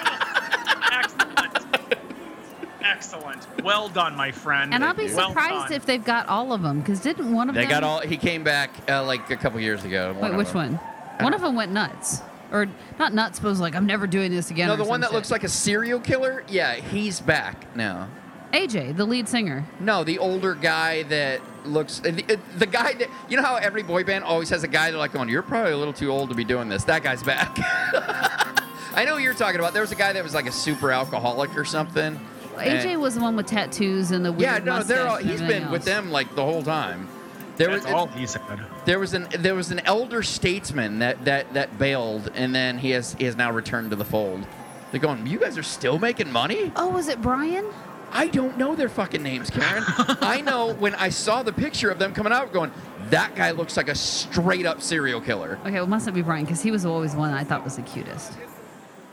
Excellent. 2.92 3.36
Excellent. 3.38 3.64
Well 3.64 3.88
done, 3.88 4.16
my 4.16 4.30
friend. 4.32 4.72
And 4.74 4.84
I'll 4.84 4.94
be 4.94 5.12
Well 5.12 5.28
surprised 5.28 5.68
done. 5.68 5.72
if 5.72 5.86
they've 5.86 6.04
got 6.04 6.26
all 6.28 6.52
of 6.52 6.62
them, 6.62 6.80
because 6.80 7.00
didn't 7.00 7.32
one 7.32 7.48
of 7.48 7.54
They 7.54 7.62
them? 7.62 7.68
They 7.68 7.74
got 7.74 7.84
all. 7.84 8.00
He 8.00 8.16
came 8.16 8.44
back 8.44 8.70
uh, 8.88 9.04
like 9.04 9.30
a 9.30 9.36
couple 9.36 9.60
years 9.60 9.84
ago. 9.84 10.16
Wait, 10.20 10.30
of 10.30 10.36
which 10.36 10.48
them. 10.48 10.72
one? 10.72 10.80
One 11.20 11.34
of 11.34 11.40
them 11.40 11.54
went 11.54 11.72
nuts, 11.72 12.20
or 12.52 12.66
not 12.98 13.14
nuts, 13.14 13.40
but 13.40 13.48
was 13.48 13.60
like, 13.60 13.74
"I'm 13.74 13.86
never 13.86 14.06
doing 14.06 14.30
this 14.30 14.50
again." 14.50 14.68
No, 14.68 14.76
the 14.76 14.84
one 14.84 15.00
that 15.00 15.08
shit. 15.08 15.14
looks 15.14 15.30
like 15.30 15.44
a 15.44 15.48
serial 15.48 15.98
killer. 16.00 16.44
Yeah, 16.48 16.74
he's 16.74 17.20
back 17.20 17.74
now. 17.76 18.08
AJ, 18.52 18.96
the 18.96 19.04
lead 19.04 19.28
singer. 19.28 19.64
No, 19.80 20.04
the 20.04 20.18
older 20.18 20.54
guy 20.54 21.02
that 21.04 21.40
looks 21.64 22.00
uh, 22.00 22.10
the, 22.12 22.34
uh, 22.34 22.36
the 22.58 22.66
guy 22.66 22.92
that 22.94 23.08
you 23.28 23.36
know 23.36 23.42
how 23.42 23.56
every 23.56 23.82
boy 23.82 24.04
band 24.04 24.24
always 24.24 24.50
has 24.50 24.62
a 24.62 24.68
guy 24.68 24.90
that 24.90 24.98
like 24.98 25.12
going, 25.12 25.28
you're 25.28 25.42
probably 25.42 25.72
a 25.72 25.76
little 25.76 25.92
too 25.92 26.10
old 26.10 26.28
to 26.28 26.34
be 26.34 26.44
doing 26.44 26.68
this. 26.68 26.84
That 26.84 27.02
guy's 27.02 27.22
back. 27.22 27.56
I 28.94 29.04
know 29.04 29.14
what 29.14 29.22
you're 29.22 29.34
talking 29.34 29.58
about. 29.58 29.72
There 29.72 29.82
was 29.82 29.92
a 29.92 29.96
guy 29.96 30.12
that 30.12 30.22
was 30.22 30.34
like 30.34 30.46
a 30.46 30.52
super 30.52 30.90
alcoholic 30.92 31.56
or 31.56 31.64
something. 31.64 32.18
AJ 32.58 32.92
And- 32.92 33.00
was 33.00 33.14
the 33.14 33.20
one 33.20 33.36
with 33.36 33.46
tattoos 33.46 34.10
and 34.10 34.24
the 34.24 34.32
weird 34.32 34.42
yeah, 34.42 34.58
no, 34.58 34.82
they're 34.82 35.06
all, 35.06 35.16
He's 35.16 35.26
he's 35.32 35.40
everything 35.42 35.62
been 35.64 35.72
with 35.72 35.84
them 35.84 36.10
like 36.10 36.34
the 36.34 36.44
whole 36.44 36.62
time. 36.62 37.08
There 37.56 37.70
That's 37.70 37.84
was 37.86 37.94
all 37.94 38.06
he 38.08 38.26
said. 38.26 38.42
there 38.84 38.98
was 38.98 39.14
an 39.14 39.28
there 39.38 39.54
was 39.54 39.70
an 39.70 39.80
elder 39.80 40.22
statesman 40.22 40.98
that 40.98 41.24
that 41.24 41.54
that 41.54 41.78
bailed, 41.78 42.30
and 42.34 42.54
then 42.54 42.76
he 42.78 42.90
has 42.90 43.14
he 43.14 43.24
has 43.24 43.34
now 43.36 43.50
returned 43.50 43.90
to 43.90 43.96
the 43.96 44.04
fold. 44.04 44.46
They're 44.90 45.00
going, 45.00 45.26
you 45.26 45.38
guys 45.38 45.56
are 45.58 45.62
still 45.62 45.98
making 45.98 46.30
money? 46.30 46.70
Oh, 46.76 46.88
was 46.90 47.08
it 47.08 47.20
Brian? 47.22 47.64
I 48.12 48.28
don't 48.28 48.56
know 48.56 48.76
their 48.76 48.88
fucking 48.88 49.22
names, 49.22 49.50
Karen. 49.50 49.82
I 50.20 50.40
know 50.40 50.74
when 50.74 50.94
I 50.94 51.08
saw 51.08 51.42
the 51.42 51.52
picture 51.52 51.90
of 51.90 51.98
them 51.98 52.14
coming 52.14 52.32
out, 52.32 52.52
going, 52.52 52.70
that 53.10 53.34
guy 53.34 53.50
looks 53.50 53.76
like 53.76 53.88
a 53.88 53.94
straight 53.96 54.64
up 54.64 54.80
serial 54.80 55.20
killer. 55.20 55.58
Okay, 55.62 55.72
well, 55.72 55.84
it 55.84 55.88
must 55.88 56.06
not 56.06 56.14
be 56.14 56.22
Brian 56.22 56.44
because 56.44 56.62
he 56.62 56.70
was 56.70 56.86
always 56.86 57.16
one 57.16 57.32
I 57.34 57.42
thought 57.42 57.64
was 57.64 57.76
the 57.76 57.82
cutest. 57.82 58.32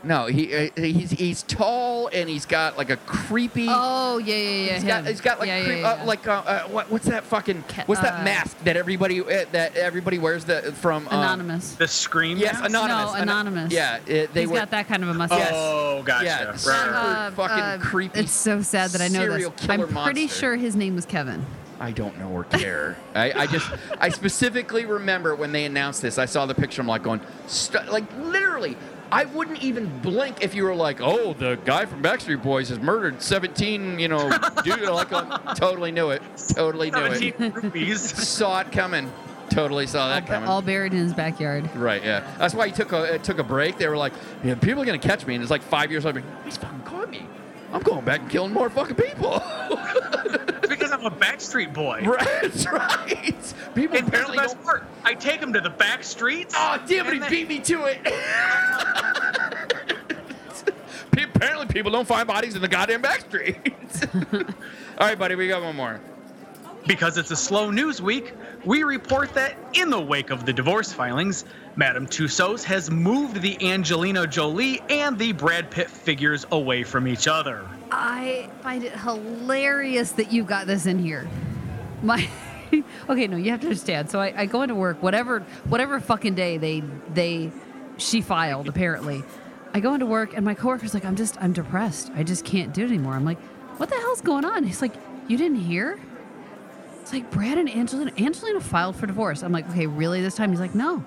No, 0.04 0.26
he 0.26 0.54
uh, 0.54 0.68
he's 0.76 1.10
he's 1.10 1.42
tall 1.42 2.08
and 2.12 2.28
he's 2.28 2.46
got 2.46 2.76
like 2.76 2.90
a 2.90 2.96
creepy. 2.98 3.66
Oh 3.68 4.18
yeah, 4.18 4.34
yeah, 4.34 4.40
yeah. 4.66 4.74
He's 4.74 4.84
got, 4.84 5.06
he's 5.06 5.20
got 5.20 5.38
like 5.38 5.48
yeah, 5.48 5.64
creep, 5.64 5.78
yeah, 5.80 5.90
Uh, 5.92 5.96
yeah. 5.96 6.04
like 6.04 6.26
uh, 6.28 6.32
uh, 6.46 6.62
what, 6.64 6.90
what's 6.90 7.06
that 7.06 7.24
fucking 7.24 7.64
what's 7.86 8.00
that 8.02 8.20
uh, 8.20 8.24
mask 8.24 8.58
that 8.64 8.76
everybody 8.76 9.20
uh, 9.20 9.44
that 9.52 9.76
everybody 9.76 10.18
wears 10.18 10.44
the 10.44 10.60
from 10.74 11.08
um, 11.08 11.18
anonymous. 11.20 11.74
The 11.74 11.88
scream. 11.88 12.36
Yes, 12.36 12.54
mask? 12.54 12.66
anonymous. 12.70 13.04
No, 13.12 13.18
Ano- 13.18 13.22
anonymous. 13.22 13.72
yeah, 13.72 13.98
it, 14.06 14.32
they 14.34 14.40
He's 14.40 14.50
were. 14.50 14.56
got 14.56 14.70
that 14.72 14.88
kind 14.88 15.02
of 15.02 15.08
a 15.08 15.14
mustache. 15.14 15.38
Yes. 15.38 15.52
Oh, 15.54 16.02
gotcha. 16.04 16.24
Yeah, 16.24 16.44
Right, 16.44 16.58
super 16.58 16.76
right. 16.92 17.26
Uh, 17.26 17.30
fucking 17.32 17.58
uh, 17.64 17.78
creepy. 17.80 18.20
It's 18.20 18.32
so 18.32 18.62
sad 18.62 18.90
that 18.90 19.00
I 19.00 19.08
know 19.08 19.20
serial 19.20 19.50
this. 19.52 19.68
I'm 19.70 19.80
pretty 19.88 19.92
monster. 19.94 20.28
sure 20.28 20.56
his 20.56 20.76
name 20.76 20.94
was 20.94 21.06
Kevin. 21.06 21.44
I 21.80 21.90
don't 21.90 22.16
know 22.18 22.28
or 22.28 22.44
care. 22.44 22.96
I, 23.14 23.32
I 23.32 23.46
just, 23.46 23.68
I 23.98 24.08
specifically 24.08 24.84
remember 24.86 25.34
when 25.34 25.50
they 25.52 25.64
announced 25.64 26.02
this. 26.02 26.18
I 26.18 26.24
saw 26.24 26.46
the 26.46 26.54
picture. 26.54 26.80
I'm 26.80 26.86
like 26.86 27.02
going, 27.02 27.20
st- 27.48 27.90
like 27.90 28.04
literally. 28.18 28.76
I 29.12 29.24
wouldn't 29.26 29.62
even 29.62 30.00
blink 30.00 30.42
if 30.42 30.54
you 30.54 30.64
were 30.64 30.74
like, 30.74 31.00
"Oh, 31.00 31.34
the 31.34 31.58
guy 31.64 31.84
from 31.86 32.02
Backstreet 32.02 32.42
Boys 32.42 32.68
has 32.68 32.78
murdered 32.80 33.22
17." 33.22 33.98
You 33.98 34.08
know, 34.08 34.30
dude. 34.64 34.82
Like, 34.82 35.12
uh, 35.12 35.54
totally 35.54 35.92
knew 35.92 36.10
it. 36.10 36.22
Totally 36.54 36.90
knew 36.90 37.04
it. 37.04 37.14
17 37.14 37.52
rupees. 37.52 38.00
Saw 38.28 38.60
it 38.60 38.72
coming. 38.72 39.12
Totally 39.50 39.86
saw 39.86 40.08
that 40.08 40.22
all, 40.22 40.28
coming. 40.28 40.48
all 40.48 40.62
buried 40.62 40.92
in 40.94 41.00
his 41.00 41.12
backyard. 41.12 41.68
Right. 41.76 42.02
Yeah. 42.02 42.26
That's 42.38 42.54
why 42.54 42.66
he 42.66 42.72
took 42.72 42.92
a 42.92 43.14
uh, 43.14 43.18
took 43.18 43.38
a 43.38 43.44
break. 43.44 43.76
They 43.76 43.86
were 43.86 43.96
like, 43.96 44.14
yeah, 44.42 44.54
"People 44.54 44.82
are 44.82 44.86
gonna 44.86 44.98
catch 44.98 45.26
me," 45.26 45.34
and 45.34 45.42
it's 45.42 45.50
like 45.50 45.62
five 45.62 45.90
years 45.90 46.04
later. 46.04 46.22
He's 46.44 46.56
fucking 46.56 46.80
caught 46.80 46.83
me. 46.83 46.83
I'm 47.74 47.82
going 47.82 48.04
back 48.04 48.20
and 48.20 48.30
killing 48.30 48.52
more 48.52 48.70
fucking 48.70 48.94
people. 48.96 49.42
because 50.68 50.92
I'm 50.92 51.04
a 51.04 51.10
Backstreet 51.10 51.74
boy. 51.74 52.02
right. 52.04 52.24
That's 52.42 52.66
right. 52.70 53.54
People 53.74 53.96
And 53.98 54.06
the 54.06 54.10
apparently 54.10 54.36
best 54.38 54.54
don't 54.54 54.64
part. 54.64 54.84
I 55.04 55.14
take 55.14 55.40
him 55.40 55.52
to 55.52 55.60
the 55.60 55.70
back 55.70 56.04
streets. 56.04 56.54
Oh, 56.56 56.80
damn 56.86 57.06
it, 57.08 57.14
he 57.14 57.18
then- 57.18 57.30
beat 57.30 57.48
me 57.48 57.58
to 57.60 57.84
it. 57.86 57.98
Apparently, 61.34 61.66
people 61.66 61.90
don't 61.90 62.06
find 62.06 62.26
bodies 62.28 62.54
in 62.54 62.62
the 62.62 62.68
goddamn 62.68 63.02
back 63.02 63.20
streets. 63.20 64.06
All 64.32 64.40
right, 65.00 65.18
buddy, 65.18 65.34
we 65.34 65.48
got 65.48 65.62
one 65.62 65.74
more. 65.76 66.00
Because 66.86 67.16
it's 67.16 67.30
a 67.30 67.36
slow 67.36 67.70
news 67.70 68.02
week, 68.02 68.34
we 68.64 68.82
report 68.82 69.32
that 69.34 69.56
in 69.72 69.88
the 69.88 70.00
wake 70.00 70.30
of 70.30 70.44
the 70.44 70.52
divorce 70.52 70.92
filings, 70.92 71.46
Madame 71.76 72.06
Tussauds 72.06 72.62
has 72.64 72.90
moved 72.90 73.40
the 73.40 73.56
Angelina 73.70 74.26
Jolie 74.26 74.82
and 74.90 75.18
the 75.18 75.32
Brad 75.32 75.70
Pitt 75.70 75.90
figures 75.90 76.44
away 76.52 76.84
from 76.84 77.08
each 77.08 77.26
other. 77.26 77.66
I 77.90 78.50
find 78.62 78.84
it 78.84 78.92
hilarious 78.92 80.12
that 80.12 80.30
you 80.30 80.44
got 80.44 80.66
this 80.66 80.84
in 80.84 80.98
here. 80.98 81.26
My 82.02 82.28
okay, 83.08 83.26
no, 83.28 83.38
you 83.38 83.50
have 83.50 83.60
to 83.60 83.68
understand. 83.68 84.10
So 84.10 84.20
I, 84.20 84.42
I 84.42 84.46
go 84.46 84.60
into 84.62 84.74
work, 84.74 85.02
whatever 85.02 85.40
whatever 85.64 85.98
fucking 86.00 86.34
day 86.34 86.58
they 86.58 86.82
they 87.14 87.50
she 87.96 88.20
filed 88.20 88.68
apparently. 88.68 89.24
I 89.72 89.80
go 89.80 89.94
into 89.94 90.06
work 90.06 90.36
and 90.36 90.44
my 90.44 90.54
coworker's 90.54 90.92
like, 90.92 91.04
I'm 91.06 91.16
just 91.16 91.40
I'm 91.40 91.54
depressed. 91.54 92.12
I 92.14 92.24
just 92.24 92.44
can't 92.44 92.74
do 92.74 92.82
it 92.82 92.88
anymore. 92.88 93.14
I'm 93.14 93.24
like, 93.24 93.40
what 93.78 93.88
the 93.88 93.96
hell's 93.96 94.20
going 94.20 94.44
on? 94.44 94.64
He's 94.64 94.82
like, 94.82 94.92
you 95.28 95.38
didn't 95.38 95.60
hear? 95.60 95.98
It's 97.04 97.12
like 97.12 97.30
Brad 97.30 97.58
and 97.58 97.68
Angelina. 97.68 98.12
Angelina 98.16 98.62
filed 98.62 98.96
for 98.96 99.06
divorce. 99.06 99.42
I'm 99.42 99.52
like, 99.52 99.68
okay, 99.68 99.86
really 99.86 100.22
this 100.22 100.34
time? 100.34 100.48
He's 100.48 100.58
like, 100.58 100.74
no. 100.74 101.04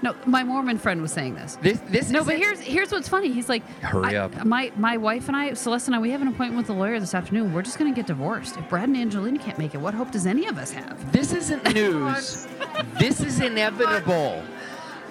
No, 0.00 0.14
my 0.24 0.42
Mormon 0.42 0.78
friend 0.78 1.02
was 1.02 1.12
saying 1.12 1.34
this. 1.34 1.58
This 1.60 1.78
this 1.90 2.08
No, 2.08 2.24
but 2.24 2.36
here's 2.38 2.58
here's 2.58 2.90
what's 2.90 3.06
funny. 3.06 3.30
He's 3.30 3.46
like, 3.50 3.62
Hurry 3.82 4.16
up. 4.16 4.46
My 4.46 4.72
my 4.76 4.96
wife 4.96 5.28
and 5.28 5.36
I, 5.36 5.52
Celeste 5.52 5.88
and 5.88 5.94
I, 5.96 5.98
we 5.98 6.10
have 6.10 6.22
an 6.22 6.28
appointment 6.28 6.56
with 6.56 6.68
the 6.68 6.72
lawyer 6.72 6.98
this 6.98 7.14
afternoon. 7.14 7.52
We're 7.52 7.60
just 7.60 7.78
gonna 7.78 7.92
get 7.92 8.06
divorced. 8.06 8.56
If 8.56 8.66
Brad 8.70 8.88
and 8.88 8.96
Angelina 8.96 9.38
can't 9.38 9.58
make 9.58 9.74
it, 9.74 9.78
what 9.78 9.92
hope 9.92 10.10
does 10.10 10.24
any 10.24 10.46
of 10.46 10.56
us 10.56 10.70
have? 10.70 11.12
this 11.12 11.34
isn't 11.34 11.64
news. 11.74 12.48
this 12.98 13.20
is 13.20 13.40
inevitable. 13.40 14.42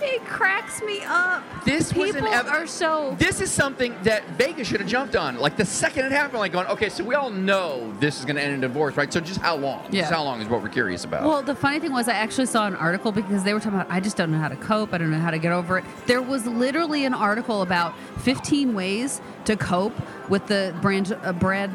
It 0.02 0.24
cracks 0.26 0.82
me 0.82 1.02
up. 1.06 1.44
This 1.64 1.94
was 1.94 2.12
People 2.12 2.28
inev- 2.30 2.48
are 2.50 2.68
so. 2.68 3.16
This 3.18 3.42
is 3.42 3.52
something 3.52 3.96
that 4.04 4.28
Vegas 4.32 4.68
should 4.68 4.80
have 4.82 4.90
jumped 4.90 5.16
on. 5.16 5.38
Like 5.38 5.58
the 5.58 5.66
second 5.66 6.06
it 6.06 6.12
happened, 6.12 6.40
like 6.40 6.52
going, 6.52 6.68
okay, 6.68 6.90
so 6.90 7.04
we 7.04 7.16
all 7.16 7.30
know 7.30 7.94
this 8.00 8.20
is 8.20 8.26
going 8.26 8.36
to 8.36 8.42
end 8.42 8.54
in 8.54 8.62
divorce, 8.62 8.98
right? 8.98 9.12
So 9.12 9.20
just 9.20 9.40
how 9.40 9.56
long? 9.56 9.86
Yeah. 9.92 10.02
Just 10.02 10.14
how 10.14 10.24
long 10.24 10.42
is 10.42 10.48
what 10.50 10.62
we're 10.62 10.70
curious 10.70 11.06
about. 11.06 11.24
Well, 11.24 11.42
the 11.42 11.56
funny 11.56 11.80
thing 11.80 11.92
was, 11.92 12.08
I 12.08 12.14
actually 12.14 12.48
saw 12.48 12.68
an 12.68 12.76
article 12.76 13.12
because 13.12 13.44
they 13.44 13.54
were 13.54 13.60
talking 13.60 13.80
about, 13.80 13.92
I 13.92 14.00
just 14.00 14.18
don't 14.18 14.32
know 14.32 14.40
how 14.40 14.50
to 14.50 14.56
cope. 14.58 14.94
I 14.94 14.98
don't 14.98 15.12
know 15.12 15.20
how 15.20 15.32
to 15.32 15.40
get 15.40 15.52
over 15.52 15.78
it. 15.78 15.86
There 16.06 16.22
was 16.22 16.46
literally 16.46 17.06
an 17.06 17.14
article 17.14 17.62
about 17.62 17.94
15 18.20 18.74
ways 18.74 19.22
to 19.46 19.56
cope 19.56 19.94
with 20.30 20.46
the 20.48 20.76
brand, 20.82 21.18
uh, 21.24 21.34
Brad, 21.34 21.72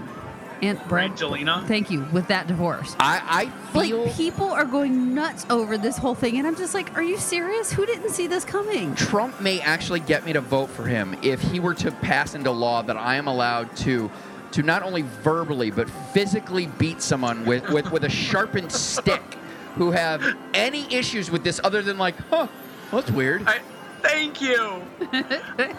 and 0.62 0.82
Brad. 0.88 1.10
Angelina. 1.10 1.64
Thank 1.66 1.90
you, 1.90 2.02
with 2.12 2.28
that 2.28 2.46
divorce. 2.46 2.96
I, 3.00 3.50
I 3.72 3.80
feel 3.86 4.04
Like, 4.04 4.14
people 4.14 4.48
are 4.48 4.64
going 4.64 5.14
nuts 5.14 5.46
over 5.50 5.78
this 5.78 5.96
whole 5.96 6.14
thing. 6.14 6.38
And 6.38 6.46
I'm 6.46 6.56
just 6.56 6.74
like, 6.74 6.96
are 6.96 7.02
you 7.02 7.16
serious? 7.16 7.72
Who 7.72 7.86
didn't 7.86 8.10
see 8.10 8.26
this 8.26 8.44
coming? 8.44 8.94
Trump 8.94 9.40
may 9.40 9.60
actually 9.60 10.00
get 10.00 10.24
me 10.24 10.32
to 10.32 10.40
vote 10.40 10.70
for 10.70 10.84
him 10.84 11.16
if 11.22 11.40
he 11.40 11.60
were 11.60 11.74
to 11.74 11.90
pass 11.90 12.34
into 12.34 12.50
law 12.50 12.82
that 12.82 12.96
I 12.96 13.16
am 13.16 13.26
allowed 13.26 13.74
to 13.78 14.10
to 14.52 14.62
not 14.64 14.82
only 14.82 15.02
verbally 15.02 15.70
but 15.70 15.88
physically 16.12 16.66
beat 16.66 17.00
someone 17.00 17.44
with, 17.46 17.68
with, 17.70 17.92
with 17.92 18.02
a 18.02 18.08
sharpened 18.08 18.72
stick 18.72 19.22
who 19.76 19.92
have 19.92 20.24
any 20.54 20.92
issues 20.92 21.30
with 21.30 21.44
this 21.44 21.60
other 21.62 21.82
than 21.82 21.98
like, 21.98 22.16
huh, 22.30 22.48
well, 22.90 23.00
that's 23.00 23.12
weird. 23.12 23.46
I, 23.46 23.60
thank 24.02 24.40
you. 24.40 24.82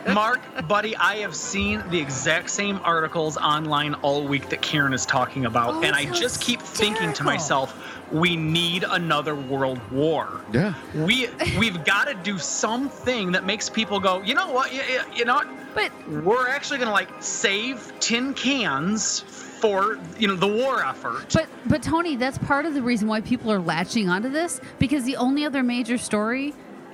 Mark, 0.13 0.39
buddy, 0.67 0.95
I 0.95 1.17
have 1.17 1.35
seen 1.35 1.83
the 1.89 1.99
exact 1.99 2.49
same 2.49 2.79
articles 2.83 3.37
online 3.37 3.93
all 3.95 4.27
week 4.27 4.49
that 4.49 4.61
Karen 4.61 4.93
is 4.93 5.05
talking 5.05 5.45
about, 5.45 5.75
Oh, 5.75 5.83
and 5.83 5.95
I 5.95 6.01
it's 6.03 6.19
just 6.19 6.41
keep 6.41 6.61
thinking 6.61 7.13
to 7.13 7.23
myself, 7.23 7.77
we 8.11 8.35
need 8.35 8.83
another 8.87 9.35
world 9.35 9.79
war. 9.91 10.41
yeah. 10.51 10.73
We 10.93 11.27
we've 11.57 11.83
got 11.85 12.07
to 12.07 12.13
do 12.13 12.37
something 12.37 13.31
that 13.31 13.45
makes 13.45 13.69
people 13.69 13.99
go, 13.99 14.21
you 14.21 14.33
know 14.33 14.51
what, 14.51 14.73
you, 14.73 14.81
you- 14.81 15.01
you 15.15 15.25
know 15.25 15.35
what, 15.35 15.47
But 15.75 15.91
we're 16.23 16.47
actually 16.49 16.79
gonna 16.79 16.91
like 16.91 17.09
save 17.21 17.91
tin 17.99 18.33
cans 18.33 19.19
for 19.21 19.99
you 20.17 20.27
know 20.27 20.35
the 20.35 20.47
war 20.47 20.83
effort. 20.83 21.27
But 21.33 21.47
but 21.67 21.83
Tony, 21.83 22.15
that's 22.15 22.37
part 22.39 22.65
of 22.65 22.73
the 22.73 22.81
reason 22.81 23.07
why 23.07 23.21
people 23.21 23.51
are 23.51 23.59
latching 23.59 24.09
onto 24.09 24.29
this 24.29 24.59
because 24.79 25.03
the 25.05 25.15
only 25.17 25.45
other 25.45 25.63
major 25.63 25.97
story. 25.97 26.53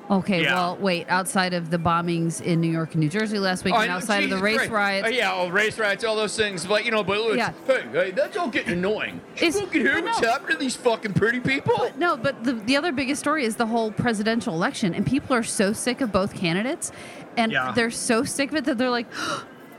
Okay, 0.09 0.43
Yeah. 0.43 0.53
well, 0.53 0.77
wait. 0.77 1.05
Outside 1.09 1.53
of 1.53 1.69
the 1.69 1.77
bombings 1.77 2.41
in 2.41 2.61
New 2.61 2.71
York 2.71 2.91
and 2.93 3.01
New 3.01 3.09
Jersey 3.09 3.39
last 3.39 3.65
week, 3.65 3.73
Oh, 3.75 3.79
and 3.79 3.91
outside 3.91 4.23
of 4.23 4.29
the 4.29 4.37
race 4.37 4.55
Christ. 4.57 4.71
riots, 4.71 5.07
Oh, 5.07 5.11
yeah, 5.11 5.31
all 5.31 5.51
race 5.51 5.77
riots, 5.77 6.03
all 6.05 6.15
those 6.15 6.35
things. 6.37 6.65
But 6.65 6.85
you 6.85 6.91
know, 6.91 7.03
but 7.03 7.17
it's, 7.19 7.35
Yeah. 7.37 7.51
hey, 7.65 7.83
hey, 7.91 8.11
that's 8.11 8.37
all 8.37 8.47
getting 8.47 8.73
annoying. 8.73 9.19
It's- 9.35 9.55
you 9.55 9.61
fucking 9.65 9.81
hear 9.81 10.01
what's 10.01 10.21
no. 10.21 10.29
happening 10.29 10.57
to 10.57 10.63
these 10.63 10.75
fucking 10.77 11.13
pretty 11.13 11.41
people? 11.41 11.91
no. 11.97 12.15
But 12.15 12.43
the 12.45 12.53
the 12.53 12.77
other 12.77 12.91
biggest 12.93 13.19
story 13.19 13.43
is 13.43 13.57
the 13.57 13.65
whole 13.65 13.91
presidential 13.91 14.53
election, 14.53 14.93
and 14.93 15.05
people 15.05 15.35
are 15.35 15.43
so 15.43 15.73
sick 15.73 15.99
of 15.99 16.11
both 16.11 16.33
candidates, 16.33 16.91
and 17.35 17.51
Yeah. 17.51 17.73
they're 17.75 17.91
so 17.91 18.23
sick 18.23 18.51
of 18.51 18.55
it 18.57 18.65
that 18.65 18.77
they're 18.77 18.89
like. 18.89 19.07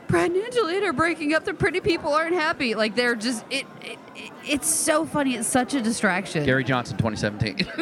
Brad 0.09 0.31
and 0.31 0.43
Angelina 0.43 0.87
are 0.87 0.93
breaking 0.95 1.35
up. 1.35 1.45
The 1.45 1.53
pretty 1.53 1.81
people 1.81 2.15
aren't 2.15 2.33
happy. 2.35 2.75
Like 2.75 2.95
they're 2.95 3.15
just 3.15 3.45
it, 3.51 3.67
it. 3.83 3.99
It's 4.45 4.67
so 4.67 5.05
funny. 5.05 5.35
It's 5.37 5.49
such 5.49 5.75
a 5.75 5.83
distraction. 5.83 6.45
Gary 6.45 6.65
Johnson, 6.65 6.97
2017. 6.97 7.69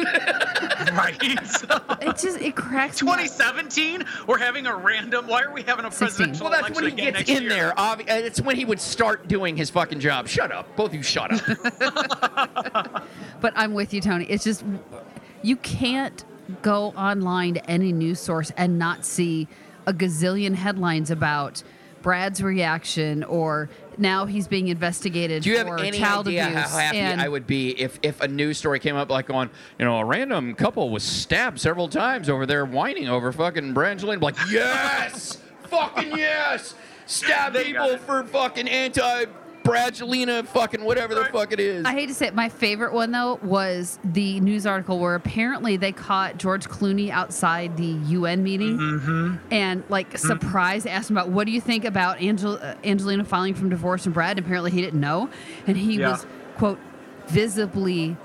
right. 0.95 1.17
It 1.21 2.17
just 2.17 2.41
it 2.41 2.55
cracks 2.55 3.01
me. 3.01 3.09
up. 3.09 3.17
2017, 3.17 4.03
we're 4.27 4.37
having 4.37 4.67
a 4.67 4.75
random. 4.75 5.27
Why 5.27 5.43
are 5.43 5.53
we 5.53 5.63
having 5.63 5.85
a 5.85 5.91
16. 5.91 6.07
presidential 6.07 6.49
well, 6.49 6.61
that's 6.61 6.75
when 6.75 6.89
he 6.89 6.95
gets 7.11 7.29
in 7.29 7.43
year? 7.43 7.49
there. 7.49 7.71
Obvi- 7.73 8.09
uh, 8.09 8.15
it's 8.15 8.41
when 8.41 8.55
he 8.55 8.65
would 8.65 8.79
start 8.79 9.27
doing 9.27 9.55
his 9.55 9.69
fucking 9.69 9.99
job. 9.99 10.27
Shut 10.27 10.51
up. 10.51 10.75
Both 10.75 10.89
of 10.89 10.95
you 10.95 11.03
shut 11.03 11.31
up. 11.31 13.03
But 13.39 13.53
I'm 13.55 13.73
with 13.73 13.93
you, 13.93 14.01
Tony. 14.01 14.25
It's 14.25 14.43
just 14.43 14.63
you 15.43 15.55
can't 15.57 16.25
go 16.63 16.87
online 16.97 17.53
to 17.53 17.69
any 17.69 17.91
news 17.93 18.19
source 18.19 18.51
and 18.57 18.79
not 18.79 19.05
see 19.05 19.47
a 19.85 19.93
gazillion 19.93 20.55
headlines 20.55 21.11
about 21.11 21.61
Brad's 22.01 22.41
reaction 22.41 23.23
or 23.23 23.69
now 23.97 24.25
he's 24.25 24.47
being 24.47 24.67
investigated 24.67 25.43
Do 25.43 25.49
you 25.49 25.57
have 25.57 25.67
for 25.67 25.79
any 25.79 25.97
child 25.97 26.27
idea 26.27 26.47
abuse. 26.47 26.61
how 26.71 26.77
happy 26.77 26.97
and 26.97 27.21
I 27.21 27.27
would 27.27 27.47
be 27.47 27.79
if, 27.79 27.99
if 28.03 28.21
a 28.21 28.27
news 28.27 28.57
story 28.57 28.79
came 28.79 28.95
up 28.95 29.09
like 29.09 29.29
on, 29.29 29.49
you 29.79 29.85
know, 29.85 29.97
a 29.97 30.05
random 30.05 30.53
couple 30.55 30.89
was 30.89 31.03
stabbed 31.03 31.59
several 31.59 31.87
times 31.87 32.29
over 32.29 32.45
there 32.45 32.65
whining 32.65 33.09
over 33.09 33.31
fucking 33.31 33.73
Brangelina? 33.73 34.21
Like, 34.21 34.35
yes! 34.49 35.39
fucking 35.63 36.17
yes! 36.17 36.75
Stab 37.05 37.53
They 37.53 37.65
people 37.65 37.97
for 37.97 38.23
fucking 38.23 38.67
anti 38.67 39.25
Brangelina 39.67 40.45
fucking 40.47 40.83
whatever 40.83 41.13
the 41.15 41.25
fuck 41.25 41.51
it 41.51 41.59
is. 41.59 41.85
I 41.85 41.91
hate 41.91 42.07
to 42.07 42.13
say 42.13 42.27
it, 42.27 42.35
my 42.35 42.49
favorite 42.49 42.93
one 42.93 43.11
though 43.11 43.39
was 43.43 43.99
the 44.03 44.39
news 44.39 44.65
article 44.65 44.99
where 44.99 45.15
apparently 45.15 45.77
they 45.77 45.91
caught 45.91 46.37
George 46.37 46.67
Clooney 46.67 47.09
outside 47.09 47.75
the 47.77 47.85
UN 47.85 48.43
meeting 48.43 48.77
Mm-hmm. 48.77 49.35
and 49.51 49.83
like 49.89 50.17
surprised 50.17 50.87
asked 50.87 51.09
him 51.09 51.17
about 51.17 51.29
what 51.29 51.45
do 51.45 51.51
you 51.51 51.61
think 51.61 51.85
about 51.85 52.21
Angel- 52.21 52.59
uh, 52.61 52.75
Angelina 52.83 53.23
filing 53.23 53.53
from 53.53 53.69
divorce 53.69 54.05
and 54.05 54.13
Brad. 54.13 54.37
And 54.37 54.45
apparently 54.45 54.71
he 54.71 54.81
didn't 54.81 54.99
know, 54.99 55.29
and 55.67 55.75
he 55.77 55.99
Yeah. 55.99 56.11
was 56.11 56.25
quote 56.57 56.79
visibly 57.27 58.15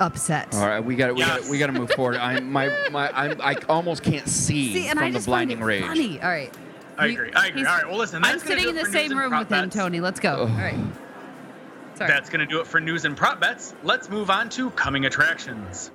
upset. 0.00 0.54
All 0.54 0.66
right, 0.66 0.80
we 0.84 0.96
got 0.96 1.14
we 1.14 1.20
Yes. 1.20 1.40
got 1.40 1.48
we 1.50 1.58
got 1.58 1.66
to 1.68 1.72
move 1.72 1.90
forward. 1.96 2.16
I'm 2.16 2.50
my 2.50 2.70
my 2.90 3.10
I'm, 3.12 3.40
I 3.40 3.56
almost 3.68 4.02
can't 4.02 4.28
see, 4.28 4.72
See, 4.74 4.86
and 4.88 4.98
from 4.98 5.06
I 5.08 5.10
the 5.10 5.18
just 5.18 5.26
find 5.26 5.48
blinding 5.48 5.60
it 5.60 5.64
rage. 5.64 5.84
funny. 5.84 6.20
All 6.20 6.28
right. 6.28 6.52
I 6.98 7.06
agree. 7.06 7.32
I 7.34 7.48
agree. 7.48 7.60
he's- 7.62 7.70
All 7.70 7.76
right. 7.78 7.88
Well, 7.88 7.98
listen. 7.98 8.24
I'm 8.24 8.38
sitting 8.38 8.68
in 8.68 8.74
the 8.74 8.84
same 8.86 9.16
room 9.16 9.30
with 9.36 9.50
him, 9.50 9.68
bets. 9.68 9.74
Tony. 9.76 10.00
Let's 10.00 10.20
go. 10.20 10.40
All 10.40 10.46
right. 10.46 10.78
Sorry. 11.96 12.10
That's 12.10 12.28
going 12.28 12.40
to 12.40 12.46
do 12.46 12.60
it 12.60 12.66
for 12.66 12.80
news 12.80 13.04
and 13.04 13.16
prop 13.16 13.40
bets. 13.40 13.72
Let's 13.84 14.08
move 14.08 14.28
on 14.30 14.48
to 14.50 14.70
coming 14.70 15.04
attractions. 15.04 15.90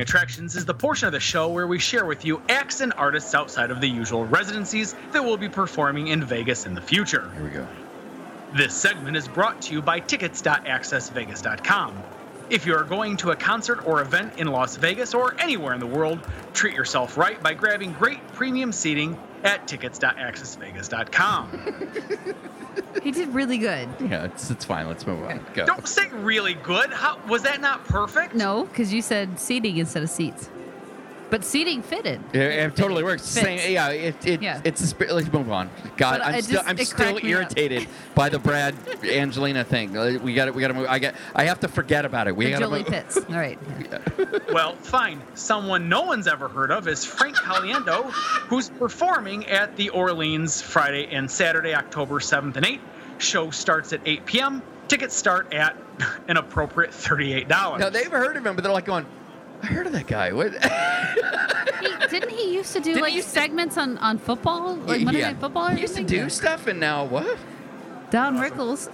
Attractions 0.00 0.56
is 0.56 0.64
the 0.64 0.74
portion 0.74 1.06
of 1.06 1.12
the 1.12 1.20
show 1.20 1.48
where 1.48 1.66
we 1.66 1.78
share 1.78 2.06
with 2.06 2.24
you 2.24 2.42
acts 2.48 2.80
and 2.80 2.92
artists 2.94 3.34
outside 3.34 3.70
of 3.70 3.80
the 3.80 3.88
usual 3.88 4.24
residencies 4.24 4.94
that 5.12 5.24
will 5.24 5.36
be 5.36 5.48
performing 5.48 6.08
in 6.08 6.24
Vegas 6.24 6.66
in 6.66 6.74
the 6.74 6.80
future. 6.80 7.30
Here 7.34 7.44
we 7.44 7.50
go. 7.50 7.66
This 8.54 8.74
segment 8.74 9.16
is 9.16 9.28
brought 9.28 9.60
to 9.62 9.74
you 9.74 9.82
by 9.82 10.00
tickets.accessvegas.com. 10.00 12.02
If 12.48 12.64
you 12.64 12.76
are 12.76 12.84
going 12.84 13.16
to 13.18 13.32
a 13.32 13.36
concert 13.36 13.84
or 13.86 14.02
event 14.02 14.38
in 14.38 14.46
Las 14.46 14.76
Vegas 14.76 15.14
or 15.14 15.34
anywhere 15.40 15.74
in 15.74 15.80
the 15.80 15.86
world, 15.86 16.20
treat 16.52 16.74
yourself 16.74 17.16
right 17.16 17.42
by 17.42 17.54
grabbing 17.54 17.92
great 17.92 18.26
premium 18.28 18.72
seating 18.72 19.18
at 19.44 19.68
tickets.accessvegas.com. 19.68 22.32
He 23.02 23.10
did 23.12 23.28
really 23.28 23.58
good. 23.58 23.88
Yeah, 24.00 24.24
it's 24.24 24.50
it's 24.50 24.64
fine. 24.64 24.88
Let's 24.88 25.06
move 25.06 25.22
on. 25.24 25.44
Go. 25.54 25.64
Don't 25.64 25.86
say 25.86 26.08
really 26.10 26.54
good. 26.54 26.92
How 26.92 27.20
was 27.28 27.42
that 27.42 27.60
not 27.60 27.84
perfect? 27.84 28.34
No, 28.34 28.64
because 28.64 28.92
you 28.92 29.00
said 29.00 29.38
seating 29.38 29.76
instead 29.76 30.02
of 30.02 30.10
seats. 30.10 30.50
But 31.28 31.44
seating 31.44 31.82
fitted. 31.82 32.20
Yeah, 32.32 32.40
it 32.66 32.76
totally 32.76 33.02
works. 33.02 33.22
Fits. 33.22 33.44
Same, 33.46 33.72
yeah, 33.72 33.88
it, 33.88 34.24
it, 34.26 34.40
Yeah. 34.42 34.60
it's 34.64 34.80
a 34.80 34.86
spirit. 34.86 35.12
Let's 35.14 35.32
move 35.32 35.50
on. 35.50 35.70
God, 35.96 36.18
But 36.20 36.26
I'm 36.28 36.34
it 36.36 36.44
still, 36.44 36.56
just- 36.58 36.68
I'm 36.68 36.78
still 36.78 36.96
cracked 36.96 37.24
me 37.24 37.34
up. 37.34 37.40
irritated 37.40 37.88
by 38.14 38.28
the 38.28 38.38
Brad 38.38 38.74
Angelina 39.04 39.64
thing. 39.64 39.96
Uh, 39.98 40.18
We 40.22 40.34
got 40.34 40.44
to, 40.46 40.52
we 40.52 40.60
got 40.60 40.68
to 40.68 40.74
move. 40.74 40.86
I 40.88 40.98
get, 41.00 41.16
I 41.34 41.44
have 41.44 41.58
to 41.60 41.68
forget 41.68 42.04
about 42.04 42.28
it. 42.28 42.36
We 42.36 42.50
got 42.50 42.58
to 42.58 42.64
Jolie 42.64 42.78
move. 42.80 42.88
Pitts. 42.92 43.16
All 43.16 43.34
right. 43.34 43.58
yeah. 43.90 43.98
Well, 44.52 44.76
fine. 44.76 45.20
Someone 45.34 45.88
no 45.88 46.02
one's 46.02 46.28
ever 46.28 46.46
heard 46.48 46.70
of 46.70 46.86
is 46.86 47.04
Frank 47.04 47.34
Caliendo, 47.36 48.04
who's 48.48 48.68
performing 48.68 49.46
at 49.46 49.74
the 49.76 49.88
Orleans 49.88 50.62
Friday 50.62 51.08
and 51.12 51.28
Saturday, 51.30 51.74
October 51.74 52.20
7th 52.20 52.56
and 52.56 52.64
8th, 52.66 52.80
Show 53.18 53.50
starts 53.50 53.92
at 53.92 54.00
8 54.06 54.26
p.m. 54.26 54.62
Tickets 54.88 55.14
start 55.16 55.52
at 55.54 55.74
an 56.28 56.36
appropriate 56.36 56.90
$38. 56.92 57.48
Now 57.48 57.88
they've 57.90 58.06
heard 58.12 58.36
of 58.36 58.46
him, 58.46 58.54
but 58.54 58.62
they're 58.62 58.72
like 58.72 58.84
going, 58.84 59.06
I 59.62 59.66
heard 59.66 59.86
of 59.86 59.92
that 59.92 60.06
guy. 60.06 60.32
What? 60.32 60.52
He, 60.52 61.88
didn't 62.08 62.30
he 62.30 62.54
used 62.54 62.72
to 62.72 62.80
do 62.80 62.90
Didn't 62.90 63.02
like 63.02 63.10
he 63.10 63.16
used 63.16 63.28
to- 63.28 63.34
segments 63.34 63.76
on, 63.78 63.98
on 63.98 64.18
football, 64.18 64.76
like 64.76 65.02
Monday 65.02 65.20
Yeah. 65.20 65.28
Night 65.32 65.40
Football? 65.40 65.68
Or 65.68 65.70
He 65.72 65.80
used 65.82 65.94
to 65.94 66.00
something? 66.00 66.18
do 66.24 66.30
stuff, 66.30 66.66
and 66.66 66.80
now 66.80 67.04
what? 67.04 67.36
Don 68.10 68.38
Rickles. 68.38 68.88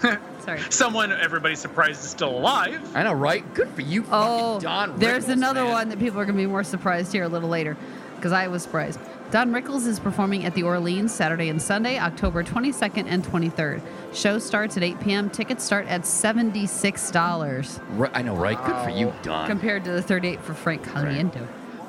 Sorry. 0.44 0.60
Someone 0.70 1.12
everybody's 1.12 1.58
surprised 1.60 2.04
is 2.04 2.10
still 2.10 2.30
alive. 2.36 2.80
I 2.96 3.02
know, 3.04 3.12
right? 3.12 3.52
Good 3.54 3.68
for 3.70 3.82
you, 3.82 4.04
Oh, 4.10 4.54
fucking 4.54 4.60
Don. 4.62 4.98
there's 4.98 5.26
Rickles, 5.26 5.32
another 5.32 5.62
man. 5.64 5.72
one 5.72 5.88
that 5.90 5.98
people 5.98 6.20
are 6.20 6.24
going 6.24 6.36
to 6.36 6.42
be 6.42 6.46
more 6.46 6.64
surprised 6.64 7.12
here 7.12 7.24
a 7.24 7.28
little 7.28 7.48
later 7.48 7.76
because 8.16 8.32
I 8.32 8.48
was 8.48 8.62
surprised. 8.62 8.98
Don 9.30 9.52
Rickles 9.52 9.86
is 9.86 9.98
performing 9.98 10.44
at 10.44 10.54
the 10.54 10.62
Orleans 10.62 11.12
Saturday 11.12 11.48
and 11.48 11.60
Sunday, 11.60 11.98
October 11.98 12.44
22nd 12.44 13.06
and 13.08 13.24
23rd. 13.24 13.80
Show 14.14 14.38
starts 14.38 14.76
at 14.76 14.82
8 14.84 15.00
p.m. 15.00 15.30
Tickets 15.30 15.64
start 15.64 15.86
at 15.88 16.02
$76 16.02 17.80
Ri- 17.98 18.08
I 18.14 18.22
know, 18.22 18.36
right? 18.36 18.56
Good 18.64 18.84
for 18.84 18.90
you, 18.90 19.12
Don. 19.22 19.46
compared 19.48 19.84
to 19.84 19.90
the 19.92 20.02
38 20.02 20.40
for 20.42 20.54
Frank 20.54 20.84
Caliendo. 20.84 21.46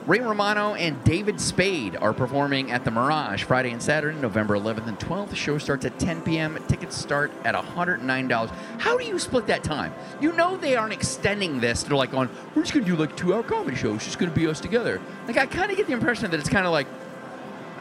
Ray 0.08 0.22
Romano 0.22 0.74
and 0.76 1.04
David 1.04 1.42
Spade 1.42 1.98
are 1.98 2.14
performing 2.14 2.72
at 2.72 2.86
the 2.86 2.92
Mirage 2.92 3.44
Friday 3.44 3.72
and 3.72 3.84
Saturday, 3.84 4.18
November 4.18 4.58
11th 4.58 4.88
and 4.88 4.98
12th. 4.98 5.32
The 5.32 5.36
show 5.36 5.58
starts 5.58 5.84
at 5.84 6.00
10 6.00 6.22
p.m. 6.22 6.58
Tickets 6.70 6.96
start 6.96 7.30
at 7.44 7.54
$109. 7.54 8.50
How 8.80 8.98
do 8.98 9.04
you 9.04 9.20
split 9.20 9.48
that 9.48 9.66
time? 9.66 9.94
You 10.22 10.32
know 10.32 10.56
they 10.56 10.78
aren't 10.78 10.94
extending 10.94 11.60
this. 11.60 11.84
They're 11.84 11.98
like 11.98 12.14
on, 12.14 12.30
we're 12.56 12.62
just 12.62 12.74
going 12.74 12.86
to 12.86 12.92
do 12.92 12.96
like 12.96 13.18
two-hour 13.18 13.44
comedy 13.44 13.76
show. 13.76 13.96
It's 13.96 14.06
just 14.06 14.18
going 14.18 14.32
to 14.32 14.40
be 14.40 14.48
us 14.48 14.62
together. 14.62 15.02
Like, 15.28 15.36
I 15.36 15.46
kind 15.46 15.72
of 15.72 15.76
get 15.78 15.88
the 15.88 15.94
impression 15.94 16.32
that 16.32 16.40
it's 16.40 16.48
kind 16.48 16.66
of 16.66 16.72
like, 16.72 16.88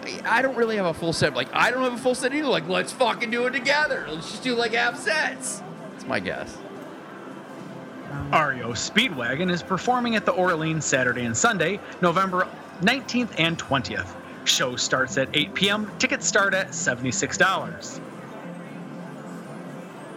I- 0.02 0.38
I 0.38 0.42
don't 0.42 0.56
really 0.56 0.76
have 0.76 0.86
a 0.86 0.94
full 0.94 1.12
set. 1.12 1.34
Like, 1.34 1.54
I 1.54 1.70
don't 1.70 1.84
have 1.84 1.94
a 1.94 1.98
full 1.98 2.16
set 2.16 2.34
either. 2.34 2.48
Like, 2.48 2.66
let's 2.66 2.90
fucking 2.90 3.30
do 3.30 3.46
it 3.46 3.52
together. 3.52 4.04
Let's 4.10 4.32
just 4.32 4.42
do 4.42 4.56
like 4.56 4.72
half 4.72 4.98
sets. 4.98 5.62
That's 5.92 6.06
my 6.06 6.18
guess. 6.18 6.58
REO 8.32 8.72
Speedwagon 8.72 9.50
is 9.50 9.62
performing 9.62 10.16
at 10.16 10.24
the 10.24 10.32
Orleans 10.32 10.84
Saturday 10.84 11.24
and 11.24 11.36
Sunday, 11.36 11.80
November 12.00 12.48
19th 12.82 13.30
and 13.38 13.58
20th. 13.58 14.08
Show 14.44 14.76
starts 14.76 15.16
at 15.18 15.28
8 15.34 15.54
p.m. 15.54 15.90
Tickets 15.98 16.26
start 16.26 16.54
at 16.54 16.68
$76. 16.68 18.00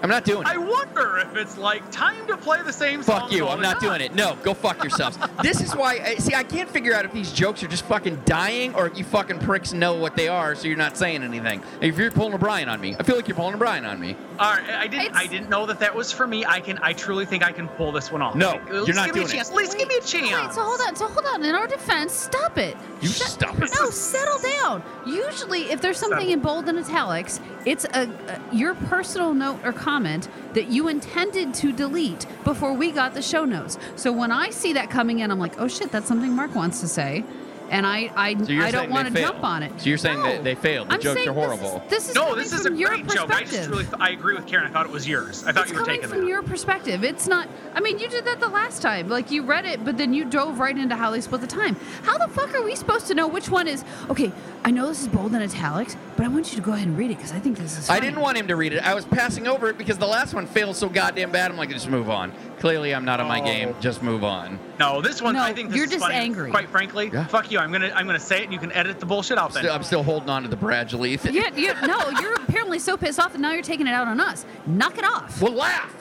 I'm 0.01 0.09
not 0.09 0.23
doing 0.23 0.41
it. 0.43 0.47
I 0.47 0.57
wonder 0.57 1.17
if 1.17 1.35
it's 1.35 1.57
like 1.57 1.89
time 1.91 2.26
to 2.27 2.38
play 2.38 2.61
the 2.63 2.71
same 2.71 3.03
song. 3.03 3.21
Fuck 3.21 3.31
you. 3.31 3.47
I'm 3.47 3.61
not 3.61 3.80
doing 3.81 4.01
it. 4.01 4.15
No, 4.15 4.35
go 4.43 4.53
fuck 4.53 4.81
yourselves. 4.81 5.17
this 5.43 5.59
is 5.61 5.76
why. 5.76 6.15
See, 6.15 6.34
I 6.34 6.43
can't 6.43 6.69
figure 6.69 6.93
out 6.93 7.03
if 7.05 7.11
these 7.11 7.31
jokes 7.34 7.61
are 7.63 7.67
just 7.67 7.84
fucking 7.85 8.21
dying 8.26 8.73
or 8.76 8.88
if 8.88 8.97
you 8.97 9.03
fucking 9.03 9.39
pricks 9.39 9.73
know 9.73 9.95
what 9.95 10.15
they 10.15 10.27
are, 10.27 10.55
so 10.55 10.67
you're 10.67 10.77
not 10.77 10.95
saying 10.97 11.23
anything. 11.23 11.61
If 11.81 11.97
you're 11.97 12.11
pulling 12.11 12.34
a 12.34 12.38
Brian 12.38 12.69
on 12.69 12.80
me, 12.80 12.95
I 12.97 13.03
feel 13.03 13.15
like 13.17 13.27
you're 13.27 13.35
pulling 13.35 13.55
a 13.55 13.57
Brian 13.57 13.84
on 13.85 13.99
me. 13.99 14.15
All 14.39 14.53
right, 14.53 14.69
I 14.69 14.88
didn't. 14.88 15.15
I 15.15 15.27
didn't 15.27 15.49
know 15.49 15.65
that 15.65 15.80
that 15.81 15.93
was 15.93 16.11
for 16.13 16.26
me. 16.26 16.45
I 16.45 16.61
can. 16.61 16.80
I 16.81 16.93
truly 16.93 17.26
think 17.26 17.43
I 17.43 17.51
can 17.51 17.67
pull 17.67 17.91
this 17.91 18.09
one 18.09 18.21
off. 18.21 18.35
No, 18.35 18.51
At 18.51 18.67
you're 18.67 18.81
least 18.84 18.95
not 18.95 19.05
give 19.07 19.15
me 19.15 19.21
doing 19.21 19.27
a 19.27 19.34
it. 19.34 19.35
chance. 19.35 19.49
At 19.49 19.55
least 19.55 19.77
give 19.77 19.88
me 19.89 19.95
a 19.95 20.01
chance. 20.01 20.47
Wait, 20.47 20.53
so 20.53 20.63
hold 20.63 20.80
on. 20.88 20.95
So 20.95 21.07
hold 21.07 21.26
on. 21.26 21.43
In 21.43 21.55
our 21.55 21.67
defense, 21.67 22.13
stop 22.13 22.57
it. 22.57 22.77
You 23.01 23.09
Shut- 23.09 23.27
stop 23.27 23.59
it. 23.61 23.69
No, 23.77 23.89
settle 23.89 24.39
down. 24.39 24.81
Usually, 25.05 25.63
if 25.71 25.81
there's 25.81 25.97
something 25.97 26.19
Settle. 26.19 26.34
in 26.34 26.39
bold 26.39 26.69
and 26.69 26.80
italics, 26.80 27.41
it's 27.65 27.84
a, 27.85 28.09
a 28.27 28.55
your 28.55 28.76
personal 28.76 29.34
note 29.34 29.59
or 29.65 29.73
comment 29.73 29.88
that 29.93 30.67
you 30.69 30.87
intended 30.87 31.53
to 31.55 31.71
delete 31.73 32.25
before 32.43 32.73
we 32.73 32.91
got 32.91 33.13
the 33.15 33.21
show 33.21 33.43
notes. 33.43 33.77
So 33.95 34.11
when 34.11 34.31
I 34.31 34.51
see 34.51 34.73
that 34.73 34.89
coming 34.91 35.19
in, 35.19 35.31
I'm 35.31 35.39
like, 35.39 35.59
oh 35.59 35.67
shit, 35.67 35.91
that's 35.91 36.07
something 36.07 36.31
Mark 36.31 36.53
wants 36.53 36.79
to 36.81 36.87
say, 36.87 37.23
and 37.71 37.85
I 37.87 38.11
I, 38.15 38.35
So 38.43 38.53
I 38.53 38.69
don't 38.71 38.91
want 38.91 39.07
to 39.13 39.19
jump 39.21 39.43
on 39.43 39.63
it. 39.63 39.71
So 39.81 39.89
you're 39.89 39.97
saying 39.97 40.19
No. 40.19 40.25
that 40.25 40.43
they 40.43 40.53
failed. 40.55 40.89
The 40.89 40.93
I'm 40.93 41.01
jokes 41.01 41.23
saying 41.23 41.29
are 41.29 41.33
this 41.33 41.53
is- 41.53 41.59
horrible. 41.69 41.83
This 41.89 42.09
is, 42.09 42.15
no, 42.15 42.35
this 42.35 42.53
is 42.53 42.61
from 42.63 42.75
a 42.75 42.77
your 42.77 42.89
great 42.89 43.07
joke. 43.07 43.31
I 43.31 43.41
just 43.41 43.51
perspective. 43.69 43.71
really. 43.71 43.87
I 43.99 44.09
agree 44.11 44.35
with 44.35 44.45
Karen. 44.47 44.67
I 44.67 44.69
thought 44.69 44.85
it 44.85 44.91
was 44.91 45.07
yours. 45.07 45.43
I 45.43 45.51
thought 45.51 45.63
it's 45.63 45.71
you 45.71 45.77
were 45.79 45.85
coming 45.85 46.01
taking 46.01 46.09
from 46.09 46.21
that. 46.21 46.27
your 46.27 46.43
perspective. 46.43 47.03
It's 47.03 47.27
not. 47.27 47.47
I 47.73 47.79
mean, 47.81 47.97
you 47.99 48.07
did 48.09 48.25
that 48.25 48.39
the 48.39 48.47
last 48.47 48.81
time. 48.83 49.09
Like 49.09 49.31
you 49.31 49.43
read 49.43 49.65
it, 49.65 49.83
but 49.83 49.97
then 49.97 50.13
you 50.13 50.25
dove 50.25 50.59
right 50.59 50.77
into 50.77 50.95
how 50.95 51.09
they 51.11 51.21
split 51.21 51.41
the 51.41 51.47
time. 51.47 51.75
How 52.03 52.17
the 52.19 52.27
fuck 52.27 52.53
are 52.55 52.63
we 52.63 52.75
supposed 52.75 53.07
to 53.07 53.15
know 53.15 53.27
which 53.27 53.49
one 53.49 53.67
is? 53.67 53.83
Okay, 54.09 54.31
I 54.63 54.69
know 54.71 54.87
this 54.87 55.01
is 55.01 55.07
bold 55.07 55.33
and 55.33 55.43
italics, 55.43 55.95
but 56.19 56.25
I 56.25 56.27
want 56.27 56.49
you 56.51 56.57
to 56.57 56.61
go 56.61 56.73
ahead 56.73 56.85
and 56.85 56.97
read 56.97 57.11
it 57.11 57.15
because 57.15 57.31
I 57.31 57.39
think 57.39 57.57
this 57.57 57.77
is. 57.79 57.89
I 57.89 58.01
didn't 58.01 58.19
want 58.19 58.37
him 58.37 58.45
to 58.49 58.57
read 58.57 58.73
it. 58.73 58.83
I 58.85 58.93
was 58.93 59.05
passing 59.05 59.47
over 59.47 59.69
it 59.69 59.77
because 59.77 59.97
the 59.97 60.05
last 60.05 60.33
one 60.33 60.45
failed 60.47 60.75
so 60.75 60.89
goddamn 60.89 61.31
bad. 61.31 61.49
I'm 61.49 61.55
like, 61.55 61.69
just 61.69 61.87
move 61.89 62.09
on. 62.09 62.33
Clearly, 62.59 62.93
I'm 62.93 63.05
not 63.05 63.21
on 63.21 63.29
my 63.29 63.39
Oh. 63.39 63.45
game. 63.45 63.73
Just 63.79 64.03
move 64.03 64.25
on. 64.25 64.59
No, 64.81 64.99
this 65.01 65.21
one. 65.21 65.35
No, 65.35 65.41
I 65.41 65.53
think 65.53 65.69
this 65.69 65.77
you're 65.77 65.85
is 65.85 65.91
just 65.91 66.03
funny. 66.03 66.15
angry. 66.15 66.51
Quite 66.51 66.67
frankly, 66.69 67.09
Yeah. 67.13 67.25
fuck 67.27 67.49
you. 67.49 67.57
I'm 67.59 67.71
gonna. 67.71 67.89
I'm 67.95 68.05
gonna 68.05 68.19
say 68.19 68.39
it, 68.41 68.43
and 68.43 68.51
you 68.53 68.59
can 68.59 68.73
edit 68.73 68.99
the 68.99 69.05
bullshit 69.05 69.37
out. 69.37 69.53
Then. 69.53 69.63
Still, 69.63 69.73
I'm 69.73 69.83
still 69.83 70.03
holding 70.03 70.29
on 70.29 70.43
to 70.43 70.49
the 70.49 70.57
Bradley 70.57 71.15
thing. 71.15 71.33
Yeah, 71.35 71.55
you, 71.55 71.71
no, 71.87 72.09
you're 72.19 72.33
apparently 72.33 72.79
so 72.79 72.97
pissed 72.97 73.17
off 73.17 73.31
that 73.31 73.39
now 73.39 73.53
you're 73.53 73.63
taking 73.63 73.87
it 73.87 73.93
out 73.93 74.09
on 74.09 74.19
us. 74.19 74.45
Knock 74.67 74.97
it 74.97 75.05
off. 75.05 75.41
Well, 75.41 75.53
laugh. 75.53 75.95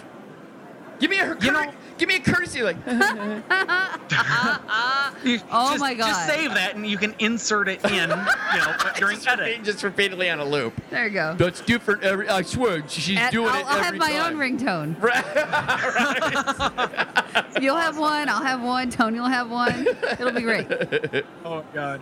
Give 0.99 1.11
me 1.11 1.21
a 1.21 1.37
You 1.41 1.53
know- 1.53 1.71
give 1.99 2.09
me 2.09 2.17
a 2.17 2.21
courtesy 2.21 2.63
like. 2.63 2.77
You- 5.25 5.41
Oh 5.51 5.71
just, 5.71 5.81
my 5.81 5.95
god! 5.95 6.07
Just 6.09 6.27
save 6.27 6.55
that, 6.55 6.75
and 6.77 6.87
you 6.87 6.97
can 6.97 7.15
insert 7.19 7.69
it 7.69 7.85
in. 7.85 7.93
You 7.93 8.07
know, 8.07 8.77
during 8.97 9.17
just, 9.17 9.27
edit. 9.29 9.47
repeat- 9.47 9.65
just 9.65 9.83
repeatedly 9.83 10.31
on 10.31 10.39
a 10.39 10.45
loop. 10.45 10.73
There 10.91 11.07
you 11.07 11.13
go. 11.13 11.35
That's 11.37 11.61
different. 11.61 12.03
Every, 12.05 12.29
I 12.29 12.43
swear, 12.43 12.83
she's 12.89 13.19
And 13.19 13.33
doing 13.33 13.49
I'll, 13.49 13.61
it 13.61 13.67
I'll 13.67 13.83
have 13.83 13.97
my 13.97 14.13
time. 14.13 14.35
own 14.35 14.39
ringtone. 14.39 14.97
Right. 17.49 17.63
You'll 17.63 17.77
have 17.77 17.99
one. 17.99 18.29
I'll 18.29 18.43
have 18.43 18.63
one. 18.63 18.91
Tony 18.91 19.19
will 19.19 19.27
have 19.27 19.51
one. 19.51 19.87
It'll 20.13 20.31
be 20.33 20.43
great. 20.43 20.67
Oh 21.45 21.65
God. 21.75 22.01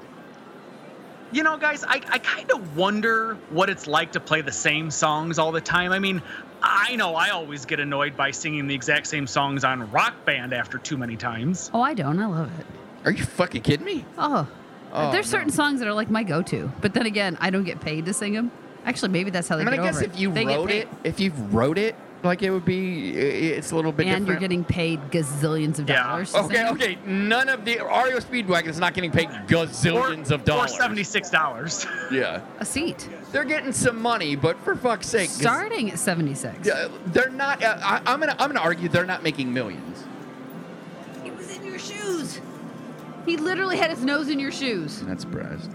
You 1.33 1.43
know, 1.43 1.57
guys, 1.57 1.83
I, 1.85 2.01
I 2.09 2.19
kind 2.19 2.51
of 2.53 2.77
wonder 2.77 3.35
what 3.51 3.69
it's 3.69 3.87
like 3.87 4.13
to 4.13 4.21
play 4.21 4.43
the 4.43 4.53
same 4.53 4.91
songs 4.91 5.39
all 5.39 5.51
the 5.53 5.61
time. 5.61 5.91
I 5.93 5.99
mean, 5.99 6.23
I 6.63 6.95
know 6.97 7.15
I 7.17 7.31
always 7.31 7.65
get 7.65 7.81
annoyed 7.81 8.17
by 8.17 8.31
singing 8.31 8.67
the 8.67 8.75
exact 8.75 9.07
same 9.09 9.27
songs 9.27 9.65
on 9.65 9.91
Rock 9.91 10.25
Band 10.25 10.53
after 10.55 10.79
too 10.79 10.97
many 10.97 11.17
times. 11.17 11.71
Oh, 11.75 11.83
I 11.83 11.95
don't. 11.95 12.19
I 12.21 12.27
love 12.27 12.51
it. 12.61 12.67
Are 13.05 13.11
you 13.11 13.25
fucking 13.25 13.63
kidding 13.63 13.87
me? 13.87 14.05
Oh, 14.17 14.47
Oh, 14.93 15.11
there's 15.13 15.31
no. 15.31 15.39
certain 15.39 15.51
songs 15.53 15.81
that 15.81 15.89
are 15.89 15.93
like 15.93 16.11
my 16.11 16.23
go-to, 16.23 16.71
but 16.81 16.95
then 16.95 17.07
again, 17.07 17.37
I 17.41 17.51
don't 17.51 17.65
get 17.65 17.81
paid 17.81 18.07
to 18.07 18.15
sing 18.15 18.33
them. 18.33 18.51
Actually, 18.85 19.11
maybe 19.11 19.31
that's 19.31 19.49
how 19.49 19.57
they 19.57 19.63
I 19.63 19.65
mean, 19.71 19.81
I 19.81 19.83
guess 19.83 19.97
over 19.97 20.05
if 20.07 20.19
you 20.19 20.33
They 20.33 20.45
get 20.45 20.57
wrote 20.57 20.71
it, 20.71 20.89
if 21.05 21.19
you 21.21 21.33
wrote 21.51 21.77
it, 21.77 21.97
like 22.23 22.43
it 22.43 22.51
would 22.51 22.65
be, 22.65 23.11
it's 23.11 23.73
a 23.73 23.77
little 23.77 23.93
bit 23.93 24.07
and 24.07 24.27
you're 24.27 24.37
getting 24.37 24.65
paid 24.65 25.01
gazillions 25.11 25.79
of 25.79 25.87
dollars. 25.87 26.33
to 26.33 26.41
Okay, 26.41 26.69
okay. 26.69 26.99
None 27.07 27.49
of 27.49 27.65
the 27.65 27.77
REO 27.79 28.19
Speedwagon 28.19 28.67
is 28.67 28.79
not 28.79 28.95
getting 28.95 29.11
paid 29.11 29.29
gazillions 29.47 30.31
or, 30.31 30.35
of 30.35 30.45
dollars. 30.45 30.73
Or 30.73 30.77
seventy-six 30.77 31.31
dollars. 31.31 31.87
Yeah, 32.11 32.41
A 32.61 32.65
seat 32.65 33.09
they're 33.33 33.45
getting 33.45 33.73
some 33.73 34.01
money, 34.01 34.37
but 34.37 34.59
for 34.61 34.75
fuck's 34.77 35.09
sake 35.09 35.29
starting 35.29 35.91
at 35.91 35.99
76. 35.99 36.67
Yeah, 36.67 36.89
they're 37.07 37.29
not. 37.29 37.63
Uh, 37.63 37.79
I, 37.83 38.01
I'm 38.07 38.21
gonna. 38.21 38.37
I'm 38.39 38.49
gonna 38.49 38.61
argue 38.61 38.89
they're 38.89 39.05
not 39.05 39.23
making 39.23 39.53
millions. 39.53 40.05
He 41.23 41.31
was 41.31 41.55
in 41.55 41.65
your 41.65 41.79
shoes. 41.79 42.41
He 43.27 43.37
literally 43.37 43.77
had 43.77 43.91
his 43.91 44.05
nose 44.05 44.29
in 44.29 44.39
your 44.39 44.53
shoes. 44.53 45.03
Not 45.03 45.21
surprised. 45.21 45.71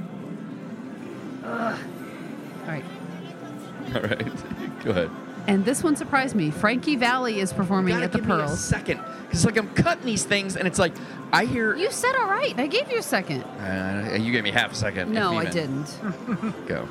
Ugh. 1.44 1.80
All 2.62 2.68
right. 2.68 2.84
All 3.96 4.02
right, 4.02 4.80
go 4.84 4.92
ahead. 4.92 5.12
And 5.48 5.66
this 5.66 5.84
one 5.84 5.96
surprised 5.96 6.36
me. 6.36 6.52
Frankie 6.52 6.96
Valli 6.96 7.40
is 7.40 7.52
performing 7.52 7.96
at 7.96 8.12
the 8.12 8.20
give 8.20 8.28
me 8.28 8.36
a 8.36 8.48
second, 8.50 9.02
because 9.24 9.46
like 9.46 9.58
I'm 9.58 9.74
cutting 9.74 10.06
these 10.06 10.24
things, 10.24 10.56
and 10.56 10.68
it's 10.68 10.80
like 10.80 10.94
I 11.32 11.46
hear. 11.46 11.76
You 11.76 11.92
said 11.92 12.16
all 12.16 12.28
right. 12.28 12.58
I 12.58 12.68
gave 12.68 12.92
you 12.92 13.00
a 13.00 13.04
second. 13.04 13.44
Uh, 13.44 14.18
you 14.20 14.32
gave 14.32 14.44
me 14.44 14.52
half 14.52 14.72
a 14.72 14.76
second. 14.76 15.12
No, 15.12 15.38
I 15.38 15.46
didn't. 15.46 15.98
Go. 16.68 16.88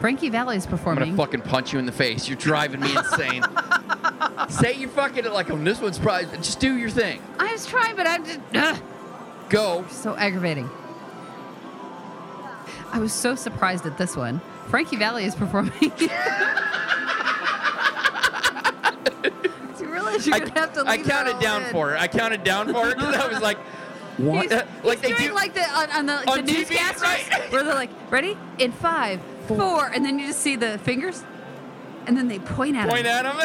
Frankie 0.00 0.30
Valli 0.30 0.56
is 0.56 0.66
performing. 0.66 1.02
I'm 1.02 1.16
gonna 1.16 1.26
fucking 1.26 1.42
punch 1.42 1.72
you 1.72 1.78
in 1.78 1.86
the 1.86 1.92
face. 1.92 2.28
You're 2.28 2.36
driving 2.38 2.80
me 2.80 2.96
insane. 2.96 3.42
Say 4.48 4.74
you're 4.74 4.88
fucking 4.90 5.24
it 5.24 5.32
like, 5.32 5.50
oh, 5.50 5.58
this 5.58 5.80
one's 5.80 5.98
probably. 5.98 6.36
Just 6.38 6.60
do 6.60 6.76
your 6.76 6.90
thing. 6.90 7.20
I 7.38 7.52
was 7.52 7.66
trying, 7.66 7.96
but 7.96 8.06
I'm 8.06 8.24
just 8.24 8.40
ugh, 8.54 8.80
Go. 9.48 9.84
so 9.90 10.14
aggravating. 10.16 10.70
I 12.92 12.98
was 12.98 13.12
so 13.12 13.34
surprised 13.34 13.86
at 13.86 13.98
this 13.98 14.16
one. 14.16 14.40
Frankie 14.68 14.96
Valli 14.96 15.24
is 15.24 15.34
performing. 15.34 15.72
you 15.80 15.90
realize 19.92 20.26
you're 20.26 20.36
I, 20.36 20.40
gonna 20.40 20.60
have 20.60 20.72
to 20.74 20.82
leave 20.82 20.88
I 20.88 20.98
counted 21.02 21.38
down 21.40 21.62
in. 21.62 21.70
for 21.70 21.90
her. 21.90 21.96
I 21.96 22.08
counted 22.08 22.44
down 22.44 22.72
for 22.72 22.84
her 22.84 22.94
because 22.94 23.16
I 23.16 23.28
was 23.28 23.40
like, 23.40 23.58
what? 24.18 24.50
Uh, 24.52 24.64
like 24.84 25.00
they 25.00 25.08
doing 25.08 25.28
do. 25.28 25.34
like 25.34 25.54
the 25.54 25.68
on, 25.70 25.90
on 25.90 26.06
the, 26.06 26.30
on 26.30 26.44
the 26.44 26.52
TV, 26.52 26.64
newscasters 26.76 27.02
right? 27.02 27.52
where 27.52 27.64
they're 27.64 27.74
like, 27.74 27.90
ready 28.10 28.36
in 28.58 28.72
five, 28.72 29.20
four, 29.46 29.86
and 29.86 30.04
then 30.04 30.18
you 30.18 30.26
just 30.26 30.40
see 30.40 30.56
the 30.56 30.78
fingers, 30.78 31.24
and 32.06 32.16
then 32.16 32.28
they 32.28 32.38
point 32.38 32.76
at 32.76 32.88
point 32.88 33.06
him. 33.06 33.26
at 33.26 33.26
him. 33.26 33.36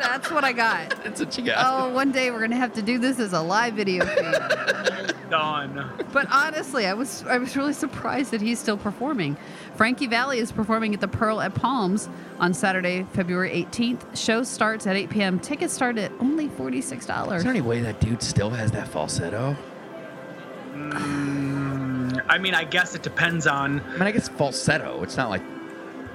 That's 0.00 0.30
what 0.30 0.44
I 0.44 0.52
got. 0.52 1.02
That's 1.04 1.20
what 1.20 1.36
you 1.38 1.44
got. 1.44 1.56
Oh, 1.60 1.92
one 1.94 2.12
day 2.12 2.30
we're 2.30 2.40
gonna 2.40 2.56
have 2.56 2.74
to 2.74 2.82
do 2.82 2.98
this 2.98 3.18
as 3.18 3.32
a 3.32 3.40
live 3.40 3.74
video. 3.74 4.04
Done. 5.30 5.90
but 6.12 6.26
honestly, 6.30 6.86
I 6.86 6.94
was 6.94 7.22
I 7.24 7.38
was 7.38 7.56
really 7.56 7.72
surprised 7.74 8.30
that 8.30 8.40
he's 8.40 8.58
still 8.58 8.76
performing. 8.78 9.36
Frankie 9.76 10.06
Valli 10.06 10.38
is 10.38 10.50
performing 10.52 10.94
at 10.94 11.00
the 11.00 11.08
Pearl 11.08 11.40
at 11.40 11.54
Palms 11.54 12.08
on 12.38 12.54
Saturday, 12.54 13.06
February 13.12 13.50
18th. 13.70 14.16
Show 14.16 14.42
starts 14.42 14.86
at 14.86 14.96
8 14.96 15.10
p.m. 15.10 15.38
Tickets 15.38 15.72
start 15.74 15.98
at 15.98 16.10
only 16.20 16.48
$46. 16.48 17.36
Is 17.36 17.42
there 17.44 17.50
any 17.50 17.60
way 17.60 17.80
that 17.80 18.00
dude 18.00 18.22
still 18.22 18.50
has 18.50 18.72
that 18.72 18.88
falsetto? 18.88 19.54
Mm, 20.74 22.22
I 22.28 22.38
mean, 22.38 22.54
I 22.54 22.64
guess 22.64 22.94
it 22.94 23.02
depends 23.02 23.46
on. 23.46 23.80
I 23.80 23.92
mean, 23.92 24.02
I 24.02 24.10
guess 24.12 24.28
falsetto. 24.28 25.02
It's 25.02 25.16
not 25.16 25.30
like, 25.30 25.42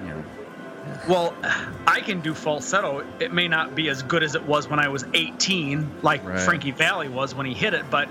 you 0.02 0.10
know. 0.10 0.24
Well, 1.08 1.36
I 1.88 2.02
can 2.02 2.20
do 2.22 2.34
falsetto. 2.34 3.06
It 3.20 3.34
may 3.34 3.48
not 3.48 3.76
be 3.76 3.90
as 3.90 4.04
good 4.04 4.24
as 4.24 4.36
it 4.36 4.44
was 4.44 4.70
when 4.70 4.80
I 4.80 4.88
was 4.88 5.06
18, 5.14 6.00
like 6.02 6.24
Right. 6.26 6.40
Frankie 6.40 6.72
Valli 6.72 7.10
was 7.10 7.36
when 7.36 7.46
he 7.46 7.54
hit 7.54 7.74
it, 7.74 7.86
but 7.90 8.08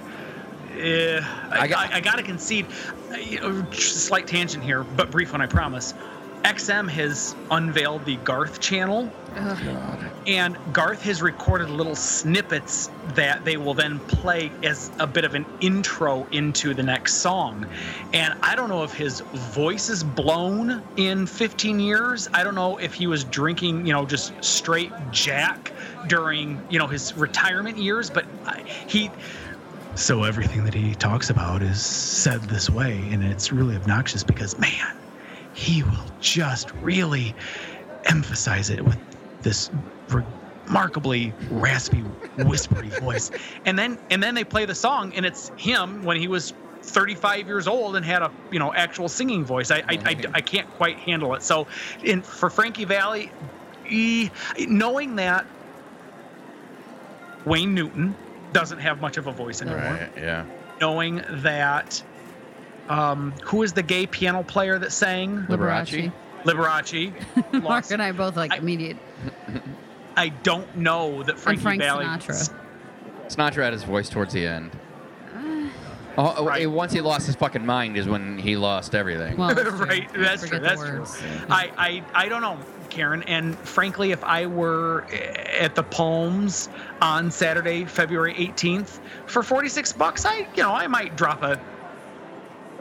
uh, 0.76 1.20
I, 1.50 1.60
I 1.60 1.66
got- 1.68 1.90
I, 1.92 1.96
I 1.96 2.00
got 2.00 2.16
to 2.16 2.22
concede. 2.22 2.66
uh, 3.12 3.16
You 3.16 3.40
know, 3.40 3.70
slight 3.72 4.26
tangent 4.26 4.64
here, 4.64 4.84
but 4.84 5.10
brief 5.10 5.32
one, 5.32 5.40
I 5.40 5.46
promise. 5.46 5.94
XM 6.44 6.88
has 6.90 7.36
unveiled 7.52 8.04
the 8.04 8.16
Garth 8.16 8.58
channel, 8.58 9.08
and 10.26 10.58
Garth 10.72 11.02
has 11.02 11.22
recorded 11.22 11.70
little 11.70 11.94
snippets 11.94 12.90
that 13.14 13.44
they 13.44 13.56
will 13.56 13.74
then 13.74 14.00
play 14.00 14.50
as 14.64 14.90
a 14.98 15.06
bit 15.06 15.24
of 15.24 15.36
an 15.36 15.46
intro 15.60 16.26
into 16.32 16.74
the 16.74 16.82
next 16.82 17.14
song. 17.18 17.64
And 18.12 18.34
I 18.42 18.56
don't 18.56 18.68
know 18.68 18.82
if 18.82 18.92
his 18.92 19.20
voice 19.20 19.88
is 19.88 20.02
blown 20.02 20.82
in 20.96 21.26
15 21.28 21.78
years. 21.78 22.28
I 22.34 22.42
don't 22.42 22.56
know 22.56 22.76
if 22.78 22.92
he 22.92 23.06
was 23.06 23.22
drinking, 23.22 23.86
you 23.86 23.92
know, 23.92 24.04
just 24.04 24.32
straight 24.42 24.90
Jack 25.12 25.72
during, 26.08 26.60
you 26.70 26.80
know, 26.80 26.88
his 26.88 27.16
retirement 27.16 27.78
years, 27.78 28.10
but 28.10 28.24
I- 28.46 28.62
he. 28.88 29.12
So 29.94 30.24
everything 30.24 30.64
that 30.64 30.72
he 30.72 30.94
talks 30.94 31.28
about 31.28 31.62
is 31.62 31.80
said 31.80 32.40
this 32.42 32.70
way, 32.70 33.08
and 33.10 33.22
it's 33.22 33.52
really 33.52 33.76
obnoxious 33.76 34.24
because, 34.24 34.58
man, 34.58 34.96
he 35.52 35.82
will 35.82 36.06
just 36.18 36.72
really 36.76 37.34
emphasize 38.04 38.70
it 38.70 38.82
with 38.82 38.98
this 39.42 39.70
remarkably 40.08 41.34
raspy, 41.50 41.98
whispery 42.38 42.88
voice. 42.88 43.30
And 43.66 43.78
then 43.78 43.98
and 44.10 44.22
then 44.22 44.34
they 44.34 44.44
play 44.44 44.64
the 44.64 44.74
song, 44.74 45.12
and 45.14 45.26
it's 45.26 45.52
him 45.56 46.02
when 46.02 46.16
he 46.16 46.26
was 46.26 46.54
35 46.82 47.46
years 47.46 47.68
old 47.68 47.94
and 47.94 48.04
had 48.04 48.22
a 48.22 48.32
you 48.50 48.58
know 48.58 48.72
actual 48.72 49.10
singing 49.10 49.44
voice. 49.44 49.70
I 49.70 49.78
I, 49.88 49.98
I, 50.06 50.16
I 50.34 50.40
can't 50.40 50.70
quite 50.70 50.96
handle 50.98 51.34
it. 51.34 51.42
So, 51.42 51.66
in 52.02 52.22
for 52.22 52.48
Frankie 52.48 52.86
Valli, 52.86 53.30
e, 53.88 54.30
knowing 54.58 55.16
that 55.16 55.44
Wayne 57.44 57.74
Newton 57.74 58.16
doesn't 58.52 58.78
have 58.78 59.00
much 59.00 59.16
of 59.16 59.26
a 59.26 59.32
voice 59.32 59.62
anymore 59.62 59.80
Right. 59.80 60.10
Yeah. 60.16 60.44
knowing 60.80 61.22
that 61.28 62.02
um, 62.88 63.32
who 63.44 63.62
is 63.62 63.72
the 63.72 63.82
gay 63.82 64.06
piano 64.06 64.42
player 64.42 64.78
that 64.78 64.92
sang 64.92 65.44
Liberace. 65.48 66.12
Liberace? 66.44 67.62
Mark 67.62 67.90
and 67.90 68.02
I 68.02 68.12
both 68.12 68.36
like 68.36 68.52
I- 68.52 68.56
immediate. 68.56 68.96
I 70.16 70.28
don't 70.30 70.76
know 70.76 71.22
that 71.22 71.38
Frankie 71.38 71.62
Frank 71.62 71.80
Valley. 71.80 72.04
Sinatra. 72.04 72.52
Sinatra 73.28 73.62
had 73.64 73.72
his 73.72 73.84
voice 73.84 74.08
towards 74.10 74.34
the 74.34 74.46
end. 74.46 74.70
Oh, 76.18 76.34
oh, 76.36 76.44
Right. 76.46 76.68
once 76.70 76.92
he 76.92 77.00
lost 77.00 77.26
his 77.26 77.36
fucking 77.36 77.64
mind 77.64 77.96
is 77.96 78.06
when 78.06 78.36
he 78.36 78.54
lost 78.56 78.94
everything. 78.94 79.38
Well, 79.38 79.54
that's 79.54 79.70
right, 79.72 80.06
that's 80.14 80.42
true. 80.46 80.58
forget 80.58 80.62
the 80.62 80.68
That's 80.68 80.80
true. 80.82 80.98
words. 80.98 81.22
I, 81.48 81.70
I 82.14 82.24
I 82.24 82.28
don't 82.28 82.42
know, 82.42 82.58
Karen. 82.92 83.22
And 83.22 83.58
frankly, 83.60 84.12
if 84.12 84.22
I 84.22 84.46
were 84.46 85.06
at 85.58 85.74
the 85.74 85.82
Palms 85.82 86.68
on 87.00 87.30
Saturday, 87.30 87.86
February 87.86 88.34
18th, 88.34 89.00
for 89.26 89.42
46 89.42 89.92
bucks, 89.94 90.26
I 90.26 90.46
you 90.54 90.62
know 90.62 90.72
I 90.72 90.86
might 90.86 91.16
drop 91.16 91.42
a 91.42 91.60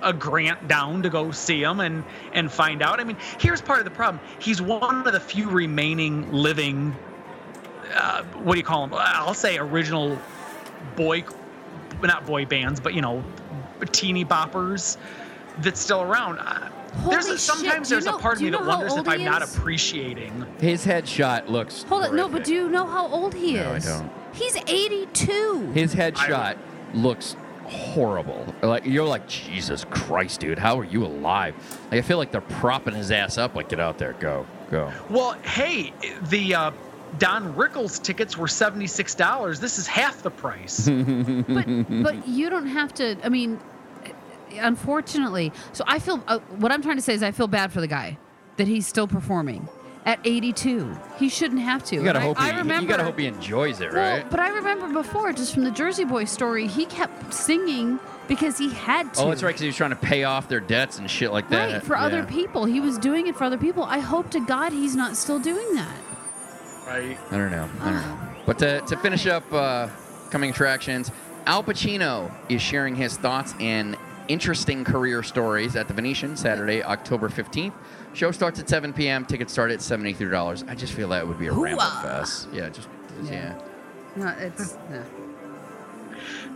a 0.03 0.11
grant 0.11 0.67
down 0.67 1.03
to 1.03 1.09
go 1.09 1.31
see 1.31 1.63
him 1.63 1.79
and 1.79 2.03
and 2.33 2.51
find 2.51 2.81
out. 2.81 2.99
I 2.99 3.03
mean, 3.05 3.17
here's 3.39 3.61
part 3.61 3.79
of 3.79 3.85
the 3.85 3.91
problem. 3.91 4.21
He's 4.39 4.61
one 4.61 5.07
of 5.07 5.13
the 5.13 5.19
few 5.19 5.49
remaining 5.49 6.29
living. 6.31 6.93
Uh, 7.93 8.23
what 8.43 8.53
do 8.53 8.59
you 8.59 8.65
call 8.65 8.87
them? 8.87 8.97
I'll 8.99 9.33
say 9.33 9.57
original 9.57 10.19
boy, 10.95 11.23
not 12.01 12.25
boy 12.25 12.45
bands, 12.45 12.79
but 12.79 12.93
you 12.93 13.01
know, 13.01 13.23
teeny 13.91 14.25
boppers 14.25 14.97
that's 15.59 15.79
still 15.79 16.01
around. 16.01 16.39
Uh, 16.93 17.09
there's 17.09 17.27
a, 17.27 17.37
sometimes 17.37 17.87
do 17.89 17.95
there's 17.95 18.05
know- 18.05 18.17
a 18.17 18.19
part 18.19 18.35
of 18.35 18.41
me 18.41 18.47
you 18.47 18.51
that 18.51 18.65
wonders 18.65 18.93
if 18.95 19.07
I'm 19.07 19.19
he 19.19 19.25
not 19.25 19.41
appreciating. 19.41 20.45
His 20.59 20.85
headshot 20.85 21.47
looks. 21.49 21.83
Hold 21.83 22.03
on, 22.03 22.15
no, 22.15 22.27
but 22.27 22.43
do 22.43 22.53
you 22.53 22.69
know 22.69 22.85
how 22.85 23.07
old 23.07 23.33
he 23.33 23.53
No, 23.53 23.71
I 23.71 23.75
is? 23.77 23.85
don't. 23.85 24.11
He's 24.33 24.55
82. 24.55 25.71
His 25.73 25.93
headshot 25.95 26.57
looks 26.93 27.35
horrible. 27.65 28.53
Like 28.61 28.85
you're 28.85 29.05
like 29.07 29.27
Jesus 29.27 29.85
Christ, 29.89 30.41
dude. 30.41 30.59
How 30.59 30.77
are 30.79 30.83
you 30.83 31.05
alive? 31.05 31.55
Like 31.91 31.99
I 31.99 32.01
feel 32.01 32.17
like 32.17 32.31
they're 32.31 32.41
propping 32.41 32.93
his 32.93 33.11
ass 33.11 33.37
up. 33.37 33.55
Like 33.55 33.69
get 33.69 33.79
out 33.79 33.97
there, 33.97 34.13
go, 34.13 34.45
go. 34.69 34.91
Well, 35.09 35.33
hey, 35.43 35.93
the 36.29 36.53
uh, 36.55 36.71
Don 37.17 37.53
Rickles 37.55 38.01
tickets 38.01 38.37
were 38.37 38.47
seventy 38.47 38.87
six 38.87 39.15
dollars. 39.15 39.59
This 39.59 39.77
is 39.79 39.87
half 39.87 40.21
the 40.23 40.31
price. 40.31 40.87
but 40.89 42.03
but 42.03 42.27
you 42.27 42.49
don't 42.49 42.67
have 42.67 42.93
to. 42.95 43.15
I 43.23 43.29
mean, 43.29 43.59
unfortunately, 44.59 45.51
so 45.73 45.83
I 45.87 45.99
feel. 45.99 46.23
Uh, 46.27 46.39
what 46.57 46.71
I'm 46.71 46.81
trying 46.81 46.97
to 46.97 47.01
say 47.01 47.13
is, 47.13 47.23
I 47.23 47.31
feel 47.31 47.47
bad 47.47 47.71
for 47.71 47.81
the 47.81 47.87
guy 47.87 48.17
that 48.57 48.67
he's 48.67 48.85
still 48.87 49.07
performing 49.07 49.67
at 50.05 50.19
82. 50.25 50.91
He 51.19 51.29
shouldn't 51.29 51.61
have 51.61 51.83
to. 51.85 51.95
You 51.95 52.03
gotta 52.03 52.17
And 52.19 52.23
I- 52.25 52.27
hope 52.27 52.39
I, 52.41 52.51
he. 52.51 52.57
remember. 52.57 52.81
you 52.83 52.87
gotta 52.89 53.03
hope 53.03 53.19
he 53.19 53.27
enjoys 53.27 53.81
it, 53.81 53.91
Well, 53.93 54.17
right? 54.17 54.29
but 54.31 54.39
I 54.39 54.49
remember 54.49 54.91
before, 54.91 55.31
just 55.33 55.53
from 55.53 55.63
the 55.63 55.71
Jersey 55.71 56.05
Boy 56.05 56.25
story, 56.25 56.65
he 56.67 56.85
kept 56.85 57.33
singing 57.33 57.99
because 58.27 58.57
he 58.57 58.69
had 58.73 59.13
to. 59.15 59.21
oh, 59.23 59.29
that's 59.29 59.43
right. 59.43 59.49
Because 59.49 59.61
he 59.61 59.67
was 59.67 59.75
trying 59.75 59.89
to 59.91 59.95
pay 59.95 60.23
off 60.23 60.47
their 60.47 60.59
debts 60.59 60.97
and 60.99 61.09
shit 61.09 61.31
like 61.31 61.49
that. 61.49 61.71
Right, 61.71 61.83
for 61.83 61.95
other 61.97 62.23
people. 62.23 62.65
He 62.65 62.79
was 62.79 62.97
doing 62.97 63.27
it 63.27 63.35
for 63.35 63.43
other 63.43 63.57
people. 63.57 63.83
I 63.83 63.99
hope 63.99 64.29
to 64.31 64.39
God 64.39 64.71
he's 64.73 64.95
not 64.95 65.17
still 65.17 65.37
doing 65.39 65.75
that. 65.75 65.95
right. 66.87 67.17
I 67.31 67.37
don't 67.37 67.51
know. 67.51 67.69
I 67.81 67.85
don't 67.85 67.93
know. 67.95 68.17
But 68.45 68.57
to, 68.59 68.81
to 68.81 68.97
finish 68.97 69.27
up 69.27 69.51
uh, 69.53 69.87
coming 70.31 70.49
attractions, 70.49 71.11
Al 71.45 71.63
Pacino 71.63 72.31
is 72.49 72.61
sharing 72.61 72.95
his 72.95 73.17
thoughts 73.17 73.53
and 73.59 73.95
interesting 74.31 74.83
career 74.83 75.23
stories 75.23 75.75
at 75.75 75.87
the 75.87 75.93
Venetian 75.93 76.35
Saturday, 76.37 76.83
October 76.83 77.29
15th. 77.29 77.73
Show 78.13 78.31
starts 78.31 78.59
at 78.59 78.69
7 78.69 78.93
p.m. 78.93 79.25
Tickets 79.25 79.51
start 79.51 79.71
at 79.71 79.79
$73. 79.79 80.69
I 80.69 80.75
just 80.75 80.93
feel 80.93 81.09
that 81.09 81.27
would 81.27 81.39
be 81.39 81.47
a 81.47 81.53
ramble 81.53 81.83
Hooah. 81.83 82.01
fest. 82.01 82.47
Yeah, 82.53 82.69
just 82.69 82.87
yeah. 83.23 83.59
No, 84.15 84.27
it's 84.39 84.77
no. 84.89 85.03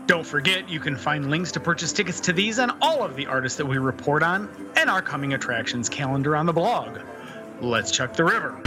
Don't 0.06 0.26
forget, 0.26 0.70
you 0.70 0.80
can 0.80 0.96
find 0.96 1.32
links 1.32 1.52
to 1.54 1.60
purchase 1.60 1.92
tickets 1.92 2.20
to 2.22 2.34
these 2.34 2.60
and 2.60 2.72
all 2.82 3.04
of 3.04 3.16
the 3.16 3.26
artists 3.26 3.58
that 3.58 3.66
we 3.66 3.78
report 3.78 4.22
on 4.22 4.50
and 4.76 4.90
our 4.90 5.02
coming 5.02 5.34
attractions 5.34 5.90
calendar 5.90 6.36
on 6.36 6.46
the 6.46 6.54
blog. 6.54 7.00
Let's 7.62 7.92
check 7.92 8.14
the 8.14 8.24
river. 8.24 8.62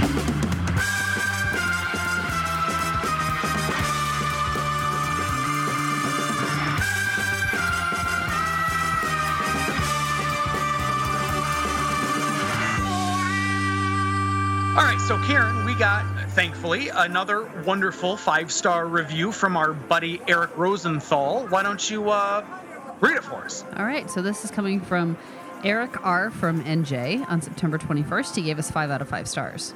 All 14.78 14.84
right, 14.84 15.00
so 15.00 15.20
Karen, 15.24 15.64
we 15.64 15.74
got, 15.74 16.04
thankfully, 16.30 16.88
another 16.90 17.50
wonderful 17.66 18.16
five 18.16 18.52
star 18.52 18.86
review 18.86 19.32
from 19.32 19.56
our 19.56 19.72
buddy 19.72 20.20
Eric 20.28 20.56
Rosenthal. 20.56 21.48
Why 21.48 21.64
don't 21.64 21.90
you 21.90 22.10
uh, 22.10 22.46
read 23.00 23.16
it 23.16 23.24
for 23.24 23.44
us? 23.44 23.64
All 23.76 23.84
right, 23.84 24.08
so 24.08 24.22
this 24.22 24.44
is 24.44 24.52
coming 24.52 24.80
from 24.80 25.18
Eric 25.64 26.06
R. 26.06 26.30
from 26.30 26.62
NJ 26.62 27.28
on 27.28 27.42
September 27.42 27.76
21st. 27.76 28.36
He 28.36 28.42
gave 28.42 28.60
us 28.60 28.70
five 28.70 28.88
out 28.88 29.02
of 29.02 29.08
five 29.08 29.26
stars. 29.26 29.74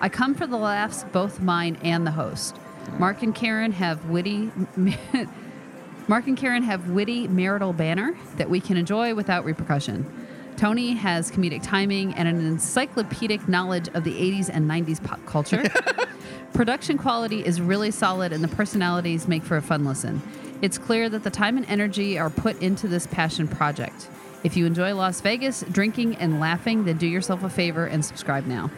I 0.00 0.08
come 0.08 0.32
for 0.32 0.46
the 0.46 0.58
laughs, 0.58 1.02
both 1.10 1.40
mine 1.40 1.76
and 1.82 2.06
the 2.06 2.12
host. 2.12 2.56
Mark 3.00 3.24
and 3.24 3.34
Karen 3.34 3.72
have 3.72 4.04
witty. 4.04 4.52
Mark 6.06 6.28
and 6.28 6.36
Karen 6.36 6.62
have 6.62 6.90
witty 6.90 7.26
marital 7.26 7.72
banner 7.72 8.16
that 8.36 8.48
we 8.48 8.60
can 8.60 8.76
enjoy 8.76 9.12
without 9.12 9.44
repercussion. 9.44 10.25
Tony 10.56 10.94
has 10.94 11.30
comedic 11.30 11.62
timing 11.62 12.14
and 12.14 12.26
an 12.28 12.44
encyclopedic 12.46 13.46
knowledge 13.48 13.88
of 13.94 14.04
the 14.04 14.12
80s 14.12 14.48
and 14.52 14.68
90s 14.70 15.02
pop 15.02 15.24
culture. 15.26 15.62
Production 16.54 16.96
quality 16.96 17.44
is 17.44 17.60
really 17.60 17.90
solid 17.90 18.32
and 18.32 18.42
the 18.42 18.48
personalities 18.48 19.28
make 19.28 19.42
for 19.42 19.56
a 19.56 19.62
fun 19.62 19.84
listen. 19.84 20.22
It's 20.62 20.78
clear 20.78 21.08
that 21.10 21.22
the 21.22 21.30
time 21.30 21.56
and 21.58 21.66
energy 21.68 22.18
are 22.18 22.30
put 22.30 22.60
into 22.62 22.88
this 22.88 23.06
passion 23.06 23.46
project. 23.46 24.08
If 24.42 24.56
you 24.56 24.64
enjoy 24.64 24.94
Las 24.94 25.20
Vegas, 25.20 25.62
drinking, 25.70 26.16
and 26.16 26.40
laughing, 26.40 26.84
then 26.84 26.96
do 26.96 27.06
yourself 27.06 27.42
a 27.42 27.50
favor 27.50 27.84
and 27.86 28.02
subscribe 28.04 28.46
now. 28.46 28.70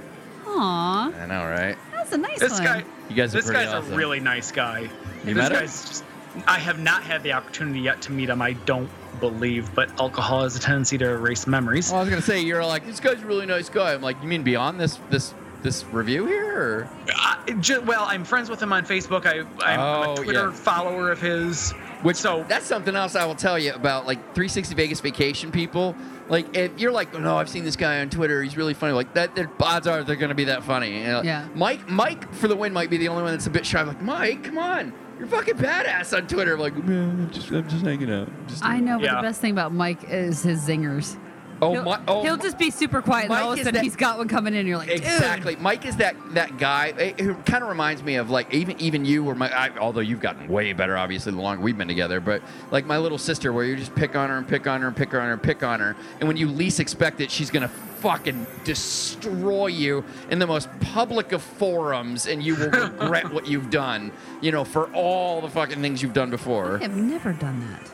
Aw, 0.46 1.12
I 1.12 1.26
know, 1.26 1.44
right? 1.44 1.76
that's 1.92 2.12
a 2.12 2.18
nice 2.18 2.40
This 2.40 2.52
one. 2.54 2.64
guy, 2.64 2.84
You 3.10 3.14
guys 3.16 3.34
are 3.34 3.38
this 3.38 3.46
pretty 3.50 3.64
guy's 3.64 3.74
awesome. 3.74 3.92
a 3.92 3.96
really 3.96 4.18
nice 4.18 4.50
guy. 4.50 4.80
You 5.24 5.34
this 5.34 5.36
met 5.36 5.52
him? 5.52 5.58
guy's 5.60 5.84
just, 5.84 6.04
I 6.46 6.58
have 6.58 6.78
not 6.78 7.02
had 7.02 7.22
the 7.22 7.32
opportunity 7.32 7.80
yet 7.80 8.00
to 8.02 8.12
meet 8.12 8.28
him. 8.28 8.40
I 8.42 8.52
don't 8.52 8.88
believe, 9.20 9.74
but 9.74 9.90
alcohol 10.00 10.42
has 10.42 10.54
a 10.56 10.60
tendency 10.60 10.96
to 10.98 11.08
erase 11.10 11.46
memories. 11.46 11.90
Well, 11.90 12.00
I 12.00 12.02
was 12.04 12.10
gonna 12.10 12.22
say 12.22 12.40
you're 12.40 12.64
like 12.64 12.86
this 12.86 13.00
guy's 13.00 13.22
a 13.22 13.26
really 13.26 13.46
nice 13.46 13.68
guy. 13.68 13.92
I'm 13.94 14.02
like, 14.02 14.20
you 14.22 14.28
mean 14.28 14.42
beyond 14.42 14.78
this 14.80 14.98
this 15.10 15.34
this 15.62 15.84
review 15.86 16.26
here? 16.26 16.58
Or? 16.58 16.90
I, 17.16 17.52
ju- 17.60 17.80
well, 17.82 18.04
I'm 18.06 18.24
friends 18.24 18.48
with 18.48 18.62
him 18.62 18.72
on 18.72 18.84
Facebook. 18.86 19.26
I, 19.26 19.40
I'm, 19.40 19.48
I'm 19.80 19.80
Oh, 20.10 20.12
a 20.12 20.16
Twitter 20.16 20.44
yeah. 20.46 20.52
follower 20.52 21.10
of 21.10 21.20
his. 21.20 21.72
Which 22.02 22.16
so 22.16 22.44
that's 22.48 22.64
something 22.64 22.94
else 22.94 23.16
I 23.16 23.24
will 23.24 23.34
tell 23.34 23.58
you 23.58 23.72
about 23.72 24.06
like 24.06 24.18
360 24.34 24.72
Vegas 24.76 25.00
vacation 25.00 25.50
people. 25.50 25.96
Like 26.28 26.56
if 26.56 26.78
you're 26.78 26.92
like, 26.92 27.12
oh, 27.12 27.18
no, 27.18 27.36
I've 27.36 27.48
seen 27.48 27.64
this 27.64 27.74
guy 27.74 28.00
on 28.00 28.08
Twitter. 28.10 28.40
He's 28.40 28.56
really 28.56 28.74
funny. 28.74 28.92
Like 28.92 29.14
that, 29.14 29.34
their 29.34 29.50
odds 29.60 29.88
are 29.88 30.04
they're 30.04 30.14
going 30.14 30.28
to 30.28 30.36
be 30.36 30.44
that 30.44 30.62
funny. 30.62 30.96
You 31.00 31.06
know? 31.06 31.22
Yeah. 31.22 31.48
Mike, 31.56 31.88
Mike 31.88 32.32
for 32.34 32.46
the 32.46 32.54
win 32.54 32.72
might 32.72 32.88
be 32.88 32.98
the 32.98 33.08
only 33.08 33.24
one 33.24 33.32
that's 33.32 33.48
a 33.48 33.50
bit 33.50 33.66
shy. 33.66 33.80
I'm 33.80 33.88
like, 33.88 34.00
Mike, 34.00 34.44
come 34.44 34.58
on, 34.58 34.92
You're 35.18 35.26
fucking 35.28 35.56
badass 35.56 36.16
on 36.16 36.26
Twitter. 36.28 36.54
I'm 36.54 36.60
like, 36.60 36.76
man, 36.76 37.10
I'm 37.10 37.30
just, 37.30 37.50
I'm 37.50 37.68
just 37.68 37.84
hanging 37.84 38.10
out. 38.12 38.28
Just 38.46 38.64
I 38.64 38.78
know, 38.80 38.98
but 38.98 39.04
Yeah. 39.06 39.16
the 39.16 39.22
best 39.22 39.40
thing 39.40 39.50
about 39.52 39.72
Mike 39.72 40.04
is 40.08 40.42
his 40.42 40.60
zingers. 40.66 41.16
Oh 41.62 41.72
he'll, 41.72 41.82
my, 41.82 42.00
oh, 42.08 42.22
he'll 42.22 42.36
just 42.36 42.58
be 42.58 42.70
super 42.70 43.02
quiet, 43.02 43.24
and 43.24 43.30
Mike 43.30 43.44
all 43.44 43.52
of 43.52 43.58
a 43.58 43.62
sudden 43.62 43.74
that- 43.74 43.84
he's 43.84 43.96
got 43.96 44.18
one 44.18 44.28
coming 44.28 44.54
in, 44.54 44.60
and 44.60 44.68
you're 44.68 44.78
like, 44.78 44.88
Exactly. 44.90 45.56
Mike 45.56 45.84
is 45.84 45.96
that 45.96 46.16
that 46.34 46.58
guy 46.58 46.94
eh, 46.98 47.12
who 47.22 47.34
kind 47.34 47.62
of 47.62 47.68
reminds 47.68 48.02
me 48.02 48.16
of 48.16 48.30
like 48.30 48.52
even 48.52 48.80
even 48.80 49.04
you 49.04 49.26
or 49.26 49.34
my 49.34 49.50
I, 49.50 49.76
although 49.78 50.00
you've 50.00 50.20
gotten 50.20 50.48
way 50.48 50.72
better 50.72 50.96
obviously 50.96 51.32
the 51.32 51.40
longer 51.40 51.62
we've 51.62 51.78
been 51.78 51.88
together, 51.88 52.20
but 52.20 52.42
like 52.70 52.86
my 52.86 52.98
little 52.98 53.18
sister 53.18 53.52
where 53.52 53.64
you 53.64 53.76
just 53.76 53.94
pick 53.94 54.16
on 54.16 54.28
her 54.30 54.36
and 54.36 54.46
pick 54.46 54.66
on 54.66 54.80
her 54.80 54.88
and 54.88 54.96
pick 54.96 55.14
on 55.14 55.20
her 55.20 55.32
and 55.32 55.42
pick 55.42 55.62
on 55.62 55.80
her, 55.80 55.96
and 56.20 56.28
when 56.28 56.36
you 56.36 56.48
least 56.48 56.80
expect 56.80 57.20
it, 57.20 57.30
she's 57.30 57.50
gonna 57.50 57.68
fucking 57.68 58.46
destroy 58.64 59.66
you 59.66 60.04
in 60.30 60.38
the 60.38 60.46
most 60.46 60.68
public 60.80 61.32
of 61.32 61.42
forums, 61.42 62.26
and 62.26 62.42
you 62.42 62.54
will 62.54 62.70
regret 62.70 63.32
what 63.32 63.46
you've 63.46 63.70
done. 63.70 64.12
You 64.40 64.52
know, 64.52 64.64
for 64.64 64.86
all 64.94 65.40
the 65.40 65.48
fucking 65.48 65.80
things 65.80 66.02
you've 66.02 66.12
done 66.12 66.30
before. 66.30 66.78
I 66.78 66.82
have 66.82 66.96
never 66.96 67.32
done 67.32 67.60
that. 67.60 67.90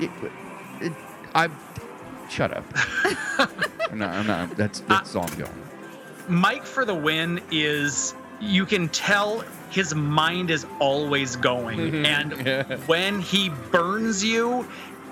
It, 0.00 0.10
it, 0.22 0.32
I 1.36 1.50
shut 2.30 2.56
up. 2.56 2.64
I'm 3.90 3.98
not. 3.98 4.14
I'm 4.14 4.26
not. 4.26 4.56
That's 4.56 4.80
uh, 4.80 4.84
that's 4.88 5.14
all 5.14 5.24
I'm 5.30 5.38
going. 5.38 5.62
Mike 6.28 6.64
for 6.64 6.84
the 6.84 6.94
win 6.94 7.40
is 7.52 8.14
you 8.40 8.64
can 8.64 8.88
tell 8.88 9.44
his 9.70 9.94
mind 9.94 10.50
is 10.50 10.66
always 10.80 11.36
going 11.36 11.78
mm-hmm. 11.78 12.06
and 12.06 12.80
when 12.86 13.20
he 13.20 13.50
burns 13.70 14.24
you 14.24 14.66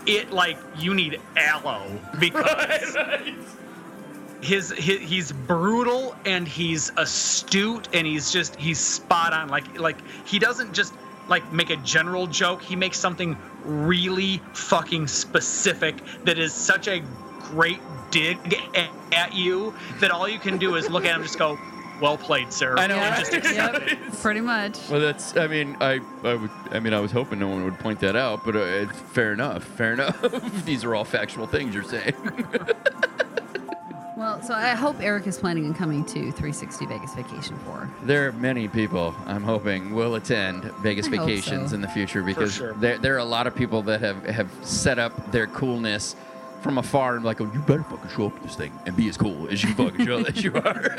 it 0.07 0.31
like 0.31 0.59
you 0.79 0.95
need 0.95 1.19
aloe 1.37 1.87
because 2.19 2.97
his, 4.43 4.73
his 4.73 4.99
he's 5.01 5.33
brutal 5.33 6.15
and 6.27 6.47
he's 6.47 6.93
astute 6.99 7.89
and 7.95 8.07
he's 8.07 8.31
just 8.31 8.57
he's 8.57 8.79
spot 8.79 9.33
on 9.33 9.49
like 9.49 9.79
like 9.79 9.97
he 10.27 10.39
doesn't 10.39 10.75
just 10.75 10.93
like 11.29 11.53
make 11.53 11.71
a 11.71 11.77
general 11.77 12.27
joke 12.27 12.63
he 12.63 12.77
makes 12.77 12.99
something 12.99 13.37
really 13.65 14.43
fucking 14.53 15.07
specific 15.07 15.97
that 16.25 16.39
is 16.39 16.53
such 16.53 16.89
a 16.89 17.03
great 17.41 17.81
dig 18.11 18.39
at, 18.75 18.91
at 19.13 19.35
you 19.35 19.75
that 20.01 20.11
all 20.11 20.29
you 20.29 20.39
can 20.39 20.59
do 20.59 20.77
is 20.77 20.89
look 20.89 21.05
at 21.05 21.11
him 21.11 21.17
and 21.17 21.25
just 21.25 21.39
go 21.39 21.59
well 22.01 22.17
played 22.19 22.53
sir 22.53 22.75
I 22.77 22.87
know, 22.87 22.97
and 22.97 23.17
right? 23.17 23.31
just 23.31 23.55
Yep, 23.55 24.13
pretty 24.23 24.41
much. 24.41 24.79
Well, 24.91 25.01
that's. 25.01 25.37
I 25.37 25.47
mean, 25.47 25.77
I, 25.81 26.01
I 26.25 26.35
would. 26.35 26.51
I 26.71 26.81
mean, 26.81 26.93
I 26.93 27.01
was 27.01 27.13
hoping 27.13 27.39
no 27.39 27.49
one 27.49 27.65
would 27.65 27.79
point 27.79 28.01
that 28.01 28.17
out, 28.17 28.45
but 28.45 28.57
uh, 28.57 28.61
it's 28.61 28.99
fair 28.99 29.33
enough. 29.33 29.63
Fair 29.63 29.93
enough. 29.93 30.21
These 30.65 30.85
are 30.85 30.95
all 30.95 31.05
factual 31.05 31.47
things 31.47 31.75
you're 31.75 31.85
saying. 31.85 32.15
Well, 34.16 34.41
so 34.43 34.55
I 34.55 34.74
hope 34.74 35.01
Eric 35.01 35.27
is 35.27 35.39
planning 35.39 35.66
on 35.66 35.74
coming 35.74 36.05
to 36.05 36.12
360 36.12 36.86
Vegas 36.86 37.15
Vacation 37.15 37.57
for. 37.59 37.91
there 38.05 38.28
are 38.28 38.32
many 38.32 38.69
people 38.69 39.15
I'm 39.27 39.43
hoping 39.43 39.93
will 39.93 40.15
attend 40.15 40.62
Vegas 40.82 41.07
I 41.07 41.11
vacations 41.11 41.70
so. 41.70 41.74
in 41.74 41.81
the 41.81 41.89
future 41.89 42.23
because 42.23 42.55
sure. 42.55 42.74
there 42.74 42.97
there 42.99 43.15
are 43.16 43.19
a 43.19 43.24
lot 43.24 43.49
of 43.49 43.57
people 43.57 43.82
that 43.82 44.01
have 44.01 44.24
have 44.27 44.51
set 44.62 45.01
up 45.01 45.32
their 45.32 45.49
coolness 45.49 46.15
from 46.62 46.78
afar 46.78 47.16
and 47.16 47.24
like, 47.24 47.41
oh, 47.41 47.51
you 47.53 47.59
better 47.61 47.82
fucking 47.82 48.09
show 48.11 48.27
up 48.27 48.36
to 48.36 48.43
this 48.43 48.55
thing 48.55 48.73
and 48.86 48.97
be 48.97 49.09
as 49.09 49.16
cool 49.16 49.49
as 49.49 49.62
you 49.65 49.74
fucking 49.74 50.07
show 50.07 50.23
that 50.23 50.43
you 50.43 50.55
are. 50.55 50.97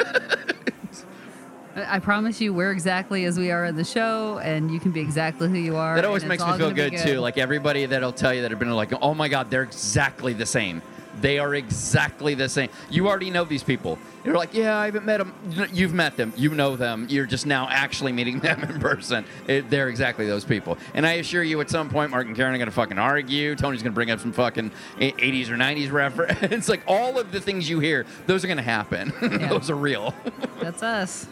I 1.76 1.96
I 1.96 2.00
promise 2.00 2.42
you, 2.42 2.54
we're 2.54 2.72
exactly 2.72 3.26
as 3.26 3.38
we 3.38 3.50
are 3.50 3.66
in 3.66 3.76
the 3.76 3.84
show, 3.84 4.40
and 4.40 4.72
you 4.72 4.80
can 4.80 4.92
be 4.92 5.00
exactly 5.00 5.50
who 5.50 5.58
you 5.58 5.76
are. 5.78 5.96
That 5.96 6.06
always 6.06 6.26
makes 6.26 6.44
me 6.44 6.50
feel 6.58 6.72
gonna 6.72 6.90
good, 6.90 6.98
too. 6.98 7.20
Like 7.20 7.38
everybody 7.38 7.86
that'll 7.86 8.14
tell 8.14 8.34
you 8.34 8.42
that 8.42 8.52
have 8.52 8.60
been 8.60 8.72
like, 8.72 8.92
oh 9.02 9.14
my 9.14 9.30
god, 9.30 9.50
they're 9.50 9.64
exactly 9.64 10.34
the 10.34 10.46
same. 10.46 10.82
They 11.22 11.40
are 11.40 11.56
exactly 11.56 12.36
the 12.36 12.50
same. 12.50 12.70
You 12.90 13.08
already 13.08 13.30
know 13.30 13.44
these 13.44 13.64
people. 13.64 13.98
You're 14.24 14.36
like, 14.36 14.54
yeah, 14.54 14.78
I 14.78 14.86
haven't 14.86 15.06
met 15.06 15.18
them. 15.18 15.34
You've 15.72 15.94
met 15.94 16.18
them. 16.18 16.34
You 16.36 16.50
know 16.56 16.76
them. 16.76 17.06
You're 17.10 17.26
just 17.26 17.46
now 17.46 17.68
actually 17.70 18.12
meeting 18.12 18.40
them 18.42 18.64
in 18.64 18.80
person. 18.80 19.26
It, 19.48 19.70
they're 19.70 19.90
exactly 19.90 20.26
those 20.26 20.44
people. 20.44 20.78
And 20.94 21.06
I 21.06 21.14
assure 21.14 21.44
you, 21.44 21.62
at 21.62 21.70
some 21.70 21.90
point, 21.90 22.12
Mark 22.12 22.28
and 22.28 22.36
Karen 22.36 22.54
are 22.54 22.58
going 22.58 22.68
to 22.68 22.74
fucking 22.74 22.98
argue. 22.98 23.56
Tony's 23.56 23.84
going 23.84 23.92
to 23.92 23.96
bring 23.96 24.12
up 24.12 24.20
some 24.20 24.34
fucking 24.34 24.72
80s 24.98 25.50
or 25.50 25.56
90s 25.56 25.92
reference. 25.92 26.40
it's 26.42 26.70
like 26.76 26.82
all 26.88 27.20
of 27.20 27.32
the 27.32 27.40
things 27.40 27.70
you 27.70 27.80
hear, 27.80 28.06
those 28.26 28.44
are 28.44 28.48
going 28.48 28.58
to 28.58 28.64
happen. 28.64 29.14
those 29.50 29.70
are 29.70 29.76
real. 29.76 30.14
That's 30.60 30.82
us. 30.82 31.28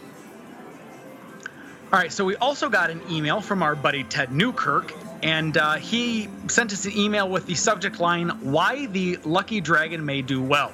All 1.92 2.00
right, 2.00 2.12
so 2.12 2.24
we 2.24 2.34
also 2.36 2.68
got 2.68 2.90
an 2.90 3.00
email 3.08 3.40
from 3.40 3.62
our 3.62 3.76
buddy 3.76 4.02
Ted 4.02 4.32
Newkirk, 4.32 4.92
and 5.24 5.56
uh, 5.56 5.72
he 5.74 6.28
sent 6.48 6.72
us 6.72 6.84
an 6.84 6.96
email 6.96 7.28
with 7.28 7.46
the 7.46 7.54
subject 7.54 7.98
line 7.98 8.28
"Why 8.42 8.86
the 8.86 9.18
Lucky 9.24 9.60
Dragon 9.60 10.04
May 10.04 10.22
Do 10.22 10.40
Well." 10.40 10.70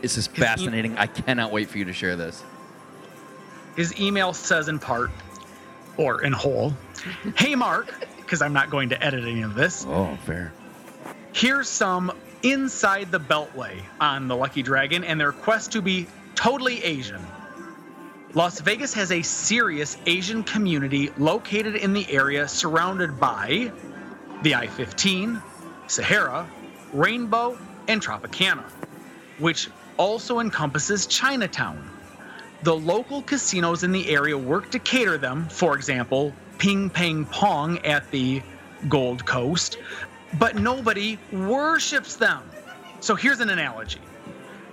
This 0.00 0.16
is 0.16 0.26
fascinating. 0.26 0.96
I 0.96 1.06
cannot 1.06 1.52
wait 1.52 1.68
for 1.68 1.78
you 1.78 1.84
to 1.84 1.92
share 1.92 2.16
this. 2.16 2.42
His 3.76 3.98
email 4.00 4.32
says 4.32 4.68
in 4.68 4.78
part, 4.78 5.10
or 5.98 6.22
in 6.22 6.32
whole, 6.32 6.72
"Hey 7.36 7.54
Mark, 7.54 7.94
because 8.16 8.42
I'm 8.42 8.54
not 8.54 8.70
going 8.70 8.88
to 8.88 9.04
edit 9.04 9.24
any 9.24 9.42
of 9.42 9.54
this. 9.54 9.84
Oh, 9.86 10.16
fair. 10.24 10.52
Here's 11.34 11.68
some 11.68 12.12
inside 12.42 13.12
the 13.12 13.20
Beltway 13.20 13.82
on 14.00 14.26
the 14.26 14.34
Lucky 14.34 14.62
Dragon 14.62 15.04
and 15.04 15.20
their 15.20 15.32
quest 15.32 15.70
to 15.72 15.82
be 15.82 16.06
totally 16.34 16.82
Asian." 16.82 17.24
Las 18.34 18.60
Vegas 18.60 18.94
has 18.94 19.12
a 19.12 19.20
serious 19.20 19.98
Asian 20.06 20.42
community 20.42 21.10
located 21.18 21.76
in 21.76 21.92
the 21.92 22.10
area 22.10 22.48
surrounded 22.48 23.20
by 23.20 23.70
the 24.42 24.54
I 24.54 24.68
15, 24.68 25.42
Sahara, 25.86 26.48
Rainbow, 26.94 27.58
and 27.88 28.00
Tropicana, 28.00 28.64
which 29.38 29.68
also 29.98 30.40
encompasses 30.40 31.04
Chinatown. 31.06 31.90
The 32.62 32.74
local 32.74 33.20
casinos 33.20 33.82
in 33.82 33.92
the 33.92 34.08
area 34.08 34.38
work 34.38 34.70
to 34.70 34.78
cater 34.78 35.18
them, 35.18 35.46
for 35.50 35.76
example, 35.76 36.32
Ping 36.56 36.88
Pang 36.88 37.26
Pong 37.26 37.84
at 37.84 38.10
the 38.10 38.42
Gold 38.88 39.26
Coast, 39.26 39.76
but 40.38 40.56
nobody 40.56 41.18
worships 41.32 42.16
them. 42.16 42.42
So 43.00 43.14
here's 43.14 43.40
an 43.40 43.50
analogy. 43.50 44.00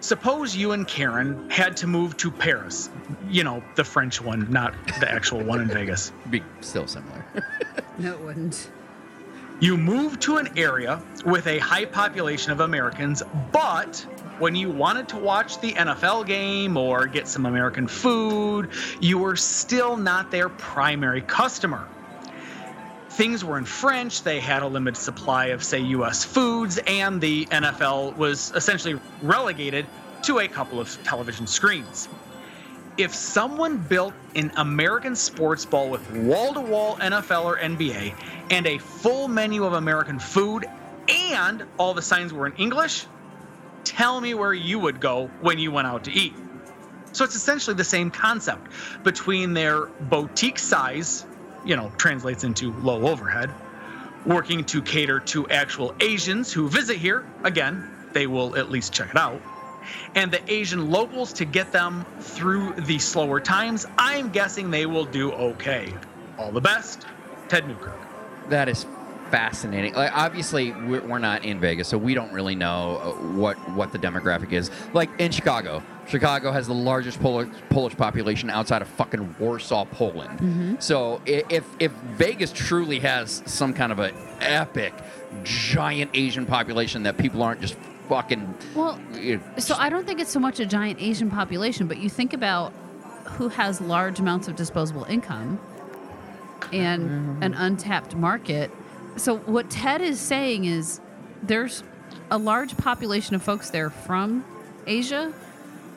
Suppose 0.02 0.56
you 0.56 0.72
and 0.72 0.88
Karen 0.88 1.50
had 1.50 1.76
to 1.78 1.88
move 1.88 2.16
to 2.18 2.32
Paris. 2.32 2.90
You 3.30 3.44
know, 3.44 3.64
the 3.76 3.84
French 3.84 4.22
one, 4.22 4.50
not 4.50 4.74
the 5.00 5.12
actual 5.12 5.44
one 5.44 5.60
in 5.62 5.68
Vegas. 5.68 6.12
Be 6.30 6.44
still 6.62 6.88
similar. 6.88 7.26
No, 8.00 8.14
it 8.14 8.22
wouldn't. 8.22 8.72
You 9.60 9.76
move 9.76 10.22
to 10.22 10.38
an 10.38 10.58
area 10.58 11.02
with 11.26 11.48
a 11.48 11.58
high 11.58 11.84
population 11.84 12.54
of 12.54 12.62
Americans, 12.62 13.22
but 13.52 13.98
when 14.40 14.56
you 14.56 14.70
wanted 14.72 15.10
to 15.10 15.18
watch 15.18 15.60
the 15.60 15.74
NFL 15.74 16.26
game 16.26 16.78
or 16.78 17.08
get 17.08 17.28
some 17.28 17.46
American 17.46 17.90
food, 17.90 18.70
you 19.02 19.18
were 19.18 19.36
still 19.36 19.98
not 19.98 20.32
their 20.32 20.48
primary 20.48 21.20
customer. 21.20 21.86
Things 23.20 23.44
were 23.44 23.58
in 23.58 23.66
French, 23.66 24.24
they 24.24 24.40
had 24.40 24.64
a 24.64 24.68
limited 24.68 24.98
supply 24.98 25.48
of, 25.48 25.62
say, 25.62 25.80
US 25.80 26.24
foods, 26.24 26.80
and 26.88 27.20
the 27.20 27.48
NFL 27.48 28.16
was 28.16 28.54
essentially 28.56 28.98
relegated 29.22 29.86
to 30.24 30.40
a 30.40 30.48
couple 30.48 30.80
of 30.80 30.98
television 31.04 31.46
screens. 31.46 32.08
If 32.96 33.14
someone 33.14 33.78
built 33.78 34.14
an 34.36 34.54
American 34.56 35.18
sports 35.18 35.66
ball 35.66 35.90
with 35.90 36.10
wall 36.12 36.54
to 36.54 36.62
wall 36.62 36.96
NFL 36.96 37.44
or 37.44 37.58
NBA 37.58 38.14
and 38.52 38.66
a 38.66 38.78
full 38.78 39.28
menu 39.28 39.66
of 39.66 39.74
American 39.74 40.18
food 40.18 40.66
and 41.10 41.66
all 41.78 41.94
the 41.94 42.02
signs 42.02 42.32
were 42.32 42.48
in 42.48 42.54
English, 42.54 43.06
tell 43.84 44.22
me 44.22 44.34
where 44.34 44.54
you 44.54 44.80
would 44.80 45.02
go 45.02 45.30
when 45.42 45.60
you 45.60 45.74
went 45.74 45.88
out 45.88 46.06
to 46.06 46.12
eat. 46.14 46.36
So 47.12 47.26
it's 47.26 47.36
essentially 47.36 47.76
the 47.76 47.84
same 47.84 48.12
concept 48.12 48.72
between 49.04 49.54
their 49.54 49.88
boutique 49.88 50.58
size, 50.58 51.26
you 51.66 51.76
know, 51.76 51.92
translates 51.98 52.44
into 52.44 52.74
low 52.82 53.08
overhead, 53.08 53.52
working 54.26 54.64
to 54.66 54.82
cater 54.82 55.20
to 55.20 55.48
actual 55.50 55.94
Asians 56.00 56.52
who 56.52 56.70
visit 56.70 56.98
here. 56.98 57.26
Again, 57.44 57.90
they 58.14 58.28
will 58.28 58.56
at 58.56 58.70
least 58.70 58.94
check 58.94 59.10
it 59.10 59.18
out. 59.18 59.42
And 60.16 60.32
the 60.32 60.42
Asian 60.52 60.90
locals 60.90 61.34
to 61.34 61.46
get 61.46 61.72
them 61.72 62.06
through 62.20 62.74
the 62.74 63.00
slower 63.00 63.40
times, 63.40 63.86
I'm 63.98 64.30
guessing 64.30 64.70
they 64.72 64.86
will 64.86 65.06
do 65.06 65.32
okay. 65.32 65.94
All 66.38 66.52
the 66.52 66.62
best, 66.62 67.06
Ted 67.48 67.68
Newkirk. 67.68 67.98
That 68.50 68.70
is 68.70 68.86
fascinating. 69.30 69.94
Like, 69.94 70.16
obviously, 70.16 70.72
we're, 70.72 71.02
we're 71.02 71.20
not 71.20 71.46
in 71.46 71.60
Vegas, 71.60 71.88
so 71.88 71.98
we 71.98 72.14
don't 72.14 72.32
really 72.32 72.56
know 72.56 72.98
uh, 72.98 73.12
what 73.36 73.58
what 73.72 73.92
the 73.92 74.00
demographic 74.00 74.52
is. 74.52 74.72
Like 74.94 75.10
in 75.20 75.32
Chicago, 75.32 75.84
Chicago 76.10 76.52
has 76.52 76.68
the 76.68 76.74
largest 76.74 77.20
Polish, 77.22 77.50
Polish 77.70 77.96
population 77.96 78.50
outside 78.50 78.82
of 78.82 78.88
fucking 78.88 79.36
Warsaw, 79.40 79.86
Poland. 79.86 80.40
Mm-hmm. 80.40 80.76
So 80.80 81.22
if 81.26 81.66
if 81.80 81.92
Vegas 81.92 82.52
truly 82.52 83.00
has 83.00 83.44
some 83.46 83.74
kind 83.74 83.92
of 83.92 84.00
a 84.00 84.12
epic, 84.42 84.94
giant 85.44 86.12
Asian 86.14 86.46
population 86.46 87.04
that 87.04 87.18
people 87.18 87.44
aren't 87.44 87.62
just 87.62 87.76
fucking. 88.08 88.56
Well, 88.76 89.00
you 89.14 89.38
know, 89.38 89.44
so 89.60 89.76
I 89.78 89.90
don't 89.90 90.06
think 90.06 90.20
it's 90.20 90.32
so 90.32 90.40
much 90.40 90.60
a 90.60 90.66
giant 90.66 91.00
Asian 91.00 91.30
population, 91.30 91.88
but 91.88 92.00
you 92.00 92.10
think 92.10 92.34
about 92.34 92.74
who 93.24 93.48
has 93.50 93.80
large 93.80 94.20
amounts 94.20 94.48
of 94.48 94.56
disposable 94.56 95.04
income 95.06 95.60
and 96.74 97.10
mm-hmm. 97.10 97.44
an 97.44 97.54
untapped 97.54 98.16
market. 98.16 98.72
So 99.16 99.38
what 99.38 99.70
Ted 99.70 100.02
is 100.02 100.20
saying 100.20 100.66
is 100.66 101.00
there's 101.44 101.84
a 102.32 102.38
large 102.38 102.76
population 102.78 103.36
of 103.36 103.44
folks 103.44 103.70
there 103.70 103.90
from 103.90 104.44
Asia, 104.88 105.34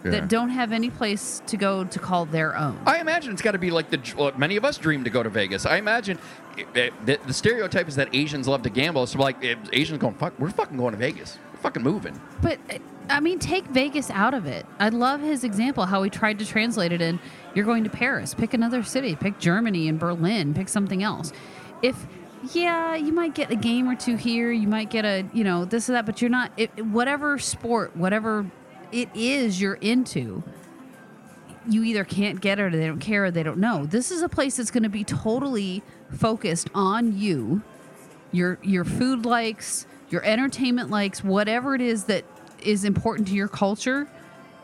Yeah. 0.04 0.10
that 0.12 0.28
don't 0.28 0.48
have 0.48 0.72
any 0.72 0.90
place 0.90 1.42
to 1.46 1.56
go 1.56 1.84
to 1.84 1.98
call 1.98 2.24
their 2.24 2.56
own. 2.56 2.78
I 2.86 2.98
imagine 2.98 3.32
it's 3.32 3.42
got 3.42 3.52
to 3.52 3.58
be 3.58 3.70
like 3.70 3.90
the 3.90 4.00
well, 4.16 4.32
many 4.36 4.56
of 4.56 4.64
us 4.64 4.78
dream 4.78 5.04
to 5.04 5.10
go 5.10 5.22
to 5.22 5.30
Vegas. 5.30 5.64
I 5.64 5.76
imagine 5.76 6.18
it, 6.56 6.66
it, 6.76 7.06
the, 7.06 7.18
the 7.26 7.32
stereotype 7.32 7.88
is 7.88 7.96
that 7.96 8.14
Asians 8.14 8.48
love 8.48 8.62
to 8.62 8.70
gamble. 8.70 9.06
So 9.06 9.18
like 9.18 9.42
it, 9.42 9.58
Asians 9.72 9.98
going, 10.00 10.14
fuck, 10.14 10.38
we're 10.38 10.50
fucking 10.50 10.76
going 10.76 10.92
to 10.92 10.98
Vegas. 10.98 11.38
We're 11.52 11.60
fucking 11.60 11.82
moving. 11.82 12.20
But 12.40 12.58
I 13.08 13.20
mean, 13.20 13.38
take 13.38 13.64
Vegas 13.66 14.10
out 14.10 14.34
of 14.34 14.46
it. 14.46 14.66
I 14.78 14.88
love 14.88 15.20
his 15.20 15.44
example 15.44 15.86
how 15.86 16.02
he 16.02 16.10
tried 16.10 16.38
to 16.40 16.46
translate 16.46 16.92
it 16.92 17.00
in. 17.00 17.20
You're 17.54 17.64
going 17.64 17.84
to 17.84 17.90
Paris. 17.90 18.34
Pick 18.34 18.54
another 18.54 18.82
city. 18.82 19.16
Pick 19.16 19.38
Germany 19.38 19.88
and 19.88 19.98
Berlin. 19.98 20.54
Pick 20.54 20.68
something 20.68 21.02
else. 21.02 21.32
If 21.82 22.06
yeah, 22.52 22.96
you 22.96 23.12
might 23.12 23.34
get 23.34 23.50
a 23.50 23.56
game 23.56 23.88
or 23.88 23.94
two 23.94 24.16
here. 24.16 24.50
You 24.50 24.66
might 24.66 24.90
get 24.90 25.04
a 25.04 25.24
you 25.32 25.44
know 25.44 25.64
this 25.64 25.88
or 25.88 25.92
that, 25.92 26.06
but 26.06 26.20
you're 26.20 26.30
not. 26.30 26.52
It, 26.56 26.86
whatever 26.86 27.38
sport, 27.38 27.96
whatever 27.96 28.50
it 28.92 29.08
is 29.14 29.60
you're 29.60 29.74
into, 29.74 30.42
you 31.68 31.82
either 31.82 32.04
can't 32.04 32.40
get 32.40 32.58
it 32.58 32.62
or 32.62 32.70
they 32.70 32.86
don't 32.86 33.00
care 33.00 33.26
or 33.26 33.30
they 33.30 33.42
don't 33.42 33.58
know. 33.58 33.86
This 33.86 34.10
is 34.10 34.22
a 34.22 34.28
place 34.28 34.56
that's 34.56 34.70
going 34.70 34.82
to 34.82 34.88
be 34.88 35.04
totally 35.04 35.82
focused 36.10 36.68
on 36.74 37.18
you, 37.18 37.62
your 38.32 38.58
your 38.62 38.84
food 38.84 39.24
likes, 39.24 39.86
your 40.10 40.24
entertainment 40.24 40.90
likes, 40.90 41.22
whatever 41.24 41.74
it 41.74 41.80
is 41.80 42.04
that 42.04 42.24
is 42.60 42.84
important 42.84 43.28
to 43.28 43.34
your 43.34 43.48
culture 43.48 44.08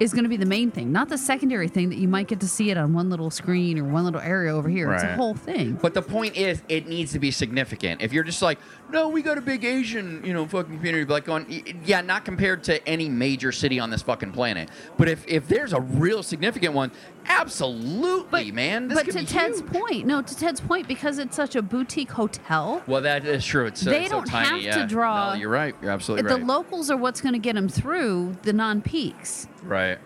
is 0.01 0.13
going 0.13 0.25
to 0.25 0.29
be 0.29 0.37
the 0.37 0.47
main 0.47 0.71
thing, 0.71 0.93
not 0.93 1.09
the 1.09 1.19
secondary 1.19 1.69
thing 1.69 1.89
that 1.89 1.99
you 1.99 2.09
might 2.09 2.29
get 2.29 2.41
to 2.41 2.49
see 2.49 2.71
it 2.71 2.77
on 2.77 2.93
one 2.93 3.11
little 3.11 3.31
screen 3.31 3.79
or 3.79 3.85
one 3.85 4.05
little 4.05 4.21
area 4.21 4.55
over 4.55 4.69
here. 4.69 4.93
It's 4.93 5.03
a 5.03 5.15
whole 5.17 5.35
thing. 5.35 5.75
But 5.75 5.95
the 5.95 6.03
point 6.03 6.37
is, 6.37 6.63
it 6.69 6.87
needs 6.87 7.13
to 7.13 7.19
be 7.19 7.31
significant. 7.31 8.03
If 8.03 8.13
you're 8.13 8.25
just 8.25 8.43
like, 8.43 8.59
no, 8.91 9.09
we 9.09 9.23
got 9.23 9.39
a 9.39 9.41
big 9.41 9.65
Asian, 9.65 10.25
you 10.25 10.33
know, 10.33 10.47
fucking 10.47 10.77
community, 10.77 11.05
but 11.05 11.15
like 11.15 11.25
going, 11.25 11.81
yeah, 11.85 12.01
not 12.01 12.25
compared 12.25 12.65
to 12.65 12.87
any 12.89 13.09
major 13.09 13.53
city 13.53 13.81
on 13.81 13.91
this 13.91 14.03
fucking 14.03 14.33
planet. 14.33 14.71
But 14.97 15.09
if 15.09 15.27
if 15.27 15.49
there's 15.49 15.73
a 15.73 15.81
real 15.81 16.23
significant 16.23 16.75
one, 16.75 16.93
absolutely, 17.29 18.51
man. 18.53 18.89
This 18.89 18.97
but 19.03 19.13
to 19.13 19.25
Ted's 19.25 19.61
huge. 19.61 19.73
point, 19.73 20.07
no, 20.07 20.23
to 20.23 20.37
Ted's 20.37 20.61
point, 20.61 20.89
because 20.89 21.19
it's 21.19 21.37
such 21.37 21.57
a 21.57 21.63
boutique 21.63 22.11
hotel, 22.11 22.83
Well, 22.87 23.03
that 23.03 23.25
is 23.25 23.45
true. 23.45 23.67
It's 23.67 23.81
so, 23.81 23.91
They 23.91 24.05
so 24.07 24.11
don't 24.17 24.27
tiny. 24.27 24.65
have 24.67 24.75
to 24.83 24.87
draw- 24.87 25.33
No, 25.35 25.39
you're 25.41 25.51
right. 25.51 25.75
You're 25.83 25.91
absolutely 25.91 26.31
right. 26.31 26.39
the 26.41 26.47
locals 26.47 26.91
are 26.91 26.97
what's 26.97 27.21
going 27.21 27.35
to 27.35 27.39
get 27.39 27.55
them 27.55 27.69
through 27.69 28.37
the 28.43 28.53
non-peaks. 28.53 29.47
right. 29.65 29.99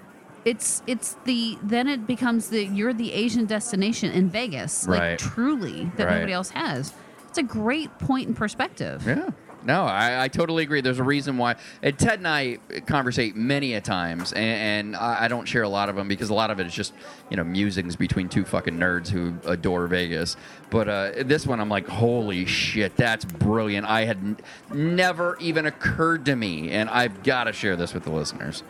it's 0.44 0.82
it's 0.88 1.14
the 1.24 1.56
then 1.62 1.86
it 1.86 2.04
becomes 2.04 2.48
the 2.48 2.64
you're 2.64 2.92
the 2.92 3.12
Asian 3.12 3.44
destination 3.46 4.10
in 4.10 4.28
Vegas, 4.28 4.88
like 4.88 5.00
Right. 5.00 5.18
truly 5.18 5.88
that 5.96 6.06
Right. 6.06 6.14
nobody 6.16 6.32
else 6.32 6.50
has. 6.50 6.92
It's 7.28 7.38
a 7.38 7.44
great 7.44 7.96
point 8.00 8.26
in 8.28 8.34
perspective. 8.34 9.04
Yeah. 9.06 9.30
No, 9.64 9.84
I, 9.84 10.24
I 10.24 10.28
totally 10.28 10.62
agree. 10.62 10.80
There's 10.80 10.98
a 10.98 11.04
reason 11.04 11.38
why. 11.38 11.56
And 11.82 11.98
Ted 11.98 12.18
and 12.18 12.28
I 12.28 12.58
conversate 12.86 13.36
many 13.36 13.74
a 13.74 13.80
times, 13.80 14.32
and, 14.32 14.44
and 14.44 14.96
I, 14.96 15.24
I 15.24 15.28
don't 15.28 15.46
share 15.46 15.62
a 15.62 15.68
lot 15.68 15.88
of 15.88 15.96
them 15.96 16.08
because 16.08 16.30
a 16.30 16.34
lot 16.34 16.50
of 16.50 16.58
it 16.60 16.66
is 16.66 16.74
just, 16.74 16.92
you 17.30 17.36
know, 17.36 17.44
musings 17.44 17.96
between 17.96 18.28
two 18.28 18.44
fucking 18.44 18.76
nerds 18.78 19.08
who 19.08 19.34
adore 19.46 19.86
Vegas. 19.86 20.36
But 20.70 20.88
uh, 20.88 21.10
this 21.24 21.46
one, 21.46 21.60
I'm 21.60 21.68
like, 21.68 21.86
holy 21.86 22.46
shit, 22.46 22.96
that's 22.96 23.24
brilliant. 23.24 23.86
I 23.86 24.04
had 24.04 24.16
n- 24.18 24.36
never 24.72 25.36
even 25.38 25.66
occurred 25.66 26.24
to 26.26 26.36
me, 26.36 26.70
and 26.70 26.88
I've 26.90 27.22
got 27.22 27.44
to 27.44 27.52
share 27.52 27.76
this 27.76 27.94
with 27.94 28.04
the 28.04 28.10
listeners. 28.12 28.62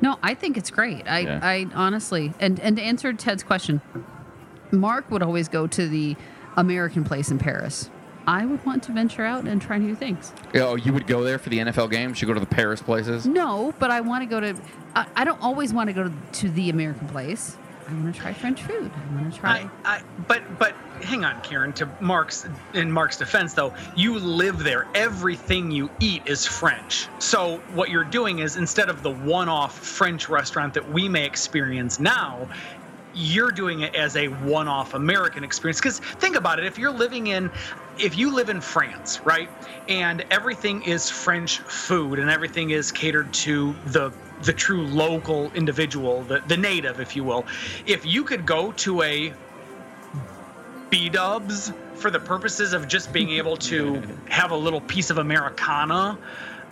No, 0.00 0.18
I 0.22 0.34
think 0.34 0.56
it's 0.56 0.70
great. 0.70 1.06
I 1.08 1.20
Yeah. 1.20 1.38
I 1.40 1.66
honestly 1.74 2.32
and 2.40 2.58
and 2.58 2.76
to 2.76 2.82
answer 2.82 3.12
Ted's 3.12 3.44
question, 3.44 3.80
Mark 4.72 5.08
would 5.12 5.22
always 5.22 5.48
go 5.48 5.68
to 5.68 5.88
the 5.88 6.16
American 6.56 7.04
place 7.04 7.30
in 7.30 7.38
Paris. 7.38 7.88
I 8.26 8.46
would 8.46 8.64
want 8.64 8.82
to 8.84 8.92
venture 8.92 9.24
out 9.24 9.44
and 9.44 9.60
try 9.60 9.78
new 9.78 9.94
things. 9.94 10.32
Oh, 10.54 10.76
you 10.76 10.92
would 10.92 11.06
go 11.06 11.22
there 11.22 11.38
for 11.38 11.48
the 11.48 11.58
NFL 11.58 11.90
games? 11.90 12.20
You 12.20 12.28
go 12.28 12.34
to 12.34 12.40
the 12.40 12.46
Paris 12.46 12.82
places? 12.82 13.26
No, 13.26 13.74
but 13.78 13.90
I 13.90 14.00
want 14.00 14.22
to 14.22 14.26
go 14.26 14.40
to. 14.40 14.56
I, 14.94 15.06
I 15.16 15.24
don't 15.24 15.40
always 15.42 15.72
want 15.72 15.88
to 15.88 15.92
go 15.92 16.04
to, 16.04 16.12
to 16.40 16.50
the 16.50 16.70
American 16.70 17.08
place. 17.08 17.56
I 17.88 17.92
want 17.94 18.14
to 18.14 18.20
try 18.20 18.32
French 18.32 18.62
food. 18.62 18.90
I 18.94 19.14
want 19.14 19.32
to 19.32 19.40
try. 19.40 19.68
I, 19.84 19.96
I, 19.96 20.02
but 20.28 20.58
but 20.58 20.74
hang 21.02 21.24
on, 21.24 21.40
Karen. 21.42 21.72
To 21.74 21.88
Mark's 22.00 22.46
in 22.74 22.90
Mark's 22.90 23.16
defense, 23.16 23.54
though, 23.54 23.74
you 23.96 24.18
live 24.18 24.58
there. 24.62 24.86
Everything 24.94 25.70
you 25.70 25.90
eat 26.00 26.22
is 26.26 26.46
French. 26.46 27.08
So 27.18 27.58
what 27.74 27.90
you're 27.90 28.04
doing 28.04 28.38
is 28.38 28.56
instead 28.56 28.88
of 28.88 29.02
the 29.02 29.10
one-off 29.10 29.76
French 29.78 30.28
restaurant 30.28 30.74
that 30.74 30.90
we 30.90 31.08
may 31.08 31.26
experience 31.26 31.98
now, 31.98 32.48
you're 33.14 33.50
doing 33.50 33.80
it 33.80 33.94
as 33.94 34.16
a 34.16 34.28
one-off 34.28 34.94
American 34.94 35.44
experience. 35.44 35.80
Because 35.80 35.98
think 35.98 36.36
about 36.36 36.58
it: 36.58 36.64
if 36.64 36.78
you're 36.78 36.92
living 36.92 37.26
in, 37.28 37.50
if 37.98 38.16
you 38.16 38.34
live 38.34 38.48
in 38.48 38.60
France, 38.60 39.20
right, 39.24 39.48
and 39.88 40.24
everything 40.30 40.82
is 40.82 41.10
French 41.10 41.58
food 41.60 42.18
and 42.18 42.30
everything 42.30 42.70
is 42.70 42.90
catered 42.92 43.32
to 43.34 43.74
the 43.86 44.12
the 44.42 44.52
true 44.52 44.82
local 44.82 45.52
individual, 45.52 46.22
the, 46.22 46.42
the 46.48 46.56
native, 46.56 46.98
if 46.98 47.14
you 47.14 47.22
will. 47.22 47.46
If 47.86 48.04
you 48.04 48.24
could 48.24 48.44
go 48.44 48.72
to 48.72 49.02
a 49.02 49.32
B 50.90 51.08
dubs 51.08 51.72
for 51.94 52.10
the 52.10 52.18
purposes 52.18 52.72
of 52.72 52.88
just 52.88 53.12
being 53.12 53.30
able 53.30 53.56
to 53.58 54.02
have 54.28 54.50
a 54.50 54.56
little 54.56 54.80
piece 54.80 55.10
of 55.10 55.18
Americana, 55.18 56.18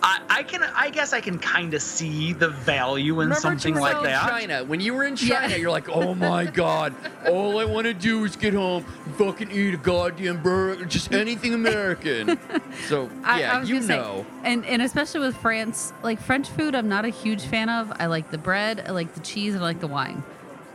I, 0.02 0.20
I 0.30 0.42
can 0.44 0.62
I 0.62 0.88
guess 0.90 1.12
I 1.12 1.20
can 1.20 1.38
kind 1.38 1.74
of 1.74 1.82
see 1.82 2.32
the 2.32 2.48
value 2.48 3.14
in 3.20 3.28
Remember 3.28 3.34
something 3.40 3.74
you 3.74 3.80
like 3.80 4.02
that. 4.02 4.28
China, 4.30 4.64
when 4.64 4.80
you 4.80 4.94
were 4.94 5.04
in 5.04 5.14
China, 5.16 5.48
Yeah. 5.48 5.56
you're 5.56 5.70
like, 5.70 5.88
oh 5.90 6.14
my 6.14 6.44
god, 6.62 6.94
all 7.28 7.58
I 7.58 7.64
want 7.66 7.86
to 7.86 7.92
do 7.94 8.24
is 8.24 8.34
get 8.36 8.54
home, 8.54 8.84
and 9.04 9.14
fucking 9.16 9.50
eat 9.50 9.74
a 9.74 9.76
goddamn 9.76 10.42
burger, 10.42 10.84
just 10.86 11.12
anything 11.12 11.52
American. 11.52 12.38
so 12.88 13.10
I- 13.24 13.40
yeah, 13.40 13.56
I 13.56 13.60
was 13.60 13.68
you 13.68 13.76
gonna 13.76 13.86
say, 13.86 13.96
know. 13.96 14.26
and 14.42 14.64
and 14.64 14.80
especially 14.82 15.20
with 15.20 15.36
France, 15.36 15.92
like 16.02 16.20
French 16.20 16.48
food, 16.48 16.74
I'm 16.74 16.88
not 16.88 17.04
a 17.04 17.10
huge 17.10 17.42
fan 17.44 17.68
of. 17.68 17.92
I 18.00 18.06
like 18.06 18.30
the 18.30 18.38
bread, 18.38 18.84
I 18.86 18.92
like 18.92 19.12
the 19.14 19.20
cheese, 19.20 19.54
and 19.54 19.62
I 19.62 19.66
like 19.66 19.80
the 19.80 19.86
wine. 19.88 20.22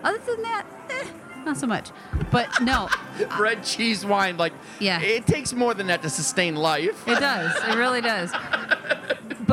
Other 0.03 0.19
than 0.19 0.43
that, 0.43 0.65
eh, 0.91 1.07
not 1.45 1.57
so 1.57 1.65
much. 1.65 1.89
But 2.30 2.61
no, 2.61 2.89
Bread, 3.38 3.64
cheese, 3.64 4.06
wine, 4.06 4.38
like 4.38 4.53
Yeah. 4.80 4.99
it 5.02 5.26
takes 5.26 5.52
more 5.52 5.73
than 5.73 5.88
that 5.88 6.03
to 6.03 6.10
sustain 6.11 6.56
life. 6.56 7.07
it 7.07 7.19
does. 7.19 7.56
It 7.69 7.76
really 7.76 8.02
does. 8.02 8.31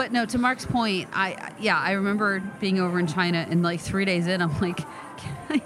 But 0.03 0.11
no, 0.11 0.27
to 0.27 0.37
Mark's 0.37 0.67
point, 0.67 1.09
I 1.13 1.53
yeah, 1.61 1.79
I 1.79 1.93
remember 1.93 2.41
being 2.59 2.81
over 2.81 2.99
in 2.99 3.07
China 3.07 3.47
and 3.49 3.63
like 3.63 3.79
three 3.79 4.05
days 4.05 4.27
in, 4.27 4.43
I'm 4.43 4.51
like, 4.59 4.79
can 5.17 5.37
I, 5.49 5.63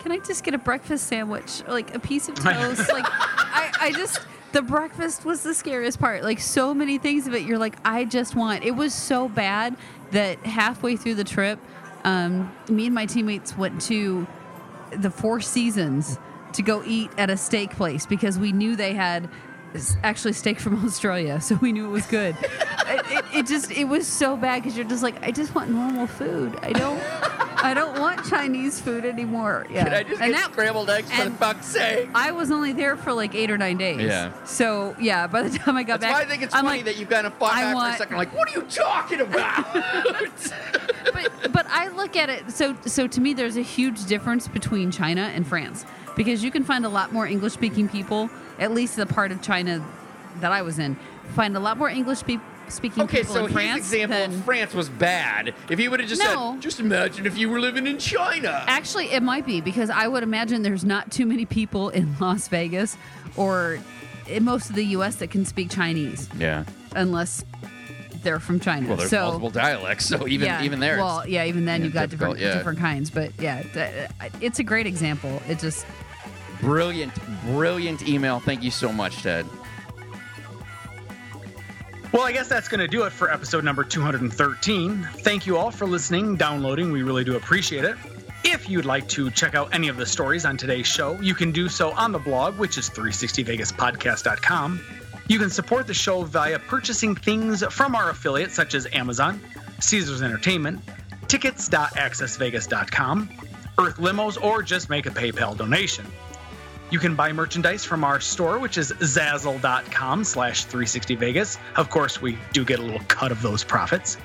can 0.00 0.10
I 0.10 0.18
just 0.18 0.42
get 0.42 0.54
a 0.54 0.58
breakfast 0.58 1.06
sandwich, 1.06 1.62
or, 1.68 1.72
like 1.72 1.94
a 1.94 2.00
piece 2.00 2.28
of 2.28 2.34
toast? 2.34 2.80
like, 2.92 3.04
I, 3.06 3.72
I 3.82 3.92
just 3.92 4.18
the 4.50 4.62
breakfast 4.62 5.24
was 5.24 5.44
the 5.44 5.54
scariest 5.54 6.00
part. 6.00 6.24
Like 6.24 6.40
so 6.40 6.74
many 6.74 6.98
things 6.98 7.28
of 7.28 7.34
it, 7.34 7.42
you're 7.42 7.58
like, 7.58 7.76
I 7.84 8.06
just 8.06 8.34
want. 8.34 8.64
It 8.64 8.72
was 8.72 8.92
so 8.92 9.28
bad 9.28 9.76
that 10.10 10.38
halfway 10.40 10.96
through 10.96 11.14
the 11.14 11.22
trip, 11.22 11.60
um, 12.02 12.52
me 12.68 12.86
and 12.86 12.94
my 12.96 13.06
teammates 13.06 13.56
went 13.56 13.80
to 13.82 14.26
the 14.96 15.10
Four 15.10 15.40
Seasons 15.40 16.18
to 16.54 16.62
go 16.62 16.82
eat 16.84 17.12
at 17.18 17.30
a 17.30 17.36
steak 17.36 17.70
place 17.76 18.04
because 18.04 18.36
we 18.36 18.50
knew 18.50 18.74
they 18.74 18.94
had 18.94 19.30
actually 20.02 20.32
steak 20.32 20.58
from 20.60 20.84
Australia, 20.86 21.40
so 21.40 21.54
we 21.56 21.72
knew 21.72 21.86
it 21.86 21.90
was 21.90 22.06
good. 22.06 22.36
it, 22.42 23.06
it, 23.12 23.24
it 23.34 23.46
just 23.46 23.70
it 23.70 23.84
was 23.84 24.06
so 24.06 24.36
bad 24.36 24.62
because 24.62 24.76
you're 24.76 24.86
just 24.88 25.02
like, 25.02 25.22
I 25.22 25.30
just 25.30 25.54
want 25.54 25.70
normal 25.70 26.06
food. 26.06 26.58
I 26.62 26.72
don't, 26.72 27.00
I 27.64 27.74
don't 27.74 27.98
want 27.98 28.24
Chinese 28.28 28.80
food 28.80 29.04
anymore. 29.04 29.66
Yeah, 29.70 29.84
Can 29.84 29.92
I 29.94 30.02
just 30.02 30.20
And 30.22 30.32
get 30.32 30.40
that- 30.42 30.52
scrambled 30.52 30.90
eggs 30.90 31.10
for 31.10 31.16
the 31.16 31.22
and- 31.26 31.38
fuck's 31.38 31.66
sake? 31.66 32.08
I 32.14 32.30
was 32.32 32.50
only 32.50 32.72
there 32.72 32.96
for 32.96 33.12
like 33.12 33.34
eight 33.34 33.50
or 33.50 33.58
nine 33.58 33.76
days. 33.76 34.00
Yeah. 34.02 34.32
So 34.44 34.94
yeah, 35.00 35.26
by 35.26 35.42
the 35.42 35.58
time 35.58 35.76
I 35.76 35.82
got 35.82 36.00
That's 36.00 36.12
back, 36.12 36.20
why 36.20 36.26
I 36.26 36.28
think 36.30 36.42
it's 36.42 36.54
I'm 36.54 36.64
funny 36.64 36.78
like, 36.78 36.84
that 36.86 36.96
you 36.98 37.06
kind 37.06 37.26
of 37.26 37.34
fought 37.34 37.54
I 37.54 37.72
back 37.72 37.74
for 37.90 37.94
a 37.94 37.98
second, 37.98 38.16
like, 38.16 38.34
what 38.34 38.48
are 38.48 38.60
you 38.60 38.66
talking 38.66 39.20
about? 39.20 39.72
but 41.12 41.52
but 41.52 41.66
I 41.68 41.88
look 41.88 42.16
at 42.16 42.28
it 42.28 42.50
so 42.50 42.76
so 42.84 43.06
to 43.06 43.20
me 43.20 43.32
there's 43.34 43.56
a 43.56 43.62
huge 43.62 44.04
difference 44.06 44.48
between 44.48 44.90
China 44.90 45.22
and 45.34 45.46
France 45.46 45.84
because 46.16 46.42
you 46.44 46.50
can 46.50 46.64
find 46.64 46.84
a 46.84 46.88
lot 46.88 47.12
more 47.12 47.26
English 47.26 47.52
speaking 47.54 47.88
people 47.88 48.28
at 48.58 48.72
least 48.72 48.96
the 48.96 49.06
part 49.06 49.32
of 49.32 49.42
China 49.42 49.84
that 50.40 50.52
I 50.52 50.62
was 50.62 50.78
in 50.78 50.96
find 51.34 51.56
a 51.56 51.60
lot 51.60 51.76
more 51.78 51.88
English 51.88 52.22
pe- 52.24 52.38
speaking 52.68 53.02
okay, 53.04 53.18
people 53.18 53.34
so 53.34 53.46
in 53.46 53.52
his 53.52 53.76
example 53.76 54.18
than 54.18 54.34
of 54.34 54.44
France 54.44 54.74
was 54.74 54.88
bad. 54.88 55.54
If 55.70 55.78
he 55.78 55.88
would 55.88 56.00
have 56.00 56.08
just 56.08 56.22
No. 56.22 56.52
said, 56.52 56.62
just 56.62 56.80
imagine 56.80 57.26
if 57.26 57.38
you 57.38 57.48
were 57.48 57.60
living 57.60 57.86
in 57.86 57.98
China. 57.98 58.64
Actually, 58.66 59.06
it 59.12 59.22
might 59.22 59.46
be 59.46 59.60
because 59.60 59.90
I 59.90 60.08
would 60.08 60.22
imagine 60.22 60.62
there's 60.62 60.84
not 60.84 61.10
too 61.10 61.26
many 61.26 61.44
people 61.44 61.88
in 62.00 62.16
Las 62.20 62.48
Vegas 62.48 62.96
or 63.36 63.78
in 64.28 64.44
most 64.44 64.70
of 64.70 64.76
the 64.76 64.84
U.S. 64.86 65.16
that 65.16 65.30
can 65.30 65.44
speak 65.44 65.70
Chinese 65.70 66.28
Yeah. 66.38 66.64
unless 66.94 67.44
they're 68.22 68.40
from 68.40 68.58
China. 68.58 68.88
Well, 68.88 68.96
there's 68.96 69.10
so, 69.10 69.22
multiple 69.24 69.50
dialects, 69.50 70.06
so 70.06 70.26
even 70.26 70.46
yeah, 70.46 70.64
even 70.64 70.80
there. 70.80 70.96
Well, 70.98 71.26
yeah, 71.28 71.44
even 71.44 71.64
then 71.64 71.80
yeah, 71.80 71.84
you've 71.84 71.94
got 71.94 72.10
different 72.10 72.38
yeah. 72.40 72.54
different 72.54 72.80
kinds. 72.80 73.08
But 73.08 73.30
yeah, 73.40 73.62
uh, 74.20 74.28
it's 74.40 74.58
a 74.58 74.64
great 74.64 74.86
example. 74.86 75.40
It 75.48 75.60
just 75.60 75.86
Brilliant, 76.60 77.12
brilliant 77.44 78.08
email. 78.08 78.40
Thank 78.40 78.62
you 78.62 78.70
so 78.70 78.92
much, 78.92 79.22
Ted. 79.22 79.46
Well, 82.12 82.24
I 82.24 82.32
guess 82.32 82.48
that's 82.48 82.68
going 82.68 82.80
to 82.80 82.88
do 82.88 83.04
it 83.04 83.12
for 83.12 83.30
episode 83.30 83.62
number 83.62 83.84
213. 83.84 85.06
Thank 85.18 85.46
you 85.46 85.58
all 85.58 85.70
for 85.70 85.86
listening, 85.86 86.36
downloading. 86.36 86.90
We 86.90 87.02
really 87.02 87.24
do 87.24 87.36
appreciate 87.36 87.84
it. 87.84 87.96
If 88.42 88.70
you'd 88.70 88.84
like 88.84 89.08
to 89.08 89.30
check 89.32 89.54
out 89.54 89.74
any 89.74 89.88
of 89.88 89.96
the 89.96 90.06
stories 90.06 90.46
on 90.46 90.56
today's 90.56 90.86
show, 90.86 91.20
you 91.20 91.34
can 91.34 91.52
do 91.52 91.68
so 91.68 91.90
on 91.90 92.12
the 92.12 92.18
blog, 92.18 92.58
which 92.58 92.78
is 92.78 92.88
360vegaspodcast.com. 92.90 94.80
You 95.28 95.38
can 95.38 95.50
support 95.50 95.86
the 95.88 95.94
show 95.94 96.22
via 96.22 96.58
purchasing 96.60 97.16
things 97.16 97.64
from 97.70 97.96
our 97.96 98.10
affiliates 98.10 98.54
such 98.54 98.74
as 98.74 98.86
Amazon, 98.92 99.40
Caesars 99.80 100.22
Entertainment, 100.22 100.80
tickets.accessvegas.com, 101.26 103.28
Earth 103.78 103.96
Limos, 103.96 104.42
or 104.42 104.62
just 104.62 104.88
make 104.88 105.06
a 105.06 105.10
PayPal 105.10 105.56
donation. 105.56 106.06
You 106.90 107.00
can 107.00 107.16
buy 107.16 107.32
merchandise 107.32 107.84
from 107.84 108.04
our 108.04 108.20
store, 108.20 108.60
which 108.60 108.78
is 108.78 108.92
zazzle.com 108.92 110.22
slash 110.22 110.66
360vegas. 110.66 111.58
Of 111.74 111.90
course, 111.90 112.22
we 112.22 112.38
do 112.52 112.64
get 112.64 112.78
a 112.78 112.82
little 112.82 113.00
cut 113.08 113.32
of 113.32 113.42
those 113.42 113.64
profits. 113.64 114.16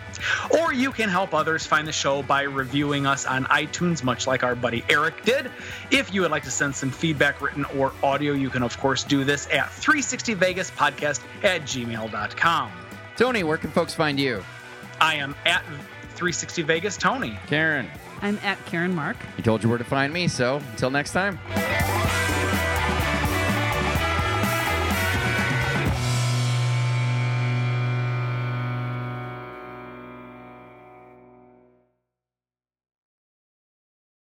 Or 0.60 0.72
you 0.72 0.92
can 0.92 1.10
help 1.10 1.34
others 1.34 1.66
find 1.66 1.88
the 1.88 1.92
show 1.92 2.22
by 2.22 2.44
reviewing 2.44 3.08
us 3.08 3.26
on 3.26 3.46
iTunes, 3.46 4.04
much 4.04 4.28
like 4.28 4.44
our 4.44 4.54
buddy 4.54 4.84
Eric 4.90 5.24
did. 5.26 5.50
If 5.90 6.14
you 6.14 6.22
would 6.22 6.30
like 6.30 6.44
to 6.44 6.52
send 6.52 6.76
some 6.76 6.92
feedback, 6.92 7.42
written 7.42 7.66
or 7.76 7.94
audio, 8.04 8.34
you 8.34 8.52
can, 8.52 8.62
of 8.62 8.78
course, 8.78 9.04
do 9.04 9.24
this 9.24 9.48
at 9.52 9.70
360vegaspodcast 9.70 11.22
at 11.44 11.62
gmail.com. 11.64 12.72
Tony, 13.18 13.44
where 13.44 13.58
can 13.58 13.72
folks 13.72 13.96
find 13.96 14.20
you? 14.20 14.44
I 15.00 15.16
am 15.16 15.34
at 15.46 15.64
360 16.12 16.62
Vegas 16.62 16.96
Tony. 16.96 17.40
Karen, 17.48 17.90
I'm 18.22 18.38
at 18.44 18.64
Karen 18.68 18.94
Mark. 18.94 19.18
he 19.36 19.42
told 19.42 19.64
you 19.64 19.70
where 19.70 19.80
to 19.80 19.84
find 19.84 20.14
me, 20.14 20.28
so 20.28 20.58
until 20.74 20.92
next 20.92 21.12
time. 21.14 21.40